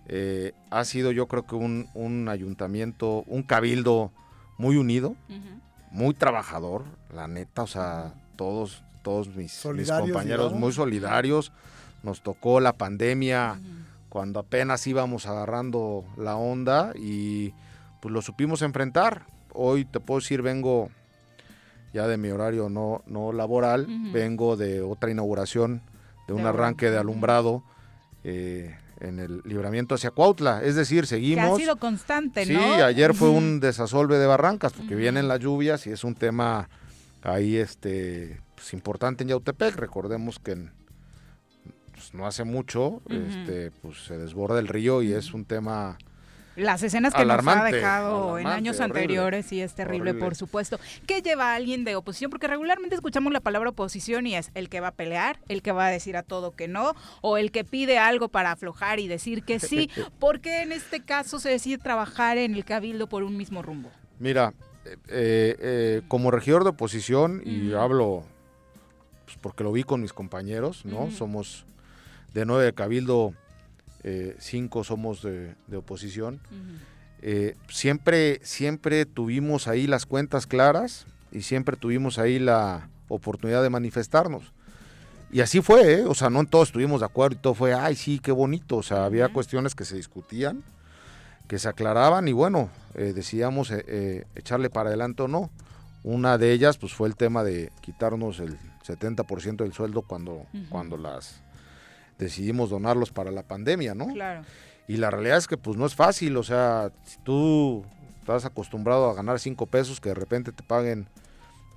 Eh, 0.10 0.53
ha 0.69 0.84
sido 0.86 1.11
yo 1.11 1.28
creo 1.28 1.45
que 1.45 1.56
un, 1.56 1.90
un 1.94 2.30
ayuntamiento, 2.30 3.24
un 3.28 3.44
cabildo 3.44 4.11
muy 4.57 4.76
unido, 4.76 5.15
muy 5.91 6.14
trabajador, 6.14 6.84
la 7.14 7.28
neta, 7.28 7.64
o 7.64 7.68
sea, 7.68 8.14
todos, 8.36 8.84
todos 9.03 9.30
mis, 9.36 9.61
compañeros 9.61 10.53
muy 10.53 10.72
solidarios. 10.74 11.52
Nos 12.03 12.22
tocó 12.22 12.60
la 12.60 12.74
pandemia 12.74 13.60
cuando 14.10 14.40
apenas 14.40 14.86
íbamos 14.88 15.26
agarrando 15.26 16.06
la 16.18 16.38
onda 16.38 16.94
y 16.95 17.53
pues 18.02 18.11
lo 18.14 18.22
supimos 18.22 18.61
enfrentar. 18.61 19.26
Hoy 19.53 19.86
te 19.86 19.99
puedo 19.99 20.19
decir, 20.19 20.41
vengo 20.41 20.90
ya 21.94 22.07
de 22.07 22.18
mi 22.18 22.30
horario 22.30 22.69
no, 22.69 23.02
no 23.07 23.32
laboral, 23.32 23.88
vengo 24.11 24.56
de 24.57 24.82
otra 24.82 25.10
inauguración, 25.10 25.82
de 26.28 26.34
un 26.34 26.44
De 26.44 26.49
arranque 26.49 26.91
de 26.91 26.98
alumbrado 26.98 27.64
eh, 28.24 28.76
en 28.99 29.19
el 29.19 29.41
libramiento 29.45 29.95
hacia 29.95 30.11
Cuautla. 30.11 30.61
Es 30.64 30.76
decir, 30.76 31.02
Que 31.02 31.06
ha 31.06 31.10
seguimos... 31.10 31.57
sido 31.57 31.78
constante, 31.78 32.45
Sí, 32.45 32.53
¿no? 32.53 32.60
ayer 32.84 33.14
fue 33.14 33.30
un 33.30 33.60
desasolve 33.60 34.18
de 34.18 34.28
barrancas 34.28 34.74
porque 34.74 34.95
vienen 34.95 35.28
las 35.28 35.40
lluvias 35.40 35.88
y 35.88 35.91
es 35.91 36.03
un 36.03 36.14
tema 36.15 36.69
ahí 37.24 37.56
este 37.56 38.41
pues, 38.56 38.74
importante 38.74 39.24
en 39.24 39.30
Yautepec. 39.30 39.76
Recordemos 39.76 40.40
que 40.40 40.52
en- 40.52 40.72
pues, 41.94 42.14
no 42.14 42.28
hace 42.28 42.44
mucho 42.44 43.02
este 43.10 43.72
pues 43.82 44.03
se 44.06 44.18
desborda 44.18 44.60
el 44.60 44.68
río 44.68 45.02
y 45.02 45.14
es 45.14 45.34
un 45.34 45.45
tema 45.45 45.98
Las 46.57 46.81
escenas 46.81 47.13
que 47.13 47.19
nos 47.23 47.29
ha 47.29 47.34
Alarmante, 47.35 47.75
dejado 47.75 48.39
en 48.39 48.47
años 48.47 48.79
horrible. 48.79 49.01
anteriores 49.01 49.45
sí 49.45 49.61
es 49.61 49.75
terrible, 49.75 50.09
Horrible. 50.09 50.25
por 50.25 50.35
supuesto. 50.35 50.79
¿Qué 51.05 51.21
lleva 51.21 51.51
a 51.51 51.55
alguien 51.55 51.84
de 51.84 51.95
oposición? 51.95 52.31
Porque 52.31 52.47
regularmente 52.47 52.95
escuchamos 52.95 53.31
la 53.31 53.41
palabra 53.41 53.69
oposición 53.69 54.25
y 54.25 54.35
es 54.35 54.49
el 54.55 54.67
que 54.67 54.79
va 54.79 54.88
a 54.88 54.91
pelear, 54.91 55.39
el 55.49 55.61
que 55.61 55.71
va 55.71 55.85
a 55.85 55.89
decir 55.89 56.17
a 56.17 56.23
todo 56.23 56.55
que 56.55 56.67
no, 56.67 56.95
o 57.21 57.38
el 57.38 57.51
que 57.51 57.63
pide 57.63 57.99
algo 57.99 58.29
para 58.29 58.51
aflojar 58.51 58.99
y 58.99 59.07
decir 59.07 59.43
que 59.43 59.59
sí. 59.59 59.89
¿Por 60.19 60.39
qué 60.41 60.63
en 60.63 60.71
este 60.71 60.99
caso 61.01 61.39
se 61.39 61.49
decide 61.49 61.77
trabajar 61.77 62.38
en 62.39 62.55
el 62.55 62.65
cabildo 62.65 63.07
por 63.07 63.21
un 63.23 63.38
mismo 63.38 63.61
rumbo? 63.61 63.91
Mira, 64.19 64.53
eh, 65.09 65.55
eh, 65.59 66.01
como 66.07 66.31
regidor 66.31 66.63
de 66.63 66.71
oposición, 66.71 67.43
y 67.45 67.73
hablo 67.73 68.23
pues, 69.25 69.38
porque 69.41 69.63
lo 69.63 69.71
vi 69.71 69.84
con 69.84 70.01
mis 70.01 70.13
compañeros, 70.13 70.85
¿no? 70.85 71.11
Somos 71.11 71.65
de 72.34 72.45
nueve 72.45 72.65
de 72.65 72.73
Cabildo, 72.73 73.34
eh, 74.09 74.38
cinco 74.39 74.85
somos 74.85 75.21
de, 75.21 75.53
de 75.67 75.75
oposición. 75.75 76.39
Eh, 77.21 77.57
siempre, 77.67 78.39
siempre 78.41 79.05
tuvimos 79.05 79.67
ahí 79.67 79.85
las 79.85 80.05
cuentas 80.05 80.47
claras 80.47 81.07
y 81.34 81.41
siempre 81.41 81.75
tuvimos 81.75 82.17
ahí 82.17 82.39
la 82.39 82.88
oportunidad 83.09 83.61
de 83.61 83.69
manifestarnos. 83.69 84.53
Y 85.29 85.41
así 85.41 85.59
fue, 85.59 85.95
¿eh? 85.95 86.05
o 86.05 86.15
sea, 86.15 86.29
no 86.29 86.39
en 86.39 86.47
todos 86.47 86.69
estuvimos 86.69 87.01
de 87.01 87.07
acuerdo 87.07 87.35
y 87.35 87.41
todo 87.41 87.53
fue, 87.53 87.73
ay, 87.73 87.97
sí, 87.97 88.19
qué 88.19 88.31
bonito. 88.31 88.77
O 88.77 88.84
sea, 88.84 89.03
había 89.03 89.27
cuestiones 89.27 89.75
que 89.75 89.84
se 89.84 89.97
discutían, 89.97 90.63
que 91.49 91.59
se 91.59 91.67
aclaraban 91.67 92.29
y 92.29 92.31
bueno, 92.31 92.69
decidíamos 92.93 93.73
echarle 94.35 94.69
para 94.69 94.88
adelante 94.88 95.23
o 95.23 95.27
no. 95.27 95.49
Una 96.03 96.38
de 96.38 96.53
ellas, 96.53 96.77
pues 96.77 96.93
fue 96.93 97.09
el 97.09 97.17
tema 97.17 97.43
de 97.43 97.73
quitarnos 97.81 98.39
el 98.39 98.57
70% 98.88 99.57
del 99.57 99.73
sueldo 99.73 100.03
cuando, 100.03 100.45
cuando 100.69 100.95
las 100.95 101.41
decidimos 102.18 102.69
donarlos 102.69 103.11
para 103.11 103.31
la 103.31 103.44
pandemia, 103.44 103.94
¿no? 103.95 104.07
Claro. 104.07 104.44
Y 104.88 104.98
la 104.98 105.11
realidad 105.11 105.38
es 105.38 105.48
que 105.48 105.57
pues 105.57 105.77
no 105.77 105.85
es 105.85 105.95
fácil, 105.95 106.38
o 106.38 106.44
sea, 106.44 106.91
si 107.03 107.18
tú 107.19 107.84
estás 108.22 108.45
acostumbrado 108.45 109.10
a 109.10 109.14
ganar 109.14 109.39
cinco 109.39 109.65
pesos, 109.65 109.99
que 109.99 110.10
de 110.10 110.15
repente 110.15 110.52
te 110.52 110.64
paguen 110.64 111.07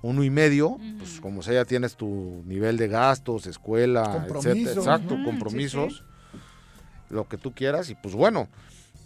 uno 0.01 0.23
y 0.23 0.29
medio, 0.29 0.77
pues 0.97 1.19
como 1.21 1.43
sea 1.43 1.53
ya 1.55 1.65
tienes 1.65 1.95
tu 1.95 2.41
nivel 2.45 2.77
de 2.77 2.87
gastos, 2.87 3.45
escuela, 3.47 4.25
etcétera, 4.27 4.71
exacto, 4.71 5.17
compromisos, 5.23 5.93
Sí, 5.93 5.99
sí. 6.37 7.13
lo 7.13 7.27
que 7.27 7.37
tú 7.37 7.53
quieras, 7.53 7.89
y 7.89 7.95
pues 7.95 8.15
bueno, 8.15 8.47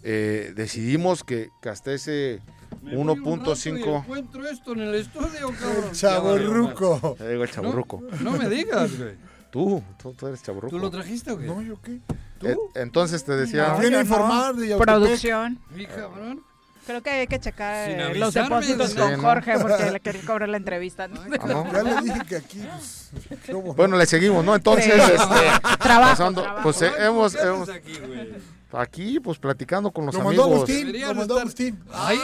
eh, 0.04 0.54
decidimos 0.56 1.24
que, 1.24 1.50
que 1.62 1.70
hasta 1.70 1.92
ese 1.92 2.42
Me 2.84 2.96
voy 2.96 3.00
un 3.02 3.40
rato 3.40 3.52
y 3.52 3.72
1.5... 3.72 4.04
encuentro 4.04 4.48
esto 4.48 4.74
en 4.74 4.80
el 4.82 4.96
estudio, 4.96 5.50
cabrón. 5.60 7.18
digo 7.20 7.44
el 7.44 7.52
chaburruco. 7.52 8.02
No, 8.22 8.32
no 8.32 8.38
me 8.38 8.48
digas, 8.50 8.98
güey. 8.98 9.16
Tú, 9.56 9.82
tú, 9.98 10.12
tú 10.12 10.28
eres 10.28 10.44
chaburruco. 10.44 10.76
¿Tú 10.76 10.80
lo 10.80 10.92
trajiste 10.92 11.32
o 11.32 11.38
qué? 11.38 11.46
No, 11.46 11.62
¿yo 11.62 11.82
qué? 11.82 12.02
Eh, 12.42 12.58
entonces 12.74 13.24
te 13.24 13.32
decía... 13.38 13.74
Viene 13.76 13.96
a 13.96 14.02
informar 14.02 14.54
de 14.54 14.68
Yautepec. 14.68 14.96
Producción. 14.96 15.60
Sí, 15.74 15.86
cabrón. 15.86 16.44
Creo 16.86 17.02
que 17.02 17.10
hay 17.10 17.28
que 17.28 17.40
checar 17.40 17.90
eh, 17.90 18.16
los 18.16 18.34
depósitos 18.34 18.92
sí, 18.92 18.98
con 18.98 19.14
¿no? 19.14 19.22
Jorge 19.22 19.58
porque 19.58 19.92
le 19.92 20.00
quería 20.02 20.22
cobrar 20.26 20.50
la 20.50 20.58
entrevista. 20.58 21.08
¿no? 21.08 21.26
Ya 21.72 21.84
le 21.84 22.02
dije 22.02 22.20
que 22.28 22.36
aquí. 22.36 22.68
pues. 23.50 23.76
Bueno, 23.78 23.96
le 23.96 24.06
seguimos, 24.06 24.44
¿no? 24.44 24.54
Entonces, 24.56 24.94
Sí. 24.94 25.00
este, 25.14 25.78
Trabajo, 25.80 26.10
pasando, 26.12 26.42
trabajo. 26.42 26.64
pues 26.64 26.82
eh, 26.82 26.92
hemos, 27.00 27.32
¿Qué 27.32 27.40
haces 27.40 27.50
hemos 27.50 27.70
aquí, 27.70 27.98
güey? 28.06 28.34
Aquí, 28.78 29.20
pues 29.20 29.38
platicando 29.40 29.92
con 29.92 30.06
los 30.06 30.16
Lo 30.16 30.24
mandó 30.24 30.44
amigos. 30.44 30.58
Agustín. 30.60 30.86
Deberían 30.88 31.10
Lo 31.10 31.16
mandó 31.16 31.34
estar- 31.36 31.42
Agustín. 31.42 31.80
Ay, 31.94 32.20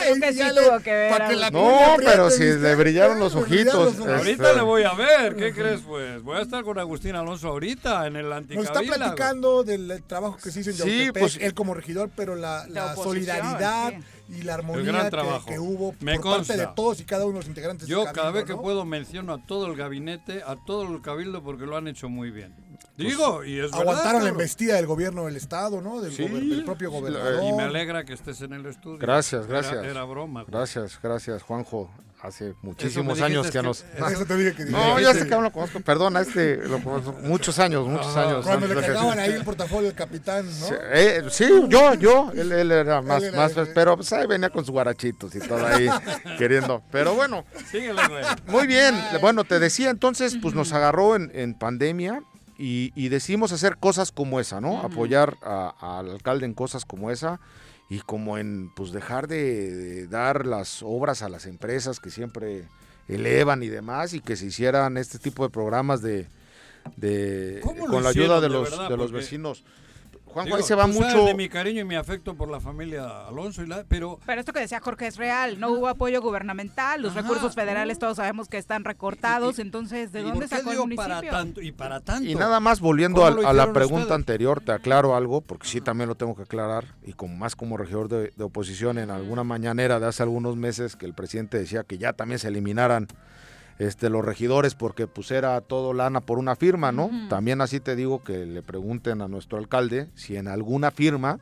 Creo 0.00 0.14
que 0.20 0.32
sí 0.34 0.40
tuvo 0.54 0.80
que 0.80 0.92
ver 0.92 1.28
que 1.28 1.36
la 1.36 1.50
No, 1.50 1.96
pero 1.98 2.30
si 2.30 2.44
¿viste? 2.44 2.58
le 2.60 2.74
brillaron 2.76 3.18
los 3.18 3.34
ojitos. 3.34 3.74
los 3.74 3.94
este, 3.98 4.12
Ahorita 4.14 4.52
le 4.52 4.62
voy 4.62 4.82
a 4.84 4.92
ver, 4.94 5.34
¿qué 5.36 5.52
crees 5.54 5.80
pues? 5.80 6.22
Voy 6.22 6.36
a 6.38 6.42
estar 6.42 6.62
con 6.64 6.78
Agustín 6.78 7.14
Alonso 7.16 7.48
ahorita 7.48 8.06
en 8.06 8.16
el 8.16 8.28
Nos 8.28 8.38
está 8.42 8.78
anticabila. 8.78 8.96
platicando 8.96 9.64
del 9.64 10.02
trabajo 10.06 10.36
que 10.42 10.50
se 10.50 10.60
hizo 10.60 10.70
en 10.70 10.76
Sí, 10.76 10.82
Yautepec, 10.98 11.20
pues- 11.22 11.38
él 11.40 11.54
como 11.54 11.74
regidor, 11.74 12.10
pero 12.14 12.36
la, 12.36 12.66
solidaridad 12.94 13.94
y 14.28 14.42
la 14.42 14.54
armonía 14.54 14.84
gran 15.08 15.10
que, 15.46 15.58
hubo 15.58 15.94
Me 16.00 16.16
por 16.16 16.30
parte 16.36 16.52
de 16.54 16.64
consta. 16.64 16.74
todos 16.74 17.00
y 17.00 17.04
cada 17.04 17.24
uno 17.24 17.34
de 17.34 17.38
los 17.40 17.48
integrantes 17.48 17.86
Yo 17.88 18.04
del 18.04 18.12
cada 18.12 18.30
vez 18.30 18.42
cabildo, 18.44 18.60
que 18.60 18.62
puedo 18.64 18.84
menciono 18.84 19.32
a 19.34 19.38
todo 19.46 19.66
el 19.66 19.76
gabinete, 19.76 20.42
a 20.46 20.56
todo 20.56 20.82
el 20.82 21.00
cabildo 21.02 21.42
porque 21.42 21.64
lo 21.66 21.76
han 21.76 21.88
hecho 21.88 22.08
muy 22.08 22.30
bien. 22.30 22.54
Pues, 22.96 23.08
Digo, 23.08 23.44
y 23.44 23.56
es 23.58 23.70
verdad, 23.70 23.80
Aguantaron 23.82 24.24
la 24.24 24.30
embestida 24.30 24.74
del 24.76 24.86
gobierno 24.86 25.26
del 25.26 25.36
estado, 25.36 25.80
¿no? 25.82 26.00
Del, 26.00 26.12
Sí. 26.12 26.22
gober- 26.24 26.48
del 26.48 26.64
propio 26.64 26.90
gobernador. 26.90 27.42
Y 27.44 27.52
me 27.52 27.62
alegra 27.64 28.04
que 28.04 28.14
estés 28.14 28.40
en 28.40 28.52
el 28.54 28.64
estudio. 28.66 28.98
Gracias, 28.98 29.46
gracias. 29.46 29.84
Era, 29.84 30.04
broma. 30.04 30.42
güey. 30.42 30.50
Gracias, 30.52 30.98
gracias, 31.02 31.42
Juanjo. 31.42 31.90
Hace 32.22 32.54
muchísimos 32.62 33.20
años 33.20 33.46
que 33.46 33.52
que- 33.52 33.62
nos. 33.62 33.84
Eso 34.10 34.24
te 34.26 34.36
dije 34.36 34.54
que 34.54 34.64
No, 34.64 34.78
dijiste. 34.96 35.02
ya 35.02 35.12
sé 35.14 35.28
que 35.28 35.34
lo 35.40 35.52
conozco. 35.52 35.80
Perdona, 35.80 36.22
este, 36.22 36.56
lo 36.66 36.82
conozco 36.82 37.12
muchos 37.22 37.58
años, 37.58 37.86
muchos 37.86 38.16
años. 38.16 38.44
Cuando 38.44 38.66
le 38.66 38.74
cargaban 38.74 39.18
ahí 39.18 39.32
el 39.32 39.44
portafolio 39.44 39.88
del 39.88 39.94
capitán, 39.96 40.46
¿no? 40.46 40.66
Sí, 40.66 40.74
eh, 40.92 41.22
sí, 41.30 41.46
yo, 41.68 41.94
yo, 41.94 42.32
él, 42.34 42.50
él 42.52 42.72
era 42.72 43.02
más, 43.02 43.22
Él 43.22 43.28
era 43.34 43.42
más, 43.42 43.52
pero 43.74 43.96
pues 43.96 44.12
ahí 44.14 44.26
venía 44.26 44.48
con 44.50 44.64
sus 44.64 44.72
guarachitos 44.72 45.34
y 45.34 45.40
todo 45.40 45.64
ahí 45.66 45.88
queriendo. 46.38 46.82
Pero 46.90 47.14
bueno, 47.14 47.44
Síguele, 47.70 48.00
güey. 48.08 48.24
muy 48.48 48.66
bien. 48.66 48.94
Bueno, 49.20 49.44
te 49.44 49.58
decía 49.60 49.90
entonces, 49.90 50.36
pues 50.40 50.54
nos 50.54 50.72
agarró 50.72 51.16
en, 51.16 51.30
en 51.34 51.54
pandemia 51.54 52.22
y, 52.58 52.92
y 52.96 53.10
decidimos 53.10 53.52
hacer 53.52 53.76
cosas 53.76 54.10
como 54.10 54.40
esa, 54.40 54.60
¿no? 54.60 54.80
Apoyar 54.80 55.36
a- 55.42 55.98
al 55.98 56.10
alcalde 56.10 56.46
en 56.46 56.54
cosas 56.54 56.84
como 56.86 57.10
esa 57.10 57.38
y 57.88 58.00
como 58.00 58.38
en, 58.38 58.70
pues 58.74 58.92
dejar 58.92 59.28
de, 59.28 59.70
de 59.72 60.06
dar 60.08 60.46
las 60.46 60.82
obras 60.82 61.22
a 61.22 61.28
las 61.28 61.46
empresas 61.46 62.00
que 62.00 62.10
siempre 62.10 62.68
elevan 63.08 63.62
y 63.62 63.68
demás 63.68 64.14
y 64.14 64.20
que 64.20 64.36
se 64.36 64.46
hicieran 64.46 64.96
este 64.96 65.18
tipo 65.18 65.44
de 65.44 65.50
programas 65.50 66.02
de, 66.02 66.26
de 66.96 67.60
¿Cómo 67.62 67.86
lo 67.86 67.92
con 67.92 68.02
la 68.02 68.10
ayuda 68.10 68.36
de 68.36 68.42
de 68.42 68.48
los, 68.48 68.70
verdad? 68.70 68.88
de 68.88 68.96
los 68.96 69.12
vecinos. 69.12 69.64
Juanjo, 70.36 70.44
Digo, 70.48 70.56
ahí 70.58 70.62
se 70.62 70.74
va 70.74 70.82
sabes 70.82 70.96
mucho. 71.00 71.24
de 71.24 71.34
mi 71.34 71.48
cariño 71.48 71.80
y 71.80 71.84
mi 71.84 71.94
afecto 71.94 72.34
por 72.34 72.50
la 72.50 72.60
familia 72.60 73.26
Alonso, 73.26 73.62
y 73.62 73.66
la, 73.66 73.84
pero 73.88 74.20
Pero 74.26 74.40
esto 74.40 74.52
que 74.52 74.60
decía 74.60 74.80
Jorge 74.80 75.06
es 75.06 75.16
real, 75.16 75.58
no 75.58 75.70
hubo 75.70 75.88
apoyo 75.88 76.20
gubernamental, 76.20 77.00
los 77.00 77.12
Ajá, 77.12 77.22
recursos 77.22 77.54
federales 77.54 77.98
todos 77.98 78.18
sabemos 78.18 78.48
que 78.48 78.58
están 78.58 78.84
recortados, 78.84 79.58
entonces 79.58 80.12
¿de 80.12 80.20
¿y 80.20 80.24
dónde 80.24 80.46
sacó 80.46 80.72
el 80.72 80.78
municipio? 80.78 81.08
para 81.08 81.30
tanto 81.30 81.60
y 81.62 81.72
para 81.72 82.00
tanto? 82.00 82.28
Y 82.28 82.34
nada 82.34 82.60
más 82.60 82.80
volviendo 82.80 83.22
¿Cómo 83.22 83.28
al- 83.28 83.42
lo 83.42 83.48
a, 83.48 83.52
la 83.54 83.72
pregunta 83.72 84.02
ustedes? 84.02 84.16
anterior, 84.20 84.60
te 84.60 84.72
aclaro 84.72 85.16
algo, 85.16 85.40
porque 85.40 85.66
sí 85.66 85.80
también 85.80 86.08
lo 86.08 86.14
tengo 86.16 86.36
que 86.36 86.42
aclarar, 86.42 86.84
y 87.02 87.14
con 87.14 87.38
más 87.38 87.56
como 87.56 87.76
regidor 87.78 88.08
de, 88.08 88.32
de 88.36 88.44
oposición 88.44 88.98
en 88.98 89.10
alguna 89.10 89.42
mañanera 89.42 90.00
de 90.00 90.06
hace 90.06 90.22
algunos 90.22 90.56
meses 90.56 90.96
que 90.96 91.06
el 91.06 91.14
presidente 91.14 91.58
decía 91.58 91.82
que 91.84 91.96
ya 91.98 92.12
también 92.12 92.38
se 92.38 92.48
eliminaran 92.48 93.06
este 93.78 94.08
los 94.10 94.24
regidores 94.24 94.74
porque 94.74 95.06
pues 95.06 95.30
era 95.30 95.60
todo 95.60 95.92
lana 95.92 96.20
por 96.20 96.38
una 96.38 96.56
firma, 96.56 96.92
¿no? 96.92 97.06
Ujú. 97.06 97.28
También 97.28 97.60
así 97.60 97.80
te 97.80 97.94
digo 97.96 98.22
que 98.24 98.46
le 98.46 98.62
pregunten 98.62 99.20
a 99.22 99.28
nuestro 99.28 99.58
alcalde 99.58 100.08
si 100.14 100.36
en 100.36 100.48
alguna 100.48 100.90
firma 100.90 101.38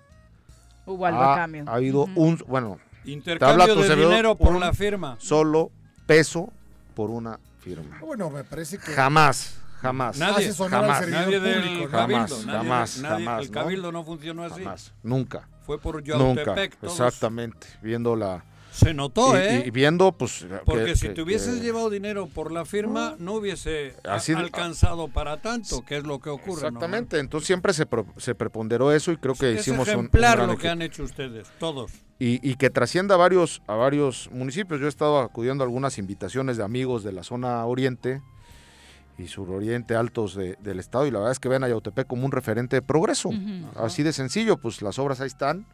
Hubo 0.87 1.07
algo 1.07 1.21
ha, 1.21 1.35
a 1.35 1.37
cambio. 1.37 1.65
ha 1.67 1.75
habido 1.75 2.03
Ujú. 2.03 2.21
un, 2.23 2.45
bueno, 2.47 2.77
te 2.77 2.81
habla 3.05 3.13
Intercambio 3.13 3.75
tu 3.75 3.81
de 3.83 3.87
servidor, 3.87 4.11
dinero 4.11 4.35
por 4.37 4.55
un 4.55 4.61
la 4.61 4.73
firma. 4.73 5.17
solo 5.19 5.71
peso 6.07 6.53
por 6.95 7.11
una 7.11 7.39
firma. 7.61 7.99
Bueno, 8.01 8.29
me 8.31 8.45
parece 8.45 8.79
que 8.79 8.93
Jamás, 8.93 9.59
jamás. 9.81 10.19
Nadie, 10.19 10.53
jamás. 10.53 11.09
nadie 11.09 11.41
del 11.41 11.63
público, 11.63 11.85
¿no? 11.85 11.91
cabildo. 11.91 12.37
Jamás, 12.37 12.47
nadie- 12.47 12.57
jamás, 12.59 12.99
nadie- 13.03 13.25
jamás, 13.25 13.43
El 13.43 13.47
¿no? 13.53 13.61
cabildo 13.61 13.93
no 13.93 14.05
funcionó 14.05 14.45
así. 14.45 14.63
Jamás, 14.63 14.93
nunca. 15.03 15.49
Fue 15.65 15.79
por 15.79 15.97
Nunca, 16.07 16.45
Yautepec. 16.45 16.77
todos. 16.77 16.93
exactamente, 16.93 17.67
viendo 17.83 18.17
la... 18.17 18.45
Se 18.75 18.93
notó, 18.93 19.37
y, 19.37 19.41
¿eh? 19.41 19.63
y 19.67 19.71
viendo, 19.71 20.11
pues... 20.13 20.45
Porque 20.65 20.85
que- 20.87 20.97
si 20.97 21.07
que- 21.09 21.15
te 21.15 21.23
hubieses 21.23 21.57
que- 21.59 21.61
llevado 21.63 21.91
dinero 21.91 22.27
por 22.27 22.51
la 22.51 22.65
firma, 22.65 23.15
no 23.21 23.35
hubiese 23.35 23.95
Así- 24.03 24.33
alcanzado 24.33 25.07
para 25.09 25.41
tanto, 25.41 25.83
que 25.85 25.97
es 25.99 26.05
lo 26.05 26.19
que 26.19 26.29
ocurre. 26.31 26.63
¿no? 26.63 26.69
Exactamente, 26.69 27.19
entonces 27.21 27.47
siempre 27.47 27.73
se, 27.73 27.87
pro- 27.87 28.07
se 28.17 28.35
preponderó 28.35 28.91
eso 28.93 29.13
y 29.13 29.17
creo 29.17 29.35
que 29.35 29.53
Es 29.55 29.61
hicimos 29.61 29.87
un- 29.89 29.95
un, 29.95 30.01
ejemplar 30.01 30.39
lo 30.47 30.59
que 30.59 30.69
han 30.69 30.83
hecho 30.83 31.05
ustedes, 31.05 31.47
todos. 31.61 31.93
y, 32.19 32.41
y 32.49 32.57
que 32.57 32.69
trascienda 32.69 33.15
a 33.15 33.19
varios, 33.19 33.63
a 33.69 33.75
varios 33.77 34.29
municipios. 34.33 34.81
Yo 34.81 34.87
he 34.87 34.89
estado 34.89 35.21
acudiendo 35.21 35.63
a 35.63 35.67
algunas 35.67 35.97
invitaciones 35.99 36.57
de 36.57 36.65
amigos 36.65 37.05
de 37.05 37.13
la 37.13 37.23
zona 37.23 37.65
oriente 37.67 38.23
y 39.19 39.29
suroriente 39.29 39.95
altos 39.95 40.35
de- 40.35 40.57
del 40.61 40.81
estado 40.81 41.07
y 41.07 41.13
la 41.13 41.21
verdad 41.21 41.31
es 41.33 41.39
que 41.39 41.49
ven 41.49 41.63
a 41.63 41.69
Yautepec 41.69 42.09
como 42.09 42.25
un 42.27 42.33
referente 42.33 42.75
de 42.75 42.83
progreso. 42.83 43.31
Así 43.77 44.03
de 44.03 44.13
sencillo, 44.13 44.57
pues 44.57 44.83
las 44.83 44.99
obras 44.99 45.21
ahí 45.21 45.29
están. 45.29 45.65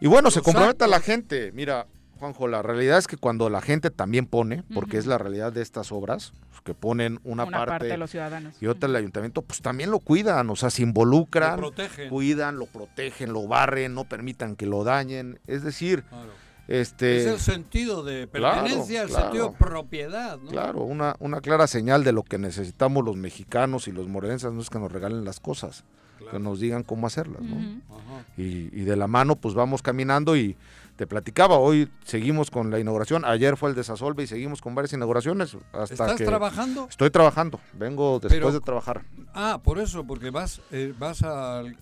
Y 0.00 0.06
bueno, 0.06 0.30
se 0.30 0.40
compromete 0.42 0.84
a 0.84 0.86
la 0.86 1.00
gente. 1.00 1.50
Mira, 1.50 1.88
Juanjo, 2.18 2.48
la 2.48 2.62
realidad 2.62 2.98
es 2.98 3.06
que 3.06 3.16
cuando 3.16 3.48
la 3.50 3.60
gente 3.60 3.90
también 3.90 4.26
pone, 4.26 4.62
porque 4.74 4.98
es 4.98 5.06
la 5.06 5.18
realidad 5.18 5.52
de 5.52 5.62
estas 5.62 5.92
obras, 5.92 6.32
pues, 6.50 6.60
que 6.62 6.74
ponen 6.74 7.20
una, 7.24 7.44
Una 7.44 7.64
parte 7.64 7.86
de 7.86 7.96
los 7.96 8.10
ciudadanos. 8.10 8.54
y 8.60 8.66
otra 8.66 8.88
el 8.88 8.96
ayuntamiento, 8.96 9.42
pues 9.42 9.60
también 9.62 9.90
lo 9.90 9.98
cuidan, 10.00 10.50
o 10.50 10.56
sea, 10.56 10.70
se 10.70 10.82
involucran, 10.82 11.60
Lo 11.60 11.72
protegen. 11.72 12.08
cuidan, 12.10 12.58
lo 12.58 12.66
protegen, 12.66 13.32
lo 13.32 13.46
barren, 13.46 13.94
no 13.94 14.04
permitan 14.04 14.56
que 14.56 14.66
lo 14.66 14.84
dañen. 14.84 15.38
Es 15.46 15.62
decir, 15.62 16.02
Claro. 16.04 16.30
este, 16.66 17.18
Es 17.20 17.26
el 17.26 17.38
sentido 17.38 18.02
de 18.04 18.28
claro, 18.28 18.62
pertenencia, 18.62 19.02
el 19.02 19.08
claro. 19.08 19.22
sentido 19.24 19.48
de 19.50 19.56
propiedad. 19.56 20.38
¿no? 20.38 20.50
claro, 20.50 20.82
una, 20.82 21.16
una 21.20 21.40
clara 21.40 21.66
señal 21.66 22.04
de 22.04 22.12
lo 22.12 22.22
que 22.24 22.38
necesitamos 22.38 23.04
los 23.04 23.16
mexicanos 23.16 23.88
y 23.88 23.92
los 23.92 24.08
morelenses, 24.08 24.52
no 24.52 24.60
es 24.60 24.68
que 24.70 24.78
nos 24.78 24.90
regalen 24.92 25.24
las 25.24 25.40
cosas, 25.40 25.84
que 26.30 26.38
nos 26.38 26.60
digan 26.60 26.82
cómo 26.82 27.06
hacerlas, 27.06 27.40
¿no? 27.42 27.56
Ajá. 27.94 28.24
y, 28.36 28.68
y 28.78 28.82
de 28.84 28.96
la 28.96 29.06
mano 29.06 29.36
pues 29.36 29.54
vamos 29.54 29.80
caminando 29.82 30.36
y 30.36 30.56
te 30.98 31.06
platicaba, 31.06 31.58
hoy 31.58 31.88
seguimos 32.04 32.50
con 32.50 32.72
la 32.72 32.80
inauguración, 32.80 33.24
ayer 33.24 33.56
fue 33.56 33.70
el 33.70 33.76
desasolve 33.76 34.24
y 34.24 34.26
seguimos 34.26 34.60
con 34.60 34.74
varias 34.74 34.92
inauguraciones 34.94 35.56
hasta 35.72 35.94
¿Estás 35.94 36.14
que 36.16 36.24
trabajando? 36.24 36.88
estoy 36.90 37.08
trabajando, 37.10 37.60
vengo 37.72 38.18
después 38.18 38.34
Pero- 38.40 38.50
de 38.52 38.60
trabajar. 38.60 39.02
Ah, 39.32 39.60
por 39.62 39.78
eso, 39.78 40.04
porque 40.04 40.30
vas, 40.30 40.60
eh, 40.72 40.92
vas 40.98 41.22
al... 41.22 41.76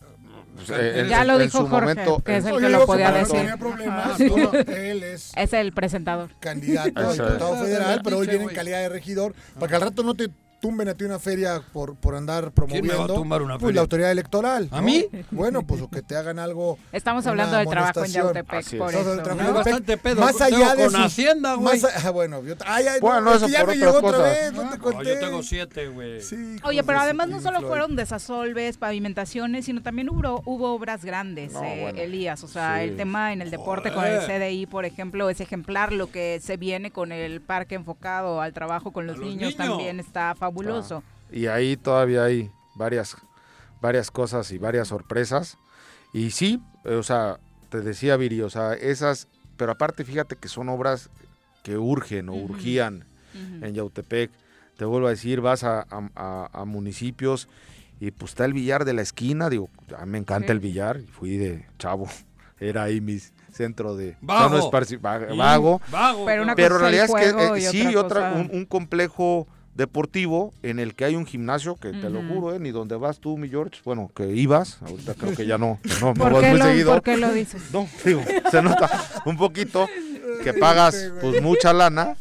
Pues, 0.54 0.68
eh, 0.70 1.00
en- 1.00 1.08
Ya 1.08 1.24
lo 1.24 1.34
en 1.34 1.42
dijo 1.46 1.58
su 1.58 1.66
Jorge, 1.66 1.94
momento, 1.94 2.18
que 2.22 2.36
es 2.36 2.44
el 2.44 2.52
No, 2.52 2.58
que 2.60 2.68
lo 2.68 2.84
podía 2.86 3.10
no 3.10 3.16
decir. 3.18 3.54
problemas, 3.58 4.06
Ah, 4.06 4.14
tú 4.18 4.36
no, 4.38 4.52
él 4.52 5.02
es 5.02 5.32
Es 5.34 5.52
el 5.54 5.72
presentador. 5.72 6.30
candidato 6.38 7.00
a 7.00 7.12
diputado 7.12 7.56
federal, 7.56 8.00
pero 8.04 8.18
hoy 8.18 8.26
viene 8.26 8.44
en 8.44 8.50
calidad 8.54 8.80
de 8.80 8.88
regidor, 8.90 9.34
para 9.54 9.66
que 9.68 9.74
al 9.76 9.80
rato 9.80 10.02
no 10.02 10.14
te 10.14 10.28
tumben 10.60 10.88
a 10.88 10.94
ti 10.94 11.04
una 11.04 11.18
feria 11.18 11.62
por, 11.72 11.94
por 11.96 12.14
andar 12.16 12.44
¿Quién 12.44 12.52
promoviendo. 12.52 12.92
me 12.92 12.98
va 12.98 13.04
a 13.04 13.08
tumbar 13.08 13.42
una 13.42 13.54
Pues 13.54 13.62
feria? 13.68 13.74
la 13.76 13.80
autoridad 13.82 14.10
electoral. 14.10 14.68
¿A 14.72 14.76
¿no? 14.76 14.82
mí? 14.82 15.06
Bueno, 15.30 15.66
pues 15.66 15.82
o 15.82 15.88
que 15.90 16.02
te 16.02 16.16
hagan 16.16 16.38
algo. 16.38 16.78
Estamos 16.92 17.26
hablando 17.26 17.56
del 17.56 17.68
trabajo 17.68 18.04
en. 18.04 18.10
Yautepec, 18.12 18.46
por 18.48 18.58
es. 18.58 18.66
Estamos 18.72 18.92
eso. 18.92 18.98
hablando 18.98 19.10
del 19.10 19.18
Hay 19.18 19.24
trabajo 19.24 19.48
en 19.48 19.54
bastante 19.54 19.96
pedo 19.98 20.20
Más 20.20 20.36
tengo 20.36 20.56
allá 20.56 20.74
de 20.74 20.82
con 20.84 20.92
sus- 20.92 21.00
Hacienda, 21.04 21.54
güey. 21.54 21.80
ah, 22.04 22.10
bueno, 22.10 22.42
yo, 22.42 22.54
ay, 22.66 22.86
ay, 22.86 23.00
Bueno, 23.00 23.20
no, 23.20 23.30
es 23.32 23.36
eso 23.42 23.48
ya 23.48 23.60
por 23.60 23.68
me 23.68 23.76
llegó 23.76 23.90
otra 23.98 24.00
cosas. 24.10 24.22
vez, 24.22 24.52
no 24.52 24.70
te 24.70 24.76
No, 24.78 24.82
conté. 24.82 25.04
yo 25.04 25.18
tengo 25.20 25.42
siete, 25.42 25.88
güey. 25.88 26.20
Sí, 26.22 26.56
Oye, 26.64 26.82
pero 26.82 26.98
de 26.98 27.04
además 27.04 27.28
no 27.28 27.40
solo 27.40 27.58
Floyd. 27.58 27.68
fueron 27.68 27.96
desasolves, 27.96 28.78
pavimentaciones, 28.78 29.64
sino 29.66 29.82
también 29.82 30.08
hubo, 30.10 30.42
hubo 30.46 30.72
obras 30.74 31.04
grandes, 31.04 31.52
No, 31.52 31.62
eh, 31.62 31.78
bueno, 31.82 31.98
Elías. 32.00 32.42
O 32.44 32.48
sea, 32.48 32.78
sí. 32.78 32.84
el 32.84 32.96
tema 32.96 33.32
en 33.32 33.42
el 33.42 33.50
deporte 33.50 33.92
con 33.92 34.04
el. 34.04 34.20
CDI, 34.26 34.66
por 34.66 34.84
ejemplo, 34.84 35.28
es 35.30 35.40
ejemplar. 35.40 35.92
Lo 35.92 36.10
que 36.10 36.40
se 36.42 36.56
viene 36.56 36.90
con 36.90 37.12
el 37.12 37.40
parque 37.40 37.74
enfocado 37.74 38.40
al 38.40 38.52
trabajo 38.52 38.92
con 38.92 39.06
los, 39.06 39.18
niños. 39.18 39.56
también 39.56 40.00
está 40.00 40.34
fabuloso. 40.46 41.02
y 41.32 41.46
ahí 41.46 41.76
todavía 41.76 42.24
hay 42.24 42.50
varias, 42.74 43.16
varias 43.80 44.10
cosas 44.10 44.50
y 44.52 44.58
varias 44.58 44.88
sorpresas. 44.88 45.58
Y 46.12 46.30
sí, 46.30 46.60
o 46.84 47.02
sea, 47.02 47.38
te 47.68 47.80
decía 47.80 48.16
Viri, 48.16 48.40
o 48.42 48.50
sea, 48.50 48.74
esas, 48.74 49.28
pero 49.56 49.72
aparte 49.72 50.04
fíjate 50.04 50.36
que 50.36 50.48
son 50.48 50.68
obras 50.68 51.10
que 51.62 51.76
urgen 51.78 52.28
o 52.28 52.34
urgían 52.34 53.04
en 53.34 53.74
Yautepec. 53.74 54.30
Te 54.76 54.84
vuelvo 54.84 55.06
a 55.08 55.10
decir, 55.10 55.40
vas 55.40 55.64
a, 55.64 55.80
a- 55.90 56.10
a- 56.14 56.48
a 56.52 56.64
municipios 56.64 57.48
y 57.98 58.10
pues 58.10 58.32
está 58.32 58.44
el 58.44 58.52
billar 58.52 58.84
de 58.84 58.92
la 58.92 59.02
esquina, 59.02 59.48
digo, 59.50 59.68
a 59.98 60.04
mí 60.06 60.12
me 60.12 60.18
encanta 60.18 60.48
Sí. 60.48 60.52
el 60.52 60.60
billar, 60.60 61.00
fui 61.18 61.36
de 61.38 61.66
chavo, 61.78 62.06
era 62.60 62.84
ahí 62.84 63.00
mi 63.00 63.18
centro 63.52 63.96
de 63.96 64.16
Vago. 64.20 64.70
va- 64.70 64.84
Y- 65.32 65.36
vago, 65.36 65.80
Vago. 65.90 66.24
Pero 66.26 66.42
una 66.42 66.54
pero 66.54 66.76
en 66.76 66.80
cosa 66.82 66.90
es 66.90 67.10
el 67.10 67.16
realidad 67.16 67.38
es 67.40 67.48
que 67.50 67.56
eh, 67.56 67.58
y 67.58 67.62
sí, 67.72 67.86
otra 67.96 68.00
otra, 68.00 68.30
cosa- 68.30 68.40
un, 68.40 68.50
un 68.58 68.64
complejo 68.66 69.48
deportivo 69.76 70.54
en 70.62 70.78
el 70.78 70.94
que 70.94 71.04
hay 71.04 71.16
un 71.16 71.26
gimnasio 71.26 71.76
que 71.76 71.92
te 71.92 72.10
lo 72.10 72.22
juro, 72.22 72.54
eh, 72.54 72.58
ni 72.58 72.70
donde 72.70 72.96
vas 72.96 73.18
tú, 73.20 73.36
mi 73.36 73.48
George, 73.48 73.80
bueno, 73.84 74.10
que 74.14 74.28
ibas, 74.28 74.80
ahorita 74.82 75.14
creo 75.14 75.34
que 75.34 75.46
ya 75.46 75.58
no, 75.58 75.78
no, 76.00 76.08
no 76.08 76.14
¿Por 76.14 76.32
vas 76.32 76.42
qué, 76.42 76.50
muy 76.50 76.58
lo, 76.58 76.64
seguido. 76.64 76.92
por 76.92 77.02
qué 77.02 77.16
lo 77.16 77.32
dices? 77.32 77.62
No, 77.72 77.86
digo, 78.04 78.22
se 78.50 78.62
nota 78.62 78.88
un 79.26 79.36
poquito 79.36 79.86
que 80.42 80.54
pagas 80.54 81.12
pues 81.20 81.42
mucha 81.42 81.72
lana, 81.72 82.16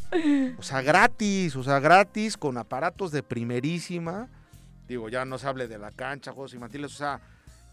o 0.57 0.63
sea, 0.63 0.81
gratis, 0.81 1.55
o 1.55 1.63
sea, 1.63 1.79
gratis 1.79 2.37
con 2.37 2.57
aparatos 2.57 3.11
de 3.11 3.23
primerísima. 3.23 4.27
Digo, 4.87 5.09
ya 5.09 5.25
no 5.25 5.37
se 5.37 5.47
hable 5.47 5.67
de 5.67 5.77
la 5.77 5.91
cancha, 5.91 6.31
juegos 6.31 6.53
infantiles, 6.53 6.93
o 6.93 6.97
sea, 6.97 7.19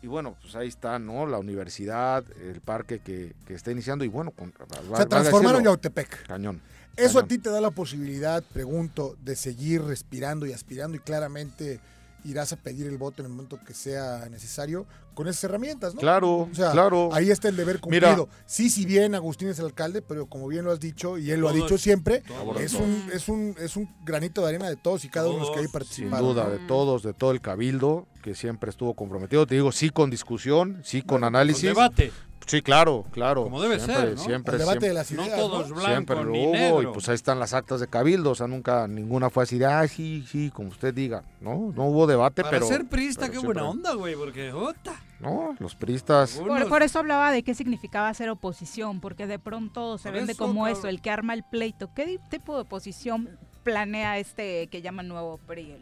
y 0.03 0.07
bueno, 0.07 0.37
pues 0.41 0.57
ahí 0.57 0.69
está, 0.69 0.99
¿no? 0.99 1.27
La 1.27 1.39
universidad, 1.39 2.25
el 2.41 2.61
parque 2.61 3.01
que, 3.01 3.35
que 3.47 3.55
está 3.55 3.71
iniciando 3.71 4.05
y 4.05 4.09
bueno, 4.09 4.31
con, 4.33 4.53
Se 4.97 5.07
transformaron 5.07 5.63
Yautepec. 5.63 6.27
Cañón. 6.27 6.61
Eso 6.97 7.19
a 7.19 7.27
ti 7.27 7.39
te 7.39 7.51
da 7.51 7.61
la 7.61 7.71
posibilidad, 7.71 8.43
pregunto, 8.53 9.17
de 9.25 9.37
seguir 9.37 9.83
respirando 9.83 10.47
y 10.47 10.53
aspirando 10.53 10.97
y 10.97 11.01
claramente 11.01 11.81
irás 12.25 12.53
a 12.53 12.57
pedir 12.57 12.87
el 12.87 12.99
voto 12.99 13.21
en 13.23 13.27
el 13.27 13.33
momento 13.33 13.59
que 13.67 13.75
sea 13.75 14.29
necesario 14.31 14.87
con 15.15 15.27
esas 15.27 15.43
herramientas, 15.45 15.93
¿no? 15.95 16.01
Claro, 16.01 16.43
O 16.43 16.55
sea, 16.55 16.71
claro. 16.71 17.11
ahí 17.13 17.31
está 17.31 17.49
el 17.49 17.57
deber 17.57 17.81
Mira. 17.89 18.09
cumplido. 18.15 18.29
sí, 18.47 18.71
si 18.71 18.87
bien 18.87 19.15
Agustín 19.17 19.49
es 19.49 19.59
el 19.59 19.65
alcalde, 19.67 20.03
pero 20.03 20.27
como 20.27 20.47
bien 20.47 20.65
lo 20.65 20.71
has 20.71 20.79
dicho 20.79 21.19
y 21.19 21.33
él 21.33 21.41
lo 21.41 21.49
ha 21.49 21.53
dicho 21.53 21.77
siempre, 21.79 22.23
es 22.61 22.75
un, 22.75 23.11
es 23.13 23.29
un 23.29 23.57
es 23.59 23.77
un 23.77 23.89
granito 24.05 24.41
de 24.43 24.49
arena 24.51 24.69
de 24.69 24.77
todos 24.77 25.05
y 25.05 25.09
cada 25.09 25.29
uno 25.29 25.39
de 25.39 25.45
los 25.47 25.51
que 25.51 25.59
ahí 25.59 25.65
Sin 25.65 25.73
participaron. 25.73 26.27
duda, 26.29 26.49
de 26.49 26.59
todos, 26.61 27.03
de 27.03 27.13
todo 27.13 27.33
el 27.33 27.41
cabildo, 27.41 28.07
que 28.23 28.35
siempre 28.37 28.71
estuvo 28.71 28.95
comprometido. 28.95 29.45
Te 29.47 29.57
digo, 29.57 29.73
sí 29.73 29.91
con 29.91 30.09
discusión, 30.09 30.81
sí 30.85 31.03
con 31.03 31.25
análisis. 31.25 31.65
debate. 31.65 32.13
Sí, 32.53 32.61
claro, 32.61 33.07
claro. 33.13 33.45
Como 33.45 33.63
debe 33.63 33.79
siempre, 33.81 34.09
ser, 34.09 34.17
¿no? 34.17 34.25
Siempre, 34.25 34.53
El 34.57 34.59
debate 34.59 34.81
siempre- 34.81 34.89
de 34.89 34.95
las 34.95 35.11
No 35.13 35.25
ideas, 35.25 35.39
todos 35.39 35.69
¿no? 35.71 35.75
blanco 35.77 35.91
siempre 35.91 36.17
lo 36.17 36.25
ni 36.27 36.47
hubo 36.47 36.53
negro. 36.53 36.83
y 36.83 36.87
pues 36.93 37.09
ahí 37.09 37.15
están 37.15 37.39
las 37.39 37.55
actas 37.55 37.81
de 37.81 37.87
cabildo, 37.89 38.31
o 38.33 38.35
sea, 38.35 38.47
nunca 38.47 38.87
ninguna 38.87 39.31
fue 39.31 39.45
así 39.45 39.57
de, 39.57 39.65
ah, 39.65 39.89
sí, 39.89 40.23
sí, 40.31 40.51
como 40.55 40.69
usted 40.69 40.93
diga, 40.93 41.25
¿no? 41.41 41.73
No 41.75 41.87
hubo 41.87 42.07
debate, 42.07 42.43
Para 42.43 42.51
pero... 42.59 42.67
ser 42.67 42.85
priista, 42.87 43.23
pero 43.29 43.41
qué 43.41 43.47
buena 43.47 43.65
onda, 43.65 43.95
güey, 43.95 44.15
porque 44.17 44.53
jota. 44.53 45.01
No, 45.19 45.57
los 45.61 45.75
priistas... 45.77 46.33
Por, 46.33 46.69
por 46.69 46.83
eso 46.83 46.99
hablaba 46.99 47.33
de 47.33 47.43
qué 47.43 47.55
significaba 47.55 48.13
ser 48.13 48.29
oposición, 48.29 49.01
porque 49.01 49.27
de 49.27 49.39
pronto 49.39 49.97
se 49.97 50.11
Por 50.11 50.13
vende 50.19 50.33
eso, 50.33 50.45
como 50.45 50.65
cabrón. 50.65 50.79
eso, 50.79 50.89
el 50.89 51.01
que 51.01 51.09
arma 51.11 51.33
el 51.33 51.45
pleito. 51.45 51.89
¿Qué 51.95 52.19
tipo 52.29 52.55
de 52.55 52.63
oposición 52.63 53.31
planea 53.63 54.19
este 54.19 54.67
que 54.67 54.83
llaman 54.83 55.09
nuevo 55.09 55.39
PRI? 55.47 55.77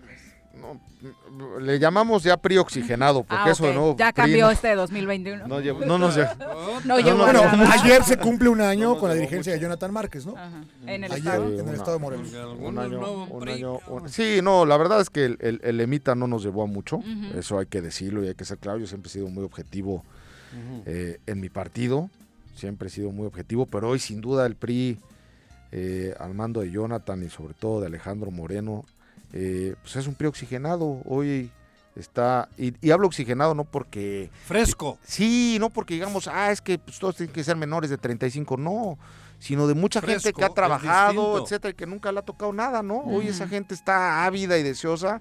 Le 1.60 1.78
llamamos 1.78 2.22
ya 2.22 2.36
PRI 2.36 2.58
oxigenado, 2.58 3.22
porque 3.22 3.48
Ah, 3.48 3.50
eso 3.52 3.66
de 3.66 3.72
nuevo... 3.72 3.96
Ya 3.96 4.12
PRI 4.12 4.22
cambió 4.22 4.46
no- 4.46 4.50
este 4.50 4.68
de 4.68 4.74
2021. 4.74 5.46
No, 5.48 5.60
llevo- 5.60 5.80
no 5.86 5.96
No 5.96 6.08
Bueno, 6.94 7.26
nada. 7.56 7.72
ayer 7.72 8.02
se 8.04 8.18
cumple 8.18 8.48
un 8.48 8.60
año 8.60 8.98
con 8.98 9.08
la 9.08 9.14
dirigencia 9.14 9.52
de 9.52 9.60
Jonathan 9.60 9.92
Márquez, 9.92 10.26
¿no? 10.26 10.34
En 10.86 11.04
el 11.04 11.12
Ayer, 11.12 11.18
estado. 11.18 11.46
en 11.48 11.54
el 11.54 11.60
una- 11.62 11.72
estado 11.72 11.92
de 11.92 11.98
Morelos. 11.98 12.28
un 12.58 12.78
año, 12.78 13.24
un 13.24 13.48
año, 13.48 13.78
un- 13.88 14.08
sí, 14.08 14.40
no, 14.42 14.66
la 14.66 14.76
verdad 14.76 15.00
es 15.00 15.08
que 15.08 15.24
el, 15.24 15.38
el, 15.40 15.60
el 15.62 15.80
Emita 15.80 16.14
no 16.14 16.26
nos 16.26 16.42
llevó 16.42 16.64
a 16.64 16.66
mucho, 16.66 17.00
eso 17.36 17.58
hay 17.58 17.66
que 17.66 17.80
decirlo 17.80 18.22
y 18.24 18.28
hay 18.28 18.34
que 18.34 18.44
ser 18.44 18.58
claro, 18.58 18.78
yo 18.78 18.86
siempre 18.86 19.08
he 19.08 19.12
sido 19.12 19.28
muy 19.28 19.44
objetivo 19.44 20.04
eh, 20.84 21.18
en 21.26 21.40
mi 21.40 21.48
partido, 21.48 22.10
siempre 22.54 22.88
he 22.88 22.90
sido 22.90 23.10
muy 23.12 23.26
objetivo, 23.26 23.66
pero 23.66 23.88
hoy 23.88 23.98
sin 24.00 24.20
duda 24.20 24.44
el 24.46 24.56
PRI, 24.56 24.98
eh, 25.72 26.14
al 26.18 26.34
mando 26.34 26.60
de 26.60 26.70
Jonathan 26.70 27.22
y 27.24 27.30
sobre 27.30 27.54
todo 27.54 27.80
de 27.80 27.86
Alejandro 27.86 28.30
Moreno, 28.32 28.84
eh, 29.32 29.74
pues 29.82 29.96
es 29.96 30.06
un 30.06 30.14
PRI 30.14 30.26
oxigenado, 30.26 31.00
hoy 31.04 31.50
está, 31.96 32.48
y, 32.56 32.74
y 32.84 32.90
hablo 32.90 33.06
oxigenado 33.06 33.54
no 33.54 33.64
porque... 33.64 34.30
Fresco. 34.46 34.98
Sí, 35.02 35.56
no 35.60 35.70
porque 35.70 35.94
digamos, 35.94 36.28
ah, 36.28 36.50
es 36.50 36.60
que 36.60 36.78
pues, 36.78 36.98
todos 36.98 37.16
tienen 37.16 37.32
que 37.32 37.44
ser 37.44 37.56
menores 37.56 37.90
de 37.90 37.98
35, 37.98 38.56
no, 38.56 38.98
sino 39.38 39.66
de 39.66 39.74
mucha 39.74 40.00
gente 40.00 40.32
que 40.32 40.44
ha 40.44 40.50
trabajado, 40.50 41.42
etcétera, 41.42 41.72
y 41.72 41.74
que 41.74 41.86
nunca 41.86 42.12
le 42.12 42.20
ha 42.20 42.22
tocado 42.22 42.52
nada, 42.52 42.82
¿no? 42.82 42.98
Hoy 42.98 43.28
esa 43.28 43.48
gente 43.48 43.74
está 43.74 44.24
ávida 44.24 44.58
y 44.58 44.62
deseosa, 44.62 45.20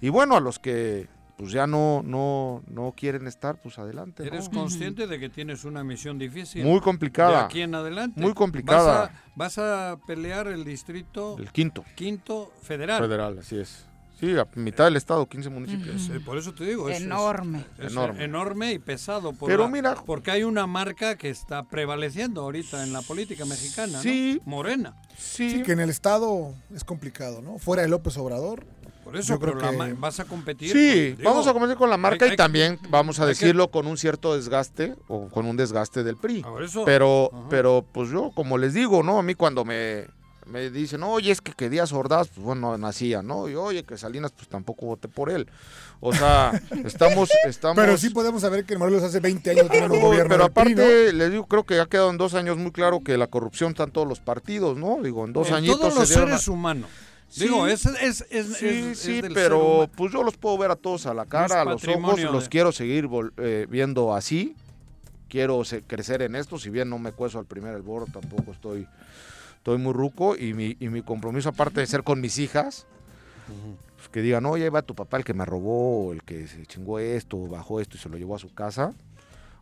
y 0.00 0.08
bueno, 0.08 0.36
a 0.36 0.40
los 0.40 0.58
que 0.58 1.08
pues 1.36 1.50
ya 1.52 1.66
no, 1.66 2.02
no, 2.04 2.62
no 2.68 2.92
quieren 2.96 3.26
estar, 3.26 3.60
pues 3.60 3.78
adelante. 3.78 4.22
¿no? 4.22 4.28
Eres 4.28 4.48
consciente 4.48 5.06
de 5.06 5.18
que 5.18 5.28
tienes 5.28 5.64
una 5.64 5.82
misión 5.82 6.18
difícil. 6.18 6.64
Muy 6.64 6.80
complicada. 6.80 7.38
De 7.40 7.44
aquí 7.44 7.60
en 7.62 7.74
adelante. 7.74 8.20
Muy 8.20 8.34
complicada. 8.34 9.10
Vas 9.34 9.58
a, 9.58 9.62
vas 9.66 9.94
a 9.94 9.98
pelear 10.06 10.46
el 10.48 10.64
distrito 10.64 11.36
El 11.38 11.50
quinto. 11.50 11.84
quinto 11.96 12.52
federal. 12.62 13.00
Federal, 13.02 13.38
así 13.40 13.58
es. 13.58 13.86
Sí, 14.20 14.38
a 14.38 14.46
mitad 14.54 14.84
del 14.84 14.94
estado, 14.94 15.26
15 15.28 15.48
municipios. 15.50 16.02
Sí, 16.02 16.12
por 16.24 16.38
eso 16.38 16.54
te 16.54 16.64
digo, 16.64 16.88
es, 16.88 17.00
Enorme. 17.00 17.64
es 17.80 17.90
Enorme. 17.90 18.22
enorme 18.22 18.72
y 18.72 18.78
pesado. 18.78 19.32
Por 19.32 19.48
Pero 19.50 19.64
la- 19.64 19.68
mira- 19.70 19.94
porque 20.06 20.30
hay 20.30 20.44
una 20.44 20.68
marca 20.68 21.16
que 21.16 21.28
está 21.28 21.64
prevaleciendo 21.64 22.42
ahorita 22.42 22.84
en 22.84 22.92
la 22.92 23.02
política 23.02 23.44
mexicana, 23.46 23.94
¿no? 23.94 24.00
Sí. 24.02 24.40
Morena. 24.44 24.94
Sí, 25.18 25.64
que 25.64 25.72
en 25.72 25.80
el 25.80 25.90
estado 25.90 26.54
es 26.72 26.84
complicado, 26.84 27.42
¿no? 27.42 27.58
Fuera 27.58 27.82
de 27.82 27.88
López 27.88 28.16
Obrador. 28.16 28.64
Por 29.04 29.16
eso, 29.16 29.38
creo 29.38 29.54
la 29.54 29.70
que- 29.86 29.92
vas 29.94 30.20
a 30.20 30.24
competir. 30.24 30.72
Sí, 30.72 31.08
con- 31.10 31.16
digo, 31.18 31.30
vamos 31.30 31.46
a 31.46 31.52
comenzar 31.52 31.76
con 31.76 31.90
la 31.90 31.96
marca 31.96 32.24
hay- 32.26 32.32
y 32.32 32.36
también 32.36 32.78
vamos 32.88 33.18
a 33.18 33.22
que- 33.24 33.28
decirlo 33.30 33.68
con 33.70 33.86
un 33.86 33.96
cierto 33.98 34.34
desgaste 34.34 34.94
o 35.08 35.28
con 35.28 35.46
un 35.46 35.56
desgaste 35.56 36.02
del 36.04 36.16
PRI. 36.16 36.44
Eso- 36.64 36.84
Pero, 36.84 37.30
Ajá. 37.32 37.46
pero 37.50 37.84
pues 37.92 38.10
yo, 38.10 38.30
como 38.34 38.58
les 38.58 38.74
digo, 38.74 39.02
¿no? 39.02 39.18
A 39.18 39.22
mí 39.22 39.34
cuando 39.34 39.64
me, 39.64 40.06
me 40.46 40.70
dicen, 40.70 41.02
oye, 41.02 41.30
es 41.30 41.40
que 41.40 41.52
que 41.52 41.68
Díaz 41.70 41.92
Ordaz, 41.92 42.28
pues 42.28 42.44
bueno, 42.44 42.76
nacía, 42.78 43.22
¿no? 43.22 43.48
Y 43.48 43.54
oye, 43.54 43.84
que 43.84 43.96
Salinas, 43.98 44.32
pues 44.32 44.48
tampoco 44.48 44.86
voté 44.86 45.08
por 45.08 45.30
él. 45.30 45.48
O 46.00 46.12
sea, 46.12 46.50
estamos, 46.84 47.30
estamos... 47.46 47.76
Pero 47.76 47.96
sí 47.96 48.10
podemos 48.10 48.42
saber 48.42 48.64
que 48.64 48.76
Morelos 48.76 49.02
hace 49.04 49.20
20 49.20 49.50
años 49.50 49.68
tiene 49.70 49.86
un 49.86 49.92
Pero, 49.92 50.02
gobierno 50.04 50.28
pero 50.28 50.48
PRI, 50.50 50.72
aparte, 50.72 51.12
les 51.12 51.30
digo, 51.30 51.46
creo 51.46 51.64
que 51.64 51.78
ha 51.80 51.86
quedado 51.86 52.10
en 52.10 52.18
dos 52.18 52.34
años 52.34 52.56
muy 52.56 52.72
claro 52.72 53.00
que 53.04 53.16
la 53.16 53.28
corrupción 53.28 53.70
está 53.70 53.84
en 53.84 53.92
todos 53.92 54.08
los 54.08 54.18
partidos, 54.20 54.76
¿no? 54.76 54.98
Digo, 55.02 55.24
en 55.24 55.32
dos 55.32 55.48
en 55.48 55.54
añitos 55.54 55.78
todos 55.80 55.94
se 55.94 56.00
los 56.00 56.10
a- 56.10 56.14
seres 56.14 56.48
humanos. 56.48 56.90
Sí. 57.32 57.44
Digo, 57.44 57.66
es, 57.66 57.86
es, 57.86 58.26
es, 58.30 58.56
Sí, 58.58 58.66
es- 58.66 58.98
sí, 58.98 59.16
es 59.16 59.22
del 59.22 59.32
ser 59.32 59.32
pero 59.32 59.88
pues 59.96 60.12
yo 60.12 60.22
los 60.22 60.36
puedo 60.36 60.58
ver 60.58 60.70
a 60.70 60.76
todos 60.76 61.06
a 61.06 61.14
la 61.14 61.22
es 61.22 61.28
cara, 61.28 61.62
a 61.62 61.64
los 61.64 61.82
ojos, 61.88 62.20
los 62.20 62.48
quiero 62.50 62.72
seguir 62.72 63.06
vol- 63.06 63.32
eh, 63.38 63.66
viendo 63.70 64.14
así. 64.14 64.54
Quiero 65.28 65.62
crecer 65.86 66.20
en 66.20 66.36
esto, 66.36 66.58
si 66.58 66.68
bien 66.68 66.90
no 66.90 66.98
me 66.98 67.12
cueso 67.12 67.38
al 67.38 67.46
primer 67.46 67.74
el 67.74 67.80
boro, 67.80 68.04
tampoco 68.04 68.52
estoy, 68.52 68.86
estoy 69.56 69.78
muy 69.78 69.94
ruco 69.94 70.36
y 70.36 70.52
mi, 70.52 70.76
y 70.78 70.88
mi 70.90 71.00
compromiso 71.00 71.48
aparte 71.48 71.80
de 71.80 71.86
ser 71.86 72.02
con 72.02 72.20
mis 72.20 72.38
hijas, 72.38 72.86
pues, 73.96 74.08
que 74.10 74.20
digan, 74.20 74.44
oye, 74.44 74.64
ahí 74.64 74.68
va 74.70 74.82
tu 74.82 74.94
papá 74.94 75.16
el 75.16 75.24
que 75.24 75.32
me 75.32 75.46
robó, 75.46 76.08
o 76.08 76.12
el 76.12 76.22
que 76.22 76.46
se 76.48 76.66
chingó 76.66 76.98
esto, 76.98 77.38
bajó 77.48 77.80
esto 77.80 77.96
y 77.96 78.00
se 78.00 78.10
lo 78.10 78.18
llevó 78.18 78.36
a 78.36 78.38
su 78.38 78.52
casa. 78.52 78.92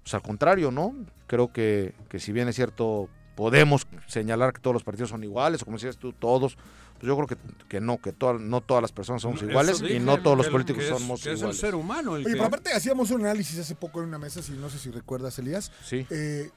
O 0.04 0.08
sea, 0.08 0.16
al 0.16 0.22
contrario, 0.24 0.72
¿no? 0.72 0.92
Creo 1.28 1.52
que, 1.52 1.94
que 2.08 2.18
si 2.18 2.32
bien 2.32 2.48
es 2.48 2.56
cierto, 2.56 3.08
podemos 3.36 3.86
señalar 4.08 4.52
que 4.52 4.60
todos 4.60 4.74
los 4.74 4.82
partidos 4.82 5.10
son 5.10 5.22
iguales, 5.22 5.62
o 5.62 5.66
como 5.66 5.76
decías 5.76 5.98
tú, 5.98 6.12
todos, 6.12 6.56
pues 7.00 7.08
yo 7.08 7.16
creo 7.16 7.26
que, 7.26 7.36
que 7.68 7.80
no, 7.80 7.98
que 7.98 8.12
todas 8.12 8.40
no 8.40 8.60
todas 8.60 8.82
las 8.82 8.92
personas 8.92 9.22
somos 9.22 9.42
iguales 9.42 9.82
y 9.82 9.98
no 9.98 10.20
todos 10.22 10.36
los 10.36 10.48
políticos 10.48 10.82
que 10.84 10.90
es- 10.92 10.98
somos 10.98 11.22
que 11.22 11.30
es 11.30 11.32
el 11.34 11.38
iguales. 11.38 11.60
ser 11.60 11.74
humano 11.74 12.16
el 12.16 12.22
Oye, 12.22 12.24
que- 12.26 12.32
pero 12.32 12.44
aparte 12.44 12.72
hacíamos 12.72 13.10
un 13.10 13.22
análisis 13.22 13.58
hace 13.58 13.74
poco 13.74 14.00
en 14.02 14.08
una 14.08 14.18
mesa, 14.18 14.42
si 14.42 14.52
no 14.52 14.68
sé 14.70 14.78
si 14.78 14.90
recuerdas, 14.90 15.38
Elías. 15.38 15.72
Sí. 15.84 16.06
Eh, 16.10 16.50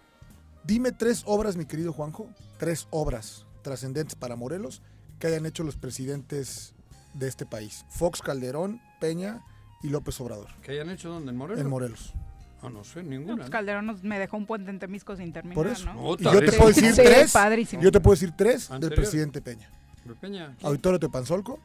dime 0.65 0.91
tres 0.91 1.23
obras, 1.25 1.55
mi 1.55 1.65
querido 1.65 1.93
Juanjo, 1.93 2.27
tres 2.57 2.87
obras 2.91 3.45
trascendentes 3.61 4.15
para 4.15 4.35
Morelos 4.35 4.81
que 5.19 5.27
hayan 5.27 5.45
hecho 5.45 5.63
los 5.63 5.77
presidentes 5.77 6.73
de 7.13 7.27
este 7.29 7.45
país. 7.45 7.85
Fox, 7.89 8.21
Calderón, 8.21 8.81
Peña 8.99 9.41
y 9.81 9.89
López 9.89 10.19
Obrador. 10.19 10.47
¿Que 10.61 10.73
hayan 10.73 10.89
hecho 10.89 11.09
dónde? 11.09 11.31
¿En 11.31 11.37
Morelos? 11.37 11.61
En 11.61 11.69
Morelos. 11.69 12.13
Ah, 12.61 12.69
no 12.69 12.83
sé, 12.85 13.03
No, 13.03 13.09
ninguna. 13.09 13.35
pues 13.37 13.49
Calderón 13.49 13.85
nos- 13.85 14.03
me 14.03 14.17
dejó 14.19 14.37
un 14.37 14.45
puente 14.45 14.71
en 14.71 14.79
Temisco 14.79 15.15
sin 15.17 15.33
terminar, 15.33 15.55
Por 15.55 15.67
eso. 15.67 15.85
¿no? 15.93 16.15
Y 16.17 16.23
yo 16.23 16.39
te 16.39 16.51
puedo 16.53 16.67
decir 16.69 16.93
Sí, 16.93 17.01
tres. 17.03 17.31
padrísimo. 17.33 17.81
Yo 17.83 17.91
te 17.91 17.99
puedo 17.99 18.15
decir 18.15 18.31
tres 18.37 18.69
del 18.79 18.91
presidente 18.93 19.41
Peña. 19.41 19.69
¿De 20.05 20.15
Peña? 20.15 20.55
Auditorio 20.61 20.99
Tepanzolco. 20.99 21.59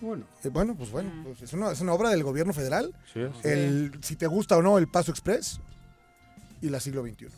Bueno. 0.00 0.24
Eh, 0.44 0.48
bueno, 0.48 0.74
pues 0.76 0.90
bueno, 0.90 1.10
pues 1.24 1.42
es, 1.42 1.52
una, 1.52 1.72
es 1.72 1.80
una 1.80 1.92
obra 1.92 2.10
del 2.10 2.22
gobierno 2.22 2.52
federal. 2.52 2.94
Sí, 3.12 3.20
es. 3.20 3.44
El, 3.44 3.92
si 4.02 4.16
te 4.16 4.26
gusta 4.26 4.56
o 4.56 4.62
no, 4.62 4.78
el 4.78 4.88
Paso 4.88 5.10
Express 5.10 5.60
y 6.62 6.68
la 6.70 6.80
siglo 6.80 7.02
XXI. 7.02 7.28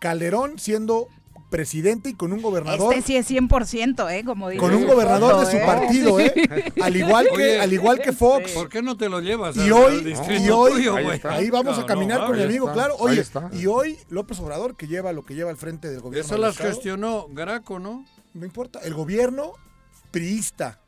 Calderón 0.00 0.58
siendo 0.58 1.08
presidente 1.48 2.10
y 2.10 2.14
con 2.14 2.32
un 2.32 2.42
gobernador. 2.42 2.94
Este 2.94 3.06
sí 3.06 3.16
es 3.16 3.30
100%, 3.30 4.10
¿eh? 4.12 4.24
Como 4.24 4.48
dice 4.48 4.60
Con 4.60 4.74
un 4.74 4.86
gobernador 4.86 5.44
de 5.44 5.50
su 5.50 5.56
¿eh? 5.56 5.62
partido, 5.64 6.20
¿eh? 6.20 6.72
Al 6.80 6.96
igual 6.96 7.26
que, 7.28 7.34
Oye, 7.34 7.60
al 7.60 7.72
igual 7.72 8.00
que 8.00 8.12
Fox. 8.12 8.52
¿Por 8.52 8.68
qué 8.68 8.82
no 8.82 8.96
te 8.96 9.08
lo 9.08 9.20
llevas 9.20 9.56
Y 9.56 9.70
hoy, 9.70 10.14
y 10.40 10.50
hoy 10.50 10.72
tuyo, 10.72 10.96
ahí, 11.24 11.50
vamos 11.50 11.78
a 11.78 11.86
caminar 11.86 12.20
no, 12.20 12.26
con 12.26 12.36
mi 12.36 12.42
amigo, 12.42 12.68
está, 12.68 12.74
claro. 12.74 12.96
Oye, 12.98 13.20
está. 13.20 13.50
y 13.52 13.66
hoy 13.66 13.98
López 14.08 14.38
Obrador, 14.40 14.76
que 14.76 14.86
lleva 14.86 15.12
lo 15.12 15.24
que 15.24 15.34
lleva 15.34 15.50
al 15.50 15.56
frente 15.56 15.88
del 15.88 16.00
gobierno. 16.00 16.26
Eso 16.26 16.38
las 16.38 16.56
gestionó 16.56 17.26
Graco, 17.30 17.78
¿no? 17.78 18.04
No 18.34 18.44
importa, 18.44 18.80
el 18.80 18.94
gobierno 18.94 19.52
priista 20.10 20.80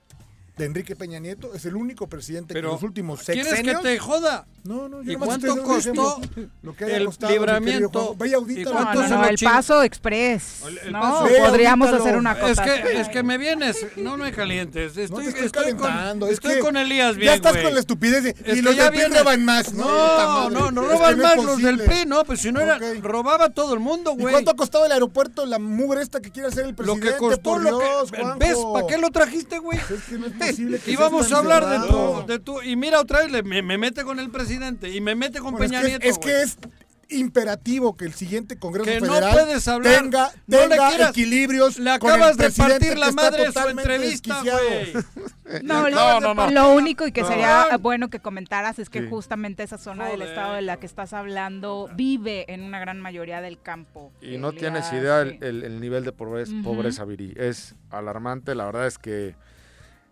de 0.61 0.67
Enrique 0.67 0.95
Peña 0.95 1.19
Nieto 1.19 1.55
es 1.55 1.65
el 1.65 1.75
único 1.75 2.07
presidente 2.07 2.53
que 2.55 2.61
en 2.61 2.67
los 2.67 2.83
últimos 2.83 3.23
¿quieres 3.23 3.49
sexenios... 3.49 3.81
que 3.81 3.89
te 3.89 3.99
joda? 3.99 4.47
No, 4.63 4.89
no, 4.89 5.03
yo 5.03 5.13
¿Y 5.13 5.17
cuánto 5.17 5.63
costó. 5.63 6.21
Lo 6.63 6.77
que 6.77 6.85
haya 6.85 6.99
el 6.99 7.07
costado, 7.07 7.33
libramiento? 7.33 7.89
Juanjo. 7.89 8.17
Ve 8.17 8.29
y 8.29 8.35
audítalo. 8.35 8.71
¿Y 8.71 8.75
No, 8.75 8.83
cuánto 8.83 9.01
no, 9.03 9.09
se 9.09 9.15
no, 9.15 9.23
lo 9.23 9.29
el? 9.29 9.37
Paso 9.43 9.83
Express. 9.83 10.63
el 10.85 10.93
no, 10.93 11.01
Paso- 11.01 11.29
podríamos 11.47 11.89
hacer 11.91 12.17
una 12.17 12.33
Es 12.33 12.39
cosa. 12.39 12.65
que, 12.65 13.01
es 13.01 13.09
que 13.09 13.23
me 13.23 13.39
vienes, 13.39 13.87
no 13.97 14.19
me 14.19 14.33
calientes. 14.33 14.99
Estoy, 14.99 15.27
estoy 15.29 15.47
estoy 15.47 15.63
calentando, 15.63 16.27
con, 16.27 16.33
es 16.33 16.35
estoy 16.35 16.55
que 16.57 16.61
con 16.61 16.77
Elías 16.77 17.17
bien, 17.17 17.29
Ya 17.29 17.35
estás 17.37 17.57
con 17.57 17.73
la 17.73 17.81
estupidez 17.81 18.23
de, 18.25 18.37
Es 18.45 18.59
y 18.59 18.63
los 18.63 18.77
ya 18.77 18.85
del 18.85 18.93
PRI 18.93 19.01
viene- 19.01 19.19
roban 19.19 19.45
más. 19.47 19.73
No, 19.73 20.51
No, 20.51 20.71
no, 20.71 20.83
Es 20.83 20.89
roban 20.99 21.13
es 21.13 21.23
más 21.23 21.37
los 21.43 21.63
del. 21.63 21.79
PRI, 21.81 22.05
no, 22.07 22.23
pues 22.25 22.41
si 22.41 22.53
no 22.53 22.61
era, 22.61 22.79
robaba 23.01 23.49
todo 23.49 23.73
el 23.73 23.81
mundo, 23.81 24.13
¿Y 24.19 24.21
güey. 24.21 24.33
cuánto 24.35 24.51
ha 24.51 24.57
costado 24.57 24.85
el 24.85 24.93
aeropuerto, 24.93 25.47
la 25.47 25.59
mugre 25.59 26.03
esta 26.03 26.21
que 26.21 26.31
quiere 26.31 26.49
hacer 26.49 26.65
el 26.67 26.71
Lo 26.73 26.77
presidente? 26.77 27.17
costó, 27.17 27.59
lo 27.59 27.79
que... 27.79 27.87
Juanjo? 28.21 28.39
¿Ves? 28.39 28.59
¿Para 28.75 28.87
qué 28.87 28.99
lo 28.99 29.11
trajiste, 29.11 29.59
güey? 29.59 29.79
Es 29.79 30.03
que 30.05 30.19
no 30.19 30.27
es 30.27 30.39
posible 30.51 30.79
que 30.79 30.91
Y 30.93 30.97
vamos 30.97 31.33
a 31.33 31.39
hablar 31.39 31.67
de 31.67 31.89
tu, 31.89 32.27
de 32.27 32.39
tu... 32.39 32.63
Y 32.63 32.77
mira, 32.77 33.01
otra 33.01 33.21
vez 33.21 33.31
le- 33.33 33.43
me, 33.43 33.63
me 33.63 33.79
mete 33.79 34.05
con 34.05 34.19
el 34.19 34.31
presidente 34.31 34.91
y 34.91 35.01
me 35.01 35.15
mete 35.15 35.41
con 35.41 35.53
Bueno, 35.53 35.67
Peña 35.67 35.79
es 35.81 35.85
que, 35.85 35.89
Nieto, 35.91 36.07
es 36.07 36.19
que 36.19 36.43
es 36.43 36.59
imperativo 37.13 37.97
que 37.97 38.05
el 38.05 38.13
siguiente 38.15 38.57
Congreso 38.57 38.89
Que 38.89 39.01
no 39.01 39.07
Federal 39.15 39.33
puedes 39.33 39.67
hablar, 39.67 39.99
tenga, 40.01 40.31
no 40.47 40.67
le 40.69 40.77
quieras- 40.77 41.11
equilibrios 41.11 41.79
Le 41.79 41.99
con 41.99 42.11
el 42.11 42.17
acabas 42.23 42.37
de 42.37 42.51
partir 42.53 42.97
la 42.99 43.11
madre 43.11 43.47
en 43.47 43.53
su 43.53 43.69
entrevista. 43.69 44.43
No, 45.65 45.91
No, 45.91 45.91
lo, 45.91 46.21
no, 46.21 46.35
no. 46.35 46.51
lo 46.51 46.73
único 46.75 47.07
y 47.09 47.13
que 47.13 47.23
No. 47.23 47.29
sería 47.29 47.77
bueno 47.81 48.09
que 48.11 48.21
comentaras 48.21 48.79
es 48.79 48.89
que 48.89 49.01
Sí. 49.01 49.07
justamente 49.11 49.65
esa 49.65 49.79
zona 49.79 50.07
del 50.07 50.23
estado 50.23 50.55
de 50.55 50.63
la 50.63 50.77
que 50.79 50.87
estás 50.87 51.13
hablando 51.13 51.91
vive 51.97 52.53
en 52.53 52.63
una 52.63 52.79
gran 52.79 53.01
mayoría 53.01 53.41
del 53.41 53.61
campo. 53.61 54.13
Y 54.23 54.37
no 54.39 54.53
tienes 54.53 54.93
idea 54.93 55.23
el, 55.23 55.31
sí. 55.33 55.39
el- 55.41 55.65
el 55.65 55.81
nivel 55.81 56.05
de 56.05 56.13
pobreza, 56.13 56.53
pobreza, 56.63 57.05
Viri. 57.05 57.35
Es 57.37 57.75
alarmante. 57.91 58.55
La 58.55 58.67
verdad 58.67 58.87
es 58.87 58.99
que 58.99 59.35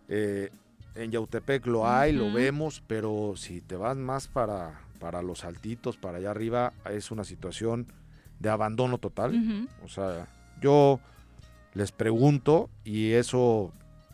eh, 0.09 0.51
en 0.94 1.10
Yautepec 1.10 1.66
lo 1.66 1.89
hay, 1.89 2.12
lo 2.12 2.32
vemos, 2.32 2.82
pero 2.86 3.35
si 3.36 3.60
te 3.60 3.76
vas 3.76 3.97
más 3.97 4.26
para, 4.26 4.80
para 4.98 5.22
los 5.22 5.44
altitos, 5.44 5.97
para 5.97 6.18
allá 6.18 6.30
arriba, 6.30 6.72
es 6.90 7.10
una 7.10 7.24
situación 7.24 7.93
de 8.40 8.51
abandono 8.51 8.98
total. 8.98 9.68
O 9.85 9.89
sea, 9.89 10.26
yo 10.60 11.01
les 11.74 11.93
pregunto 11.93 12.68
y 12.85 13.12
eso 13.12 13.72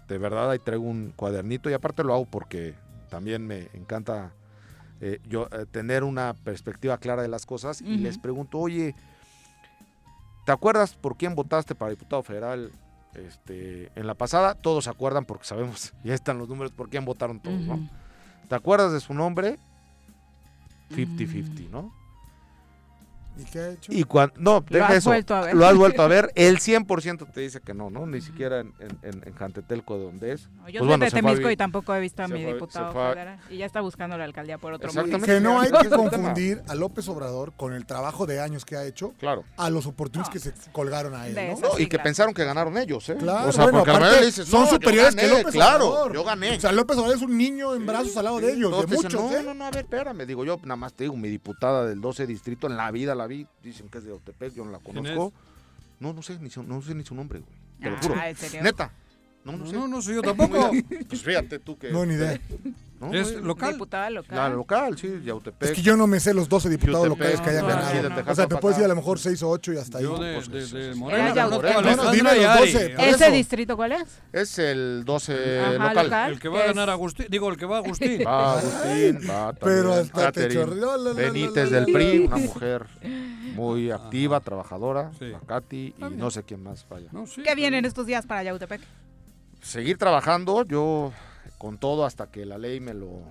de 0.09 0.19
verdad 0.19 0.51
ahí 0.51 0.59
traigo 0.59 0.85
un 0.85 1.13
cuadernito 1.17 1.71
y 1.71 1.73
aparte 1.73 2.05
lo 2.05 2.13
hago 2.13 2.27
porque 2.27 2.75
también 3.09 3.47
me 3.47 3.69
encanta 3.73 4.35
eh, 5.01 5.21
yo 5.29 5.49
eh, 5.53 5.67
tener 5.71 6.05
una 6.05 6.35
perspectiva 6.35 6.99
clara 6.99 7.23
de 7.23 7.29
las 7.29 7.47
cosas 7.47 7.81
y 7.81 7.97
les 7.99 8.19
pregunto, 8.19 8.59
oye, 8.59 8.95
¿te 10.45 10.53
acuerdas 10.53 10.95
por 10.95 11.17
quién 11.17 11.35
votaste 11.35 11.75
para 11.75 11.91
diputado 11.91 12.23
federal 12.23 12.71
este, 13.15 13.91
en 13.95 14.07
la 14.07 14.15
pasada? 14.15 14.55
Todos 14.55 14.85
se 14.85 14.91
acuerdan 14.91 15.25
porque 15.25 15.45
sabemos, 15.45 15.95
ya 16.05 16.15
están 16.15 16.39
los 16.39 16.49
números, 16.49 16.73
por 16.73 16.89
quién 16.89 17.05
votaron 17.05 17.41
todos. 17.41 17.61
¿no? 17.61 17.89
¿Te 18.49 18.55
acuerdas 18.55 18.93
de 18.93 19.01
su 19.01 19.15
nombre? 19.15 19.59
50-50, 20.91 21.71
¿no? 21.71 21.93
¿Y 23.37 23.45
qué 23.45 23.59
ha 23.59 23.69
hecho? 23.71 23.93
Y 23.93 24.05
cuando, 24.05 24.35
no, 24.39 24.65
deja 24.69 24.87
has 24.89 24.95
eso. 24.97 25.11
vuelto 25.11 25.35
a 25.35 25.41
ver. 25.43 25.55
Lo 25.57 25.67
has 25.67 25.77
vuelto 25.77 26.03
a 26.03 26.09
ver. 26.09 26.31
El 26.37 26.59
100% 26.59 27.33
te 27.33 27.41
dice 27.41 27.61
que 27.61 27.75
no, 27.75 27.91
¿no? 27.91 28.07
Ni 28.07 28.21
siquiera 28.21 28.61
en, 28.61 28.73
en, 28.79 29.23
en- 29.25 29.35
Jantetelco, 29.35 29.99
donde 29.99 30.33
es. 30.33 30.43
Yo 30.43 30.49
Pues 30.63 30.75
soy 30.79 30.87
bueno, 30.87 31.05
de 31.05 31.11
Temisco 31.11 31.51
y 31.51 31.57
tampoco 31.57 31.95
he 31.95 32.01
visto 32.01 32.23
a 32.23 32.29
mi 32.29 32.43
fue- 32.43 32.53
diputado 32.55 32.93
federal. 32.93 33.39
Y 33.51 33.57
ya 33.59 33.67
está 33.67 33.81
buscando 33.81 34.17
la 34.17 34.25
alcaldía 34.25 34.59
por 34.59 34.73
otro 34.75 34.89
Exactamente. 34.89 35.41
municipio. 35.41 35.51
Que 35.71 35.73
no 35.73 35.79
hay 35.79 35.83
que 35.83 35.97
confundir 35.97 36.63
a 36.69 36.75
López 36.75 37.09
Obrador 37.09 37.53
con 37.57 37.73
el 37.73 37.87
trabajo 37.87 38.27
de 38.27 38.41
años 38.41 38.65
que 38.65 38.77
ha 38.77 38.85
hecho 38.85 39.13
Claro. 39.19 39.45
a 39.57 39.69
los 39.71 39.87
oportunistas 39.87 40.33
que 40.33 40.39
se 40.39 40.53
colgaron 40.73 41.15
a 41.15 41.27
él, 41.27 41.35
¿no? 41.61 41.79
y 41.79 41.87
que 41.89 41.99
pensaron 41.99 42.33
que 42.35 42.45
ganaron 42.45 42.79
ellos, 42.79 43.09
¿eh? 43.09 43.17
Claro, 43.19 43.49
o 43.49 43.53
sea, 43.53 43.65
bueno, 43.65 43.79
porque 43.81 43.91
a 43.91 43.99
lo 43.99 44.05
aparte, 44.07 44.27
dices, 44.27 44.47
son 44.49 44.67
superiores 44.69 45.15
que 45.17 45.23
gané, 45.27 45.39
López 45.39 45.53
Claro, 45.55 45.89
Obrador. 45.89 46.15
yo 46.15 46.25
gané. 46.25 46.57
O 46.57 46.61
sea, 46.61 46.73
López 46.73 46.97
Obrador 46.99 47.17
es 47.17 47.23
un 47.23 47.37
niño 47.37 47.75
en 47.75 47.85
brazos 47.87 48.17
al 48.17 48.25
lado 48.25 48.41
de 48.41 48.53
ellos, 48.53 48.71
de 48.89 48.97
muchos, 48.97 49.13
no, 49.15 49.33
¿eh? 49.37 49.43
no, 49.45 49.55
no, 49.55 49.65
a 49.65 49.71
ver, 49.71 49.81
espérame. 49.85 50.25
Digo, 50.27 50.45
yo 50.45 50.59
nada 50.63 50.77
más 50.77 50.93
te 50.95 51.05
digo, 51.05 51.17
mi 51.17 51.29
diputada 51.29 51.85
del 51.87 52.01
12 52.01 52.27
distrito 52.27 52.67
en 52.67 52.77
la 52.77 52.91
vida 52.91 53.15
la 53.15 53.24
vi. 53.27 53.47
Dicen 53.63 53.89
que 53.89 53.99
es 53.99 54.05
de 54.05 54.13
Otepec, 54.13 54.55
yo 54.55 54.65
no 54.65 54.71
la 54.73 54.79
¿Quién 54.79 54.97
conozco. 54.97 55.33
No, 56.01 56.13
no 56.13 56.23
sé, 56.23 56.39
ni 56.41 56.51
su, 56.51 56.63
no 56.63 56.83
sé 56.83 56.95
ni 56.95 57.05
su 57.05 57.15
nombre, 57.15 57.41
güey. 57.41 57.53
Te 57.81 57.91
lo 57.91 57.97
Ah, 57.97 58.01
juro. 58.03 58.23
¿en 58.23 58.37
serio? 58.37 58.63
Neta. 58.63 58.93
No, 59.45 59.53
no, 59.53 59.59
No, 59.59 59.67
sé. 59.67 59.73
no, 59.77 59.89
no 59.89 60.03
sé 60.03 60.15
yo 60.15 60.23
tampoco. 60.23 60.71
Pues 61.09 61.23
fíjate 61.23 61.59
tú 61.59 61.77
que. 61.79 61.91
No, 61.93 62.05
ni 62.07 62.15
idea. 62.15 62.41
¿no? 63.01 63.13
Es 63.13 63.33
local. 63.35 63.73
Diputada 63.73 64.11
local. 64.11 64.37
La 64.37 64.49
local, 64.49 64.97
sí, 64.99 65.21
Yautepec. 65.25 65.71
Es 65.71 65.77
que 65.77 65.83
yo 65.83 65.97
no 65.97 66.07
me 66.07 66.21
sé 66.21 66.33
los 66.35 66.49
12 66.49 66.69
diputados 66.71 67.07
Yautepec, 67.07 67.19
locales 67.35 67.41
que 67.41 67.51
hayan 67.51 67.63
no, 67.63 67.69
ganado. 67.69 67.91
sí, 67.91 68.25
de 68.25 68.31
o 68.31 68.35
sea, 68.35 68.47
te 68.47 68.57
puedes 68.57 68.79
ir 68.79 68.85
a 68.85 68.89
lo 68.89 68.97
mejor 68.97 69.19
6 69.19 69.43
o 69.43 69.51
8 69.51 69.73
y 69.73 69.77
hasta 69.79 69.99
ahí. 69.99 70.05
Yo 70.05 70.19
de, 70.19 70.35
pues, 70.35 70.51
de, 70.51 70.59
eso, 70.61 70.77
de 70.77 70.91
eso. 70.91 70.99
Morena 70.99 71.35
Yautepec. 71.35 71.75
Bueno, 71.83 72.11
dime 72.13 72.35
los 72.35 72.43
y 72.43 72.45
Ari. 72.45 72.73
12, 72.73 72.89
por 72.91 73.05
¿Ese 73.05 73.31
distrito 73.31 73.77
cuál 73.77 73.93
es? 73.93 74.21
Es 74.33 74.59
el 74.59 75.03
12 75.05 75.61
Ajá, 75.61 75.73
local. 75.73 76.05
local. 76.05 76.33
El 76.33 76.41
que 76.41 76.49
va 76.49 76.59
a 76.59 76.63
¿Qué 76.63 76.69
ganar? 76.69 76.91
Agustín, 76.91 77.27
digo, 77.29 77.49
el 77.51 77.57
que 77.57 77.67
va 77.67 77.77
a 77.77 77.79
Agustín. 77.81 78.23
Va 78.27 78.59
Agustín, 78.59 79.21
va 79.29 79.53
Pero 79.55 79.91
también 79.91 80.27
hasta 80.27 80.33
te 80.33 80.49
la, 80.55 81.13
Benítez 81.13 81.71
del 81.71 81.87
PRI, 81.87 82.19
una 82.21 82.37
mujer 82.37 82.87
muy 83.55 83.91
activa, 83.91 84.41
trabajadora, 84.41 85.11
Sí. 85.19 85.27
la 85.27 85.41
Katy, 85.41 85.95
y 85.99 86.05
no 86.17 86.31
sé 86.31 86.43
quién 86.43 86.63
más 86.63 86.87
vaya. 86.89 87.09
No, 87.13 87.25
¿Qué 87.43 87.55
vienen 87.55 87.85
estos 87.85 88.07
días 88.07 88.27
para 88.27 88.43
Yautepec? 88.43 88.81
Seguir 89.63 89.97
trabajando, 89.97 90.65
yo 90.65 91.13
con 91.65 91.79
todo 91.79 92.05
hasta 92.05 92.27
que 92.27 92.45
la 92.45 92.59
ley 92.59 92.79
me 92.79 92.93
lo, 92.93 93.23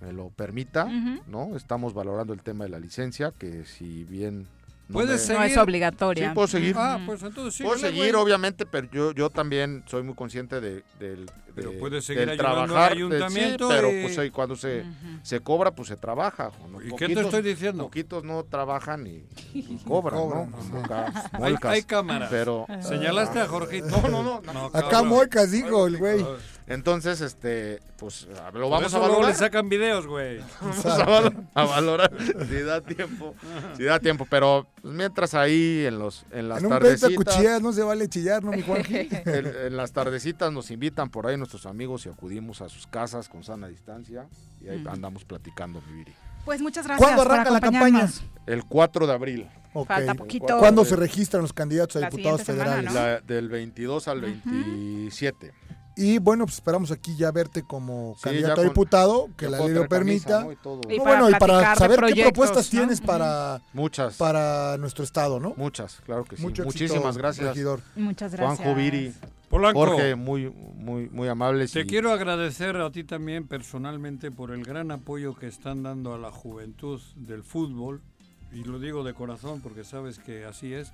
me 0.00 0.12
lo 0.12 0.30
permita. 0.30 0.84
¿no? 1.26 1.56
Estamos 1.56 1.94
valorando 1.94 2.32
el 2.32 2.40
tema 2.40 2.62
de 2.62 2.70
la 2.70 2.78
licencia, 2.78 3.32
que 3.36 3.64
si 3.64 4.04
bien... 4.04 4.46
no 4.88 4.92
Puedes 4.92 5.10
me- 5.10 5.18
seguir. 5.18 5.40
No 5.40 5.46
es 5.46 5.56
obligatoria. 5.58 6.28
Sí, 6.28 6.34
puedo 6.36 6.46
seguir. 6.46 6.76
Ah, 6.78 7.00
pues 7.04 7.24
entonces 7.24 7.54
sí. 7.54 7.64
Puedo 7.64 7.76
seguir, 7.76 8.14
obviamente, 8.14 8.66
pero 8.66 8.88
yo, 8.92 9.10
yo 9.12 9.30
también 9.30 9.82
soy 9.88 10.04
muy 10.04 10.14
consciente 10.14 10.60
de, 10.60 10.84
del, 11.00 11.28
Pero 11.56 11.72
de- 11.72 11.78
puedes 11.78 12.04
seguir 12.04 12.20
del 12.20 12.30
ayudando 12.38 12.60
al 12.60 12.66
trabajar. 12.68 12.90
de- 12.90 12.96
ayuntamiento 12.98 13.68
sí, 13.68 13.74
pero 13.76 13.90
y- 13.92 14.02
pues 14.02 14.16
ahí 14.18 14.30
cuando 14.30 14.54
se, 14.54 14.84
se 15.24 15.40
cobra, 15.40 15.72
pues 15.74 15.88
se 15.88 15.96
trabaja. 15.96 16.52
¿no? 16.70 16.80
¿Y 16.80 16.94
qué 16.94 17.08
te 17.08 17.20
estoy 17.20 17.42
diciendo? 17.42 17.82
Poquitos 17.82 18.22
no 18.22 18.44
trabajan 18.44 19.08
y, 19.08 19.24
y 19.54 19.76
cobran, 19.78 20.20
Cobran, 20.20 20.50
¿no? 20.52 20.78
ajá. 20.84 21.08
Acá, 21.08 21.30
Hay, 21.32 21.50
molcas. 21.52 21.72
hay 21.72 21.82
cámaras. 21.82 22.28
Pero, 22.30 22.64
Señalaste 22.80 23.40
a 23.40 23.48
Jorgito. 23.48 23.88
No, 23.88 24.08
no, 24.08 24.22
no. 24.40 24.52
no. 24.52 24.66
Acá. 24.72 25.02
Moicas, 25.02 25.50
dijo 25.50 25.88
el 25.88 25.96
güey. 25.98 26.24
Entonces, 26.68 27.20
este, 27.20 27.80
pues 27.96 28.26
lo 28.54 28.68
vamos 28.68 28.92
a 28.92 28.98
luego 28.98 29.12
valorar. 29.14 29.30
le 29.30 29.38
sacan 29.38 29.68
videos, 29.68 30.06
güey. 30.08 30.40
Vamos 30.60 30.84
a, 30.86 31.06
valo- 31.06 31.46
a 31.54 31.64
valorar 31.64 32.10
si 32.48 32.60
da 32.62 32.80
tiempo, 32.80 33.34
si 33.76 33.84
da 33.84 34.00
tiempo, 34.00 34.26
pero 34.28 34.66
pues, 34.82 34.92
mientras 34.92 35.34
ahí 35.34 35.84
en 35.86 36.00
los 36.00 36.24
en 36.32 36.48
las 36.48 36.58
En 36.58 36.66
un 36.66 36.70
tardecitas, 36.72 37.14
cuchillas 37.14 37.62
no 37.62 37.72
se 37.72 37.82
vale 37.84 38.08
chillar, 38.08 38.42
¿no, 38.42 38.50
mi 38.50 38.62
Juanji? 38.62 38.96
en, 39.10 39.46
en 39.46 39.76
las 39.76 39.92
tardecitas 39.92 40.52
nos 40.52 40.72
invitan 40.72 41.08
por 41.08 41.28
ahí 41.28 41.36
nuestros 41.36 41.66
amigos 41.66 42.04
y 42.06 42.08
acudimos 42.08 42.60
a 42.60 42.68
sus 42.68 42.88
casas 42.88 43.28
con 43.28 43.44
sana 43.44 43.68
distancia 43.68 44.26
y 44.60 44.68
ahí 44.68 44.78
Mm. 44.78 44.88
andamos 44.88 45.24
platicando, 45.24 45.80
mi 45.88 45.98
Viri. 45.98 46.14
Pues 46.44 46.60
muchas 46.60 46.86
gracias 46.86 47.04
¿Cuándo 47.06 47.22
arranca 47.22 47.50
la 47.50 47.60
campaña? 47.60 48.08
El 48.46 48.64
4 48.64 49.06
de 49.06 49.12
abril, 49.12 49.48
Ok. 49.72 49.88
Falta 49.88 50.14
poquito. 50.14 50.58
¿Cuándo 50.58 50.84
se 50.84 50.96
registran 50.96 51.42
los 51.42 51.52
candidatos 51.52 51.96
a 51.96 52.00
La 52.00 52.10
diputados 52.10 52.40
siguiente 52.40 52.64
semana, 52.64 52.82
federales? 52.88 52.92
¿no? 52.92 53.00
la- 53.00 53.34
del 53.34 53.48
22 53.48 54.08
al 54.08 54.20
27. 54.20 55.52
Y 55.98 56.18
bueno, 56.18 56.44
pues 56.44 56.56
esperamos 56.56 56.90
aquí 56.90 57.16
ya 57.16 57.30
verte 57.32 57.62
como 57.62 58.14
Sí, 58.16 58.24
candidato 58.24 58.60
a 58.60 58.64
diputado, 58.64 59.30
que 59.36 59.48
la 59.48 59.58
ley 59.60 59.70
lo 59.70 59.88
camisa, 59.88 60.40
permita. 60.42 60.44
¿no? 60.44 60.92
Y 60.92 60.98
No, 60.98 61.04
bueno, 61.04 61.30
y 61.30 61.34
para 61.34 61.74
saber 61.74 62.00
qué 62.12 62.22
propuestas 62.24 62.66
¿no? 62.66 62.70
tienes 62.80 63.00
para, 63.00 63.62
Muchas, 63.72 64.16
para 64.18 64.76
nuestro 64.76 65.04
estado, 65.04 65.40
¿no? 65.40 65.54
muchas, 65.56 66.02
claro 66.04 66.24
que 66.24 66.36
sí. 66.36 66.42
Mucho 66.42 66.64
éxito, 66.64 66.84
Muchísimas 66.84 67.16
gracias. 67.16 67.48
regidor. 67.48 67.80
Muchas 67.94 68.32
gracias. 68.34 68.58
Juanjo 68.58 68.74
Viri, 68.78 69.14
Polanco, 69.48 69.78
Jorge, 69.86 70.14
muy, 70.16 70.50
muy, 70.50 71.08
muy 71.08 71.28
amables. 71.28 71.72
te 71.72 71.80
y- 71.80 71.86
quiero 71.86 72.12
agradecer 72.12 72.76
a 72.76 72.90
ti 72.92 73.02
también 73.02 73.46
personalmente 73.46 74.30
por 74.30 74.50
el 74.50 74.64
gran 74.64 74.90
apoyo 74.90 75.34
que 75.34 75.46
están 75.46 75.82
dando 75.82 76.12
a 76.12 76.18
la 76.18 76.30
juventud 76.30 77.00
del 77.14 77.42
fútbol. 77.42 78.02
Y 78.52 78.64
lo 78.64 78.78
digo 78.78 79.02
de 79.02 79.14
corazón 79.14 79.60
porque 79.62 79.82
sabes 79.82 80.18
que 80.18 80.44
así 80.44 80.74
es. 80.74 80.92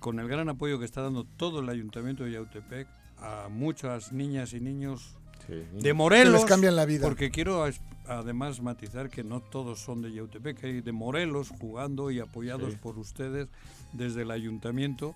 Con 0.00 0.18
el 0.20 0.28
gran 0.28 0.48
apoyo 0.48 0.78
que 0.78 0.84
está 0.84 1.00
dando 1.02 1.24
todo 1.24 1.60
el 1.60 1.68
ayuntamiento 1.68 2.24
de 2.24 2.32
Yautepec 2.32 2.86
a 3.18 3.48
muchas 3.50 4.12
niñas 4.12 4.52
y 4.52 4.60
niños 4.60 5.16
Sí, 5.46 5.54
de 5.80 5.94
Morelos. 5.94 6.34
Que 6.34 6.38
les 6.40 6.44
cambian 6.44 6.74
la 6.76 6.84
vida. 6.86 7.06
Porque 7.06 7.30
quiero 7.30 7.64
además 8.08 8.60
matizar 8.62 9.08
que 9.10 9.22
no 9.22 9.40
todos 9.40 9.78
son 9.80 10.02
de 10.02 10.12
Yautepec, 10.12 10.62
hay 10.64 10.80
de 10.80 10.92
Morelos 10.92 11.50
jugando 11.60 12.10
y 12.10 12.18
apoyados 12.20 12.72
Sí. 12.72 12.78
por 12.82 12.98
ustedes 12.98 13.48
desde 13.92 14.22
el 14.22 14.30
ayuntamiento 14.32 15.14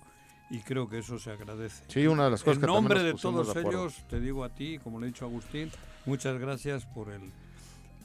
y 0.49 0.59
creo 0.59 0.87
que 0.89 0.99
eso 0.99 1.19
se 1.19 1.31
agradece. 1.31 1.83
Sí, 1.89 2.07
una 2.07 2.25
de 2.25 2.31
las 2.31 2.43
cosas 2.43 2.55
En 2.57 2.61
que 2.61 2.67
nombre 2.67 2.95
nos 2.99 3.05
de 3.05 3.13
todos 3.21 3.53
de 3.53 3.61
ellos, 3.61 3.95
te 4.09 4.19
digo 4.21 4.43
a 4.45 4.49
ti, 4.49 4.79
como 4.83 4.99
le 4.99 5.07
he 5.07 5.09
dicho 5.09 5.25
a 5.25 5.27
Agustín, 5.27 5.69
muchas 6.05 6.37
gracias 6.39 6.85
por 6.85 7.09
el, 7.09 7.21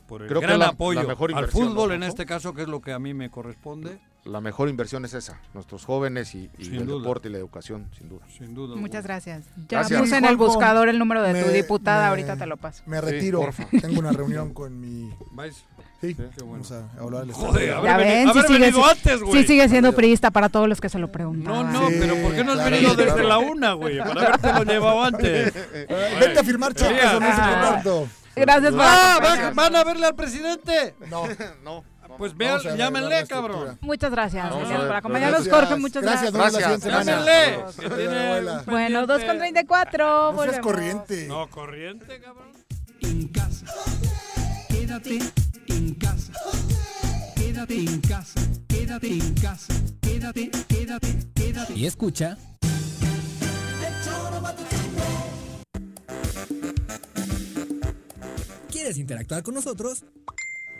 por 0.09 0.23
el 0.23 0.28
Creo 0.28 0.40
gran 0.40 0.59
la- 0.59 0.66
la 0.66 0.73
apoyo 0.73 1.06
mejor 1.06 1.32
al 1.35 1.48
fútbol 1.48 1.89
¿no, 1.90 1.94
en 1.94 2.02
este 2.05 2.27
caso, 2.27 2.55
que 2.55 2.62
es 2.62 2.68
lo 2.68 2.81
que 2.81 2.93
a 2.93 2.98
mí 2.98 3.14
me 3.14 3.31
corresponde, 3.31 3.98
La 4.26 4.40
mejor 4.40 4.68
inversión 4.68 5.04
es 5.04 5.14
esa, 5.14 5.38
nuestros 5.54 5.84
jóvenes 5.84 6.34
y, 6.34 6.50
el 6.58 6.84
duda. 6.86 6.98
deporte 6.98 7.28
y 7.28 7.32
la 7.32 7.38
educación, 7.38 7.88
sin 7.96 8.08
duda. 8.08 8.26
sin 8.36 8.54
duda. 8.54 8.74
Muchas 8.76 9.04
gracias. 9.04 9.44
Ya 9.68 9.78
Gracias. 9.78 10.00
puse 10.00 10.16
en 10.16 10.24
Sí, 10.24 10.28
el 10.30 10.36
buscador 10.36 10.88
el 10.88 10.98
número 10.98 11.22
de 11.22 11.42
tu 11.44 11.50
diputada, 11.50 12.02
me- 12.04 12.08
ahorita 12.08 12.36
te 12.36 12.46
lo 12.46 12.56
paso. 12.56 12.82
Me 12.86 12.98
Sí, 13.00 13.04
retiro. 13.06 13.40
porfa. 13.40 13.66
Tengo 13.80 14.00
una 14.00 14.12
reunión 14.12 14.52
con 14.52 14.80
mi... 14.80 15.12
¿Vais? 15.32 15.64
Sí, 16.00 16.14
Qué 16.14 16.22
bueno. 16.44 16.62
vamos 16.64 16.72
a 16.72 16.90
hablar 17.00 17.24
del 17.24 17.32
Joder. 17.34 17.72
Haber 17.72 17.90
Ya 17.90 17.96
veni- 17.96 18.10
ven, 18.10 18.24
sí 18.24 18.30
haber 18.30 18.46
sigue, 18.46 18.58
venido 18.58 18.82
si- 18.84 18.90
antes, 18.90 19.22
güey. 19.22 19.40
sí 19.42 19.46
sigue 19.48 19.68
siendo 19.68 19.92
priista 19.94 20.30
para 20.30 20.48
todos 20.48 20.68
los 20.68 20.80
que 20.80 20.88
se 20.88 20.98
lo 20.98 21.06
No, 21.06 21.12
preguntaban. 21.12 21.72
no, 21.72 21.88
Sí, 21.88 21.94
pero 21.98 22.16
¿por 22.16 22.34
qué 22.34 22.44
no 22.44 22.52
has 22.52 22.58
claro, 22.58 22.70
venido 22.70 22.94
desde 22.96 23.24
la 23.24 23.38
una, 23.38 23.72
güey? 23.74 23.98
Para 23.98 24.34
haberte 24.34 24.52
lo 24.52 24.64
llevado 24.64 25.02
antes. 25.04 25.54
Vente 26.20 26.38
a 26.38 26.44
firmar 26.44 26.74
cheques, 26.74 27.12
no 27.12 27.20
sé 27.20 27.26
Ah. 27.30 27.82
Gracias 28.38 28.74
¡Ah! 28.76 29.14
acompañarnos. 29.16 29.54
¿Van, 29.56 29.72
van 29.72 29.76
a 29.76 29.84
verle 29.84 30.06
al 30.06 30.14
presidente? 30.14 30.94
No, 31.10 31.22
no. 31.64 31.82
Pues 32.18 32.36
vean, 32.36 32.60
llámenle, 32.76 33.26
cabrón. 33.26 33.78
Muchas 33.80 34.10
gracias, 34.10 34.48
por 34.52 34.96
acompañarnos. 34.96 35.44
gracias. 35.44 35.54
Jorge, 35.54 35.76
muchas 35.76 36.02
Gracias, 36.02 36.32
gracias. 36.32 36.84
Llámenle. 36.84 37.64
Bueno, 38.66 39.06
pendiente. 39.06 39.66
2.34. 39.66 40.32
No 40.34 40.42
seas 40.42 40.58
corriente. 40.60 41.26
No, 41.26 41.48
corriente, 41.50 42.20
cabrón. 42.20 42.52
en 43.00 43.28
casa. 43.28 43.66
Quédate 44.68 45.18
en 45.68 45.94
casa. 45.94 46.32
Quédate 47.34 47.78
en 47.78 48.00
casa. 48.00 48.40
Quédate 48.68 49.08
en 49.08 49.34
casa. 49.34 49.74
Quédate, 50.00 50.50
quédate, 50.68 51.08
quédate. 51.34 51.72
Y 51.74 51.86
escucha. 51.86 52.36
¿Quieres 58.70 58.98
interactuar 58.98 59.42
con 59.42 59.54
nosotros? 59.54 60.04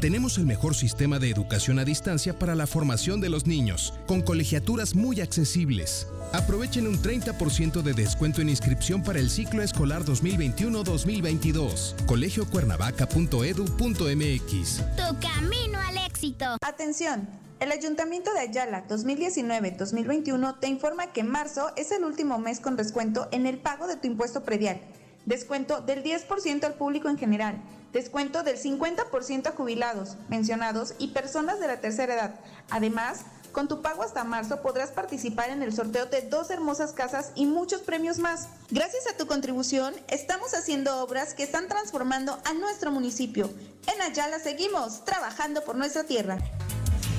Tenemos 0.00 0.36
el 0.36 0.44
mejor 0.44 0.74
sistema 0.74 1.18
de 1.18 1.30
educación 1.30 1.78
a 1.78 1.84
distancia 1.84 2.38
para 2.38 2.54
la 2.54 2.66
formación 2.66 3.22
de 3.22 3.30
los 3.30 3.46
niños, 3.46 3.94
con 4.06 4.20
colegiaturas 4.20 4.94
muy 4.94 5.22
accesibles. 5.22 6.06
Aprovechen 6.32 6.86
un 6.86 7.00
30% 7.00 7.80
de 7.80 7.94
descuento 7.94 8.42
en 8.42 8.50
inscripción 8.50 9.02
para 9.02 9.18
el 9.18 9.30
ciclo 9.30 9.62
escolar 9.62 10.04
2021-2022. 10.04 12.04
colegiocuernavaca.edu.mx. 12.04 14.82
Tu 14.96 15.18
camino 15.18 15.80
al 15.80 15.96
éxito. 16.06 16.58
Atención. 16.60 17.26
El 17.58 17.72
Ayuntamiento 17.72 18.34
de 18.34 18.40
Ayala 18.40 18.86
2019-2021 18.86 20.60
te 20.60 20.68
informa 20.68 21.14
que 21.14 21.24
marzo 21.24 21.72
es 21.76 21.90
el 21.90 22.04
último 22.04 22.38
mes 22.38 22.60
con 22.60 22.76
descuento 22.76 23.28
en 23.32 23.46
el 23.46 23.56
pago 23.56 23.86
de 23.86 23.96
tu 23.96 24.06
impuesto 24.06 24.42
predial. 24.42 24.78
Descuento 25.26 25.80
del 25.80 26.04
10% 26.04 26.64
al 26.64 26.74
público 26.74 27.08
en 27.08 27.18
general. 27.18 27.60
Descuento 27.92 28.44
del 28.44 28.58
50% 28.58 29.48
a 29.48 29.50
jubilados, 29.50 30.16
pensionados 30.28 30.94
y 30.98 31.08
personas 31.08 31.58
de 31.58 31.66
la 31.66 31.80
tercera 31.80 32.14
edad. 32.14 32.40
Además, 32.70 33.22
con 33.50 33.66
tu 33.66 33.82
pago 33.82 34.04
hasta 34.04 34.22
marzo 34.22 34.62
podrás 34.62 34.90
participar 34.90 35.50
en 35.50 35.62
el 35.62 35.72
sorteo 35.72 36.06
de 36.06 36.22
dos 36.22 36.50
hermosas 36.50 36.92
casas 36.92 37.32
y 37.34 37.46
muchos 37.46 37.80
premios 37.80 38.18
más. 38.18 38.48
Gracias 38.70 39.08
a 39.08 39.16
tu 39.16 39.26
contribución, 39.26 39.94
estamos 40.08 40.54
haciendo 40.54 41.02
obras 41.02 41.34
que 41.34 41.42
están 41.42 41.66
transformando 41.66 42.38
a 42.44 42.54
nuestro 42.54 42.92
municipio. 42.92 43.50
En 43.92 44.00
Ayala 44.02 44.38
seguimos 44.38 45.04
trabajando 45.04 45.64
por 45.64 45.74
nuestra 45.74 46.04
tierra. 46.04 46.38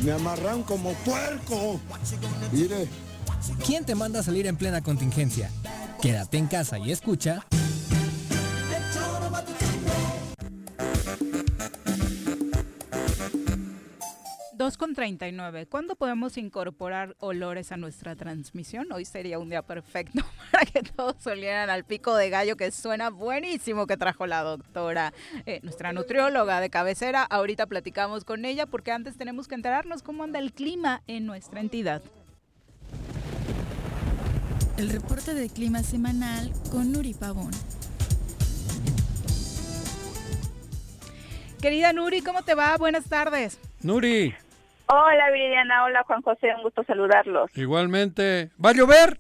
Me 0.02 0.14
amarran 0.14 0.64
como 0.64 0.94
puerco. 0.94 1.80
Mire. 2.54 2.88
¿Quién 3.66 3.84
te 3.84 3.96
manda 3.96 4.22
a 4.22 4.24
salir 4.24 4.48
en 4.48 4.56
plena 4.56 4.82
contingencia? 4.82 5.52
Quédate 6.02 6.38
en 6.38 6.48
casa 6.48 6.78
y 6.78 6.92
escucha. 6.92 7.46
2 14.68 14.78
con 14.78 14.94
39. 14.94 15.68
¿Cuándo 15.68 15.96
podemos 15.96 16.38
incorporar 16.38 17.16
olores 17.20 17.72
a 17.72 17.78
nuestra 17.78 18.18
transmisión? 18.18 18.92
Hoy 18.92 19.06
sería 19.06 19.40
un 19.40 19.50
día 19.50 19.62
perfecto 19.62 20.26
para 20.52 20.66
que 20.66 20.82
todos 20.84 21.26
olieran 21.26 21.70
al 21.70 21.86
pico 21.86 22.14
de 22.18 22.30
gallo 22.30 22.58
que 22.58 22.70
suena 22.72 23.10
buenísimo 23.10 23.88
que 23.88 23.96
trajo 23.96 24.28
la 24.28 24.44
doctora, 24.44 25.14
eh, 25.46 25.62
nuestra 25.64 25.94
nutrióloga 25.94 26.60
de 26.60 26.70
cabecera. 26.70 27.24
Ahorita 27.24 27.66
platicamos 27.68 28.26
con 28.26 28.44
ella 28.44 28.66
porque 28.66 28.92
antes 28.92 29.16
tenemos 29.16 29.48
que 29.48 29.56
enterarnos 29.56 30.04
cómo 30.04 30.26
anda 30.26 30.40
el 30.40 30.52
clima 30.52 31.02
en 31.08 31.26
nuestra 31.26 31.62
entidad. 31.62 32.02
El 34.76 34.90
reporte 34.90 35.34
de 35.34 35.48
clima 35.48 35.82
semanal 35.82 36.52
con 36.72 36.92
Nuri 36.92 37.14
Pavón. 37.14 37.52
Querida 41.62 41.94
Nuri, 41.94 42.20
¿cómo 42.20 42.42
te 42.42 42.54
va? 42.54 42.76
Buenas 42.76 43.06
tardes. 43.06 43.60
Nuri, 43.82 44.36
Hola 44.90 45.32
Viridiana, 45.32 45.84
hola 45.84 46.04
Juan 46.04 46.22
José, 46.22 46.48
un 46.56 46.64
gusto 46.64 46.84
saludarlos. 46.84 47.50
igualmente. 47.58 48.52
¿Va 48.64 48.70
a 48.70 48.74
llover? 48.74 49.20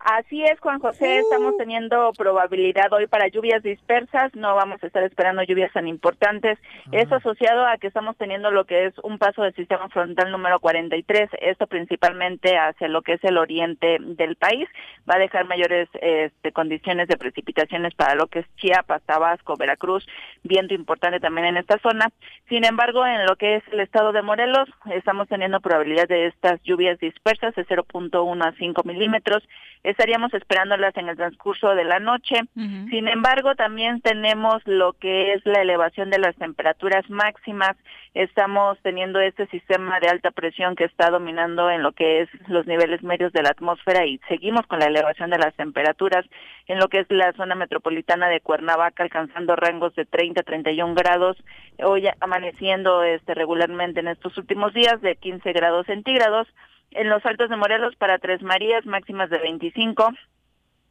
Así 0.00 0.42
es, 0.42 0.58
Juan 0.60 0.80
José, 0.80 1.18
estamos 1.18 1.58
teniendo 1.58 2.10
probabilidad 2.16 2.90
hoy 2.90 3.06
para 3.06 3.28
lluvias 3.28 3.62
dispersas, 3.62 4.34
no 4.34 4.54
vamos 4.54 4.82
a 4.82 4.86
estar 4.86 5.02
esperando 5.02 5.42
lluvias 5.42 5.70
tan 5.74 5.86
importantes. 5.86 6.58
Es 6.90 7.12
asociado 7.12 7.66
a 7.66 7.76
que 7.76 7.88
estamos 7.88 8.16
teniendo 8.16 8.50
lo 8.50 8.64
que 8.64 8.86
es 8.86 8.94
un 9.02 9.18
paso 9.18 9.42
del 9.42 9.54
sistema 9.54 9.90
frontal 9.90 10.32
número 10.32 10.58
43, 10.58 11.28
esto 11.42 11.66
principalmente 11.66 12.56
hacia 12.56 12.88
lo 12.88 13.02
que 13.02 13.14
es 13.14 13.24
el 13.24 13.36
oriente 13.36 13.98
del 14.00 14.36
país. 14.36 14.66
Va 15.08 15.16
a 15.16 15.18
dejar 15.18 15.44
mayores 15.44 15.90
este, 16.00 16.50
condiciones 16.52 17.06
de 17.06 17.18
precipitaciones 17.18 17.94
para 17.94 18.14
lo 18.14 18.26
que 18.28 18.38
es 18.38 18.46
Chiapas, 18.56 19.02
Tabasco, 19.02 19.58
Veracruz, 19.58 20.08
viento 20.42 20.72
importante 20.72 21.20
también 21.20 21.48
en 21.48 21.56
esta 21.58 21.78
zona. 21.78 22.06
Sin 22.48 22.64
embargo, 22.64 23.04
en 23.04 23.26
lo 23.26 23.36
que 23.36 23.56
es 23.56 23.64
el 23.70 23.80
estado 23.80 24.12
de 24.12 24.22
Morelos, 24.22 24.66
estamos 24.90 25.28
teniendo 25.28 25.60
probabilidad 25.60 26.08
de 26.08 26.28
estas 26.28 26.62
lluvias 26.62 26.98
dispersas 26.98 27.54
de 27.54 27.66
0.1 27.66 28.46
a 28.46 28.52
5 28.56 28.82
milímetros 28.84 29.46
estaríamos 29.90 30.32
esperándolas 30.34 30.96
en 30.96 31.08
el 31.08 31.16
transcurso 31.16 31.74
de 31.74 31.84
la 31.84 31.98
noche. 31.98 32.40
Sin 32.54 33.08
embargo, 33.08 33.54
también 33.54 34.00
tenemos 34.00 34.62
lo 34.66 34.92
que 34.94 35.32
es 35.32 35.44
la 35.44 35.62
elevación 35.62 36.10
de 36.10 36.18
las 36.18 36.36
temperaturas 36.36 37.08
máximas. 37.10 37.76
Estamos 38.14 38.78
teniendo 38.82 39.20
este 39.20 39.46
sistema 39.48 40.00
de 40.00 40.08
alta 40.08 40.30
presión 40.30 40.74
que 40.74 40.84
está 40.84 41.10
dominando 41.10 41.70
en 41.70 41.82
lo 41.82 41.92
que 41.92 42.22
es 42.22 42.28
los 42.48 42.66
niveles 42.66 43.02
medios 43.02 43.32
de 43.32 43.42
la 43.42 43.50
atmósfera 43.50 44.06
y 44.06 44.18
seguimos 44.28 44.66
con 44.66 44.78
la 44.78 44.86
elevación 44.86 45.30
de 45.30 45.38
las 45.38 45.54
temperaturas 45.54 46.24
en 46.66 46.78
lo 46.78 46.88
que 46.88 47.00
es 47.00 47.06
la 47.10 47.32
zona 47.32 47.54
metropolitana 47.54 48.28
de 48.28 48.40
Cuernavaca 48.40 49.02
alcanzando 49.02 49.56
rangos 49.56 49.94
de 49.94 50.04
30 50.04 50.40
a 50.40 50.44
31 50.44 50.94
grados, 50.94 51.36
hoy 51.82 52.08
amaneciendo 52.20 53.02
este 53.02 53.34
regularmente 53.34 54.00
en 54.00 54.08
estos 54.08 54.36
últimos 54.38 54.72
días 54.74 55.00
de 55.00 55.16
15 55.16 55.52
grados 55.52 55.86
centígrados. 55.86 56.46
En 56.92 57.08
los 57.08 57.24
Altos 57.24 57.48
de 57.50 57.56
Morelos 57.56 57.94
para 57.96 58.18
Tres 58.18 58.42
Marías 58.42 58.84
máximas 58.84 59.30
de 59.30 59.38
25, 59.38 60.10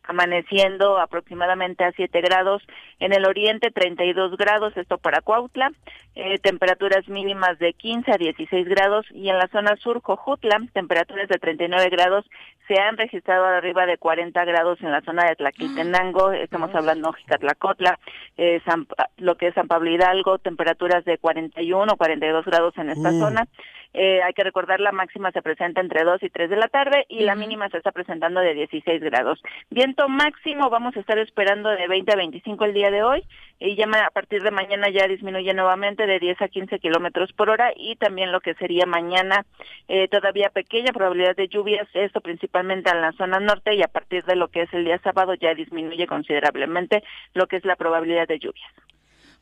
amaneciendo 0.03 0.97
aproximadamente 0.97 1.84
a 1.84 1.91
7 1.91 2.21
grados, 2.21 2.63
en 2.99 3.13
el 3.13 3.26
oriente 3.26 3.69
32 3.69 4.38
grados, 4.38 4.76
esto 4.76 4.97
para 4.97 5.21
Cuautla, 5.21 5.71
eh, 6.15 6.39
temperaturas 6.39 7.07
mínimas 7.07 7.59
de 7.59 7.73
15 7.73 8.11
a 8.13 8.17
16 8.17 8.67
grados. 8.67 9.05
Y 9.11 9.30
en 9.30 9.38
la 9.38 9.47
zona 9.49 9.76
sur 9.76 10.01
Cojutla, 10.01 10.61
temperaturas 10.73 11.27
de 11.27 11.38
39 11.38 11.89
grados, 11.89 12.26
se 12.67 12.80
han 12.80 12.97
registrado 12.97 13.45
arriba 13.45 13.85
de 13.85 13.97
40 13.97 14.43
grados 14.45 14.81
en 14.81 14.91
la 14.91 15.01
zona 15.01 15.26
de 15.26 15.35
Tlaquiltenango, 15.35 16.31
estamos 16.31 16.73
hablando 16.73 17.13
de 17.27 17.38
Tlacotla, 17.38 17.99
eh, 18.38 18.61
San, 18.65 18.88
lo 19.17 19.35
que 19.35 19.47
es 19.49 19.53
San 19.53 19.67
Pablo 19.67 19.91
Hidalgo, 19.91 20.39
temperaturas 20.39 21.05
de 21.05 21.17
41 21.19 21.93
o 21.93 21.97
42 21.97 22.45
grados 22.45 22.76
en 22.77 22.89
esta 22.89 23.11
Mm. 23.11 23.19
zona. 23.19 23.47
Eh, 23.93 24.21
hay 24.21 24.33
que 24.33 24.43
recordar 24.43 24.79
la 24.79 24.91
máxima 24.91 25.31
se 25.31 25.41
presenta 25.41 25.81
entre 25.81 26.03
2 26.03 26.21
y 26.21 26.29
3 26.29 26.49
de 26.49 26.55
la 26.57 26.67
tarde 26.67 27.05
y 27.09 27.21
la 27.21 27.35
mínima 27.35 27.69
se 27.69 27.77
está 27.77 27.91
presentando 27.91 28.39
de 28.39 28.53
16 28.53 29.01
grados. 29.01 29.41
Viento 29.69 30.07
máximo 30.07 30.69
vamos 30.69 30.95
a 30.95 30.99
estar 30.99 31.17
esperando 31.17 31.69
de 31.69 31.87
20 31.87 32.11
a 32.11 32.15
25 32.15 32.65
el 32.65 32.73
día 32.73 32.91
de 32.91 33.01
hoy 33.01 33.23
y 33.59 33.75
ya 33.75 33.85
a 33.85 34.11
partir 34.11 34.43
de 34.43 34.51
mañana 34.51 34.89
ya 34.89 35.07
disminuye 35.07 35.53
nuevamente 35.53 36.05
de 36.05 36.19
10 36.19 36.41
a 36.41 36.47
15 36.47 36.79
kilómetros 36.79 37.33
por 37.33 37.49
hora 37.49 37.73
y 37.75 37.95
también 37.95 38.31
lo 38.31 38.41
que 38.41 38.53
sería 38.55 38.85
mañana 38.85 39.45
eh, 39.87 40.07
todavía 40.07 40.49
pequeña 40.49 40.93
probabilidad 40.93 41.35
de 41.35 41.47
lluvias, 41.47 41.87
esto 41.93 42.21
principalmente 42.21 42.91
en 42.91 43.01
la 43.01 43.11
zona 43.13 43.39
norte 43.39 43.73
y 43.73 43.81
a 43.81 43.87
partir 43.87 44.23
de 44.25 44.35
lo 44.35 44.49
que 44.49 44.61
es 44.61 44.73
el 44.73 44.85
día 44.85 44.99
sábado 44.99 45.33
ya 45.33 45.55
disminuye 45.55 46.05
considerablemente 46.05 47.03
lo 47.33 47.47
que 47.47 47.57
es 47.57 47.65
la 47.65 47.75
probabilidad 47.75 48.27
de 48.27 48.39
lluvias. 48.39 48.71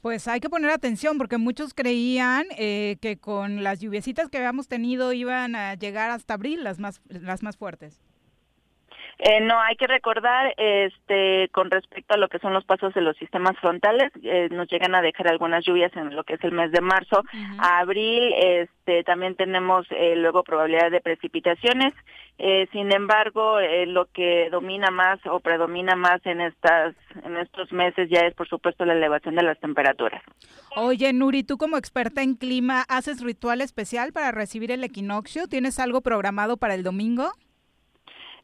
Pues 0.01 0.27
hay 0.27 0.39
que 0.39 0.49
poner 0.49 0.69
atención 0.69 1.17
porque 1.17 1.37
muchos 1.37 1.73
creían 1.73 2.45
eh, 2.57 2.97
que 3.01 3.17
con 3.17 3.63
las 3.63 3.79
lluviecitas 3.79 4.29
que 4.29 4.37
habíamos 4.37 4.67
tenido 4.67 5.11
iban 5.11 5.55
a 5.55 5.73
llegar 5.75 6.11
hasta 6.11 6.35
abril 6.35 6.63
las 6.63 6.79
más, 6.79 7.01
las 7.07 7.43
más 7.43 7.57
fuertes. 7.57 7.99
Eh, 9.19 9.41
no, 9.41 9.59
hay 9.59 9.75
que 9.75 9.87
recordar, 9.87 10.53
este, 10.57 11.49
con 11.51 11.71
respecto 11.71 12.13
a 12.13 12.17
lo 12.17 12.29
que 12.29 12.39
son 12.39 12.53
los 12.53 12.65
pasos 12.65 12.93
de 12.93 13.01
los 13.01 13.17
sistemas 13.17 13.57
frontales, 13.59 14.11
eh, 14.23 14.49
nos 14.51 14.69
llegan 14.69 14.93
a 14.93 15.01
dejar 15.01 15.27
algunas 15.27 15.65
lluvias 15.65 15.95
en 15.95 16.15
lo 16.15 16.23
que 16.23 16.35
es 16.35 16.43
el 16.43 16.51
mes 16.51 16.71
de 16.71 16.81
marzo. 16.81 17.23
A 17.57 17.79
abril, 17.79 18.33
este, 18.33 19.03
también 19.03 19.35
tenemos 19.35 19.87
eh, 19.89 20.15
luego 20.15 20.43
probabilidad 20.43 20.91
de 20.91 21.01
precipitaciones. 21.01 21.93
Eh, 22.39 22.67
sin 22.71 22.91
embargo, 22.93 23.59
eh, 23.59 23.87
lo 23.87 24.05
que 24.05 24.49
domina 24.51 24.91
más 24.91 25.19
o 25.25 25.39
predomina 25.39 25.95
más 25.95 26.23
en 26.25 26.41
estas, 26.41 26.95
en 27.23 27.35
estos 27.37 27.71
meses 27.71 28.09
ya 28.11 28.19
es, 28.21 28.35
por 28.35 28.47
supuesto, 28.47 28.85
la 28.85 28.93
elevación 28.93 29.35
de 29.35 29.41
las 29.41 29.59
temperaturas. 29.59 30.21
Oye, 30.75 31.11
Nuri, 31.13 31.43
tú 31.43 31.57
como 31.57 31.77
experta 31.77 32.21
en 32.21 32.35
clima, 32.35 32.85
¿haces 32.89 33.23
ritual 33.23 33.61
especial 33.61 34.13
para 34.13 34.31
recibir 34.31 34.71
el 34.71 34.83
equinoccio? 34.83 35.47
¿Tienes 35.47 35.79
algo 35.79 36.01
programado 36.01 36.57
para 36.57 36.75
el 36.75 36.83
domingo? 36.83 37.31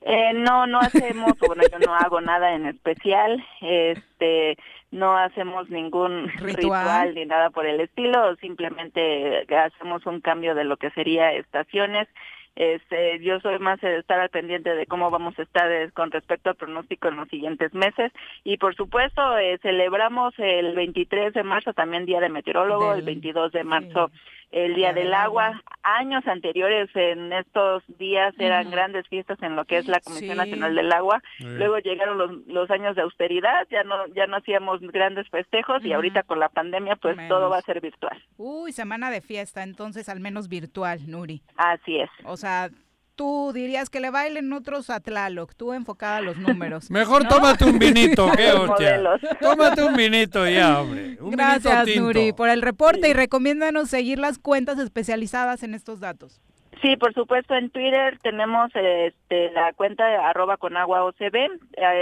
Eh, 0.05 0.34
no, 0.34 0.67
no 0.67 0.80
hacemos, 0.80 1.34
bueno, 1.39 1.63
yo 1.71 1.80
no 1.80 1.95
hago 1.95 2.19
nada 2.19 2.53
en 2.55 2.65
especial, 2.65 3.41
este, 3.61 4.57
no 4.91 5.17
hacemos 5.17 5.69
ningún 5.69 6.27
Ritual. 6.39 6.55
ritual. 6.55 7.15
ni 7.15 7.25
nada 7.25 7.49
por 7.51 7.65
el 7.65 7.80
estilo, 7.80 8.35
simplemente 8.38 9.45
hacemos 9.55 10.05
un 10.05 10.19
cambio 10.19 10.55
de 10.55 10.65
lo 10.65 10.77
que 10.77 10.89
sería 10.91 11.31
estaciones. 11.34 12.07
Este, 12.55 13.19
yo 13.21 13.39
soy 13.39 13.57
más 13.57 13.81
de 13.81 13.97
estar 13.97 14.19
al 14.19 14.30
pendiente 14.30 14.75
de 14.75 14.85
cómo 14.85 15.09
vamos 15.09 15.34
a 15.39 15.41
estar 15.41 15.71
eh, 15.71 15.89
con 15.91 16.11
respecto 16.11 16.51
al 16.51 16.55
pronóstico 16.55 17.07
en 17.07 17.15
los 17.15 17.27
siguientes 17.30 17.73
meses 17.73 18.11
y 18.43 18.57
por 18.57 18.75
supuesto 18.75 19.35
eh, 19.39 19.57
celebramos 19.63 20.35
el 20.38 20.75
23 20.75 21.34
de 21.34 21.41
marzo 21.41 21.73
también 21.73 22.05
Día 22.05 22.19
de 22.19 22.30
Meteorólogo, 22.30 22.91
el 22.91 22.97
Del- 22.97 23.05
22 23.05 23.53
de 23.53 23.63
marzo 23.63 24.11
el 24.53 24.75
Día 24.75 24.93
del 24.93 25.13
Agua. 25.13 25.61
Años 25.81 26.25
anteriores 26.27 26.89
en 26.95 27.34
estos 27.34 27.84
días 27.97 28.34
eran 28.39 28.71
grandes 28.71 29.05
fiestas 29.09 29.38
en 29.41 29.55
lo 29.57 29.65
que 29.65 29.77
es 29.80 29.88
la 29.88 29.99
Comisión 29.99 30.31
Sí. 30.31 30.38
Nacional 30.38 30.75
del 30.75 30.91
Agua. 30.93 31.21
Luego 31.39 31.80
llegaron 31.80 32.17
los, 32.17 32.31
los 32.47 32.71
años 32.71 32.95
de 32.95 33.01
austeridad, 33.01 33.67
ya 33.69 33.84
no 33.84 34.07
ya 34.15 34.27
no 34.27 34.38
hacíamos 34.38 34.80
grandes 34.81 35.27
festejos 35.30 35.84
y 35.84 35.91
ahorita 35.91 36.23
con 36.23 36.39
la 36.39 36.49
pandemia 36.49 36.95
pues 36.95 37.17
todo 37.27 37.49
va 37.49 37.57
a 37.57 37.61
ser 37.61 37.81
virtual. 37.81 38.23
Uy, 38.38 38.71
semana 38.71 39.09
de 39.11 39.19
fiesta, 39.21 39.63
entonces 39.63 40.07
al 40.07 40.19
menos 40.21 40.47
virtual, 40.47 40.99
Nuri. 41.07 41.41
Así 41.57 41.99
es. 41.99 42.09
O 42.23 42.38
sea, 42.38 42.69
tú 43.15 43.52
dirías 43.53 43.90
que 43.90 43.99
le 43.99 44.10
bailen 44.10 44.52
otros 44.53 44.90
a 44.90 44.99
Tlaloc, 44.99 45.53
tú 45.56 45.73
enfocada 45.73 46.18
a 46.18 46.22
los 46.22 46.38
números. 46.38 46.90
Mejor 46.91 47.23
¿no? 47.23 47.30
tómate 47.30 47.65
un 47.65 47.80
vinito, 47.80 48.30
qué 48.35 48.52
hostia. 48.53 48.99
Tómate 49.40 49.84
un 49.84 49.95
vinito 49.95 50.48
ya, 50.48 50.81
hombre. 50.81 51.18
Un 51.22 51.31
Gracias, 51.31 51.85
vinito. 51.85 52.03
Nuri, 52.03 52.34
por 52.34 52.49
el 52.49 52.61
reporte 52.61 53.10
y 53.10 53.14
recomiéndanos 53.14 53.90
seguir 53.90 54.19
las 54.19 54.40
cuentas 54.40 54.80
especializadas 54.80 55.64
en 55.64 55.73
estos 55.73 55.99
datos. 55.99 56.41
Sí, 56.81 56.98
por 56.98 57.14
supuesto, 57.14 57.56
en 57.56 57.69
Twitter 57.69 58.19
tenemos 58.22 58.69
este, 58.76 59.52
la 59.52 59.72
cuenta 59.72 60.06
de 60.06 60.15
arroba 60.18 60.57
con 60.57 60.76
agua 60.76 61.06
OCB, 61.06 61.49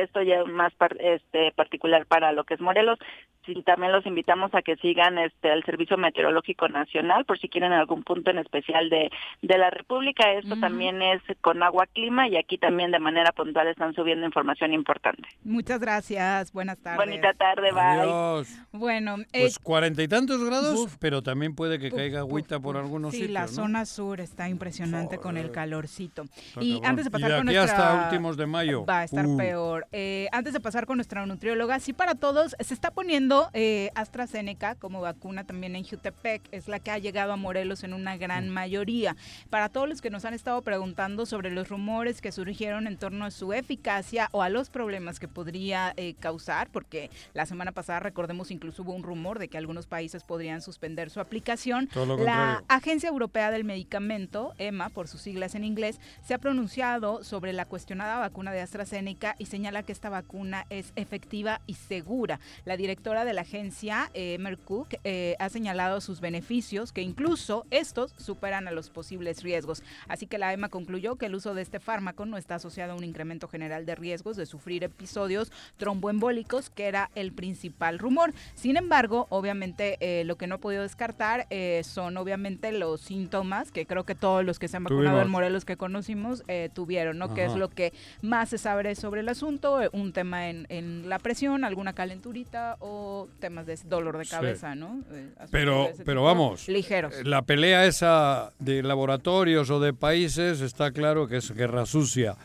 esto 0.02 0.24
ya 0.24 0.40
es 0.40 0.48
más 0.48 0.74
par- 0.74 0.98
este, 1.00 1.52
particular 1.52 2.08
para 2.08 2.32
lo 2.32 2.46
que 2.46 2.56
es 2.56 2.62
Morelos. 2.62 2.98
Sí, 3.46 3.62
también 3.66 3.92
los 3.92 4.06
invitamos 4.06 4.54
a 4.54 4.62
que 4.62 4.76
sigan 4.78 5.18
este, 5.18 5.52
el 5.52 5.64
Servicio 5.64 5.98
Meteorológico 5.98 6.68
Nacional 6.68 7.26
por 7.26 7.40
si 7.40 7.50
quieren 7.50 7.72
algún 7.74 8.04
punto 8.04 8.30
en 8.30 8.38
especial 8.38 8.90
de, 8.90 9.10
de 9.42 9.58
la 9.58 9.70
República. 9.72 10.32
Esto 10.34 10.56
también 10.60 11.02
es 11.02 11.22
con 11.42 11.64
agua 11.64 11.88
clima 11.88 12.28
y 12.28 12.38
aquí 12.38 12.58
también 12.58 12.92
de 12.92 13.00
manera 13.00 13.32
puntual 13.32 13.68
están 13.68 13.96
subiendo 13.96 14.26
información 14.26 14.74
importante. 14.74 15.24
Muchas 15.44 15.80
gracias, 15.80 16.52
buenas 16.54 16.78
tardes. 16.80 17.00
Bonita 17.06 17.34
tarde, 17.34 17.72
bye. 17.72 17.82
Adiós. 17.82 18.50
Bueno, 18.72 19.16
eh, 19.34 19.42
Pues 19.42 19.58
cuarenta 19.58 20.04
y 20.04 20.08
tantos 20.08 20.44
grados, 20.44 20.96
pero 21.00 21.24
también 21.24 21.56
puede 21.56 21.80
que 21.80 21.90
caiga 21.90 22.20
agüita 22.20 22.60
por 22.60 22.78
algunos 22.78 23.12
sí, 23.12 23.22
sitios, 23.22 23.34
la 23.34 23.42
¿no? 23.42 23.48
zona 23.48 23.86
sur 23.86 24.22
está 24.22 24.50
impresionante 24.50 25.18
con 25.18 25.38
el 25.38 25.52
calorcito. 25.52 26.26
Y 26.60 26.74
cabrón. 26.82 26.86
antes 26.90 27.06
de 27.06 27.10
Y 27.10 27.12
pasar 27.12 27.32
de 27.32 27.38
con 27.38 27.48
aquí 27.50 27.58
nuestra... 27.58 27.92
hasta 27.94 28.04
últimos 28.06 28.38
de 28.38 28.46
mayo. 28.46 28.86
Va 28.86 29.00
a 29.00 29.04
estar 29.06 29.26
Uh. 29.26 29.38
peor. 29.38 29.88
Eh, 29.92 30.28
antes 30.32 30.54
de 30.54 30.60
pasar 30.60 30.86
con 30.86 30.98
nuestra 30.98 31.26
nutrióloga, 31.26 31.80
sí 31.80 31.94
para 31.94 32.16
todos, 32.16 32.56
se 32.60 32.74
está 32.74 32.92
poniendo 32.92 33.31
eh, 33.54 33.90
AstraZeneca 33.96 34.76
como 34.76 35.02
vacuna 35.02 35.46
también 35.46 35.76
en 35.76 35.84
Jutepec. 35.84 36.42
Es 36.52 36.68
la 36.68 36.80
que 36.80 36.92
ha 36.92 36.98
llegado 36.98 37.32
a 37.34 37.36
Morelos 37.38 37.84
en 37.84 37.94
una 37.94 38.18
gran 38.18 38.50
Mm. 38.50 38.54
mayoría. 38.54 39.16
Para 39.50 39.70
todos 39.70 39.88
los 39.88 40.02
que 40.02 40.10
nos 40.10 40.26
han 40.26 40.34
estado 40.34 40.62
preguntando 40.62 41.26
sobre 41.26 41.52
los 41.52 41.70
rumores 41.70 42.22
que 42.22 42.32
surgieron 42.32 42.88
en 42.88 42.98
torno 42.98 43.26
a 43.26 43.32
su 43.32 43.54
eficacia 43.54 44.30
o 44.32 44.42
a 44.42 44.50
los 44.50 44.70
problemas 44.70 45.20
que 45.20 45.28
podría 45.28 45.94
eh, 45.98 46.14
causar, 46.20 46.70
porque 46.70 47.10
la 47.34 47.46
semana 47.46 47.72
pasada, 47.72 48.00
recordemos, 48.00 48.52
incluso 48.52 48.84
hubo 48.84 48.94
un 48.94 49.04
rumor 49.04 49.40
de 49.40 49.48
que 49.48 49.58
algunos 49.58 49.88
países 49.88 50.24
podrían 50.24 50.62
suspender 50.62 51.10
su 51.10 51.20
aplicación. 51.20 51.90
La. 52.20 52.64
Agencia 52.68 53.10
Europea 53.10 53.52
del 53.52 53.64
Medicamento, 53.64 54.54
EMA, 54.58 54.90
por 54.90 55.08
sus 55.08 55.22
siglas 55.22 55.56
en 55.56 55.64
inglés, 55.64 56.00
se 56.24 56.34
ha 56.34 56.38
pronunciado 56.38 57.24
sobre 57.24 57.54
la 57.54 57.66
cuestionada 57.66 58.18
vacuna 58.20 58.52
de 58.52 58.62
AstraZeneca 58.62 59.36
y 59.38 59.46
señala 59.46 59.84
que 59.84 59.92
esta 59.92 60.10
vacuna 60.10 60.66
es 60.70 60.94
efectiva 60.96 61.62
y 61.68 61.76
segura. 61.76 62.40
La 62.66 62.78
directora 62.78 63.21
de 63.26 63.34
la 63.34 63.42
agencia, 63.42 64.10
eh, 64.14 64.36
Emer 64.36 64.58
Cook, 64.58 64.90
eh, 65.04 65.36
ha 65.40 65.50
señalado 65.50 66.02
sus 66.02 66.22
beneficios, 66.22 66.92
que 66.92 67.02
incluso 67.02 67.66
estos 67.72 68.14
superan 68.18 68.68
a 68.68 68.72
los 68.72 68.90
posibles 68.90 69.44
riesgos. 69.44 69.84
Así 70.08 70.28
que 70.28 70.38
la 70.38 70.54
EMA 70.54 70.70
concluyó 70.70 71.16
que 71.16 71.28
el 71.28 71.36
uso 71.36 71.54
de 71.54 71.62
este 71.62 71.80
fármaco 71.80 72.26
no 72.26 72.38
está 72.38 72.56
asociado 72.56 72.94
a 72.94 72.96
un 72.96 73.04
incremento 73.04 73.48
general 73.48 73.86
de 73.86 73.96
riesgos 73.96 74.38
de 74.38 74.46
sufrir 74.46 74.84
episodios 74.84 75.52
tromboembólicos, 75.78 76.70
que 76.70 76.86
era 76.86 77.10
el 77.16 77.32
principal 77.32 78.00
rumor. 78.00 78.34
Sin 78.56 78.78
embargo, 78.78 79.28
obviamente 79.30 79.98
eh, 80.00 80.24
lo 80.26 80.36
que 80.38 80.48
no 80.48 80.56
he 80.56 80.60
podido 80.60 80.84
descartar 80.84 81.48
eh, 81.50 81.82
son 81.84 82.18
obviamente 82.18 82.72
los 82.72 83.02
síntomas 83.02 83.72
que 83.72 83.86
creo 83.86 84.04
que 84.04 84.16
todos 84.16 84.44
los 84.46 84.60
que 84.60 84.68
se 84.68 84.78
han 84.78 84.84
vacunado 84.84 85.10
Tuvimos. 85.10 85.26
en 85.26 85.32
Morelos 85.32 85.66
que 85.66 85.78
conocimos 85.78 86.44
eh, 86.48 86.70
tuvieron, 86.74 87.18
¿no? 87.18 87.34
Que 87.34 87.44
es 87.44 87.52
Ajá. 87.52 87.60
lo 87.60 87.70
que 87.70 87.94
más 88.22 88.50
se 88.50 88.58
sabe 88.58 88.96
sobre 88.96 89.22
el 89.22 89.30
asunto, 89.30 89.80
un 89.92 90.12
tema 90.14 90.50
en, 90.50 90.66
en 90.70 91.08
la 91.10 91.20
presión, 91.20 91.64
alguna 91.64 91.94
calenturita 91.94 92.78
o 92.80 93.11
temas 93.40 93.66
de 93.66 93.78
dolor 93.86 94.18
de 94.18 94.26
Sí. 94.26 94.32
cabeza, 94.32 94.76
¿no? 94.76 95.02
Eh, 95.12 95.30
Pero, 95.52 95.90
pero 96.06 96.24
vamos, 96.24 96.68
Ligeros. 96.68 97.14
la 97.26 97.42
pelea 97.44 97.86
esa 97.86 98.52
de 98.60 98.84
laboratorios 98.84 99.70
o 99.70 99.80
de 99.80 99.94
países 99.94 100.62
está 100.62 100.92
claro 100.92 101.28
que 101.28 101.38
es 101.38 101.52
guerra 101.52 101.86
sucia, 101.86 102.36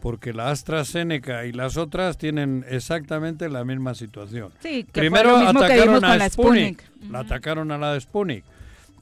porque 0.00 0.32
la 0.32 0.50
AstraZeneca 0.50 1.44
y 1.46 1.52
las 1.52 1.76
otras 1.76 2.18
tienen 2.18 2.64
exactamente 2.68 3.48
la 3.48 3.64
misma 3.64 3.94
situación. 3.94 4.52
Sí, 4.60 4.84
que 4.84 4.92
fue 4.92 5.00
Primero 5.02 5.32
lo 5.32 5.38
mismo 5.44 5.60
atacaron 5.60 6.04
a 6.04 6.08
con 6.10 6.18
la 6.18 6.28
Sputnik, 6.30 6.80
Sputnik. 6.82 7.10
la 7.12 7.18
atacaron 7.20 7.70
a 7.72 7.78
la 7.78 7.92
de 7.94 8.00
Sputnik, 8.00 8.44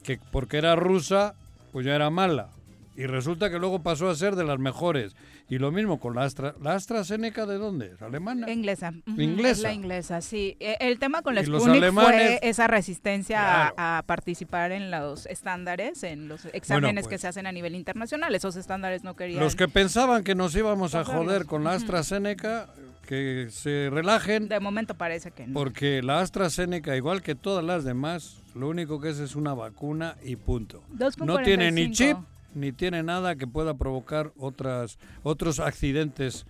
que 0.03 0.19
porque 0.31 0.57
era 0.57 0.75
rusa, 0.75 1.33
pues 1.71 1.85
ya 1.85 1.95
era 1.95 2.09
mala. 2.09 2.49
Y 2.95 3.05
resulta 3.05 3.51
que 3.51 3.59
luego 3.59 3.83
pasó 3.83 4.09
a 4.09 4.15
ser 4.15 4.35
de 4.35 4.43
las 4.43 4.57
mejores. 4.57 5.15
Y 5.49 5.59
lo 5.59 5.71
mismo 5.71 5.99
con 5.99 6.13
la 6.15 6.23
Astra. 6.23 6.55
¿La 6.61 6.73
AstraZeneca 6.75 7.45
de 7.45 7.57
dónde? 7.57 7.93
¿Es 7.93 8.01
alemana? 8.01 8.51
Inglesa. 8.51 8.91
Inglesa. 9.05 9.49
es 9.51 9.59
la 9.61 9.73
inglesa, 9.73 10.21
sí. 10.21 10.57
E- 10.59 10.75
El 10.81 10.99
tema 10.99 11.21
con 11.21 11.35
la 11.35 11.43
Sputnik 11.43 11.81
alemanes- 11.83 12.39
fue 12.39 12.49
esa 12.49 12.67
resistencia 12.67 13.37
Claro. 13.39 13.73
a, 13.77 13.97
a 13.99 14.03
participar 14.03 14.73
en 14.73 14.91
los 14.91 15.25
estándares, 15.27 16.03
en 16.03 16.27
los 16.27 16.45
exámenes 16.53 17.05
que 17.05 17.11
pues. 17.11 17.21
se 17.21 17.27
hacen 17.29 17.47
a 17.47 17.51
nivel 17.53 17.75
internacional. 17.75 18.35
Esos 18.35 18.57
estándares 18.57 19.03
no 19.05 19.15
querían. 19.15 19.39
Los 19.41 19.55
que 19.55 19.67
pensaban 19.69 20.23
que 20.25 20.35
nos 20.35 20.53
íbamos 20.55 20.95
a 20.95 21.05
joder 21.05 21.45
con 21.45 21.63
la 21.63 21.73
AstraZeneca, 21.73 22.67
que 23.07 23.47
se 23.49 23.89
relajen. 23.89 24.49
De 24.49 24.59
momento 24.59 24.95
parece 24.95 25.31
que 25.31 25.47
no. 25.47 25.53
Porque 25.53 26.01
la 26.03 26.19
AstraZeneca, 26.19 26.95
igual 26.97 27.21
que 27.21 27.35
todas 27.35 27.63
las 27.63 27.85
demás, 27.85 28.43
lo 28.53 28.67
único 28.67 28.99
que 28.99 29.11
es 29.11 29.19
es 29.19 29.35
una 29.37 29.53
vacuna 29.53 30.17
y 30.23 30.35
punto. 30.35 30.83
No 31.23 31.37
tiene 31.39 31.71
ni 31.71 31.83
45. 31.85 31.93
chip 31.93 32.17
ni 32.57 32.71
tiene 32.71 33.03
nada 33.03 33.35
que 33.35 33.47
pueda 33.47 33.75
provocar 33.75 34.33
otras 34.37 34.97
otros 35.23 35.59
accidentes 35.59 36.45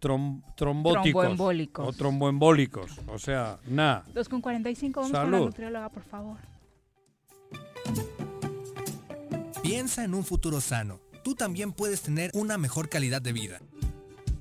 trom- 0.00 0.42
trombóticos 0.56 1.22
Tromboembólicos. 1.24 1.88
o 1.88 1.92
tromboembólicos. 1.92 2.90
O 3.06 3.18
sea, 3.18 3.58
nada. 3.68 4.04
2 4.14 4.28
con 4.28 4.40
45, 4.40 5.00
vamos 5.00 5.12
con 5.12 5.20
la 5.20 5.26
Salud. 5.36 5.46
nutrióloga, 5.46 5.88
por 5.90 6.02
favor. 6.04 6.36
Piensa 9.62 10.04
en 10.04 10.14
un 10.14 10.24
futuro 10.24 10.60
sano. 10.60 10.98
Tú 11.22 11.34
también 11.34 11.72
puedes 11.72 12.00
tener 12.02 12.30
una 12.34 12.56
mejor 12.58 12.88
calidad 12.88 13.20
de 13.22 13.32
vida. 13.32 13.60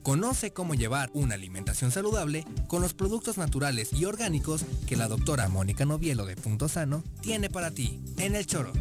Conoce 0.01 0.53
cómo 0.53 0.73
llevar 0.75 1.09
una 1.13 1.35
alimentación 1.35 1.91
saludable 1.91 2.45
con 2.67 2.81
los 2.81 2.93
productos 2.93 3.37
naturales 3.37 3.91
y 3.93 4.05
orgánicos 4.05 4.63
que 4.87 4.95
la 4.95 5.07
doctora 5.09 5.49
Mónica 5.49 5.85
Novielo 5.85 6.25
de 6.25 6.35
Punto 6.37 6.69
Sano 6.69 7.03
tiene 7.21 7.49
para 7.49 7.69
ti 7.71 7.99
en 8.17 8.35
el 8.35 8.45
choro. 8.47 8.71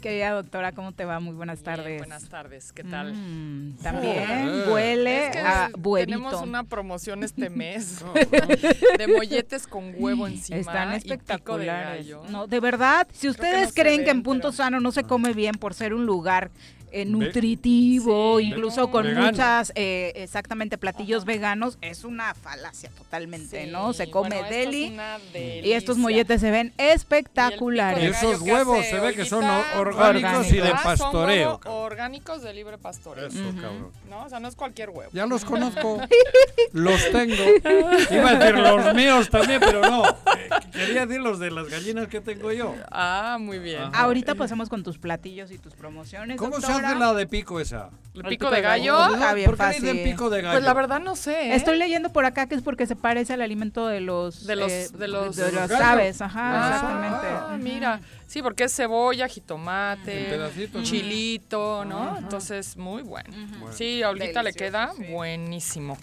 Querida 0.00 0.30
doctora, 0.30 0.72
¿cómo 0.72 0.92
te 0.92 1.04
va? 1.04 1.20
Muy 1.20 1.34
buenas 1.34 1.60
tardes. 1.62 1.98
buenas 1.98 2.28
tardes, 2.28 2.72
¿qué 2.72 2.82
tal? 2.84 3.12
Mm, 3.12 3.76
también 3.82 4.48
Oh. 4.66 4.72
huele 4.72 5.26
Es 5.26 5.32
que 5.32 5.38
a 5.40 5.70
huevito. 5.76 6.10
Tenemos 6.18 6.42
una 6.42 6.64
promoción 6.64 7.22
este 7.22 7.50
mes 7.50 8.02
de 8.98 9.06
molletes 9.08 9.66
con 9.66 9.92
huevo 9.98 10.26
encima. 10.26 10.58
Están 10.58 10.88
y 10.88 11.00
pico 11.00 11.08
de 11.08 11.14
espectaculares. 11.14 12.06
gallo. 12.08 12.22
No, 12.30 12.46
de 12.46 12.60
verdad, 12.60 13.06
si 13.12 13.22
que 13.22 13.28
ustedes 13.30 13.68
no 13.68 13.74
creen 13.74 14.04
que 14.04 14.10
en 14.10 14.22
Punto 14.22 14.52
Sano 14.52 14.80
no 14.80 14.90
se 14.90 15.04
come 15.04 15.34
bien 15.34 15.54
por 15.56 15.74
ser 15.74 15.92
un 15.92 16.06
lugar 16.06 16.50
eh, 16.92 17.04
nutritivo, 17.04 18.40
incluso 18.40 18.90
con 18.90 19.04
Vegano. 19.04 19.26
muchas, 19.26 19.72
eh, 19.74 20.12
exactamente, 20.16 20.78
platillos 20.78 21.24
veganos, 21.24 21.78
es 21.80 22.04
una 22.04 22.34
falacia 22.34 22.90
totalmente, 22.90 23.66
¿no? 23.66 23.92
Se 23.92 24.10
come 24.10 24.30
bueno, 24.30 24.46
esto 24.46 24.54
es 24.58 24.66
deli 25.32 25.62
y 25.66 25.72
estos 25.72 25.96
molletes 25.98 26.40
se 26.40 26.50
ven 26.50 26.72
espectaculares. 26.78 28.02
Y 28.04 28.06
esos 28.06 28.40
huevos 28.40 28.84
se 28.86 28.98
ve 29.00 29.14
que 29.14 29.24
son 29.24 29.44
or- 29.44 29.64
orgánicos 29.88 30.48
y 30.50 30.56
de 30.56 30.68
Ah, 30.68 30.96
son 30.96 31.12
pastoreo. 31.12 31.60
orgánicos 31.64 32.42
de 32.42 32.54
libre 32.54 32.78
pastoreo. 32.78 33.26
Eso, 33.28 33.38
cabrón. 33.60 33.90
No, 34.08 34.24
o 34.24 34.28
sea, 34.28 34.40
no 34.40 34.48
es 34.48 34.56
cualquier 34.56 34.90
huevo. 34.90 35.10
Ya 35.12 35.26
los 35.26 35.44
conozco. 35.44 36.00
los 36.72 37.10
tengo. 37.12 37.34
Iba 38.10 38.30
a 38.30 38.34
decir 38.34 38.54
los 38.58 38.94
míos 38.94 39.30
también, 39.30 39.60
pero 39.60 39.80
no. 39.82 40.04
Eh, 40.08 40.14
Quería 40.72 41.06
decir 41.06 41.20
los 41.20 41.38
de 41.38 41.50
las 41.50 41.68
gallinas 41.68 42.08
que 42.08 42.20
tengo 42.20 42.52
yo. 42.52 42.74
Ah, 42.90 43.38
muy 43.40 43.58
bien. 43.58 43.82
Ahorita 43.92 44.34
pasamos 44.34 44.68
con 44.68 44.82
tus 44.82 44.98
platillos 44.98 45.50
y 45.50 45.58
tus 45.58 45.74
promociones, 45.74 46.36
¿Cómo 46.38 46.60
se 46.60 46.72
hace 46.86 46.98
la 46.98 47.14
de 47.14 47.26
pico 47.26 47.60
esa? 47.60 47.90
¿El 48.12 48.22
pico 48.24 48.50
de 48.50 48.60
gallo? 48.60 48.96
Bien 49.34 49.46
¿Por 49.46 49.54
qué 49.54 49.62
fácil. 49.62 49.82
dicen 49.82 50.02
pico 50.02 50.30
de 50.30 50.42
gallo? 50.42 50.54
Pues 50.54 50.64
la 50.64 50.74
verdad 50.74 50.98
no 51.00 51.14
sé. 51.14 51.50
¿eh? 51.50 51.54
Estoy 51.54 51.78
leyendo 51.78 52.12
por 52.12 52.24
acá 52.24 52.46
que 52.46 52.56
es 52.56 52.62
porque 52.62 52.86
se 52.86 52.96
parece 52.96 53.34
al 53.34 53.40
alimento 53.40 53.86
de 53.86 54.00
los 54.00 54.46
de 54.46 54.56
los 54.56 54.72
eh, 54.72 54.88
de 54.98 55.06
los, 55.08 55.36
de 55.36 55.50
gallos. 55.52 55.70
aves, 55.80 56.20
ajá, 56.20 56.40
Ah, 56.42 56.74
exactamente. 56.74 57.26
ah, 57.30 57.56
mira, 57.60 58.00
sí, 58.26 58.42
porque 58.42 58.64
es 58.64 58.74
cebolla, 58.74 59.28
jitomate, 59.28 60.40
chilito, 60.82 61.84
¿no? 61.84 62.02
Ajá. 62.02 62.18
Entonces, 62.18 62.76
muy 62.76 63.02
bueno. 63.02 63.30
Sí, 63.72 64.02
ahorita 64.02 64.42
le 64.42 64.52
queda 64.54 64.92
buenísimo. 65.10 65.96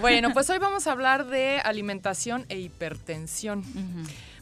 Bueno, 0.00 0.32
pues 0.32 0.48
hoy 0.48 0.58
vamos 0.58 0.86
a 0.86 0.92
hablar 0.92 1.26
de 1.26 1.60
alimentación 1.62 2.46
e 2.48 2.58
hipertensión. 2.60 3.62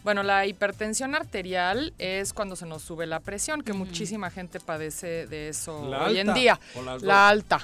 Bueno, 0.03 0.23
la 0.23 0.47
hipertensión 0.47 1.15
arterial 1.15 1.93
es 1.99 2.33
cuando 2.33 2.57
se 2.57 2.67
nos 2.67 2.83
sube 2.83 3.07
la 3.07 3.21
presión, 3.21 3.63
que 3.63 3.73
muchísima 3.73 4.31
gente 4.31 4.59
padece 4.61 5.27
de 5.27 5.49
eso 5.51 5.89
¿La 5.91 6.05
hoy 6.05 6.19
en 6.19 6.33
día. 6.33 6.59
La 6.85 6.93
dos? 6.95 7.05
alta. 7.05 7.61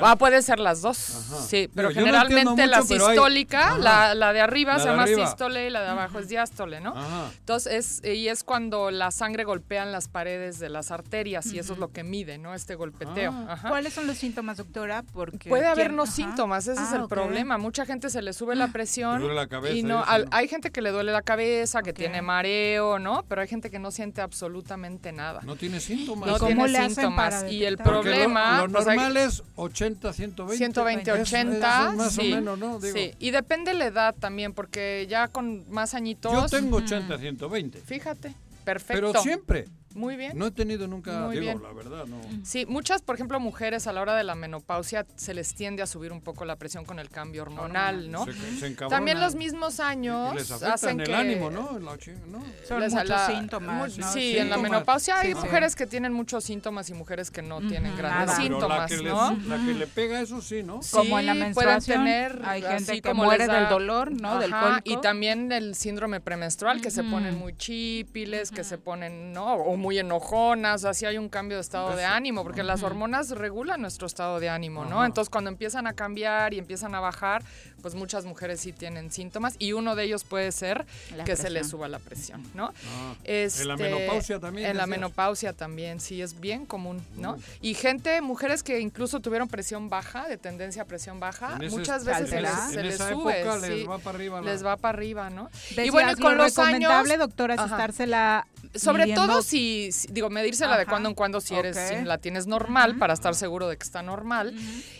Ah, 0.00 0.16
puede 0.16 0.42
ser 0.42 0.58
las 0.58 0.82
dos. 0.82 0.96
Sí, 0.96 1.68
pero 1.74 1.88
Digo, 1.88 2.00
generalmente 2.00 2.66
la 2.66 2.82
mucho, 2.82 2.94
sistólica, 2.94 3.68
Ajá. 3.68 3.78
la, 3.78 4.14
la 4.14 4.32
de 4.32 4.40
arriba 4.40 4.74
La 4.74 4.78
se 4.78 4.84
de 4.84 4.90
llama 4.90 5.02
arriba. 5.04 5.26
sístole 5.26 5.66
y 5.66 5.70
la 5.70 5.80
de 5.82 5.88
abajo 5.88 6.18
es 6.18 6.28
diástole, 6.28 6.80
¿no? 6.80 6.90
Ajá. 6.96 7.30
Entonces, 7.38 8.00
es, 8.02 8.14
y 8.14 8.28
es 8.28 8.44
cuando 8.44 8.90
la 8.90 9.10
sangre 9.10 9.44
golpea 9.44 9.82
en 9.82 9.92
las 9.92 10.08
paredes 10.08 10.58
de 10.58 10.68
las 10.68 10.90
arterias 10.90 11.46
y 11.52 11.58
eso 11.58 11.72
es 11.72 11.78
lo 11.78 11.88
que 11.92 12.04
mide, 12.04 12.38
¿no? 12.38 12.54
Este 12.54 12.74
golpeteo. 12.74 13.32
Ah. 13.32 13.52
Ajá. 13.54 13.68
¿Cuáles 13.70 13.92
son 13.92 14.06
los 14.06 14.16
síntomas, 14.18 14.56
doctora? 14.58 15.02
Porque 15.12 15.48
Puede 15.48 15.66
haber 15.66 15.86
¿quién- 15.86 15.96
no 15.96 16.02
ajá. 16.04 16.12
síntomas, 16.12 16.66
ese 16.68 16.82
es 16.82 16.92
Ah, 16.92 16.96
el 17.02 17.08
problema. 17.08 17.58
Mucha 17.58 17.84
gente 17.86 18.10
se 18.10 18.22
le 18.22 18.32
sube 18.32 18.54
la 18.54 18.68
presión. 18.68 19.14
Le 19.18 19.24
duele 19.26 19.34
la 19.40 19.46
cabeza, 19.48 19.74
y 19.74 19.82
no, 19.82 20.04
al- 20.04 20.24
¿no? 20.26 20.30
hay 20.32 20.48
gente 20.48 20.70
que 20.70 20.80
le 20.82 20.90
duele 20.90 21.12
la 21.12 21.22
cabeza, 21.22 21.82
que 21.82 21.92
tiene 21.92 22.22
mareo, 22.22 22.98
¿no? 22.98 23.24
Pero 23.28 23.40
hay 23.42 23.48
gente 23.48 23.70
que 23.70 23.78
no 23.78 23.90
siente 23.90 24.20
absolutamente 24.20 25.12
nada. 25.12 25.40
No 25.42 25.56
tiene 25.56 25.80
síntomas. 25.80 26.28
No 26.28 26.36
¿Y 26.36 26.38
cómo 26.38 26.48
tiene 26.54 26.68
le 26.68 26.78
hacen 26.78 26.94
síntomas. 26.94 27.34
para 27.34 27.50
Y 27.50 27.64
el 27.64 27.74
lo- 27.74 27.84
problema. 27.84 28.62
Lo, 28.62 28.72
pues, 28.72 28.86
hay- 28.86 28.96
normal 28.96 29.16
es 29.16 29.42
80, 29.56 29.77
120. 29.78 30.56
120, 30.56 31.10
Eso- 31.10 31.20
80. 31.22 31.56
eso 31.82 31.90
es 31.90 31.96
más 31.96 32.12
sí, 32.14 32.32
o 32.32 32.36
menos, 32.36 32.58
¿no? 32.58 32.78
Digo, 32.80 32.96
sí. 32.96 33.12
Y 33.18 33.30
depende 33.30 33.74
la 33.74 33.86
edad 33.86 34.14
también, 34.18 34.52
porque 34.52 35.06
ya 35.08 35.28
con 35.28 35.64
más 35.70 35.94
añitos. 35.94 36.32
Yo 36.32 36.46
tengo 36.48 36.78
80, 36.78 37.18
120. 37.18 37.80
Fíjate, 37.80 38.34
perfecto. 38.64 39.08
Pero 39.12 39.22
siempre. 39.22 39.66
Muy 39.98 40.16
bien. 40.16 40.38
No 40.38 40.46
he 40.46 40.50
tenido 40.50 40.86
nunca, 40.86 41.12
Muy 41.26 41.34
digo, 41.38 41.44
bien. 41.58 41.62
la 41.62 41.72
verdad, 41.72 42.06
no. 42.06 42.16
Sí, 42.44 42.64
muchas, 42.66 43.02
por 43.02 43.16
ejemplo, 43.16 43.40
mujeres 43.40 43.86
a 43.86 43.92
la 43.92 44.00
hora 44.00 44.14
de 44.14 44.22
la 44.24 44.34
menopausia 44.34 45.04
se 45.16 45.34
les 45.34 45.54
tiende 45.54 45.82
a 45.82 45.86
subir 45.86 46.12
un 46.12 46.20
poco 46.20 46.44
la 46.44 46.56
presión 46.56 46.84
con 46.84 46.98
el 46.98 47.10
cambio 47.10 47.42
hormonal, 47.42 48.10
¿no? 48.10 48.24
Se- 48.24 48.32
se 48.32 48.66
encabronan. 48.68 48.90
También 48.90 49.20
los 49.20 49.34
mismos 49.34 49.80
años 49.80 50.32
Y 50.34 50.36
les 50.38 50.50
hacen 50.52 50.90
en 50.90 51.00
el 51.00 51.06
que 51.08 51.14
ánimo, 51.14 51.50
¿no? 51.50 51.78
La 51.80 51.96
¿no? 52.28 52.42
Son 52.66 52.80
les- 52.80 52.92
muchos 52.92 53.08
la- 53.08 53.26
síntomas, 53.26 53.96
mu- 53.98 54.04
¿no? 54.04 54.12
Sí, 54.12 54.38
en 54.38 54.50
la 54.50 54.56
menopausia 54.58 55.18
hay 55.18 55.28
Sí, 55.32 55.34
sí. 55.34 55.44
mujeres 55.46 55.74
que 55.74 55.86
tienen 55.86 56.12
muchos 56.12 56.44
síntomas 56.44 56.88
y 56.90 56.94
mujeres 56.94 57.30
que 57.30 57.42
no 57.42 57.58
tienen 57.60 57.96
grandes 57.96 58.26
nada. 58.28 58.38
Pero 58.38 58.48
síntomas, 58.54 58.78
la 58.78 58.86
que, 58.86 58.96
les- 59.02 59.12
¿no? 59.12 59.38
la 59.48 59.56
que 59.66 59.74
le 59.74 59.86
pega, 59.88 60.20
eso 60.20 60.40
sí, 60.40 60.62
¿no? 60.62 60.80
Como 60.92 61.18
en 61.18 61.26
la 61.26 61.34
menstruación, 61.34 62.02
pueden 62.04 62.28
tener 62.32 62.42
hay 62.48 62.62
así 62.62 62.74
gente 62.86 62.92
que 63.02 63.08
como 63.08 63.24
muere 63.24 63.46
da- 63.46 63.54
del 63.60 63.68
dolor, 63.68 64.12
¿no? 64.12 64.38
Del 64.38 64.52
y 64.84 64.96
también 64.98 65.48
del 65.48 65.74
síndrome 65.74 66.20
premenstrual 66.20 66.80
que 66.80 66.90
se 66.90 67.02
ponen 67.02 67.36
muy 67.38 67.56
chípiles, 67.56 68.50
que 68.50 68.64
se 68.64 68.76
ponen, 68.78 69.32
¿no? 69.32 69.54
O 69.54 69.76
muy 69.76 69.87
enojonas, 69.96 70.84
así 70.84 71.06
hay 71.06 71.16
un 71.16 71.30
cambio 71.30 71.56
de 71.56 71.62
estado 71.62 71.96
de 71.96 72.04
ánimo, 72.04 72.42
porque 72.42 72.62
las 72.62 72.82
hormonas 72.82 73.30
regulan 73.30 73.80
nuestro 73.80 74.06
estado 74.06 74.40
de 74.40 74.50
ánimo, 74.50 74.84
¿no? 74.84 75.06
Entonces 75.06 75.30
cuando 75.30 75.48
empiezan 75.48 75.86
a 75.86 75.94
cambiar 75.94 76.52
y 76.52 76.58
empiezan 76.58 76.94
a 76.94 77.00
bajar, 77.00 77.42
pues 77.80 77.94
muchas 77.94 78.26
mujeres 78.26 78.60
sí 78.60 78.72
tienen 78.72 79.10
síntomas 79.10 79.54
y 79.58 79.72
uno 79.72 79.94
de 79.94 80.04
ellos 80.04 80.24
puede 80.24 80.52
ser 80.52 80.84
La 81.16 81.24
que 81.24 81.36
se 81.36 81.48
les 81.48 81.68
suba 81.70 81.88
la 81.88 81.98
presión, 82.00 82.42
¿no? 82.54 82.72
Ah, 82.92 83.14
Este, 83.24 83.62
en 83.62 83.68
la 83.68 83.76
menopausia 83.76 84.40
también. 84.40 84.66
En 84.68 84.76
la 84.76 84.82
decías. 84.82 84.88
menopausia 84.98 85.52
también, 85.54 86.00
sí, 86.00 86.20
es 86.20 86.38
bien 86.40 86.66
común, 86.66 87.00
¿no? 87.16 87.36
Mm. 87.36 87.40
Y 87.62 87.74
gente, 87.74 88.20
mujeres 88.20 88.62
que 88.64 88.80
incluso 88.80 89.20
tuvieron 89.20 89.48
presión 89.48 89.88
baja, 89.88 90.26
de 90.28 90.36
tendencia 90.36 90.82
a 90.82 90.84
presión 90.84 91.20
baja, 91.20 91.56
ese- 91.60 91.70
muchas 91.76 92.04
veces 92.04 92.28
se 92.30 92.36
en 92.36 92.42
les, 92.42 92.52
se 92.72 92.82
les 92.82 92.96
sube. 92.98 93.40
época 93.40 93.56
les 93.58 93.78
sí, 93.80 93.84
va 93.86 93.98
para 93.98 94.16
arriba 94.18 94.40
la- 94.40 94.50
Les 94.52 94.66
va 94.66 94.76
para 94.76 94.98
arriba, 94.98 95.30
¿no? 95.30 95.48
Decías, 95.70 95.86
y 95.86 95.90
bueno, 95.90 96.10
y 96.12 96.14
con 96.16 96.36
lo 96.36 96.42
los 96.44 96.56
recomendable, 96.56 97.14
años... 97.14 97.26
doctora, 97.28 97.54
es 97.54 97.60
Ajá. 97.60 97.76
estársela 97.76 98.46
Sobre 98.74 99.04
midiendo- 99.04 99.26
todo 99.26 99.42
si, 99.42 99.90
si- 99.92 100.08
digo, 100.12 100.30
medírsela 100.30 100.76
de 100.76 100.86
cuando 100.86 101.08
en 101.08 101.14
cuando 101.14 101.40
si 101.40 101.54
eres, 101.54 101.76
si 101.76 102.04
la 102.04 102.18
tienes 102.18 102.46
normal, 102.46 102.96
para 102.98 103.14
estar 103.14 103.34
seguro 103.34 103.68
de 103.68 103.76
que 103.76 103.84
está 103.84 104.02
normal. 104.02 104.54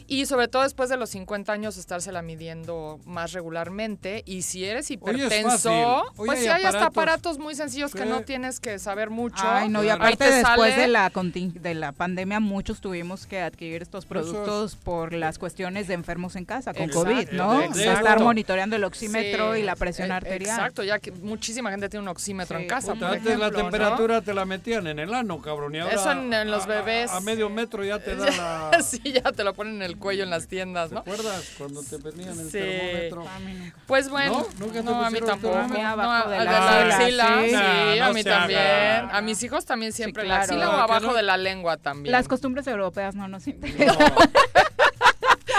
Y 0.06 0.26
sobre 0.26 0.48
todo 0.48 0.62
después 0.62 0.88
de 0.88 0.96
los 0.96 1.10
50 1.10 1.52
años, 1.52 1.76
estársela 1.76 2.22
midiendo 2.22 2.98
más 3.04 3.32
regularmente. 3.32 4.22
Y 4.26 4.42
si 4.42 4.64
eres 4.64 4.90
hipertenso, 4.90 6.04
pues 6.16 6.30
hay 6.30 6.42
sí 6.44 6.48
hay 6.48 6.64
hasta 6.64 6.86
aparatos. 6.86 7.38
muy 7.38 7.54
sencillos 7.54 7.92
que 7.94 8.04
no 8.04 8.22
tienes 8.22 8.60
que 8.60 8.78
saber 8.78 9.10
mucho. 9.10 9.36
Ay, 9.46 9.68
no, 9.68 9.84
y 9.84 9.88
aparte 9.88 10.16
te 10.16 10.30
después 10.32 10.72
sale- 10.72 10.82
de 10.82 10.88
la 10.88 11.10
de 11.12 11.74
la 11.74 11.92
pandemia 11.92 12.40
muchos 12.40 12.80
tuvimos 12.80 13.26
que 13.26 13.40
adquirir 13.40 13.82
estos 13.82 14.06
productos 14.06 14.76
por 14.76 15.12
las 15.12 15.38
cuestiones 15.38 15.88
de 15.88 15.94
enfermos 15.94 16.36
en 16.36 16.44
casa 16.44 16.72
con 16.72 16.84
Exacto, 16.84 17.04
COVID, 17.10 17.30
¿no? 17.32 17.60
exacto. 17.62 17.90
Estar 17.92 18.20
monitoreando 18.22 18.76
el 18.76 18.84
oxímetro 18.84 19.54
Sí, 19.54 19.60
y 19.60 19.62
la 19.64 19.76
presión 19.76 20.10
eh, 20.10 20.14
arterial. 20.14 20.56
Exacto, 20.58 20.82
ya 20.84 20.98
que 20.98 21.10
muchísima 21.12 21.70
gente 21.70 21.88
tiene 21.88 22.02
un 22.02 22.08
oxímetro 22.08 22.56
Sí, 22.58 22.62
en 22.62 22.68
casa. 22.68 22.94
Puta, 22.94 23.10
la 23.50 23.62
temperatura 23.62 24.20
te 24.22 24.34
la 24.34 24.44
metían 24.44 24.86
en 24.86 24.98
el 24.98 25.12
ano, 25.14 25.40
cabrón. 25.40 25.74
Y 25.74 25.78
ahora 25.80 25.94
Eso 25.94 26.10
en- 26.12 26.32
en 26.32 26.50
los 26.50 26.64
a- 26.64 26.66
bebés. 26.66 27.10
A, 27.10 27.16
a 27.16 27.20
medio 27.20 27.48
metro 27.50 27.84
ya 27.84 27.98
te 27.98 28.14
da 28.16 28.26
la... 28.72 28.82
sí, 28.82 29.00
ya 29.04 29.32
te 29.32 29.44
lo 29.44 29.54
ponen 29.54 29.76
en 29.76 29.82
el 29.82 29.96
cuello 29.98 30.22
en 30.24 30.30
las 30.30 30.46
tiendas, 30.48 30.88
¿Te 30.88 30.94
¿no? 30.94 31.00
acuerdas 31.00 31.52
cuando 31.58 31.82
te 31.82 31.98
ponían 31.98 32.38
el 32.38 32.46
Sí. 32.50 32.58
termómetro? 32.58 33.24
Pues 33.86 34.08
bueno, 34.08 34.46
¿No? 34.58 34.66
¿Nunca 34.66 34.78
te 34.80 34.82
no, 34.84 35.04
a 35.04 35.10
mí 35.10 35.20
tampoco. 35.20 35.54
No, 35.56 35.86
abajo 35.88 36.30
de 36.30 36.36
a- 36.36 36.44
la 36.44 36.80
axila, 36.98 37.28
sí, 37.42 37.48
sí. 37.50 37.98
A 38.00 38.12
mí 38.12 38.24
también. 38.24 38.60
haga. 38.60 39.16
A 39.16 39.20
mis 39.22 39.42
hijos 39.42 39.64
también 39.64 39.92
siempre 39.92 40.24
la 40.24 40.36
claro. 40.40 40.42
axila 40.52 40.70
o 40.70 40.80
abajo 40.80 41.06
no- 41.08 41.14
de 41.14 41.22
la 41.22 41.36
lengua 41.36 41.76
también. 41.76 42.12
Las 42.12 42.28
costumbres 42.28 42.66
europeas 42.66 43.14
no 43.14 43.28
nos 43.28 43.46
interesan. 43.46 43.96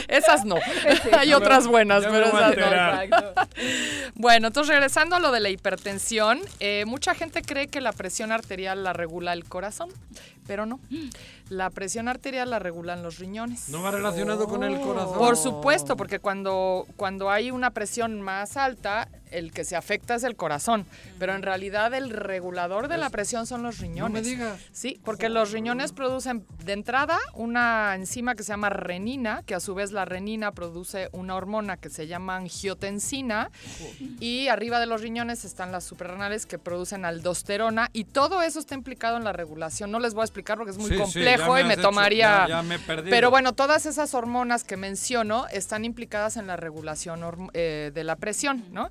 Esas 0.10 0.44
no. 0.44 0.56
Hay 1.18 1.34
otras 1.34 1.68
buenas, 1.68 2.04
pero 2.06 2.26
esas 2.26 2.58
no. 2.58 3.44
Bueno, 4.16 4.48
entonces 4.48 4.74
regresando 4.74 5.16
a 5.16 5.20
lo 5.20 5.32
de 5.32 5.40
la 5.40 5.50
hipertensión, 5.50 6.40
eh, 6.60 6.84
mucha 6.86 7.14
gente 7.16 7.42
cree 7.42 7.68
que 7.68 7.80
la 7.80 7.94
presión 7.94 8.32
arterial 8.32 8.84
la 8.84 8.94
regula 8.94 9.34
el 9.34 9.46
corazón, 9.46 9.90
pero 10.48 10.66
no. 10.66 10.80
La 11.50 11.70
presión 11.72 12.08
arterial 12.08 12.50
la 12.50 12.60
regulan 12.60 13.02
los 13.04 13.18
riñones. 13.18 13.70
No 13.70 13.82
va 13.82 13.92
relacionado 13.92 14.48
con 14.48 14.64
el 14.64 14.80
corazón. 14.80 15.18
Por 15.18 15.36
supuesto, 15.36 15.98
porque 15.98 16.20
cuando, 16.20 16.86
cuando 16.96 17.30
hay 17.32 17.52
una 17.52 17.72
presión 17.72 18.22
más 18.22 18.56
alta, 18.56 19.08
el 19.32 19.52
que 19.52 19.64
se 19.64 19.76
afecta 19.76 20.16
es 20.16 20.24
el 20.24 20.36
corazón, 20.36 20.86
pero 21.20 21.36
en 21.36 21.42
realidad 21.42 21.94
el 21.94 22.10
regulador 22.10 22.88
de 22.88 22.98
la 22.98 23.10
presión 23.10 23.46
son 23.46 23.64
los 23.64 23.80
riñones. 23.80 24.24
me 24.24 24.28
digas. 24.28 24.60
Sí, 24.72 25.00
porque 25.04 25.30
los 25.30 25.52
riñones 25.52 25.92
producen 25.92 26.46
de 26.64 26.74
entrada 26.74 27.18
una 27.34 27.94
enzima 27.96 28.36
que 28.36 28.44
se 28.44 28.50
llama 28.50 28.70
renina, 28.70 29.44
que 29.46 29.56
a 29.56 29.60
su 29.60 29.76
vez 29.76 29.92
la 29.92 30.06
renina 30.06 30.52
produce 30.52 31.10
una 31.12 31.36
hormona 31.36 31.78
que 31.78 31.90
se 31.90 32.08
llama 32.08 32.38
angiotensina, 32.38 33.52
y 34.20 34.48
arriba 34.48 34.80
de 34.80 34.86
los 34.86 35.02
riñones 35.02 35.46
están 35.46 35.72
las 35.72 35.84
suprarrenales 35.84 36.46
que 36.46 36.58
producen 36.58 37.06
aldosterona, 37.06 37.90
y 37.94 38.06
todo 38.06 38.42
eso 38.42 38.60
está 38.60 38.76
implicado 38.76 39.18
en 39.18 39.24
la 39.24 39.34
regulación. 39.34 39.92
No 39.92 40.00
les 40.00 40.14
voy 40.14 40.22
a 40.22 40.26
explicar 40.26 40.58
porque 40.58 40.72
es 40.72 40.78
muy 40.78 40.90
Sí, 40.90 40.96
sí, 41.12 41.20
y 41.60 41.64
me 41.64 41.74
hecho- 41.74 41.82
tomaría... 41.84 42.46
ya- 42.48 42.48
ya 42.48 42.62
me 42.64 42.80
perdido. 42.80 43.10
Pero 43.10 43.30
bueno, 43.30 43.54
todas 43.54 43.86
esas 43.86 44.14
hormonas 44.14 44.64
que 44.64 44.78
menciono 44.78 45.48
están 45.52 45.86
implicadas 45.86 46.38
en 46.38 46.48
la 46.48 46.56
regulación 46.58 47.50
eh, 47.54 47.92
de 47.94 48.04
la 48.04 48.16
presión, 48.16 48.66
¿no? 48.72 48.90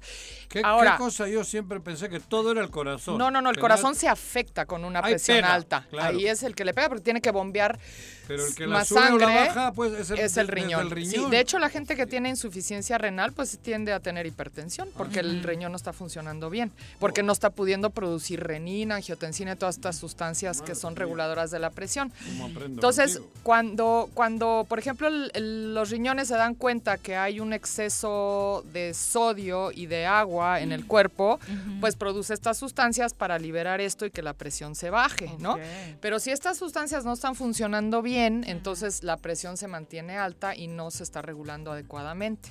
¿Qué, 0.48 0.62
Ahora, 0.64 0.92
qué 0.92 0.98
cosa? 0.98 1.28
Yo 1.28 1.44
siempre 1.44 1.80
pensé 1.80 2.08
que 2.08 2.20
todo 2.20 2.52
era 2.52 2.60
el 2.60 2.70
corazón. 2.70 3.18
no, 3.18 3.30
no, 3.30 3.40
no, 3.40 3.50
el 3.50 3.58
corazón 3.58 3.94
se 3.94 4.08
afecta 4.08 4.66
con 4.66 4.84
una 4.84 5.02
presión 5.02 5.44
alta. 5.44 5.86
claro. 5.90 6.16
Ahí 6.16 6.26
es 6.26 6.42
el 6.42 6.54
que 6.54 6.64
le 6.64 6.74
pega 6.74 6.88
porque 6.88 7.02
tiene 7.04 7.20
que 7.20 7.30
bombear 7.30 7.78
Pero 8.28 8.46
el 8.46 8.54
que 8.54 8.66
la 8.66 8.74
más 8.74 8.88
sube 8.88 8.98
o 9.00 9.02
sangre. 9.02 9.26
la 9.26 9.34
baja, 9.46 9.72
pues 9.72 9.92
es 9.94 10.10
el, 10.10 10.18
es 10.20 10.36
el 10.36 10.46
desde 10.46 10.60
riñón. 10.60 10.92
el 10.92 11.06
Sí, 11.06 11.24
de 11.30 11.40
hecho, 11.40 11.58
la 11.58 11.70
gente 11.70 11.96
que 11.96 12.06
tiene 12.06 12.28
insuficiencia 12.28 12.98
renal, 12.98 13.32
pues 13.32 13.58
tiende 13.58 13.92
a 13.92 14.00
tener 14.00 14.26
hipertensión 14.26 14.88
porque 14.96 15.20
el 15.20 15.42
riñón 15.42 15.72
no 15.72 15.76
está 15.76 15.92
funcionando 15.92 16.50
bien, 16.50 16.70
porque 17.00 17.22
no 17.22 17.32
está 17.32 17.50
pudiendo 17.50 17.90
producir 17.90 18.40
renina, 18.40 18.96
angiotensina 18.96 19.52
y 19.52 19.56
todas 19.56 19.76
estas 19.76 19.96
sustancias 19.96 20.60
que 20.62 20.74
son 20.74 20.94
reguladoras 20.94 21.50
de 21.50 21.58
la 21.58 21.70
presión. 21.70 22.12
¿Cómo 22.26 22.44
aprendo 22.46 22.66
Entonces, 22.74 23.14
contigo? 23.18 23.32
cuando, 23.42 24.10
cuando, 24.14 24.66
por 24.68 24.78
ejemplo, 24.78 25.08
el- 25.08 25.74
los 25.74 25.90
riñones 25.90 26.28
se 26.28 26.34
dan 26.34 26.54
cuenta 26.54 26.98
que 26.98 27.16
hay 27.16 27.40
un 27.40 27.52
exceso 27.54 28.64
de 28.72 28.92
sodio 28.94 29.70
y 29.72 29.86
de 29.86 30.04
agua 30.06 30.60
en 30.60 30.72
el 30.72 30.84
cuerpo, 30.86 31.40
pues 31.80 31.96
produce 31.96 32.34
estas 32.34 32.58
sustancias 32.58 33.14
para 33.14 33.38
liberar 33.38 33.80
esto 33.80 34.04
y 34.04 34.10
que 34.10 34.20
la 34.22 34.34
presión 34.34 34.74
se 34.74 34.90
baje, 34.90 35.30
¿no? 35.38 35.56
Pero 36.00 36.18
si 36.20 36.30
estas 36.30 36.58
sustancias 36.58 37.04
no 37.04 37.14
están 37.14 37.34
funcionando 37.34 38.02
bien, 38.02 38.17
entonces 38.26 39.02
la 39.02 39.16
presión 39.16 39.56
se 39.56 39.68
mantiene 39.68 40.18
alta 40.18 40.54
y 40.54 40.66
no 40.68 40.90
se 40.90 41.02
está 41.02 41.22
regulando 41.22 41.72
adecuadamente. 41.72 42.50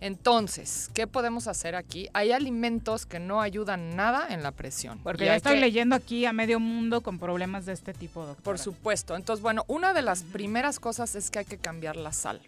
Entonces, 0.00 0.90
¿qué 0.94 1.06
podemos 1.06 1.46
hacer 1.46 1.74
aquí? 1.76 2.08
Hay 2.14 2.32
alimentos 2.32 3.04
que 3.04 3.18
no 3.20 3.42
ayudan 3.42 3.96
nada 3.96 4.28
en 4.30 4.42
la 4.42 4.50
presión. 4.50 4.98
Porque 5.02 5.26
ya 5.26 5.36
estoy 5.36 5.54
que- 5.56 5.60
leyendo 5.60 5.94
aquí 5.94 6.24
a 6.24 6.32
medio 6.32 6.58
mundo 6.58 7.02
con 7.02 7.18
problemas 7.18 7.66
de 7.66 7.74
este 7.74 7.92
tipo, 7.92 8.20
doctora. 8.24 8.42
por 8.44 8.58
supuesto. 8.58 9.14
Entonces, 9.14 9.42
bueno, 9.42 9.64
una 9.68 9.92
de 9.92 10.00
las 10.00 10.22
primeras 10.22 10.80
cosas 10.80 11.14
es 11.16 11.30
que 11.30 11.40
hay 11.40 11.44
que 11.44 11.58
cambiar 11.58 11.96
la 11.96 12.12
sal. 12.14 12.40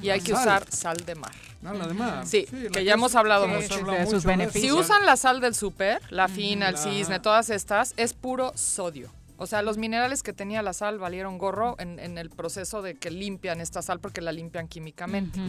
Y 0.00 0.10
hay 0.10 0.20
que 0.20 0.32
Sal. 0.32 0.40
usar 0.42 0.70
sal 0.70 0.96
de 1.04 1.14
mar. 1.16 1.32
No, 1.60 1.74
la 1.74 1.86
de 1.88 1.92
mar. 1.94 2.24
Sí, 2.26 2.46
Sí, 2.48 2.56
la 2.56 2.62
que 2.62 2.68
que 2.70 2.84
ya 2.84 2.92
es- 2.92 2.96
hemos 2.98 3.14
hablado 3.16 3.46
mucho. 3.48 3.84
De 3.84 4.06
sus 4.06 4.24
beneficios. 4.24 4.62
Si 4.64 4.72
usan 4.72 5.04
la 5.04 5.16
sal 5.16 5.40
del 5.40 5.54
súper, 5.54 6.00
la 6.10 6.28
fina, 6.28 6.68
el 6.68 6.78
cisne, 6.78 7.18
todas 7.20 7.50
estas, 7.50 7.92
es 7.96 8.14
puro 8.14 8.52
sodio. 8.54 9.10
O 9.38 9.46
sea, 9.46 9.62
los 9.62 9.78
minerales 9.78 10.22
que 10.22 10.32
tenía 10.32 10.62
la 10.62 10.72
sal 10.72 10.98
valieron 10.98 11.38
gorro 11.38 11.76
en, 11.78 11.98
en 11.98 12.18
el 12.18 12.28
proceso 12.28 12.82
de 12.82 12.94
que 12.96 13.10
limpian 13.10 13.60
esta 13.60 13.82
sal 13.82 14.00
porque 14.00 14.20
la 14.20 14.32
limpian 14.32 14.68
químicamente. 14.68 15.40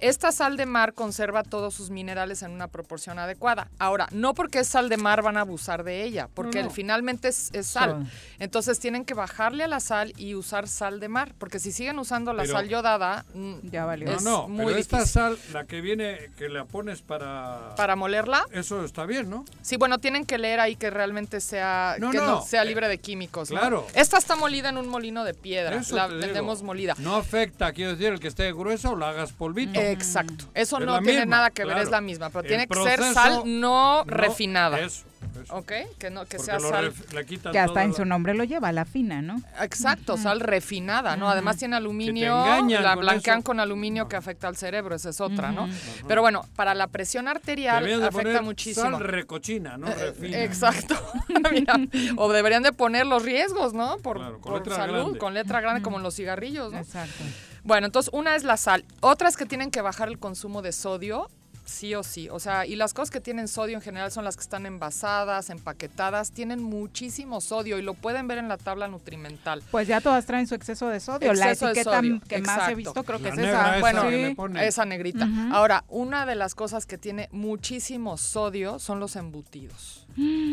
Esta 0.00 0.32
sal 0.32 0.56
de 0.56 0.66
mar 0.66 0.94
conserva 0.94 1.42
todos 1.42 1.74
sus 1.74 1.90
minerales 1.90 2.42
en 2.42 2.50
una 2.50 2.68
proporción 2.68 3.18
adecuada. 3.18 3.68
Ahora, 3.78 4.08
no 4.10 4.34
porque 4.34 4.60
es 4.60 4.68
sal 4.68 4.88
de 4.88 4.96
mar 4.96 5.22
van 5.22 5.36
a 5.36 5.42
abusar 5.42 5.84
de 5.84 6.02
ella, 6.04 6.28
porque 6.34 6.60
No, 6.60 6.64
no. 6.68 6.70
finalmente 6.70 7.28
es, 7.28 7.50
es 7.52 7.66
sal. 7.66 8.10
Entonces 8.38 8.78
tienen 8.80 9.04
que 9.04 9.14
bajarle 9.14 9.64
a 9.64 9.68
la 9.68 9.80
sal 9.80 10.12
y 10.16 10.34
usar 10.34 10.66
sal 10.68 10.98
de 11.00 11.08
mar, 11.08 11.34
porque 11.38 11.58
si 11.58 11.72
siguen 11.72 11.98
usando 11.98 12.32
la 12.32 12.42
Pero- 12.44 12.54
sal 12.54 12.68
yodada, 12.68 13.24
ya 13.64 13.84
valió. 13.84 14.10
Es 14.12 14.22
no, 14.22 14.42
no, 14.42 14.48
muy 14.48 14.66
pero 14.66 14.78
esta 14.78 14.96
difícil. 14.98 15.12
sal, 15.14 15.38
la 15.52 15.64
que 15.66 15.80
viene, 15.80 16.30
que 16.38 16.48
la 16.48 16.64
pones 16.64 17.02
para... 17.02 17.74
¿Para 17.76 17.96
molerla? 17.96 18.44
Eso 18.52 18.84
está 18.84 19.04
bien, 19.06 19.28
¿no? 19.28 19.44
Sí, 19.62 19.76
bueno, 19.76 19.98
tienen 19.98 20.24
que 20.24 20.38
leer 20.38 20.60
ahí 20.60 20.76
que 20.76 20.90
realmente 20.90 21.40
sea, 21.40 21.96
No, 21.98 22.10
que 22.10 22.18
no. 22.18 22.42
sea 22.42 22.64
libre 22.64 22.88
de 22.88 22.98
químicos. 23.26 23.50
¿no? 23.50 23.58
Claro. 23.60 23.86
Esta 23.94 24.18
está 24.18 24.36
molida 24.36 24.68
en 24.70 24.78
un 24.78 24.88
molino 24.88 25.24
de 25.24 25.34
piedra. 25.34 25.76
Eso 25.76 25.96
la 25.96 26.08
digo. 26.08 26.20
vendemos 26.20 26.62
molida. 26.62 26.94
No 26.98 27.16
afecta, 27.16 27.72
quiero 27.72 27.92
decir, 27.92 28.06
el 28.12 28.20
que 28.20 28.28
esté 28.28 28.52
grueso 28.52 28.90
o 28.90 28.96
la 28.96 29.10
hagas 29.10 29.32
polvito. 29.32 29.78
Exacto. 29.80 30.46
Eso 30.54 30.78
Es 30.78 30.84
no 30.86 30.98
tiene 31.00 31.20
misma, 31.20 31.36
nada 31.36 31.50
que 31.50 31.62
ver, 31.64 31.72
claro. 31.74 31.82
es 31.84 31.90
la 31.90 32.00
misma, 32.00 32.30
pero 32.30 32.40
El 32.42 32.46
tiene 32.48 32.66
que 32.66 32.82
ser 32.82 33.02
sal 33.14 33.42
no, 33.44 34.04
no- 34.04 34.04
refinada. 34.06 34.78
eso, 34.80 35.04
¿Ok? 35.50 35.72
Que, 35.98 36.10
no, 36.10 36.24
que 36.26 36.36
Porque 36.38 36.38
sea 36.38 36.58
lo 36.58 36.68
sal. 36.68 36.92
ref- 36.92 37.12
le 37.12 37.24
quitan 37.24 37.52
Que 37.52 37.58
hasta 37.58 37.68
toda 37.72 37.84
en 37.84 37.90
la- 37.90 37.96
su 37.96 38.04
nombre 38.04 38.34
lo 38.34 38.44
lleva, 38.44 38.72
la 38.72 38.84
fina, 38.84 39.22
¿no? 39.22 39.40
Exacto, 39.60 40.16
sal 40.16 40.40
refinada, 40.40 41.16
¿no? 41.16 41.28
Además 41.30 41.56
tiene 41.56 41.76
aluminio, 41.76 42.44
engañan 42.44 42.82
la 42.82 42.94
con 42.94 43.00
blanquean 43.02 43.38
eso. 43.38 43.44
con 43.44 43.60
aluminio 43.60 44.08
que 44.08 44.16
afecta 44.16 44.48
al 44.48 44.56
cerebro, 44.56 44.94
esa 44.96 45.10
es 45.10 45.20
otra, 45.20 45.52
¿no? 45.52 45.68
Pero 46.08 46.20
bueno, 46.22 46.44
para 46.56 46.74
la 46.74 46.88
presión 46.88 47.28
arterial 47.28 47.76
Deberían 47.76 48.00
de 48.00 48.06
afecta 48.08 48.22
poner 48.24 48.42
muchísimo. 48.42 48.90
Sal 48.90 49.00
recochina, 49.00 49.76
no 49.76 49.86
refina. 49.86 50.42
Exacto. 50.42 50.94
Mira, 51.52 51.74
o 52.16 52.32
deberían 52.32 52.62
de 52.62 52.72
poner 52.72 53.06
los 53.06 53.22
riesgos, 53.24 53.72
¿no? 53.72 53.98
Por, 53.98 54.16
Claro, 54.18 54.40
con 54.40 54.52
por 54.52 54.60
letra 54.60 54.76
salud, 54.76 54.94
grande. 55.02 55.18
con 55.18 55.34
letra 55.34 55.60
grande, 55.60 55.82
como 55.82 55.96
en 55.98 56.02
los 56.02 56.14
cigarrillos, 56.16 56.72
¿no? 56.72 56.78
Exacto. 56.78 57.22
Bueno, 57.62 57.86
entonces 57.86 58.12
una 58.12 58.36
es 58.36 58.44
la 58.44 58.56
sal. 58.56 58.84
Otra 59.00 59.28
es 59.28 59.36
que 59.36 59.44
tienen 59.46 59.70
que 59.70 59.80
bajar 59.80 60.08
el 60.08 60.18
consumo 60.18 60.62
de 60.62 60.72
sodio, 60.72 61.28
sí 61.66 61.94
o 61.94 62.02
sí. 62.02 62.28
O 62.30 62.40
sea, 62.40 62.66
y 62.66 62.76
las 62.76 62.94
cosas 62.94 63.10
que 63.10 63.20
tienen 63.20 63.48
sodio 63.48 63.76
en 63.76 63.82
general 63.82 64.10
son 64.10 64.24
las 64.24 64.36
que 64.36 64.42
están 64.42 64.66
envasadas, 64.66 65.50
empaquetadas, 65.50 66.32
tienen 66.32 66.62
muchísimo 66.62 67.40
sodio 67.40 67.78
y 67.78 67.82
lo 67.82 67.94
pueden 67.94 68.26
ver 68.28 68.38
en 68.38 68.48
la 68.48 68.56
tabla 68.56 68.88
nutrimental. 68.88 69.62
Pues 69.70 69.88
ya 69.88 70.00
todas 70.00 70.24
traen 70.26 70.46
su 70.46 70.54
exceso 70.54 70.88
de 70.88 71.00
sodio. 71.00 71.32
la 71.34 71.50
Exceso 71.50 71.68
etiqueta 71.68 71.96
sodio, 71.96 72.20
que 72.26 72.38
más 72.38 72.68
he 72.68 72.74
visto 72.74 73.04
creo 73.04 73.18
que 73.18 73.24
La 73.24 73.30
es 73.30 73.36
negra 73.36 73.78
esa. 73.78 73.90
esa 73.90 74.34
Bueno, 74.34 74.60
esa 74.60 74.84
negrita. 74.84 75.28
Ahora, 75.52 75.84
una 75.88 76.26
de 76.26 76.34
las 76.34 76.54
cosas 76.54 76.86
que 76.86 76.98
tiene 76.98 77.28
muchísimo 77.32 78.16
sodio 78.16 78.78
son 78.78 79.00
los 79.00 79.16
embutidos. 79.16 80.06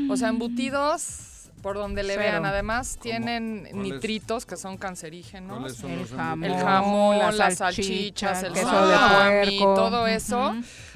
O 0.10 0.18
sea, 0.18 0.30
embutidos 0.30 1.33
por 1.64 1.76
donde 1.78 2.04
le 2.04 2.14
Cero. 2.16 2.24
vean. 2.32 2.46
Además, 2.46 2.98
tienen 3.02 3.64
nitritos 3.74 4.46
que 4.46 4.58
son 4.58 4.78
cancerígenos. 4.78 5.58
¿Cuáles 5.58 5.78
son 5.78 5.92
El 5.92 6.08
jamón, 6.08 6.44
El 6.44 6.56
jamón, 6.62 7.18
las 7.18 7.36
las 7.38 7.56
salchichas, 7.58 8.42
salchichas, 8.42 8.44
el 8.44 8.54
queso 8.54 8.88
de 8.88 9.48
puerco. 9.58 9.74
todo 9.74 10.06
eso. 10.08 10.54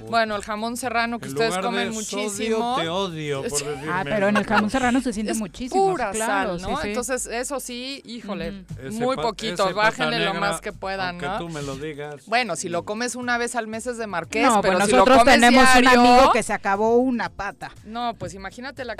Bueno, 0.10 0.36
el 0.36 0.44
jamón 0.44 0.78
serrano 0.78 1.18
que 1.20 1.26
En 1.28 1.32
ustedes 1.32 1.50
lugar 1.52 1.64
comen 1.64 1.88
de 1.90 1.94
muchísimo. 1.96 2.76
sodio, 2.76 2.76
te 2.84 2.90
odio, 2.90 3.42
por 3.44 3.50
Sí. 3.60 3.66
decirme. 3.66 3.92
Ah, 3.92 4.02
pero 4.04 4.28
en 4.28 4.38
el 4.38 4.46
jamón 4.46 4.70
serrano 4.70 5.02
se 5.02 5.14
siente 5.14 5.32
Es 5.32 5.40
muchísimo. 5.40 5.90
pura 5.92 6.12
claro, 6.12 6.60
sal, 6.60 6.70
¿no? 6.70 6.76
sí, 6.78 6.82
sí. 6.84 6.88
Entonces, 6.90 7.26
eso 7.28 7.60
sí, 7.62 8.02
híjole, 8.06 8.66
muy 8.92 9.16
poquito, 9.16 9.74
bájenle 9.74 10.20
lo 10.20 10.34
más 10.36 10.60
que 10.62 10.74
puedan, 10.74 11.18
¿no? 11.18 11.38
tú 11.40 11.50
me 11.50 11.62
lo 11.62 11.78
digas. 11.78 12.26
Bueno, 12.28 12.56
si 12.58 12.68
lo 12.70 12.84
comes 12.84 13.16
una 13.16 13.38
vez 13.38 13.56
al 13.56 13.68
mes 13.68 13.88
es 13.88 13.98
de 13.98 14.06
marqués, 14.08 14.44
no, 14.44 14.62
pero 14.62 14.74
pues 14.80 14.86
si 14.88 14.92
lo 14.92 14.98
nosotros 14.98 15.20
comes 15.20 15.34
tenemos 15.36 15.64
diario, 15.74 16.02
un 16.02 16.08
amigo 16.08 16.32
que 16.34 16.44
se 16.44 16.52
acabó 16.54 16.98
una 16.98 17.30
pata. 17.30 17.72
No, 17.86 18.14
pues 18.16 18.34
imagínate 18.34 18.84
la 18.84 18.96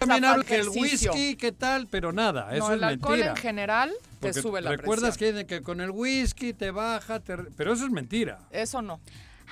También 0.00 0.24
habla 0.24 0.44
que 0.44 0.56
el 0.56 0.68
whisky, 0.68 1.36
¿qué 1.36 1.52
tal? 1.52 1.86
Pero 1.88 2.12
nada, 2.12 2.48
eso 2.54 2.66
no, 2.68 2.74
es 2.74 2.78
el 2.78 2.84
alcohol 2.84 3.10
mentira. 3.12 3.30
en 3.30 3.36
general 3.36 3.90
te 4.20 4.28
Porque 4.28 4.42
sube 4.42 4.60
la 4.60 4.70
¿Recuerdas 4.70 5.16
presión. 5.16 5.18
que 5.18 5.32
dicen 5.32 5.46
que 5.46 5.62
con 5.62 5.80
el 5.80 5.90
whisky 5.90 6.52
te 6.52 6.70
baja? 6.70 7.20
te 7.20 7.36
Pero 7.36 7.72
eso 7.74 7.84
es 7.84 7.90
mentira. 7.90 8.38
Eso 8.50 8.82
no. 8.82 9.00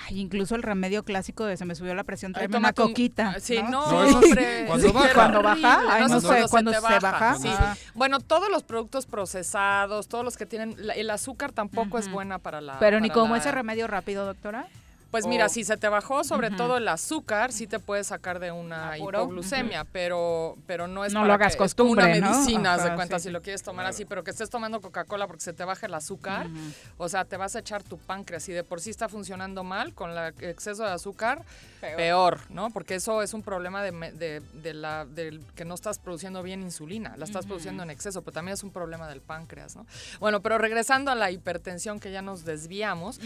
Ay, 0.06 0.20
incluso 0.20 0.54
el 0.54 0.62
remedio 0.62 1.02
clásico 1.02 1.44
de 1.44 1.56
se 1.56 1.64
me 1.64 1.74
subió 1.74 1.92
la 1.92 2.04
presión, 2.04 2.32
tráeme 2.32 2.56
una 2.56 2.72
coquita. 2.72 3.40
Sí, 3.40 3.58
no, 3.68 4.04
eso 4.04 4.18
hombre. 4.20 4.64
cuando 4.68 4.92
baja. 4.92 5.12
Cuando 5.14 5.42
baja, 5.42 5.80
ay, 5.90 6.04
Eso 6.04 6.14
no 6.14 6.20
sé, 6.20 6.44
cuando 6.48 6.72
se 6.72 6.80
baja. 6.80 7.00
baja. 7.00 7.34
Sí. 7.36 7.48
Ah. 7.50 7.76
Bueno, 7.94 8.20
todos 8.20 8.48
los 8.48 8.62
productos 8.62 9.06
procesados, 9.06 10.06
todos 10.06 10.24
los 10.24 10.36
que 10.36 10.46
tienen... 10.46 10.76
el 10.94 11.10
azúcar 11.10 11.50
tampoco 11.50 11.98
es 11.98 12.08
buena 12.10 12.38
para 12.38 12.60
la... 12.60 12.78
Pero 12.78 13.00
ni 13.00 13.10
como 13.10 13.34
la- 13.34 13.40
ese 13.40 13.50
remedio 13.50 13.88
rápido, 13.88 14.24
doctora. 14.24 14.68
Pues 15.10 15.26
mira, 15.26 15.46
O- 15.46 15.48
si 15.48 15.64
se 15.64 15.78
te 15.78 15.88
bajó 15.88 16.22
sobre 16.22 16.50
todo 16.50 16.76
el 16.76 16.86
azúcar, 16.86 17.50
sí 17.50 17.66
te 17.66 17.78
puede 17.78 18.04
sacar 18.04 18.40
de 18.40 18.52
una 18.52 18.92
Apuro. 18.92 19.20
hipoglucemia, 19.22 19.84
pero, 19.84 20.56
pero 20.66 20.86
no 20.86 21.02
es 21.04 21.14
No 21.14 21.20
para 21.20 21.28
lo 21.28 21.34
hagas 21.34 21.48
que- 21.48 21.52
es 21.54 21.74
costumbre, 21.74 22.04
una 22.04 22.14
¿no? 22.20 22.26
medicina, 22.36 22.76
de 22.76 22.94
cuenta, 22.94 23.18
sí, 23.18 23.24
si 23.24 23.30
lo 23.30 23.40
quieres 23.40 23.62
tomar 23.62 23.86
así, 23.86 24.04
pero 24.04 24.22
que 24.22 24.30
estés 24.32 24.50
tomando 24.50 24.82
Coca-Cola 24.82 25.26
porque 25.26 25.40
se 25.42 25.54
te 25.54 25.64
baja 25.64 25.86
el 25.86 25.94
azúcar, 25.94 26.50
o 26.98 27.08
sea, 27.08 27.24
te 27.24 27.38
vas 27.38 27.56
a 27.56 27.60
echar 27.60 27.82
tu 27.82 27.96
páncreas 27.96 28.46
y 28.50 28.52
de 28.52 28.64
por 28.64 28.80
sí 28.82 28.90
está 28.90 29.08
funcionando 29.08 29.64
mal 29.64 29.94
con 29.94 30.10
el 30.10 30.34
exceso 30.42 30.82
de 30.84 30.90
azúcar, 30.90 31.42
peor, 31.80 32.40
¿no? 32.50 32.70
Porque 32.70 32.96
eso 32.96 33.22
es 33.22 33.32
un 33.32 33.42
problema 33.42 33.82
de, 33.82 33.92
de- 34.12 34.42
de 34.60 34.74
la, 34.74 35.06
del 35.06 35.40
que 35.54 35.64
no 35.64 35.74
estás 35.74 35.98
produciendo 35.98 36.42
bien 36.42 36.60
insulina, 36.60 37.16
la 37.16 37.24
estás 37.24 37.46
produciendo 37.46 37.82
en 37.82 37.90
exceso, 37.90 38.20
pero 38.20 38.32
también 38.34 38.54
es 38.54 38.62
un 38.62 38.72
problema 38.72 39.08
del 39.08 39.22
páncreas, 39.22 39.74
¿no? 39.76 39.86
Bueno, 40.20 40.40
pero 40.42 40.58
regresando 40.58 41.10
a 41.10 41.14
la 41.14 41.30
hipertensión 41.30 41.98
que 41.98 42.10
ya 42.12 42.20
nos 42.20 42.44
desviamos, 42.44 43.20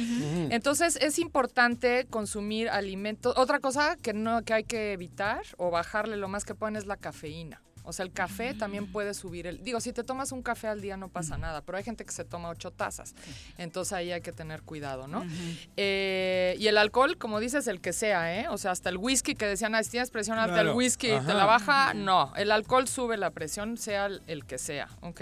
entonces 0.50 0.96
es 1.00 1.18
importante 1.18 1.71
consumir 2.10 2.68
alimentos. 2.68 3.34
Otra 3.36 3.60
cosa 3.60 3.96
que 3.96 4.12
no 4.12 4.42
que 4.42 4.54
hay 4.54 4.64
que 4.64 4.92
evitar 4.92 5.42
o 5.56 5.70
bajarle 5.70 6.16
lo 6.16 6.28
más 6.28 6.44
que 6.44 6.54
puedan 6.54 6.76
es 6.76 6.86
la 6.86 6.96
cafeína. 6.96 7.62
O 7.84 7.92
sea, 7.92 8.04
el 8.04 8.12
café 8.12 8.54
también 8.54 8.90
puede 8.90 9.14
subir 9.14 9.46
el... 9.46 9.62
Digo, 9.62 9.80
si 9.80 9.92
te 9.92 10.04
tomas 10.04 10.32
un 10.32 10.42
café 10.42 10.68
al 10.68 10.80
día 10.80 10.96
no 10.96 11.08
pasa 11.08 11.36
nada, 11.38 11.62
pero 11.62 11.78
hay 11.78 11.84
gente 11.84 12.04
que 12.04 12.12
se 12.12 12.24
toma 12.24 12.48
ocho 12.48 12.70
tazas. 12.70 13.14
Entonces 13.58 13.92
ahí 13.92 14.12
hay 14.12 14.20
que 14.20 14.32
tener 14.32 14.62
cuidado, 14.62 15.08
¿no? 15.08 15.24
Eh, 15.76 16.56
y 16.58 16.66
el 16.66 16.78
alcohol, 16.78 17.18
como 17.18 17.40
dices, 17.40 17.66
el 17.66 17.80
que 17.80 17.92
sea, 17.92 18.40
¿eh? 18.40 18.48
O 18.48 18.58
sea, 18.58 18.70
hasta 18.70 18.88
el 18.88 18.96
whisky 18.98 19.34
que 19.34 19.46
decían, 19.46 19.74
ah, 19.74 19.82
si 19.82 19.90
tienes 19.90 20.10
presión 20.10 20.38
alta, 20.38 20.60
el 20.60 20.70
whisky 20.70 21.08
te 21.08 21.14
Ajá. 21.14 21.34
la 21.34 21.44
baja. 21.44 21.94
No, 21.94 22.32
el 22.36 22.50
alcohol 22.50 22.88
sube 22.88 23.16
la 23.16 23.30
presión, 23.30 23.76
sea 23.76 24.06
el, 24.06 24.22
el 24.26 24.44
que 24.44 24.58
sea, 24.58 24.88
¿ok? 25.00 25.20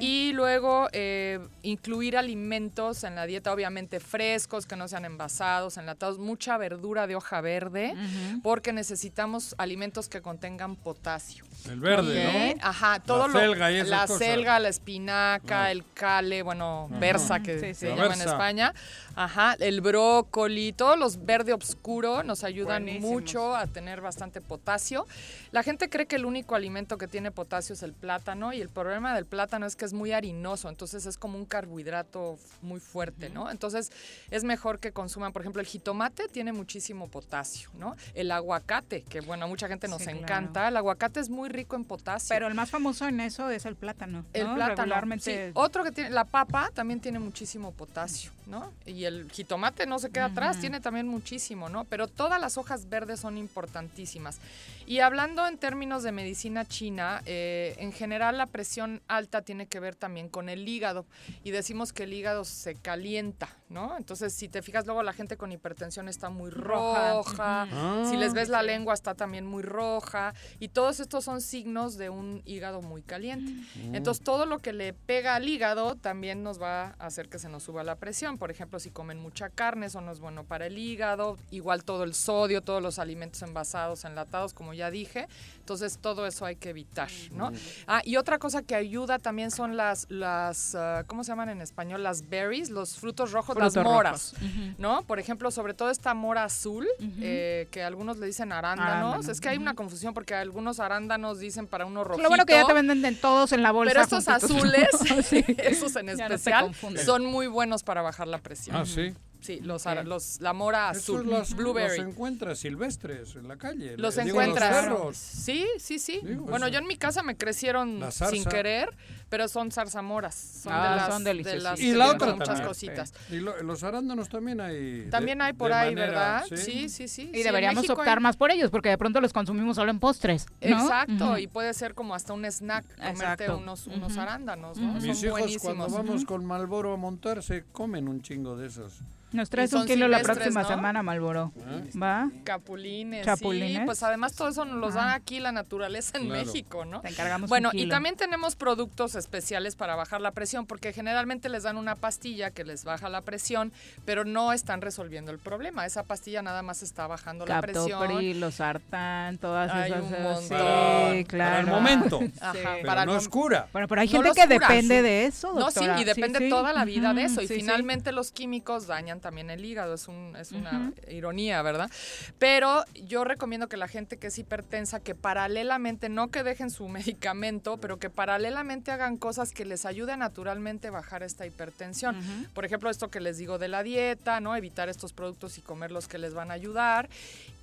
Y 0.00 0.32
luego 0.32 0.88
eh, 0.92 1.38
incluir 1.62 2.16
alimentos 2.16 3.04
en 3.04 3.14
la 3.14 3.26
dieta, 3.26 3.52
obviamente 3.52 4.00
frescos, 4.00 4.66
que 4.66 4.76
no 4.76 4.88
sean 4.88 5.04
envasados, 5.04 5.76
enlatados, 5.76 6.18
mucha 6.18 6.56
verdura 6.56 7.06
de 7.06 7.16
hoja 7.16 7.40
verde, 7.40 7.94
porque 8.42 8.72
necesitamos 8.72 9.54
alimentos 9.58 10.08
que 10.08 10.22
contengan 10.22 10.76
potasio. 10.76 11.44
El 11.74 11.80
verde. 11.80 12.54
¿no? 12.56 12.68
Ajá, 12.68 13.00
todo 13.00 13.26
La 13.26 13.34
lo- 13.34 13.38
selga 13.40 13.72
y 13.72 13.76
esas 13.76 13.88
la 13.88 14.00
cosas. 14.02 14.18
selga, 14.18 14.58
la 14.60 14.68
espinaca, 14.68 15.70
el 15.72 15.84
cale, 15.92 16.42
bueno, 16.42 16.86
Ajá. 16.90 16.98
berza 17.00 17.40
que 17.40 17.54
Sí, 17.54 17.74
se 17.74 17.74
sí. 17.74 17.86
Llama 17.86 18.14
en. 18.14 18.20
España. 18.20 18.72
Ajá, 19.16 19.56
el 19.60 19.80
brócoli, 19.80 20.72
todos 20.72 20.98
los 20.98 21.24
verde 21.24 21.52
oscuro 21.52 22.22
nos 22.22 22.44
ayudan 22.44 22.82
Buenísimos. 22.84 23.10
mucho 23.10 23.54
a 23.56 23.66
tener 23.66 24.00
bastante 24.00 24.40
potasio. 24.40 25.06
La 25.52 25.62
gente 25.62 25.88
cree 25.88 26.06
que 26.06 26.16
el 26.16 26.24
único 26.26 26.54
alimento 26.54 26.98
que 26.98 27.06
tiene 27.08 27.30
potasio 27.30 27.74
es 27.74 27.82
el 27.82 27.92
plátano 27.92 28.52
y 28.52 28.60
el 28.60 28.68
problema 28.68 29.14
del 29.14 29.24
plátano 29.26 29.66
es 29.66 29.76
que 29.76 29.84
es 29.84 29.92
muy 29.92 30.12
harinoso, 30.12 30.68
entonces 30.68 31.06
es 31.06 31.16
como 31.16 31.38
un 31.38 31.44
carbohidrato 31.44 32.38
muy 32.62 32.80
fuerte, 32.80 33.30
¿no? 33.30 33.50
Entonces 33.50 33.92
es 34.30 34.44
mejor 34.44 34.78
que 34.78 34.92
consuman, 34.92 35.32
por 35.32 35.42
ejemplo, 35.42 35.60
el 35.60 35.66
jitomate 35.66 36.28
tiene 36.28 36.52
muchísimo 36.52 37.08
potasio, 37.08 37.70
¿no? 37.78 37.96
El 38.14 38.30
aguacate, 38.30 39.02
que 39.02 39.20
bueno, 39.20 39.44
a 39.44 39.48
mucha 39.48 39.68
gente 39.68 39.88
nos 39.88 39.98
Sí, 39.98 40.04
claro. 40.06 40.18
encanta, 40.20 40.68
el 40.68 40.76
aguacate 40.76 41.20
es 41.20 41.30
muy 41.30 41.48
rico 41.48 41.76
en 41.76 41.84
potasio. 41.84 42.28
Pero 42.34 42.46
el 42.48 42.54
más 42.54 42.70
famoso 42.70 43.06
en 43.06 43.20
eso 43.20 43.48
es 43.50 43.64
el 43.64 43.76
plátano. 43.76 44.24
El 44.32 44.48
¿no? 44.48 44.54
plátano. 44.56 44.94
Sí. 45.20 45.32
Otro 45.54 45.84
que 45.84 45.92
tiene, 45.92 46.10
la 46.10 46.24
papa 46.24 46.70
también 46.74 47.00
tiene 47.00 47.18
muchísimo 47.18 47.72
potasio, 47.72 48.32
¿no? 48.46 48.72
Y 48.86 49.03
el 49.04 49.30
jitomate 49.30 49.86
no 49.86 49.98
se 49.98 50.10
queda 50.10 50.26
atrás, 50.26 50.60
tiene 50.60 50.80
también 50.80 51.08
muchísimo, 51.08 51.68
¿no? 51.68 51.84
Pero 51.84 52.08
todas 52.08 52.40
las 52.40 52.56
hojas 52.58 52.88
verdes 52.88 53.20
son 53.20 53.38
importantísimas. 53.38 54.38
Y 54.86 55.00
hablando 55.00 55.46
en 55.46 55.56
términos 55.58 56.02
de 56.02 56.12
medicina 56.12 56.64
china, 56.66 57.22
eh, 57.26 57.74
en 57.78 57.92
general 57.92 58.36
la 58.36 58.46
presión 58.46 59.00
alta 59.08 59.42
tiene 59.42 59.66
que 59.66 59.80
ver 59.80 59.94
también 59.94 60.28
con 60.28 60.48
el 60.48 60.68
hígado. 60.68 61.06
Y 61.42 61.50
decimos 61.52 61.92
que 61.92 62.02
el 62.02 62.12
hígado 62.12 62.44
se 62.44 62.74
calienta, 62.74 63.48
¿no? 63.70 63.96
Entonces, 63.96 64.34
si 64.34 64.48
te 64.48 64.60
fijas, 64.60 64.84
luego 64.84 65.02
la 65.02 65.14
gente 65.14 65.36
con 65.38 65.52
hipertensión 65.52 66.08
está 66.08 66.28
muy 66.28 66.50
Roja. 66.50 67.12
roja. 67.14 67.66
Si 68.10 68.16
les 68.18 68.32
Ah. 68.32 68.34
ves 68.34 68.48
la 68.50 68.62
lengua 68.62 68.92
está 68.92 69.14
también 69.14 69.46
muy 69.46 69.62
roja. 69.62 70.34
Y 70.60 70.68
todos 70.68 71.00
estos 71.00 71.24
son 71.24 71.40
signos 71.40 71.96
de 71.96 72.10
un 72.10 72.42
hígado 72.44 72.82
muy 72.82 73.02
caliente. 73.02 73.52
Mm. 73.86 73.94
Entonces, 73.94 74.22
todo 74.22 74.44
lo 74.44 74.58
que 74.58 74.72
le 74.74 74.92
pega 74.92 75.34
al 75.36 75.48
hígado 75.48 75.94
también 75.96 76.42
nos 76.42 76.60
va 76.60 76.94
a 76.98 77.06
hacer 77.06 77.28
que 77.30 77.38
se 77.38 77.48
nos 77.48 77.62
suba 77.62 77.84
la 77.84 77.96
presión. 77.96 78.36
Por 78.36 78.50
ejemplo, 78.50 78.78
si 78.80 78.90
comen 78.90 79.18
mucha 79.18 79.48
carne, 79.48 79.86
eso 79.86 80.00
no 80.02 80.12
es 80.12 80.20
bueno 80.20 80.44
para 80.44 80.66
el 80.66 80.76
hígado. 80.76 81.38
Igual 81.50 81.84
todo 81.84 82.04
el 82.04 82.14
sodio, 82.14 82.60
todos 82.60 82.82
los 82.82 82.98
alimentos 82.98 83.40
envasados, 83.42 84.04
enlatados, 84.04 84.52
como 84.52 84.73
ya 84.74 84.90
dije. 84.90 85.26
Entonces, 85.58 85.98
todo 85.98 86.26
eso 86.26 86.44
hay 86.44 86.56
que 86.56 86.70
evitar, 86.70 87.08
¿no? 87.32 87.50
Ah, 87.86 88.02
y 88.04 88.16
otra 88.16 88.38
cosa 88.38 88.62
que 88.62 88.74
ayuda 88.74 89.18
también 89.18 89.50
son 89.50 89.78
las, 89.78 90.06
las 90.10 90.74
ah, 90.74 91.04
¿cómo 91.06 91.24
se 91.24 91.32
llaman 91.32 91.48
en 91.48 91.62
español? 91.62 92.02
Las 92.02 92.28
berries, 92.28 92.68
los 92.68 92.98
frutos 92.98 93.32
rojos, 93.32 93.54
Frutos 93.56 93.74
las 93.76 93.84
moras. 93.84 94.34
¿no? 94.78 95.02
Por 95.04 95.18
ejemplo, 95.18 95.50
sobre 95.50 95.72
todo 95.72 95.90
esta 95.90 96.12
mora 96.12 96.44
azul, 96.44 96.86
eh, 97.20 97.68
que 97.70 97.82
algunos 97.82 98.18
le 98.18 98.26
dicen 98.26 98.52
arándanos. 98.52 98.94
Arándano, 98.94 99.32
Es 99.32 99.40
que 99.40 99.48
hay 99.48 99.56
una 99.56 99.74
confusión 99.74 100.12
porque 100.12 100.34
algunos 100.34 100.80
arándanos 100.80 101.38
dicen 101.38 101.66
para 101.66 101.86
uno 101.86 102.04
rojito. 102.04 102.22
Lo 102.22 102.28
bueno 102.28 102.44
que 102.44 102.54
ya 102.54 102.66
te 102.66 102.74
venden 102.74 103.02
de 103.02 103.12
todos 103.12 103.52
en 103.52 103.62
la 103.62 103.72
bolsa. 103.72 103.92
Pero 103.92 104.02
estos 104.02 104.28
azules, 104.28 104.88
esos 105.58 105.96
en 105.96 106.06
no 106.06 106.12
especial, 106.12 106.74
son 107.04 107.24
muy 107.24 107.46
buenos 107.46 107.82
para 107.82 108.02
bajar 108.02 108.28
la 108.28 108.38
presión. 108.38 108.76
Ah, 108.76 108.84
¿sí? 108.84 109.14
Sí, 109.44 109.60
los, 109.60 109.86
ara- 109.86 110.04
los 110.04 110.40
la 110.40 110.54
mora 110.54 110.90
Esos 110.90 111.02
azul, 111.02 111.26
los, 111.26 111.54
blueberry. 111.54 111.98
los 111.98 112.06
encuentras 112.08 112.58
silvestres 112.58 113.36
en 113.36 113.46
la 113.46 113.56
calle. 113.58 113.94
Los 113.98 114.14
digo, 114.16 114.28
encuentras. 114.40 114.84
perros. 114.86 115.16
sí, 115.18 115.66
sí, 115.78 115.98
sí. 115.98 116.20
Digo, 116.24 116.44
bueno, 116.46 116.64
eso. 116.66 116.72
yo 116.72 116.78
en 116.78 116.86
mi 116.86 116.96
casa 116.96 117.22
me 117.22 117.36
crecieron 117.36 118.02
sin 118.10 118.44
querer, 118.46 118.88
pero 119.34 119.48
son 119.48 119.72
zarzamoras. 119.72 120.32
Son 120.62 120.72
Ah, 120.72 120.90
de 120.90 120.96
las, 120.96 121.08
son 121.12 121.24
de 121.24 121.30
deliciosas. 121.30 121.62
las 121.64 121.80
Y 121.80 121.92
la 121.92 122.10
otra 122.12 122.34
muchas 122.34 122.46
también. 122.50 122.68
cositas. 122.68 123.12
Y 123.32 123.40
lo- 123.40 123.60
los 123.64 123.82
arándanos 123.82 124.28
también 124.28 124.60
hay. 124.60 125.08
También 125.10 125.38
de- 125.38 125.44
hay 125.46 125.52
por 125.54 125.70
de 125.72 125.74
ahí, 125.74 125.92
manera- 125.92 126.42
¿verdad? 126.42 126.44
Sí, 126.56 126.88
sí, 126.88 127.08
sí. 127.08 127.30
Y 127.32 127.38
Sí, 127.38 127.42
deberíamos 127.42 127.90
optar 127.90 128.18
hay- 128.18 128.22
más 128.22 128.36
por 128.36 128.52
ellos, 128.52 128.70
porque 128.70 128.90
de 128.90 128.96
pronto 128.96 129.20
los 129.20 129.32
consumimos 129.32 129.74
solo 129.74 129.90
en 129.90 129.98
postres. 129.98 130.46
¿no? 130.62 130.68
Exacto, 130.68 131.30
Ujú. 131.30 131.38
y 131.38 131.48
puede 131.48 131.74
ser 131.74 131.94
como 131.94 132.14
hasta 132.14 132.32
un 132.32 132.44
snack, 132.44 132.84
comerte 132.96 133.10
Exacto. 133.44 133.56
unos, 133.58 133.88
unos 133.88 134.12
Ujú. 134.12 134.20
arándanos, 134.20 134.78
¿no? 134.78 134.92
Mis 134.92 135.02
Son 135.18 135.26
hijos 135.26 135.30
buenísimos. 135.40 135.76
cuando 135.76 135.88
vamos 135.96 136.24
con 136.24 136.44
Malboro 136.44 136.92
a 136.94 136.96
montar 136.96 137.42
se 137.42 137.64
comen 137.72 138.06
un 138.06 138.22
chingo 138.22 138.56
de 138.56 138.68
esos. 138.68 138.92
Nos 139.32 139.50
traes 139.50 139.72
un 139.72 139.84
kilo 139.84 140.06
la 140.06 140.20
próxima 140.20 140.62
¿no? 140.62 140.68
semana, 140.68 141.02
Malboro. 141.02 141.52
¿Va? 142.00 142.30
Capulines, 142.44 143.24
Chapulines. 143.26 143.78
sí, 143.80 143.84
pues 143.84 144.00
además 144.04 144.32
todo 144.36 144.46
eso 144.48 144.64
nos 144.64 144.76
los 144.76 144.94
Ah. 144.94 145.06
da 145.06 145.14
aquí 145.14 145.40
la 145.40 145.50
naturaleza 145.50 146.18
en 146.18 146.26
Claro. 146.26 146.44
México, 146.46 146.84
¿no? 146.84 147.00
Te 147.00 147.08
encargamos 147.08 147.50
Bueno, 147.50 147.70
un 147.74 147.78
y 147.80 147.88
también 147.88 148.14
tenemos 148.14 148.54
productos 148.54 149.16
especiales 149.24 149.74
para 149.74 149.96
bajar 149.96 150.20
la 150.20 150.30
presión, 150.30 150.66
porque 150.66 150.92
generalmente 150.92 151.48
les 151.48 151.62
dan 151.64 151.76
una 151.76 151.96
pastilla 151.96 152.50
que 152.50 152.64
les 152.64 152.84
baja 152.84 153.08
la 153.08 153.22
presión, 153.22 153.72
pero 154.04 154.24
no 154.24 154.52
están 154.52 154.80
resolviendo 154.80 155.30
el 155.32 155.38
problema. 155.38 155.86
Esa 155.86 156.02
pastilla 156.02 156.42
nada 156.42 156.62
más 156.62 156.82
está 156.82 157.06
bajando 157.06 157.46
la 157.46 157.60
presión. 157.60 158.00
Captopril, 158.00 158.38
los 158.40 158.54
sartán, 158.56 159.38
todas 159.38 159.70
Hay 159.72 159.90
esas. 159.92 160.04
un 160.04 160.14
eh, 160.14 160.18
montón. 160.22 160.42
Sí, 160.42 160.48
Para- 160.54 161.24
claro. 161.24 161.28
para 161.28 161.60
el 161.60 161.66
momento. 161.66 162.20
Ajá, 162.40 162.52
Pero 162.74 162.86
para 162.86 163.02
el 163.02 163.06
no 163.08 163.16
es 163.16 163.28
cura. 163.28 163.68
Bueno, 163.72 163.88
pero 163.88 164.00
hay 164.02 164.08
No 164.08 164.12
gente 164.22 164.28
que 164.40 164.46
cura, 164.46 164.58
depende 164.68 164.96
sí. 164.98 165.02
de 165.02 165.24
eso, 165.26 165.52
No, 165.54 165.60
doctora. 165.66 165.96
sí, 165.96 166.02
y 166.02 166.04
depende 166.04 166.38
sí. 166.40 166.48
toda 166.50 166.72
la 166.72 166.84
vida 166.84 167.14
de 167.14 167.24
eso. 167.24 167.40
Y 167.40 167.48
sí, 167.48 167.54
sí. 167.54 167.60
finalmente 167.60 168.12
los 168.12 168.30
químicos 168.30 168.86
dañan 168.86 169.20
también 169.20 169.48
el 169.50 169.64
hígado. 169.64 169.94
Es, 169.94 170.06
un, 170.08 170.36
es 170.38 170.52
una 170.52 170.92
ironía, 171.08 171.62
¿verdad? 171.62 171.90
Pero 172.38 172.84
yo 172.94 173.24
recomiendo 173.24 173.68
que 173.68 173.76
la 173.76 173.88
gente 173.88 174.18
que 174.18 174.26
es 174.28 174.38
hipertensa, 174.38 175.00
que 175.00 175.14
paralelamente, 175.14 176.08
no 176.08 176.28
que 176.30 176.42
dejen 176.42 176.70
su 176.70 176.88
medicamento, 177.14 177.78
pero 177.78 177.98
que 177.98 178.10
paralelamente 178.10 178.90
hagan 178.92 179.13
cosas 179.16 179.52
que 179.52 179.64
les 179.64 179.86
ayuden 179.86 180.20
naturalmente 180.20 180.88
a 180.88 180.90
bajar 180.90 181.22
esta 181.22 181.46
hipertensión. 181.46 182.16
Por 182.54 182.64
ejemplo, 182.64 182.90
esto 182.90 183.10
que 183.10 183.20
les 183.20 183.38
digo 183.38 183.58
de 183.58 183.68
la 183.68 183.82
dieta, 183.82 184.40
¿no? 184.40 184.56
Evitar 184.56 184.88
estos 184.88 185.12
productos 185.12 185.58
y 185.58 185.62
comer 185.62 185.90
los 185.90 186.08
que 186.08 186.18
les 186.18 186.34
van 186.34 186.50
a 186.50 186.54
ayudar. 186.54 187.08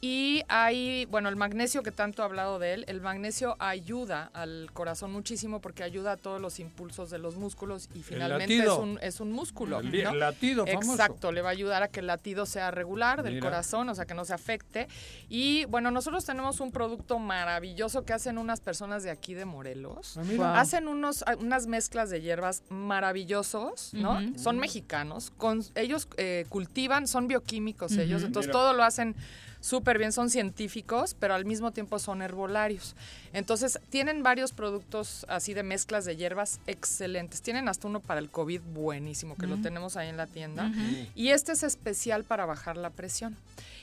Y 0.04 0.42
hay, 0.48 1.06
bueno, 1.06 1.30
el 1.30 1.36
magnesio 1.36 1.84
que 1.84 1.92
tanto 1.92 2.24
he 2.24 2.26
hablado 2.26 2.58
de 2.58 2.74
él, 2.74 2.86
el 2.88 3.02
magnesio 3.02 3.56
ayuda 3.60 4.32
al 4.34 4.72
corazón 4.74 5.12
muchísimo 5.12 5.62
porque 5.62 5.84
ayuda 5.84 6.14
a 6.14 6.18
todos 6.18 6.42
los 6.42 6.60
impulsos 6.60 7.12
de 7.12 7.20
los 7.20 7.36
músculos 7.36 7.88
y 7.94 8.02
finalmente 8.02 8.58
es 8.58 8.70
un, 8.70 8.98
es 9.02 9.20
un 9.20 9.32
músculo. 9.32 9.80
El 9.80 9.92
¿no? 10.04 10.10
el 10.12 10.20
latido 10.20 10.66
famoso. 10.66 10.94
Exacto, 10.94 11.32
le 11.32 11.44
va 11.44 11.50
a 11.50 11.52
ayudar 11.52 11.84
a 11.84 11.88
que 11.88 12.00
el 12.00 12.08
latido 12.08 12.48
sea 12.48 12.72
regular 12.72 13.22
del 13.22 13.36
Mira. 13.36 13.46
corazón, 13.46 13.90
o 13.90 13.96
sea, 13.96 14.06
que 14.06 14.16
no 14.16 14.26
se 14.26 14.34
afecte. 14.34 14.88
Y 15.30 15.66
bueno, 15.66 15.92
nosotros 15.92 16.26
tenemos 16.26 16.60
un 16.62 16.72
producto 16.72 17.20
maravilloso 17.20 18.04
que 18.04 18.14
hacen 18.14 18.40
unas 18.40 18.60
personas 18.60 19.04
de 19.04 19.12
aquí 19.12 19.36
de 19.36 19.46
Morelos. 19.46 20.18
Ah. 20.40 20.60
Hacen 20.60 20.88
unos, 20.88 21.24
unas 21.36 21.68
mezclas 21.68 22.10
de 22.10 22.22
hierbas 22.22 22.64
maravillosos, 22.70 23.94
¿no? 23.94 24.20
Son 24.38 24.58
mexicanos, 24.58 25.32
con, 25.38 25.64
ellos 25.76 26.08
eh, 26.18 26.46
cultivan, 26.50 27.08
son 27.08 27.28
bioquímicos 27.28 27.94
ellos, 27.98 28.24
entonces 28.24 28.50
Mira. 28.50 28.60
todo 28.60 28.74
lo 28.74 28.84
hacen 28.84 29.16
súper 29.62 29.98
bien, 29.98 30.12
son 30.12 30.30
científicos, 30.30 31.16
pero 31.18 31.34
al 31.34 31.46
mismo 31.46 31.72
tiempo 31.72 31.98
son 32.00 32.22
herbolarios. 32.22 32.96
Entonces, 33.32 33.80
tienen 33.90 34.24
varios 34.24 34.52
productos 34.52 35.26
así 35.30 35.54
de 35.54 35.64
mezclas 35.64 36.04
de 36.04 36.18
hierbas 36.18 36.60
excelentes. 36.68 37.42
Tienen 37.42 37.70
hasta 37.70 37.88
uno 37.88 38.00
para 38.02 38.20
el 38.20 38.30
COVID 38.30 38.60
buenísimo, 38.74 39.36
que 39.38 39.48
lo 39.48 39.58
tenemos 39.62 39.96
ahí 39.96 40.10
en 40.10 40.18
la 40.18 40.28
tienda. 40.28 40.70
Y 41.16 41.30
este 41.30 41.54
es 41.54 41.64
especial 41.64 42.24
para 42.26 42.46
bajar 42.46 42.76
la 42.76 42.90
presión. 42.90 43.38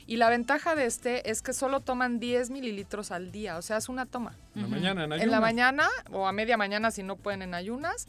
Y 0.05 0.17
la 0.17 0.29
ventaja 0.29 0.73
de 0.75 0.85
este 0.87 1.29
es 1.29 1.43
que 1.43 1.53
solo 1.53 1.81
toman 1.81 2.19
10 2.19 2.49
mililitros 2.49 3.11
al 3.11 3.31
día, 3.31 3.57
o 3.57 3.61
sea, 3.61 3.77
es 3.77 3.89
una 3.89 4.07
toma. 4.07 4.33
En 4.55 4.63
la 4.63 4.67
mañana, 4.67 5.03
en 5.03 5.11
En 5.13 5.17
la 5.19 5.23
ayunas. 5.23 5.41
mañana 5.41 5.87
o 6.11 6.27
a 6.27 6.31
media 6.31 6.57
mañana 6.57 6.89
si 6.89 7.03
no 7.03 7.15
pueden 7.15 7.43
en 7.43 7.53
ayunas 7.53 8.07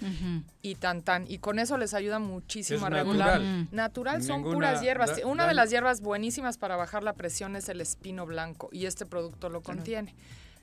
y 0.63 0.77
tan 0.77 1.03
tan. 1.03 1.31
Y 1.31 1.39
con 1.39 1.59
eso 1.59 1.77
les 1.77 1.93
ayuda 1.93 2.19
muchísimo 2.19 2.79
Es 2.79 2.85
a 2.85 2.89
regular. 2.89 3.41
natural. 3.43 3.69
Natural 3.71 4.23
son 4.23 4.37
Ninguna 4.39 4.55
puras 4.55 4.81
hierbas. 4.81 5.17
da- 5.21 5.27
Una 5.27 5.47
de 5.47 5.53
las 5.53 5.69
hierbas 5.69 6.01
buenísimas 6.01 6.57
para 6.57 6.77
bajar 6.77 7.03
la 7.03 7.13
presión 7.13 7.55
es 7.55 7.60
el 7.69 7.81
espino 7.81 8.27
blanco 8.27 8.69
y 8.73 8.87
este 8.87 9.07
producto 9.07 9.49
lo 9.49 9.62
contiene. 9.62 10.15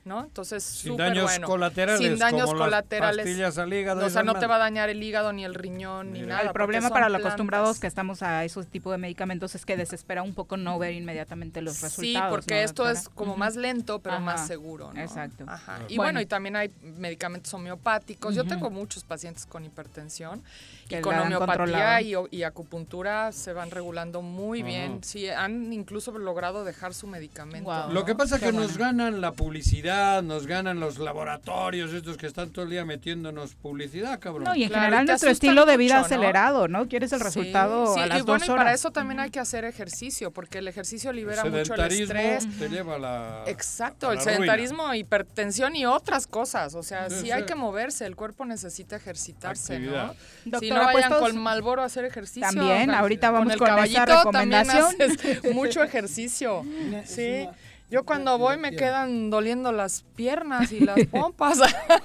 ¿No? 0.04 0.24
Entonces, 0.24 0.64
Sin 0.64 0.92
súper 0.92 1.08
daños 1.08 1.24
bueno. 1.24 1.46
colaterales, 1.46 2.00
Sin 2.00 2.18
daños 2.18 2.46
como 2.46 2.58
colaterales. 2.60 3.26
pastillas 3.26 3.58
al 3.58 3.70
hígado, 3.74 4.06
O 4.06 4.08
sea, 4.08 4.22
no 4.22 4.34
te 4.38 4.46
va 4.46 4.54
a 4.56 4.58
dañar 4.58 4.88
el 4.88 5.02
hígado 5.02 5.34
ni 5.34 5.44
el 5.44 5.54
riñón 5.54 6.12
ni 6.14 6.22
nada. 6.22 6.40
El 6.40 6.46
porque 6.46 6.58
problema 6.58 6.88
para 6.88 7.10
los 7.10 7.20
acostumbrados 7.20 7.78
que 7.78 7.86
estamos 7.86 8.22
a 8.22 8.42
esos 8.44 8.68
tipos 8.68 8.90
de 8.92 8.96
medicamentos 8.98 9.54
es 9.54 9.66
que 9.66 9.76
desespera 9.76 10.22
un 10.22 10.32
poco 10.32 10.56
no 10.56 10.78
ver 10.78 10.94
inmediatamente 10.94 11.60
los 11.60 11.76
Sí, 11.76 11.82
resultados. 12.14 12.30
porque 12.30 12.54
¿no, 12.54 12.60
esto 12.60 12.84
doctora? 12.84 13.00
es 13.00 13.08
como 13.10 13.36
más 13.36 13.56
lento, 13.56 13.98
pero 13.98 14.14
Ajá, 14.16 14.24
más 14.24 14.46
seguro, 14.46 14.92
¿no? 14.94 15.00
Exacto. 15.00 15.44
Ajá. 15.46 15.80
Y 15.88 15.96
bueno. 15.98 16.22
y 16.22 16.26
también 16.26 16.56
hay 16.56 16.70
medicamentos 16.80 17.52
homeopáticos. 17.52 18.34
Yo 18.34 18.44
tengo 18.46 18.70
muchos 18.70 19.04
pacientes 19.04 19.44
con 19.44 19.64
hipertensión 19.66 20.42
Que 20.88 21.00
y 21.00 21.02
con 21.02 21.18
homeopatía 21.18 22.00
y, 22.00 22.42
acupuntura 22.44 23.30
se 23.32 23.52
van 23.52 23.70
regulando 23.70 24.22
muy 24.22 24.60
Ajá. 24.60 24.66
bien. 24.68 25.04
Sí, 25.04 25.28
han 25.28 25.70
incluso 25.72 26.16
logrado 26.16 26.64
dejar 26.64 26.94
su 26.94 27.06
medicamento. 27.06 27.88
Lo 27.90 28.04
que 28.06 28.14
pasa 28.14 28.36
es 28.36 28.42
que 28.42 28.52
nos 28.52 28.78
ganan 28.78 29.20
la 29.20 29.32
publicidad 29.32 29.87
publicidad, 29.88 30.22
nos 30.22 30.46
ganan 30.46 30.80
los 30.80 30.98
laboratorios 30.98 31.92
estos 31.92 32.16
que 32.16 32.26
están 32.26 32.50
todo 32.50 32.64
el 32.64 32.70
día 32.70 32.84
metiéndonos 32.84 33.54
publicidad, 33.54 34.18
cabrón. 34.18 34.44
No, 34.44 34.54
y 34.54 34.64
en 34.64 34.68
Claro, 34.68 34.84
general 34.84 35.06
nuestro 35.06 35.30
estilo 35.30 35.64
de 35.66 35.76
vida 35.76 36.00
acelerado, 36.00 36.68
¿no? 36.68 36.88
Quieres 36.88 37.12
el 37.12 37.20
resultado 37.20 37.94
Sí, 37.94 38.00
a 38.00 38.06
las 38.06 38.18
y 38.18 38.22
bueno, 38.22 38.38
dos 38.40 38.48
y 38.48 38.50
horas. 38.50 38.64
para 38.64 38.74
eso 38.74 38.90
también 38.90 39.20
hay 39.20 39.30
que 39.30 39.40
hacer 39.40 39.64
ejercicio, 39.64 40.30
porque 40.30 40.58
el 40.58 40.68
ejercicio 40.68 41.12
libera 41.12 41.42
el 41.42 41.50
mucho 41.50 41.60
el 41.60 41.66
sedentarismo 41.90 42.18
estrés. 42.18 42.58
te 42.58 42.68
lleva 42.68 42.94
a 42.96 42.98
la 42.98 43.42
Exacto, 43.46 44.08
a 44.08 44.12
el 44.12 44.18
ruina. 44.18 44.32
sedentarismo, 44.32 44.94
hipertensión 44.94 45.74
y 45.76 45.86
otras 45.86 46.26
cosas. 46.26 46.74
O 46.74 46.82
sea, 46.82 47.08
Sí, 47.08 47.16
sí, 47.16 47.22
sí. 47.22 47.30
hay 47.30 47.44
que 47.44 47.54
moverse, 47.54 48.04
el 48.06 48.16
cuerpo 48.16 48.44
necesita 48.44 48.96
ejercitarse, 48.96 49.74
Actividad. 49.76 50.14
¿no? 50.44 50.58
si 50.60 50.70
no 50.70 50.82
pues 50.82 50.94
vayan 50.94 51.12
con 51.20 51.38
Malboro 51.38 51.82
a 51.82 51.86
hacer 51.86 52.04
ejercicio. 52.04 52.42
También, 52.48 52.90
ahorita 52.90 53.30
vamos 53.30 53.52
el 53.54 53.58
con 53.58 53.68
esa 53.68 53.74
caballito 53.76 54.30
también 54.30 54.64
recomendación. 54.64 55.12
haces 55.12 55.54
mucho 55.54 55.82
ejercicio. 55.82 56.64
Sí. 57.06 57.48
Yo 57.90 58.04
cuando 58.04 58.36
voy 58.36 58.58
me 58.58 58.72
quedan 58.76 59.30
doliendo 59.30 59.72
las 59.72 60.04
piernas 60.14 60.70
y 60.72 60.80
las 60.80 60.98
pompas. 61.10 61.58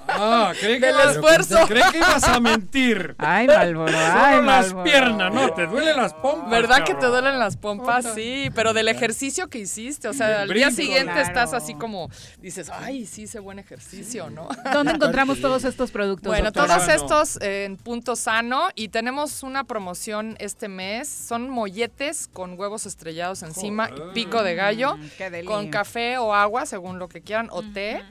Ah, 0.08 0.54
creí 0.60 0.80
que, 0.80 0.86
Del 0.86 0.96
ibas- 0.96 1.12
esfuerzo. 1.12 1.58
creí 1.68 1.84
que 1.92 1.98
ibas 1.98 2.24
a 2.24 2.40
mentir. 2.40 3.16
Ay, 3.18 3.48
Malboro, 3.48 3.92
Solo 3.92 4.04
ay, 4.16 4.36
las 4.38 4.46
Malboro. 4.68 4.84
piernas, 4.84 5.34
no, 5.34 5.54
te 5.54 5.68
duelen 5.68 5.98
las 5.98 6.14
pompas. 6.14 6.50
¿Verdad 6.50 6.84
que 6.86 6.94
te 6.96 7.06
duelen 7.08 7.38
las 7.38 7.58
pompas? 7.58 8.14
Sí, 8.16 8.50
pero 8.56 8.72
del 8.74 8.88
ejercicio 8.88 9.50
que 9.50 9.60
hiciste, 9.60 10.08
o 10.08 10.14
sea, 10.14 10.44
al 10.44 10.50
día 10.50 10.72
siguiente 10.72 11.12
Claro. 11.14 11.28
estás 11.28 11.54
así 11.54 11.76
como, 11.76 12.10
dices, 12.40 12.70
ay, 12.72 13.06
sí 13.06 13.24
hice 13.24 13.40
buen 13.40 13.60
ejercicio, 13.60 14.30
¿no? 14.30 14.48
¿Dónde 14.72 14.94
encontramos 14.94 15.42
todos 15.42 15.66
estos 15.66 15.92
productos? 15.92 16.30
Bueno, 16.30 16.52
doctora? 16.52 16.78
todos 16.78 16.88
estos 16.90 17.42
en 17.42 17.76
punto 17.78 18.16
sano 18.16 18.70
y 18.76 18.88
tenemos 18.88 19.44
una 19.44 19.64
promoción 19.66 20.36
este 20.40 20.70
mes. 20.70 21.10
Son 21.10 21.50
molletes 21.50 22.30
con 22.32 22.58
huevos 22.58 22.86
estrellados 22.86 23.44
encima, 23.44 23.90
y 23.90 24.14
pico 24.14 24.44
de 24.44 24.56
gallo, 24.56 24.96
Mm, 24.98 25.08
qué 25.18 25.44
con 25.46 25.73
café 25.74 26.18
o 26.18 26.34
agua, 26.34 26.66
según 26.66 27.00
lo 27.00 27.10
que 27.10 27.22
quieran, 27.22 27.50
o 27.52 27.64
té. 27.64 28.04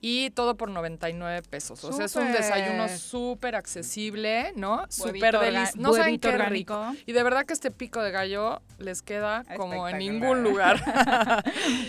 Y 0.00 0.30
todo 0.30 0.56
por 0.56 0.70
99 0.70 1.42
pesos. 1.42 1.82
O 1.82 1.92
sea, 1.92 2.04
es 2.06 2.14
un 2.14 2.30
desayuno 2.30 2.88
súper 2.88 3.56
accesible, 3.56 4.52
¿no? 4.54 4.86
Súper 4.88 5.36
delicioso. 5.40 5.76
No 5.76 5.92
saben 5.92 6.20
qué 6.20 6.38
rico. 6.38 6.94
Y 7.04 7.10
de 7.12 7.22
verdad 7.24 7.44
que 7.44 7.52
este 7.52 7.72
pico 7.72 8.00
de 8.00 8.12
gallo 8.12 8.62
les 8.78 9.02
queda 9.02 9.42
como 9.56 9.88
en 9.88 9.98
ningún 9.98 10.44
lugar. 10.44 10.80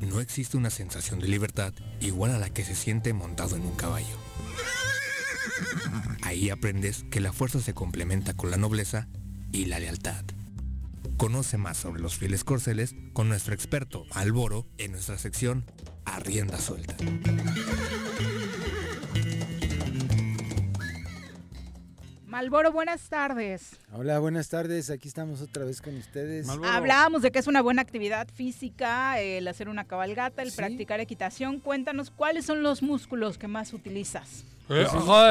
No 0.00 0.20
existe 0.20 0.56
una 0.56 0.70
sensación 0.70 1.20
de 1.20 1.28
libertad 1.28 1.72
igual 2.00 2.34
a 2.34 2.38
la 2.38 2.50
que 2.50 2.64
se 2.64 2.74
siente 2.74 3.12
montado 3.12 3.54
en 3.54 3.62
un 3.62 3.76
caballo. 3.76 4.18
Ahí 6.22 6.50
aprendes 6.50 7.04
que 7.12 7.20
la 7.20 7.32
fuerza 7.32 7.60
se 7.60 7.74
complementa 7.74 8.34
con 8.34 8.50
la 8.50 8.56
nobleza 8.56 9.06
y 9.52 9.66
la 9.66 9.78
lealtad. 9.78 10.24
Conoce 11.16 11.56
más 11.56 11.76
sobre 11.78 12.00
los 12.02 12.16
fieles 12.16 12.44
corceles 12.44 12.94
con 13.12 13.28
nuestro 13.28 13.54
experto 13.54 14.04
Alboro 14.12 14.66
en 14.78 14.92
nuestra 14.92 15.16
sección 15.18 15.64
A 16.04 16.18
Rienda 16.20 16.58
Suelta. 16.58 16.94
Malboro, 22.26 22.72
buenas 22.72 23.08
tardes. 23.08 23.76
Hola, 23.92 24.18
buenas 24.18 24.48
tardes. 24.48 24.90
Aquí 24.90 25.06
estamos 25.08 25.40
otra 25.40 25.64
vez 25.64 25.80
con 25.80 25.96
ustedes. 25.96 26.48
Hablábamos 26.48 27.22
de 27.22 27.30
que 27.30 27.38
es 27.38 27.46
una 27.46 27.62
buena 27.62 27.82
actividad 27.82 28.28
física, 28.28 29.20
el 29.20 29.46
hacer 29.46 29.68
una 29.68 29.84
cabalgata, 29.84 30.42
el 30.42 30.50
Sí. 30.50 30.56
practicar 30.56 30.98
equitación. 31.00 31.60
Cuéntanos 31.60 32.10
cuáles 32.10 32.44
son 32.44 32.62
los 32.64 32.82
músculos 32.82 33.38
que 33.38 33.46
más 33.46 33.72
utilizas. 33.72 34.44
Pues 34.68 34.88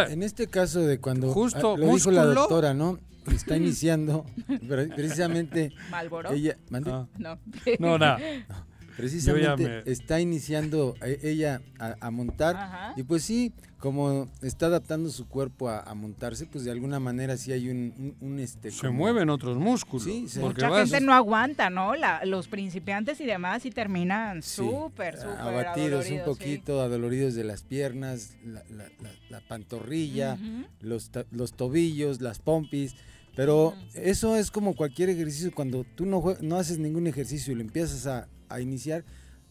en- 0.09 0.23
este 0.23 0.47
caso 0.47 0.79
de 0.81 0.99
cuando 0.99 1.31
Justo, 1.31 1.75
ah, 1.75 1.77
lo 1.77 1.93
dijo 1.93 2.11
la 2.11 2.25
doctora, 2.25 2.73
¿no? 2.73 2.99
Está 3.33 3.57
iniciando, 3.57 4.23
pero 4.67 4.87
precisamente 4.95 5.71
¿Malboro? 5.89 6.31
ella. 6.31 6.57
Ah. 6.85 7.07
No. 7.17 7.39
No, 7.79 7.97
nada. 7.97 8.19
Precisamente 8.97 9.67
me- 9.85 9.91
está 9.91 10.21
iniciando 10.21 10.95
eh, 11.03 11.19
ella 11.23 11.61
a, 11.79 11.95
a 11.99 12.11
montar 12.11 12.55
Ajá. 12.55 12.93
y 12.95 13.03
pues 13.03 13.23
sí, 13.23 13.51
como 13.85 14.27
está 14.41 14.65
adaptando 14.65 15.11
su 15.11 15.27
cuerpo 15.27 15.69
a, 15.69 15.79
a 15.81 15.93
montarse, 15.93 16.47
pues 16.47 16.63
de 16.63 16.71
alguna 16.71 16.99
manera 16.99 17.37
sí 17.37 17.51
hay 17.51 17.69
un, 17.69 17.93
un- 18.19 18.31
un, 18.31 18.39
este 18.39 18.71
Se 18.71 18.87
como- 18.87 18.93
mueven 18.97 19.29
otros 19.29 19.57
músculos. 19.57 20.05
Sí, 20.05 20.27
se- 20.27 20.39
porque 20.39 20.63
Mucha 20.63 20.69
vas- 20.69 20.89
gente 20.89 21.05
no 21.05 21.13
aguanta, 21.13 21.69
¿no? 21.69 21.93
La- 21.93 22.25
los 22.25 22.47
principiantes 22.47 23.21
y 23.21 23.25
demás 23.27 23.63
y 23.67 23.69
terminan 23.69 24.41
Sí, 24.41 24.55
súper, 24.55 25.17
súper 25.17 25.37
abatidos 25.39 26.05
un 26.05 26.11
sí. 26.11 26.17
poquito, 26.25 26.81
adoloridos 26.81 27.35
de 27.35 27.43
las 27.43 27.61
piernas, 27.61 28.35
la, 28.43 28.63
la- 28.71 28.89
la- 29.03 29.11
la 29.29 29.41
pantorrilla, 29.47 30.33
Ujú. 30.33 30.65
los, 30.81 31.11
ta- 31.11 31.25
los 31.29 31.53
tobillos, 31.53 32.21
las 32.21 32.39
pompis. 32.39 32.95
Pero 33.35 33.75
eso 33.93 34.35
es 34.35 34.49
como 34.49 34.75
cualquier 34.75 35.09
ejercicio. 35.09 35.51
Cuando 35.53 35.83
tú 35.83 36.07
no, 36.07 36.23
no 36.41 36.55
haces 36.57 36.79
ningún 36.79 37.05
ejercicio 37.05 37.53
y 37.53 37.55
lo 37.57 37.61
empiezas 37.61 38.07
a, 38.07 38.27
a 38.49 38.61
iniciar, 38.61 39.03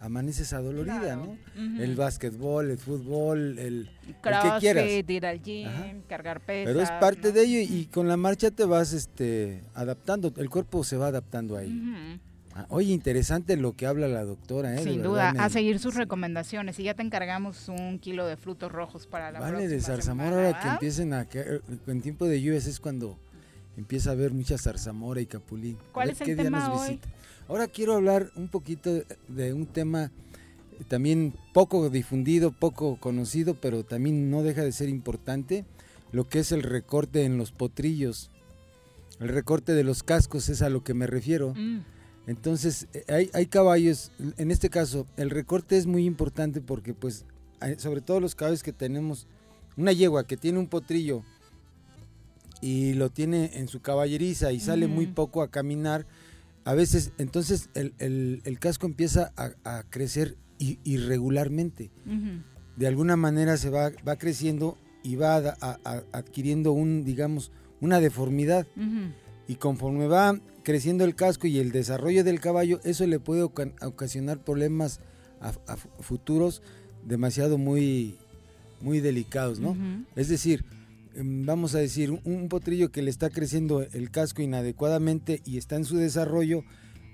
amaneces 0.04 0.52
adolorida, 0.52 1.00
Claro. 1.00 1.36
¿no? 1.56 1.82
El 1.82 1.96
básquetbol, 1.96 2.70
el 2.70 2.78
fútbol, 2.78 3.58
el, 3.58 3.58
el 3.58 3.90
que 4.06 4.14
Crossfit, 4.20 4.60
quieras. 4.60 4.86
ir 5.08 5.26
al 5.26 5.42
gym, 5.42 5.66
Ajá. 5.68 5.86
cargar 6.08 6.40
pesas. 6.40 6.72
Pero 6.72 6.80
es 6.82 6.90
parte 7.00 7.28
¿no? 7.28 7.34
de 7.34 7.42
ello 7.42 7.58
y 7.74 7.86
con 7.86 8.06
la 8.08 8.16
marcha 8.16 8.50
te 8.50 8.64
vas 8.64 8.92
este, 8.92 9.64
adaptando, 9.74 10.32
el 10.36 10.50
cuerpo 10.50 10.84
se 10.84 10.96
va 10.96 11.06
adaptando 11.08 11.56
ahí. 11.56 12.20
Ah, 12.56 12.66
Oye, 12.68 12.92
interesante 12.92 13.56
lo 13.56 13.72
que 13.72 13.84
habla 13.86 14.06
la 14.06 14.24
doctora, 14.24 14.72
¿eh? 14.74 14.76
De 14.76 14.82
Sin 14.84 14.98
verdad 14.98 15.10
duda, 15.10 15.32
me- 15.32 15.40
a 15.40 15.48
seguir 15.48 15.80
sus 15.80 15.94
recomendaciones. 15.96 16.78
Y 16.78 16.84
ya 16.84 16.94
te 16.94 17.02
encargamos 17.02 17.68
un 17.68 17.98
kilo 17.98 18.26
de 18.26 18.36
frutos 18.36 18.70
rojos 18.70 19.08
para 19.08 19.32
la 19.32 19.40
Vale, 19.40 19.66
de 19.66 19.80
zarzamora 19.80 20.28
ahora 20.46 20.60
que 20.60 20.68
empiecen 20.68 21.14
a 21.14 21.24
caer, 21.24 21.62
en 21.88 22.00
tiempo 22.00 22.26
de 22.26 22.40
lluvias 22.40 22.66
es 22.66 22.78
cuando 22.78 23.18
empieza 23.76 24.10
a 24.10 24.12
haber 24.12 24.32
mucha 24.32 24.56
zarzamora 24.56 25.20
y 25.20 25.26
capulín. 25.26 25.76
¿Cuál 25.92 26.10
es 26.10 26.20
el 26.20 26.26
qué 26.26 26.34
día 26.36 26.44
tema 26.44 26.68
nos 26.68 26.80
hoy? 26.80 26.88
visita. 26.90 27.08
Ahora 27.48 27.66
quiero 27.68 27.94
hablar 27.94 28.30
un 28.36 28.48
poquito 28.48 29.02
de- 29.28 29.52
un 29.52 29.66
tema 29.66 30.10
eh, 30.78 30.84
también 30.88 31.34
poco 31.52 31.88
difundido, 31.90 32.50
poco 32.52 32.96
conocido, 32.98 33.54
pero 33.54 33.84
también 33.84 34.30
no 34.30 34.42
deja 34.42 34.62
de 34.64 34.72
ser 34.72 34.88
importante, 34.88 35.64
lo 36.10 36.28
que 36.28 36.40
es 36.40 36.52
el 36.52 36.62
recorte 36.62 37.24
en 37.24 37.36
los 37.38 37.52
potrillos. 37.52 38.30
El 39.20 39.28
recorte 39.28 39.72
de 39.72 39.84
los 39.84 40.02
cascos 40.02 40.48
es 40.48 40.62
a 40.62 40.68
lo 40.70 40.82
que 40.82 40.94
me 40.94 41.06
refiero. 41.06 41.54
Mm. 41.54 41.80
Entonces, 42.26 42.88
eh, 42.94 43.04
hay, 43.08 43.30
hay 43.34 43.46
caballos, 43.46 44.10
en 44.38 44.50
este 44.50 44.70
caso, 44.70 45.06
el 45.16 45.30
recorte 45.30 45.76
es 45.76 45.86
muy 45.86 46.04
importante 46.06 46.60
porque, 46.60 46.94
pues, 46.94 47.24
sobre 47.78 48.00
todo 48.00 48.18
los 48.20 48.34
caballos 48.34 48.62
que 48.62 48.72
tenemos, 48.72 49.26
una 49.76 49.92
yegua 49.92 50.26
que 50.26 50.36
tiene 50.36 50.58
un 50.58 50.66
potrillo 50.66 51.22
y 52.60 52.94
lo 52.94 53.10
tiene 53.10 53.50
en 53.54 53.68
su 53.68 53.80
caballeriza 53.80 54.52
y 54.52 54.60
sale 54.60 54.86
muy 54.86 55.04
Ujú. 55.06 55.14
poco 55.14 55.42
a 55.42 55.48
caminar, 55.50 56.06
a 56.64 56.74
veces, 56.74 57.12
entonces 57.18 57.68
el, 57.74 57.94
el- 57.98 58.40
el 58.44 58.58
casco 58.58 58.86
empieza 58.86 59.32
a, 59.36 59.50
a 59.64 59.82
crecer 59.90 60.36
irregularmente. 60.84 61.90
De 62.76 62.86
alguna 62.86 63.16
manera 63.16 63.56
se 63.56 63.70
va, 63.70 63.90
va 64.06 64.16
creciendo 64.16 64.76
y 65.02 65.16
va 65.16 65.36
a- 65.36 65.56
a- 65.60 65.78
a- 65.84 66.02
adquiriendo 66.12 66.72
un, 66.72 67.04
digamos, 67.04 67.52
una 67.80 68.00
deformidad. 68.00 68.66
Y 69.46 69.56
conforme 69.56 70.06
va 70.06 70.38
creciendo 70.62 71.04
el 71.04 71.14
casco 71.14 71.46
y 71.46 71.58
el 71.58 71.70
desarrollo 71.70 72.24
del 72.24 72.40
caballo, 72.40 72.80
eso 72.84 73.06
le 73.06 73.20
puede 73.20 73.42
oca- 73.42 73.72
ocasionar 73.82 74.42
problemas 74.42 75.00
a, 75.40 75.52
a 75.70 75.76
fu- 75.76 75.90
futuros 76.00 76.62
demasiado 77.06 77.58
muy, 77.58 78.16
muy 78.80 79.00
delicados, 79.00 79.60
¿no? 79.60 79.76
Es 80.16 80.28
decir, 80.28 80.64
vamos 81.16 81.74
a 81.74 81.78
decir, 81.78 82.10
un, 82.24 82.48
potrillo 82.48 82.90
que 82.90 83.02
le 83.02 83.10
está 83.10 83.30
creciendo 83.30 83.82
el 83.82 84.10
casco 84.10 84.42
inadecuadamente 84.42 85.40
y 85.44 85.58
está 85.58 85.76
en 85.76 85.84
su 85.84 85.96
desarrollo, 85.96 86.64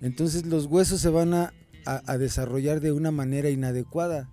entonces 0.00 0.46
los 0.46 0.66
huesos 0.66 1.00
se 1.00 1.08
van 1.10 1.34
a, 1.34 1.52
a- 1.86 2.02
a 2.06 2.18
desarrollar 2.18 2.80
de 2.80 2.92
una 2.92 3.10
manera 3.10 3.50
inadecuada. 3.50 4.28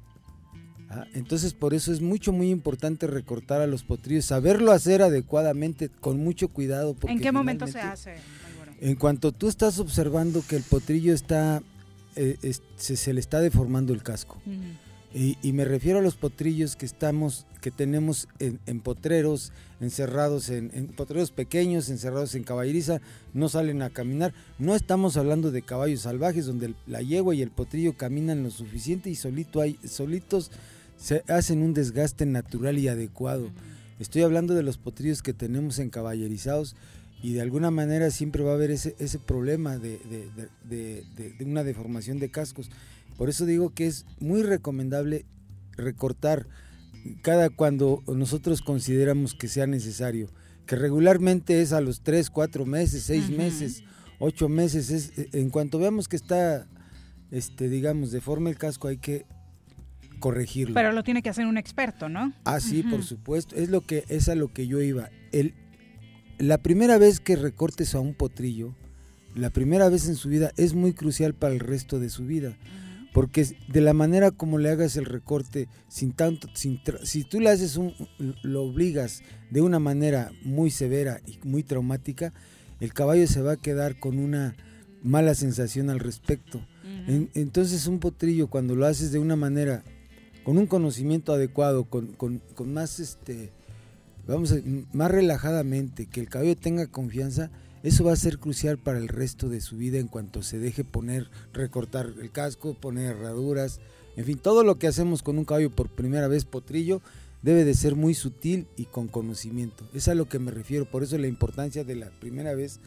Ah, 0.90 1.06
Entonces 1.14 1.54
por 1.54 1.74
eso 1.74 1.92
es 1.92 2.00
mucho, 2.00 2.32
muy 2.32 2.50
importante 2.50 3.08
recortar 3.08 3.60
a 3.62 3.68
los 3.68 3.84
potrillos, 3.84 4.24
saberlo 4.26 4.72
hacer 4.72 5.02
adecuadamente, 5.02 5.90
con 5.90 6.18
mucho 6.24 6.48
cuidado. 6.48 6.94
porque 6.94 7.12
¿En 7.14 7.20
qué 7.20 7.32
momento 7.34 7.68
se 7.68 7.80
hace? 7.82 8.16
en 8.80 8.96
cuanto 8.96 9.32
tú 9.34 9.50
estás 9.50 9.80
observando 9.80 10.44
que 10.48 10.56
el 10.56 10.64
potrillo 10.64 11.14
está, 11.14 11.62
eh, 12.16 12.38
es- 12.42 12.62
se, 12.78 12.96
se 12.96 13.12
le 13.14 13.20
está 13.20 13.42
deformando 13.42 13.92
el 13.94 14.02
casco. 14.02 14.42
Y, 15.20 15.52
me 15.52 15.66
refiero 15.66 15.98
a 15.98 16.04
los 16.04 16.16
potrillos 16.16 16.76
que 16.76 16.86
estamos, 16.86 17.48
que 17.60 17.72
tenemos 17.72 18.28
en, 18.38 18.80
potreros, 18.82 19.52
encerrados 19.82 20.50
en, 20.50 20.70
potreros 20.96 21.32
pequeños, 21.32 21.90
encerrados 21.90 22.36
en 22.36 22.44
caballeriza, 22.44 23.02
no 23.34 23.50
salen 23.50 23.82
a 23.82 23.90
caminar. 23.90 24.36
No 24.60 24.76
estamos 24.76 25.18
hablando 25.18 25.50
de 25.50 25.64
caballos 25.64 26.02
salvajes 26.02 26.46
donde 26.46 26.76
la 26.86 27.02
yegua 27.02 27.34
y 27.34 27.42
el 27.42 27.50
potrillo 27.50 27.98
caminan 27.98 28.44
lo 28.44 28.52
suficiente 28.52 29.10
y 29.10 29.16
solito 29.16 29.60
hay, 29.60 29.80
solitos 29.88 30.52
se 30.98 31.24
hacen 31.28 31.64
un 31.64 31.74
desgaste 31.74 32.28
natural 32.28 32.78
y 32.78 32.88
adecuado. 32.88 33.50
Estoy 34.00 34.22
hablando 34.22 34.54
de 34.54 34.62
los 34.62 34.78
potrillos 34.78 35.24
que 35.24 35.34
tenemos 35.34 35.80
en 35.80 35.90
caballerizados 35.90 36.76
y 37.24 37.34
de 37.34 37.42
alguna 37.42 37.72
manera 37.72 38.12
siempre 38.12 38.44
va 38.44 38.52
a 38.52 38.56
haber 38.56 38.70
ese, 38.70 38.94
problema 39.26 39.80
de- 39.80 39.98
de 40.70 41.44
una 41.44 41.64
deformación 41.64 42.20
de 42.20 42.30
cascos. 42.30 42.70
Por 43.18 43.30
eso 43.30 43.46
digo 43.46 43.74
que 43.74 43.88
es 43.88 44.06
muy 44.20 44.44
recomendable 44.44 45.26
recortar 45.76 46.48
cada 47.22 47.50
cuando 47.50 48.04
nosotros 48.08 48.62
consideramos 48.62 49.34
que 49.34 49.48
sea 49.48 49.68
necesario, 49.68 50.30
que 50.66 50.76
regularmente 50.76 51.62
es 51.62 51.74
a 51.74 51.82
los 51.82 52.02
3, 52.02 52.30
4 52.30 52.66
meses, 52.66 53.04
6 53.04 53.26
Ujú. 53.30 53.38
meses, 53.38 53.84
8 54.20 54.50
meses, 54.50 54.90
es, 54.92 55.18
eh, 55.18 55.30
en 55.34 55.50
cuanto 55.50 55.80
veamos 55.80 56.08
que 56.08 56.16
está, 56.16 56.68
este, 57.32 57.70
digamos, 57.70 58.12
deforme 58.12 58.50
el 58.50 58.58
casco 58.58 58.88
hay 58.88 58.98
que 58.98 59.26
corregirlo. 60.20 60.74
Pero 60.74 60.92
lo 60.92 61.04
tiene 61.04 61.22
que 61.22 61.30
hacer 61.30 61.46
un 61.46 61.58
experto, 61.58 62.10
¿no? 62.10 62.34
Ah, 62.44 62.60
sí, 62.60 62.84
por 62.84 63.04
supuesto. 63.04 63.56
Es 63.56 63.70
lo 63.70 63.82
que 63.82 64.04
es 64.10 64.30
a 64.30 64.36
lo 64.36 64.52
que 64.52 64.68
yo 64.68 64.82
iba. 64.82 65.10
El, 65.32 65.54
la 66.40 66.58
primera 66.58 66.98
vez 66.98 67.20
que 67.20 67.36
recortes 67.36 67.96
a 67.96 68.00
un 68.00 68.14
potrillo, 68.16 68.76
la 69.36 69.52
primera 69.52 69.90
vez 69.90 70.08
en 70.08 70.16
su 70.16 70.30
vida 70.30 70.52
es 70.58 70.74
muy 70.74 70.94
crucial 70.94 71.34
para 71.34 71.54
el 71.54 71.60
resto 71.60 72.00
de 72.00 72.10
su 72.10 72.26
vida. 72.26 72.58
Porque 73.18 73.48
de 73.68 73.82
la 73.82 73.94
manera 73.94 74.30
como 74.30 74.60
le 74.60 74.70
hagas 74.70 74.96
el 74.96 75.06
recorte, 75.06 75.68
sin 75.88 76.12
tanto, 76.12 76.50
sin 76.54 76.80
si 77.04 77.24
tú 77.24 77.40
le 77.40 77.50
haces 77.50 77.76
un, 77.76 77.92
lo 78.44 78.62
obligas 78.62 79.24
de 79.50 79.62
una 79.64 79.80
manera 79.80 80.32
muy 80.44 80.70
severa 80.70 81.20
y 81.26 81.40
muy 81.44 81.64
traumática, 81.64 82.32
el 82.80 82.94
caballo 82.94 83.26
se 83.26 83.42
va 83.42 83.54
a 83.54 83.58
quedar 83.58 84.00
con 84.00 84.20
una 84.20 84.56
mala 85.02 85.34
sensación 85.34 85.90
al 85.90 86.00
respecto. 86.00 86.64
En- 87.08 87.32
entonces 87.34 87.88
un 87.88 87.98
potrillo 87.98 88.52
cuando 88.52 88.76
lo 88.76 88.86
haces 88.86 89.12
de 89.12 89.18
una 89.18 89.36
manera, 89.36 89.84
con 90.44 90.60
un 90.60 90.68
conocimiento 90.68 91.34
adecuado, 91.34 91.86
con, 91.86 92.14
con- 92.14 92.40
con 92.54 92.72
más 92.72 93.00
este, 93.00 93.50
vamos 94.28 94.52
a, 94.52 94.58
más 94.94 95.10
relajadamente, 95.10 96.06
que 96.06 96.20
el 96.20 96.30
caballo 96.30 96.56
tenga 96.56 96.86
confianza, 96.86 97.50
eso 97.84 98.04
va 98.04 98.14
a 98.14 98.18
ser 98.18 98.40
crucial 98.40 98.78
para 98.78 98.98
el 98.98 99.08
resto 99.08 99.50
de 99.50 99.62
su 99.62 99.78
vida 99.78 100.00
en 100.00 100.08
cuanto 100.08 100.42
se 100.42 100.60
deje 100.60 100.84
poner, 100.84 101.30
recortar 101.54 102.14
el 102.20 102.32
casco, 102.32 102.74
poner 102.74 103.16
herraduras, 103.16 103.80
en 104.18 104.26
fin, 104.26 104.40
todo 104.40 104.64
lo 104.64 104.80
que 104.80 104.88
hacemos 104.88 105.22
con 105.22 105.38
un 105.38 105.46
caballo 105.46 105.70
por 105.70 105.90
primera 105.90 106.28
vez 106.28 106.44
potrillo 106.44 107.02
debe 107.44 107.64
de 107.64 107.76
ser 107.76 107.96
muy 107.96 108.16
sutil 108.16 108.68
y 108.76 108.86
con 108.86 109.08
conocimiento. 109.08 109.88
Es 109.94 110.08
a 110.08 110.16
lo 110.16 110.28
que 110.28 110.40
me 110.40 110.50
refiero, 110.50 110.86
por 110.86 111.04
eso 111.04 111.20
la 111.20 111.28
importancia 111.28 111.84
de 111.84 111.96
la 111.96 112.10
primera 112.10 112.56
vez 112.56 112.80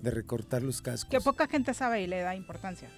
de 0.00 0.12
recortar 0.12 0.62
los 0.62 0.82
cascos. 0.82 1.10
Que 1.10 1.20
poca 1.20 1.48
gente 1.48 1.74
sabe 1.74 2.02
y 2.02 2.06
le 2.06 2.20
da 2.20 2.36
importancia. 2.36 2.88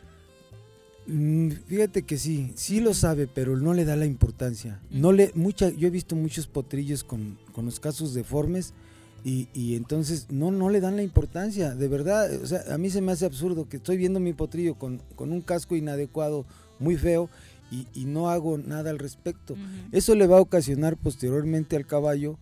Mm, 1.06 1.50
Fíjate 1.66 2.02
que 2.02 2.18
sí, 2.18 2.52
sí 2.56 2.80
lo 2.80 2.92
sabe, 2.92 3.26
pero 3.26 3.56
no 3.56 3.72
le 3.72 3.86
da 3.86 3.96
la 3.96 4.04
importancia. 4.04 4.80
No 4.90 5.12
le, 5.12 5.32
mucha, 5.34 5.70
yo 5.70 5.88
he 5.88 5.90
visto 5.90 6.14
muchos 6.14 6.46
potrillos 6.46 7.02
con, 7.04 7.38
con 7.54 7.64
los 7.64 7.80
casos 7.80 8.12
deformes 8.12 8.74
y, 9.24 9.48
y 9.52 9.76
entonces 9.76 10.26
no, 10.30 10.50
no 10.50 10.70
le 10.70 10.80
dan 10.80 10.96
la 10.96 11.02
importancia, 11.02 11.74
de 11.74 11.88
verdad. 11.88 12.30
O 12.42 12.46
sea, 12.46 12.62
a 12.70 12.78
mí 12.78 12.90
se 12.90 13.00
me 13.00 13.12
hace 13.12 13.26
absurdo 13.26 13.68
que 13.68 13.78
estoy 13.78 13.96
viendo 13.96 14.20
mi 14.20 14.32
potrillo 14.32 14.76
con, 14.76 15.02
con 15.16 15.32
un 15.32 15.40
casco 15.40 15.76
inadecuado, 15.76 16.46
muy 16.78 16.96
feo, 16.96 17.28
y, 17.70 17.86
y 17.94 18.06
no 18.06 18.30
hago 18.30 18.56
nada 18.58 18.90
al 18.90 18.98
respecto. 18.98 19.54
Eso 19.92 20.14
le 20.14 20.26
va 20.26 20.38
a 20.38 20.40
ocasionar 20.40 20.96
posteriormente 20.96 21.76
al 21.76 21.86
caballo 21.86 22.38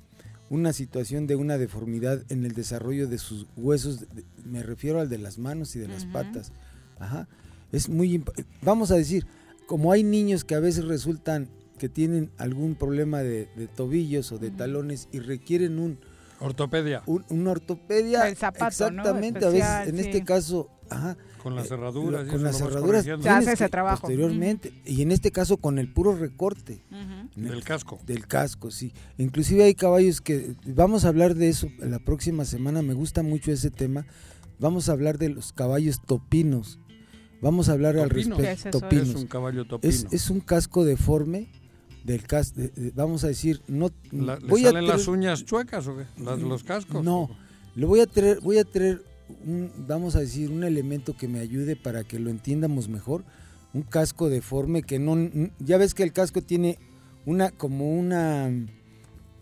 una 0.48 0.72
situación 0.72 1.26
de 1.26 1.34
una 1.34 1.58
deformidad 1.58 2.22
en 2.28 2.44
el 2.44 2.52
desarrollo 2.52 3.08
de 3.08 3.18
sus 3.18 3.46
huesos, 3.56 4.04
me 4.44 4.62
refiero 4.62 5.00
al 5.00 5.08
de 5.08 5.18
las 5.18 5.38
manos 5.38 5.74
y 5.74 5.80
de 5.80 5.88
las 5.88 6.04
patas. 6.04 6.52
Ajá. 7.00 7.28
Es 7.72 7.88
muy 7.88 8.22
vamos 8.62 8.92
a 8.92 8.96
decir, 8.96 9.26
como 9.66 9.90
hay 9.90 10.04
niños 10.04 10.44
que 10.44 10.54
a 10.54 10.60
veces 10.60 10.84
resultan 10.84 11.48
que 11.78 11.88
tienen 11.88 12.30
algún 12.38 12.76
problema 12.76 13.22
de, 13.22 13.48
de 13.56 13.66
tobillos 13.66 14.30
o 14.30 14.38
de 14.38 14.50
talones 14.50 15.08
y 15.12 15.18
requieren 15.18 15.78
un 15.80 15.98
Ortopedia. 16.40 17.02
un, 17.06 17.24
una 17.30 17.50
ortopedia 17.52 18.28
El 18.28 18.36
zapato, 18.36 18.90
¿no? 18.90 19.00
exactamente 19.02 19.44
a 19.44 19.48
veces 19.50 19.88
en 19.88 19.96
sí. 19.96 20.00
este 20.02 20.24
caso 20.24 20.70
ajá, 20.90 21.16
Con 21.42 21.54
las 21.56 21.64
eh, 21.66 21.68
cerraduras. 21.68 22.26
y 22.26 22.30
con 22.30 22.42
las 22.42 22.58
cerraduras. 22.58 23.04
Se 23.04 23.12
hace 23.28 23.52
ese 23.52 23.64
que- 23.64 23.70
trabajo. 23.70 24.02
posteriormente 24.02 24.72
y 24.84 25.02
en 25.02 25.12
este 25.12 25.32
caso 25.32 25.56
con 25.56 25.78
el 25.78 25.92
puro 25.92 26.14
recorte 26.14 26.84
Del 27.34 27.64
casco. 27.64 27.98
del 28.06 28.26
casco, 28.26 28.70
sí. 28.70 28.92
Inclusive 29.18 29.64
hay 29.64 29.74
caballos 29.74 30.20
que 30.20 30.54
vamos 30.66 31.04
a 31.04 31.08
hablar 31.08 31.34
de 31.34 31.48
eso 31.48 31.68
la 31.78 31.98
próxima 31.98 32.44
semana. 32.44 32.82
Me 32.82 32.94
gusta 32.94 33.22
mucho 33.22 33.50
ese 33.52 33.70
tema. 33.70 34.06
Vamos 34.58 34.88
a 34.88 34.92
hablar 34.92 35.18
de 35.18 35.28
los 35.30 35.52
caballos 35.52 36.00
topinos. 36.04 36.78
Vamos 37.42 37.68
a 37.68 37.72
hablar 37.72 37.98
al 37.98 38.08
respecto. 38.08 38.42
¿Qué 38.42 38.52
es 38.52 38.62
topinos. 38.70 39.08
Es 39.10 39.14
un 39.16 39.26
caballo 39.26 39.66
topino. 39.66 39.92
Es, 39.92 40.06
es 40.10 40.30
un 40.30 40.40
casco 40.40 40.84
deforme 40.86 41.50
del 42.06 42.22
cas 42.22 42.54
de- 42.54 42.68
de- 42.68 42.90
vamos 42.92 43.24
a 43.24 43.28
decir 43.28 43.60
no 43.68 43.90
La- 44.12 44.36
¿Le 44.38 44.46
voy 44.46 44.62
a 44.62 44.66
salen 44.70 44.86
las 44.86 45.08
uñas 45.08 45.44
chuecas 45.44 45.86
o 45.88 45.96
qué? 45.96 46.04
Las 46.22 46.38
de 46.38 46.46
los 46.48 46.62
cascos. 46.64 47.04
no 47.04 47.28
le 47.74 47.84
voy 47.86 48.00
a 48.00 48.06
traer 48.06 48.40
voy 48.40 48.58
a 48.58 48.64
traer 48.64 49.02
un, 49.44 49.70
vamos 49.88 50.14
a 50.16 50.20
decir 50.20 50.50
un 50.50 50.62
elemento 50.64 51.16
que 51.16 51.26
me 51.28 51.40
ayude 51.40 51.74
para 51.76 52.04
que 52.04 52.18
lo 52.18 52.30
entiendamos 52.30 52.88
mejor 52.88 53.24
un 53.74 53.82
casco 53.82 54.28
deforme 54.28 54.82
que 54.82 54.98
no 54.98 55.16
ya 55.58 55.76
ves 55.76 55.92
que 55.94 56.04
el 56.04 56.12
casco 56.12 56.40
tiene 56.42 56.78
una 57.26 57.50
como 57.50 57.92
una 57.98 58.48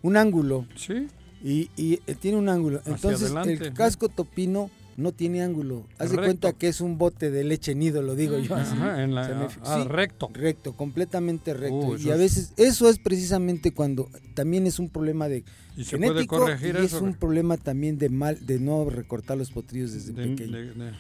un 0.02 0.16
ángulo 0.16 0.66
Sí. 0.74 1.06
y, 1.42 1.70
y, 1.76 2.00
eh, 2.06 2.14
tiene 2.18 2.38
un 2.38 2.48
ángulo 2.48 2.80
entonces 2.86 3.30
el 3.46 3.72
casco 3.74 4.08
topino 4.08 4.70
no 4.96 5.12
tiene 5.12 5.42
ángulo 5.42 5.86
haz 5.98 6.10
de 6.10 6.16
cuenta 6.18 6.52
que 6.52 6.68
es 6.68 6.80
un 6.80 6.98
bote 6.98 7.30
de 7.30 7.44
leche 7.44 7.74
nido 7.74 8.02
lo 8.02 8.14
digo 8.14 8.38
yo 8.38 8.54
así. 8.54 8.72
Ajá, 8.74 9.02
en 9.02 9.14
la- 9.14 9.28
me- 9.28 9.46
ah, 9.62 9.80
sí, 9.82 9.88
recto. 9.88 10.30
recto 10.32 10.72
completamente 10.76 11.52
recto 11.54 11.74
Uh, 11.76 11.96
y 11.98 12.10
a 12.10 12.14
es- 12.14 12.18
veces 12.18 12.52
eso 12.56 12.88
es 12.88 12.98
precisamente 12.98 13.72
cuando 13.72 14.08
también 14.34 14.66
es 14.66 14.78
un 14.78 14.88
problema 14.88 15.28
de 15.28 15.44
¿Y 15.76 15.84
se 15.84 15.96
puede 15.96 16.10
genético 16.12 16.38
corregir 16.38 16.76
y 16.80 16.84
eso? 16.84 16.96
es 16.96 17.02
un 17.02 17.14
problema 17.14 17.56
también 17.56 17.98
de 17.98 18.08
mal 18.08 18.44
de 18.46 18.60
no 18.60 18.88
recortar 18.88 19.36
los 19.36 19.50
potrillos 19.50 19.92
desde 19.92 20.12
De- 20.12 20.28
pequeño 20.28 20.52
de- 20.56 20.74
de- 20.74 20.92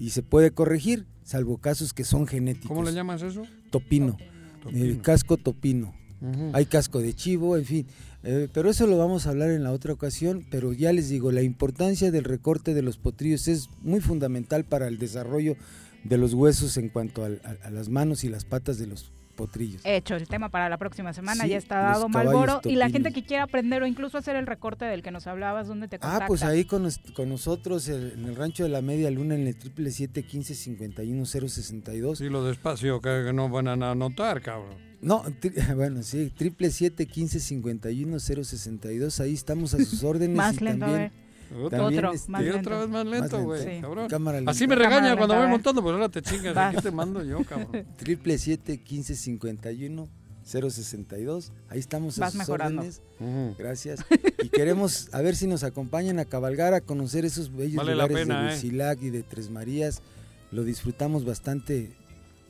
y 0.00 0.10
se 0.10 0.22
puede 0.22 0.50
corregir 0.50 1.06
salvo 1.24 1.58
casos 1.58 1.92
que 1.92 2.04
son 2.04 2.26
genéticos 2.26 2.68
¿Cómo 2.68 2.82
le 2.82 2.92
llamas 2.92 3.22
eso? 3.22 3.42
topino, 3.70 4.16
Topino. 4.62 4.84
el 4.84 5.00
casco 5.02 5.36
topino 5.36 5.94
hay 6.54 6.64
casco 6.64 7.00
de 7.00 7.12
chivo, 7.12 7.58
en 7.58 7.66
fin. 7.66 7.86
Eh, 8.24 8.48
pero 8.52 8.70
eso 8.70 8.86
lo 8.86 8.96
vamos 8.98 9.26
a 9.26 9.30
hablar 9.30 9.50
en 9.50 9.62
la 9.62 9.72
otra 9.72 9.92
ocasión. 9.92 10.44
Pero 10.50 10.72
ya 10.72 10.92
les 10.92 11.08
digo, 11.08 11.30
la 11.32 11.42
importancia 11.42 12.10
del 12.10 12.24
recorte 12.24 12.74
de 12.74 12.82
los 12.82 12.96
potrillos 12.96 13.48
es 13.48 13.68
muy 13.82 14.00
fundamental 14.00 14.64
para 14.64 14.88
el 14.88 14.98
desarrollo 14.98 15.56
de 16.04 16.18
los 16.18 16.34
huesos 16.34 16.76
en 16.76 16.88
cuanto 16.88 17.24
al- 17.24 17.40
a, 17.44 17.66
a 17.66 17.70
las 17.70 17.88
manos 17.88 18.24
y 18.24 18.28
las 18.28 18.44
patas 18.44 18.78
de 18.78 18.86
los 18.86 19.10
potrillos. 19.36 19.82
Hecho, 19.84 20.14
el 20.14 20.28
tema 20.28 20.48
para 20.48 20.68
la 20.68 20.78
próxima 20.78 21.12
semana 21.12 21.42
Sí, 21.42 21.50
ya 21.50 21.56
está 21.58 21.80
dado 21.80 22.08
Malboro. 22.08 22.60
Y 22.62 22.76
la 22.76 22.88
gente 22.88 23.10
que 23.12 23.24
quiera 23.24 23.42
aprender 23.42 23.82
o 23.82 23.86
incluso 23.86 24.16
hacer 24.16 24.36
el 24.36 24.46
recorte 24.46 24.84
del 24.84 25.02
que 25.02 25.10
nos 25.10 25.26
hablabas, 25.26 25.66
¿dónde 25.66 25.88
te 25.88 25.98
contacta? 25.98 26.24
Ah, 26.24 26.28
pues 26.28 26.42
ahí 26.44 26.64
con, 26.66 26.84
nos- 26.84 26.98
con 27.16 27.28
nosotros 27.28 27.88
el- 27.88 28.12
en 28.12 28.26
el 28.26 28.36
rancho 28.36 28.62
de 28.62 28.68
la 28.68 28.80
media 28.80 29.10
luna 29.10 29.34
en 29.34 29.46
el 29.48 29.56
triple 29.56 29.90
siete 29.90 30.22
quince 30.22 30.54
cincuenta 30.54 31.02
y 31.02 31.10
uno 31.12 31.26
cero 31.26 31.48
sesenta 31.48 31.92
y 31.94 31.98
dos. 31.98 32.18
Sí, 32.18 32.28
lo 32.28 32.44
despacio 32.44 33.00
que, 33.00 33.24
que 33.26 33.32
no 33.32 33.48
van 33.48 33.66
a 33.82 33.90
anotar, 33.90 34.40
cabrón. 34.40 34.76
No, 35.04 35.22
tri- 35.24 35.52
bueno, 35.76 36.02
sí, 36.02 36.32
triple 36.36 36.70
siete 36.70 37.06
quince 37.06 37.38
cincuenta 37.40 37.90
y 37.90 38.04
uno 38.04 38.18
cero 38.20 38.42
sesenta 38.44 38.90
y 38.92 38.98
dos. 38.98 39.20
Ahí 39.20 39.34
estamos 39.34 39.74
a 39.74 39.78
sus 39.78 40.02
órdenes. 40.04 40.36
Más 40.36 40.56
y 40.60 40.64
lento, 40.64 40.84
a 40.84 40.88
también, 40.88 41.12
ver. 41.50 41.70
también, 41.70 41.98
Otro, 42.04 42.12
este, 42.12 42.30
más 42.30 42.42
lento. 42.42 42.58
otra 42.60 42.78
vez 42.80 42.88
más 42.88 43.06
lento, 43.06 43.42
güey, 43.42 43.62
Sí. 43.76 43.80
cabrón. 43.82 44.08
Cámara 44.08 44.38
lenta. 44.38 44.50
Así 44.50 44.66
me 44.66 44.74
regaña 44.74 45.16
cuando 45.16 45.34
a 45.34 45.38
voy 45.40 45.48
montando, 45.48 45.82
pues 45.82 45.92
ahora 45.92 46.08
te 46.08 46.22
chingas. 46.22 46.54
Vas. 46.54 46.74
Aquí 46.74 46.82
te 46.82 46.90
mando 46.90 47.22
yo, 47.22 47.44
cabrón. 47.44 47.86
triple 47.96 48.38
siete 48.38 48.80
quince 48.82 49.14
cincuenta 49.14 49.70
y 49.70 49.86
uno 49.86 50.08
cero 50.42 50.68
sesenta 50.70 51.18
y 51.18 51.24
dos. 51.24 51.52
Ahí 51.68 51.78
estamos 51.80 52.18
a 52.18 52.30
sus 52.30 52.38
mejorando. 52.38 52.80
órdenes. 52.82 53.02
Ujú. 53.20 53.54
Gracias. 53.58 54.00
Y 54.42 54.48
queremos 54.48 55.08
a 55.12 55.20
ver 55.22 55.36
si 55.36 55.46
nos 55.46 55.64
acompañan 55.64 56.18
a 56.18 56.24
cabalgar, 56.24 56.74
a 56.74 56.80
conocer 56.80 57.24
esos 57.24 57.50
bellos 57.54 57.76
Vale 57.76 57.92
lugares 57.92 58.16
pena, 58.18 58.42
de 58.42 58.48
¿eh? 58.48 58.54
Lucilac 58.54 59.02
y 59.02 59.10
de 59.10 59.22
Tres 59.22 59.50
Marías. 59.50 60.00
Lo 60.50 60.62
disfrutamos 60.64 61.24
bastante, 61.24 61.92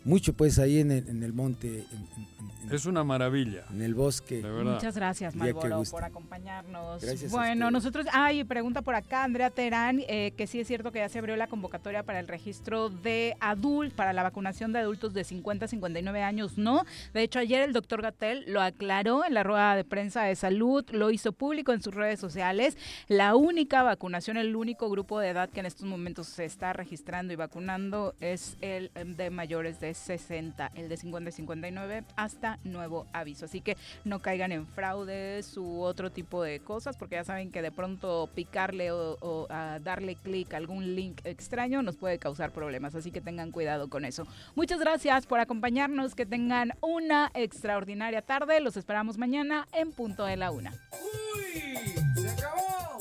mucho 0.05 0.33
pues 0.35 0.59
ahí 0.59 0.81
en 0.81 0.91
el, 0.91 1.09
en 1.09 1.23
el 1.23 1.33
monte, 1.33 1.69
en, 1.69 1.77
en- 2.17 2.29
en- 2.39 2.73
Es 2.75 2.87
una 2.87 3.05
maravilla, 3.05 3.65
en 3.71 3.83
el 3.83 3.95
bosque. 3.95 4.37
de 4.37 4.51
verdad. 4.51 4.75
Muchas 4.75 4.95
gracias, 4.97 5.35
Malboro, 5.35 5.83
por 5.91 6.03
acompañarnos. 6.05 7.03
Gracias 7.03 7.31
bueno, 7.31 7.71
nosotros. 7.71 8.07
Ay, 8.13 8.43
pregunta 8.45 8.81
por 8.81 8.95
acá, 8.95 9.25
Andrea 9.25 9.51
Terán, 9.51 10.01
eh, 10.09 10.33
que 10.37 10.47
sí 10.47 10.61
es 10.61 10.67
cierto 10.67 10.91
que 10.91 10.99
ya 11.01 11.09
se 11.11 11.19
abrió 11.19 11.37
la 11.37 11.47
convocatoria 11.47 12.03
para 12.05 12.21
el 12.21 12.29
registro 12.29 12.89
de 12.89 13.37
adultos, 13.41 13.95
para 13.95 14.13
la 14.15 14.23
vacunación 14.23 14.73
de 14.73 14.79
adultos 14.79 15.13
de 15.13 15.25
50 15.25 15.67
a 15.67 15.69
59 15.69 16.23
años. 16.23 16.57
No. 16.57 16.85
De 17.13 17.23
hecho, 17.23 17.39
ayer 17.39 17.61
el 17.63 17.73
doctor 17.75 18.01
Gatel 18.03 18.45
lo 18.47 18.63
aclaró 18.63 19.25
en 19.27 19.35
la 19.35 19.43
rueda 19.43 19.77
de 19.77 19.85
prensa 19.85 20.23
de 20.25 20.35
salud, 20.35 20.85
lo 20.91 21.11
hizo 21.11 21.33
público 21.33 21.73
en 21.73 21.83
sus 21.83 21.95
redes 21.95 22.19
sociales. 22.19 22.77
La 23.09 23.37
única 23.37 23.83
vacunación, 23.83 24.37
el 24.39 24.57
único 24.57 24.89
grupo 24.91 25.21
de 25.21 25.29
edad 25.29 25.51
que 25.51 25.61
en 25.61 25.67
estos 25.67 25.87
momentos 25.87 26.29
se 26.29 26.45
está 26.47 26.73
registrando 26.73 27.33
y 27.33 27.37
vacunando 27.37 28.15
es 28.21 28.57
el 28.63 28.91
de 29.17 29.31
mayores 29.31 29.81
de 29.81 29.94
360, 29.95 30.73
el 30.75 30.89
de 30.89 30.97
50 30.97 31.31
y 31.31 31.33
59 31.33 32.05
hasta 32.17 32.59
nuevo 32.65 33.07
aviso. 33.13 33.45
Así 33.47 33.61
que 33.61 33.77
no 34.05 34.21
caigan 34.21 34.53
en 34.53 34.67
fraudes 34.67 35.57
u 35.57 35.81
otro 35.81 36.11
tipo 36.11 36.43
de 36.43 36.61
cosas, 36.61 36.97
porque 36.97 37.17
ya 37.17 37.25
saben 37.25 37.51
que 37.51 37.63
de 37.63 37.71
pronto 37.71 38.29
picarle 38.35 38.91
o, 38.93 39.49
darle 39.83 40.17
clic 40.17 40.55
a 40.55 40.57
algún 40.57 40.95
link 40.95 41.21
extraño 41.25 41.83
nos 41.83 41.97
puede 41.97 42.19
causar 42.19 42.53
problemas. 42.53 42.95
Así 42.95 43.11
que 43.11 43.21
tengan 43.21 43.51
cuidado 43.51 43.89
con 43.89 44.05
eso. 44.05 44.27
Muchas 44.55 44.81
gracias 44.81 45.27
por 45.27 45.41
acompañarnos. 45.41 46.15
Que 46.15 46.27
tengan 46.27 46.73
una 46.81 47.31
extraordinaria 47.35 48.23
tarde. 48.23 48.61
Los 48.61 48.77
esperamos 48.77 49.19
mañana 49.19 49.67
en 49.73 49.93
punto 49.93 50.25
de 50.25 50.37
la 50.37 50.51
una. 50.51 50.73
¡Uy! 50.93 51.95
¡Se 52.21 52.31
acabó! 52.31 52.99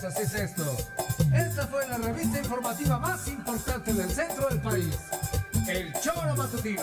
Pues 0.00 0.20
es 0.20 0.34
esto. 0.34 0.62
Esta 1.34 1.66
fue 1.66 1.86
la 1.88 1.98
revista 1.98 2.38
informativa 2.38 2.98
más 2.98 3.26
importante 3.28 3.92
del 3.92 4.08
centro 4.08 4.48
del 4.48 4.60
país. 4.60 4.96
El 5.68 5.92
Choro 6.00 6.36
Matutino. 6.36 6.82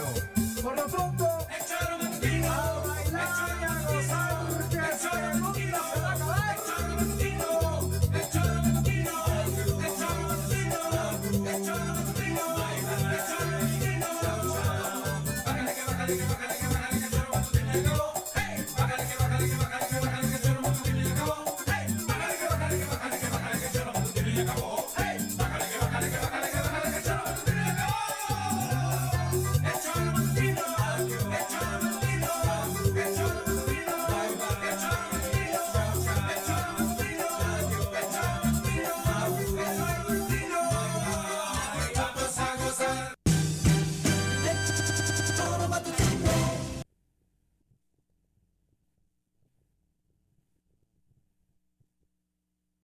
Por 0.62 0.76
lo 0.76 0.86
pronto, 0.88 1.48
El 1.50 1.66
Choro 1.66 1.98
Matutino. 1.98 2.83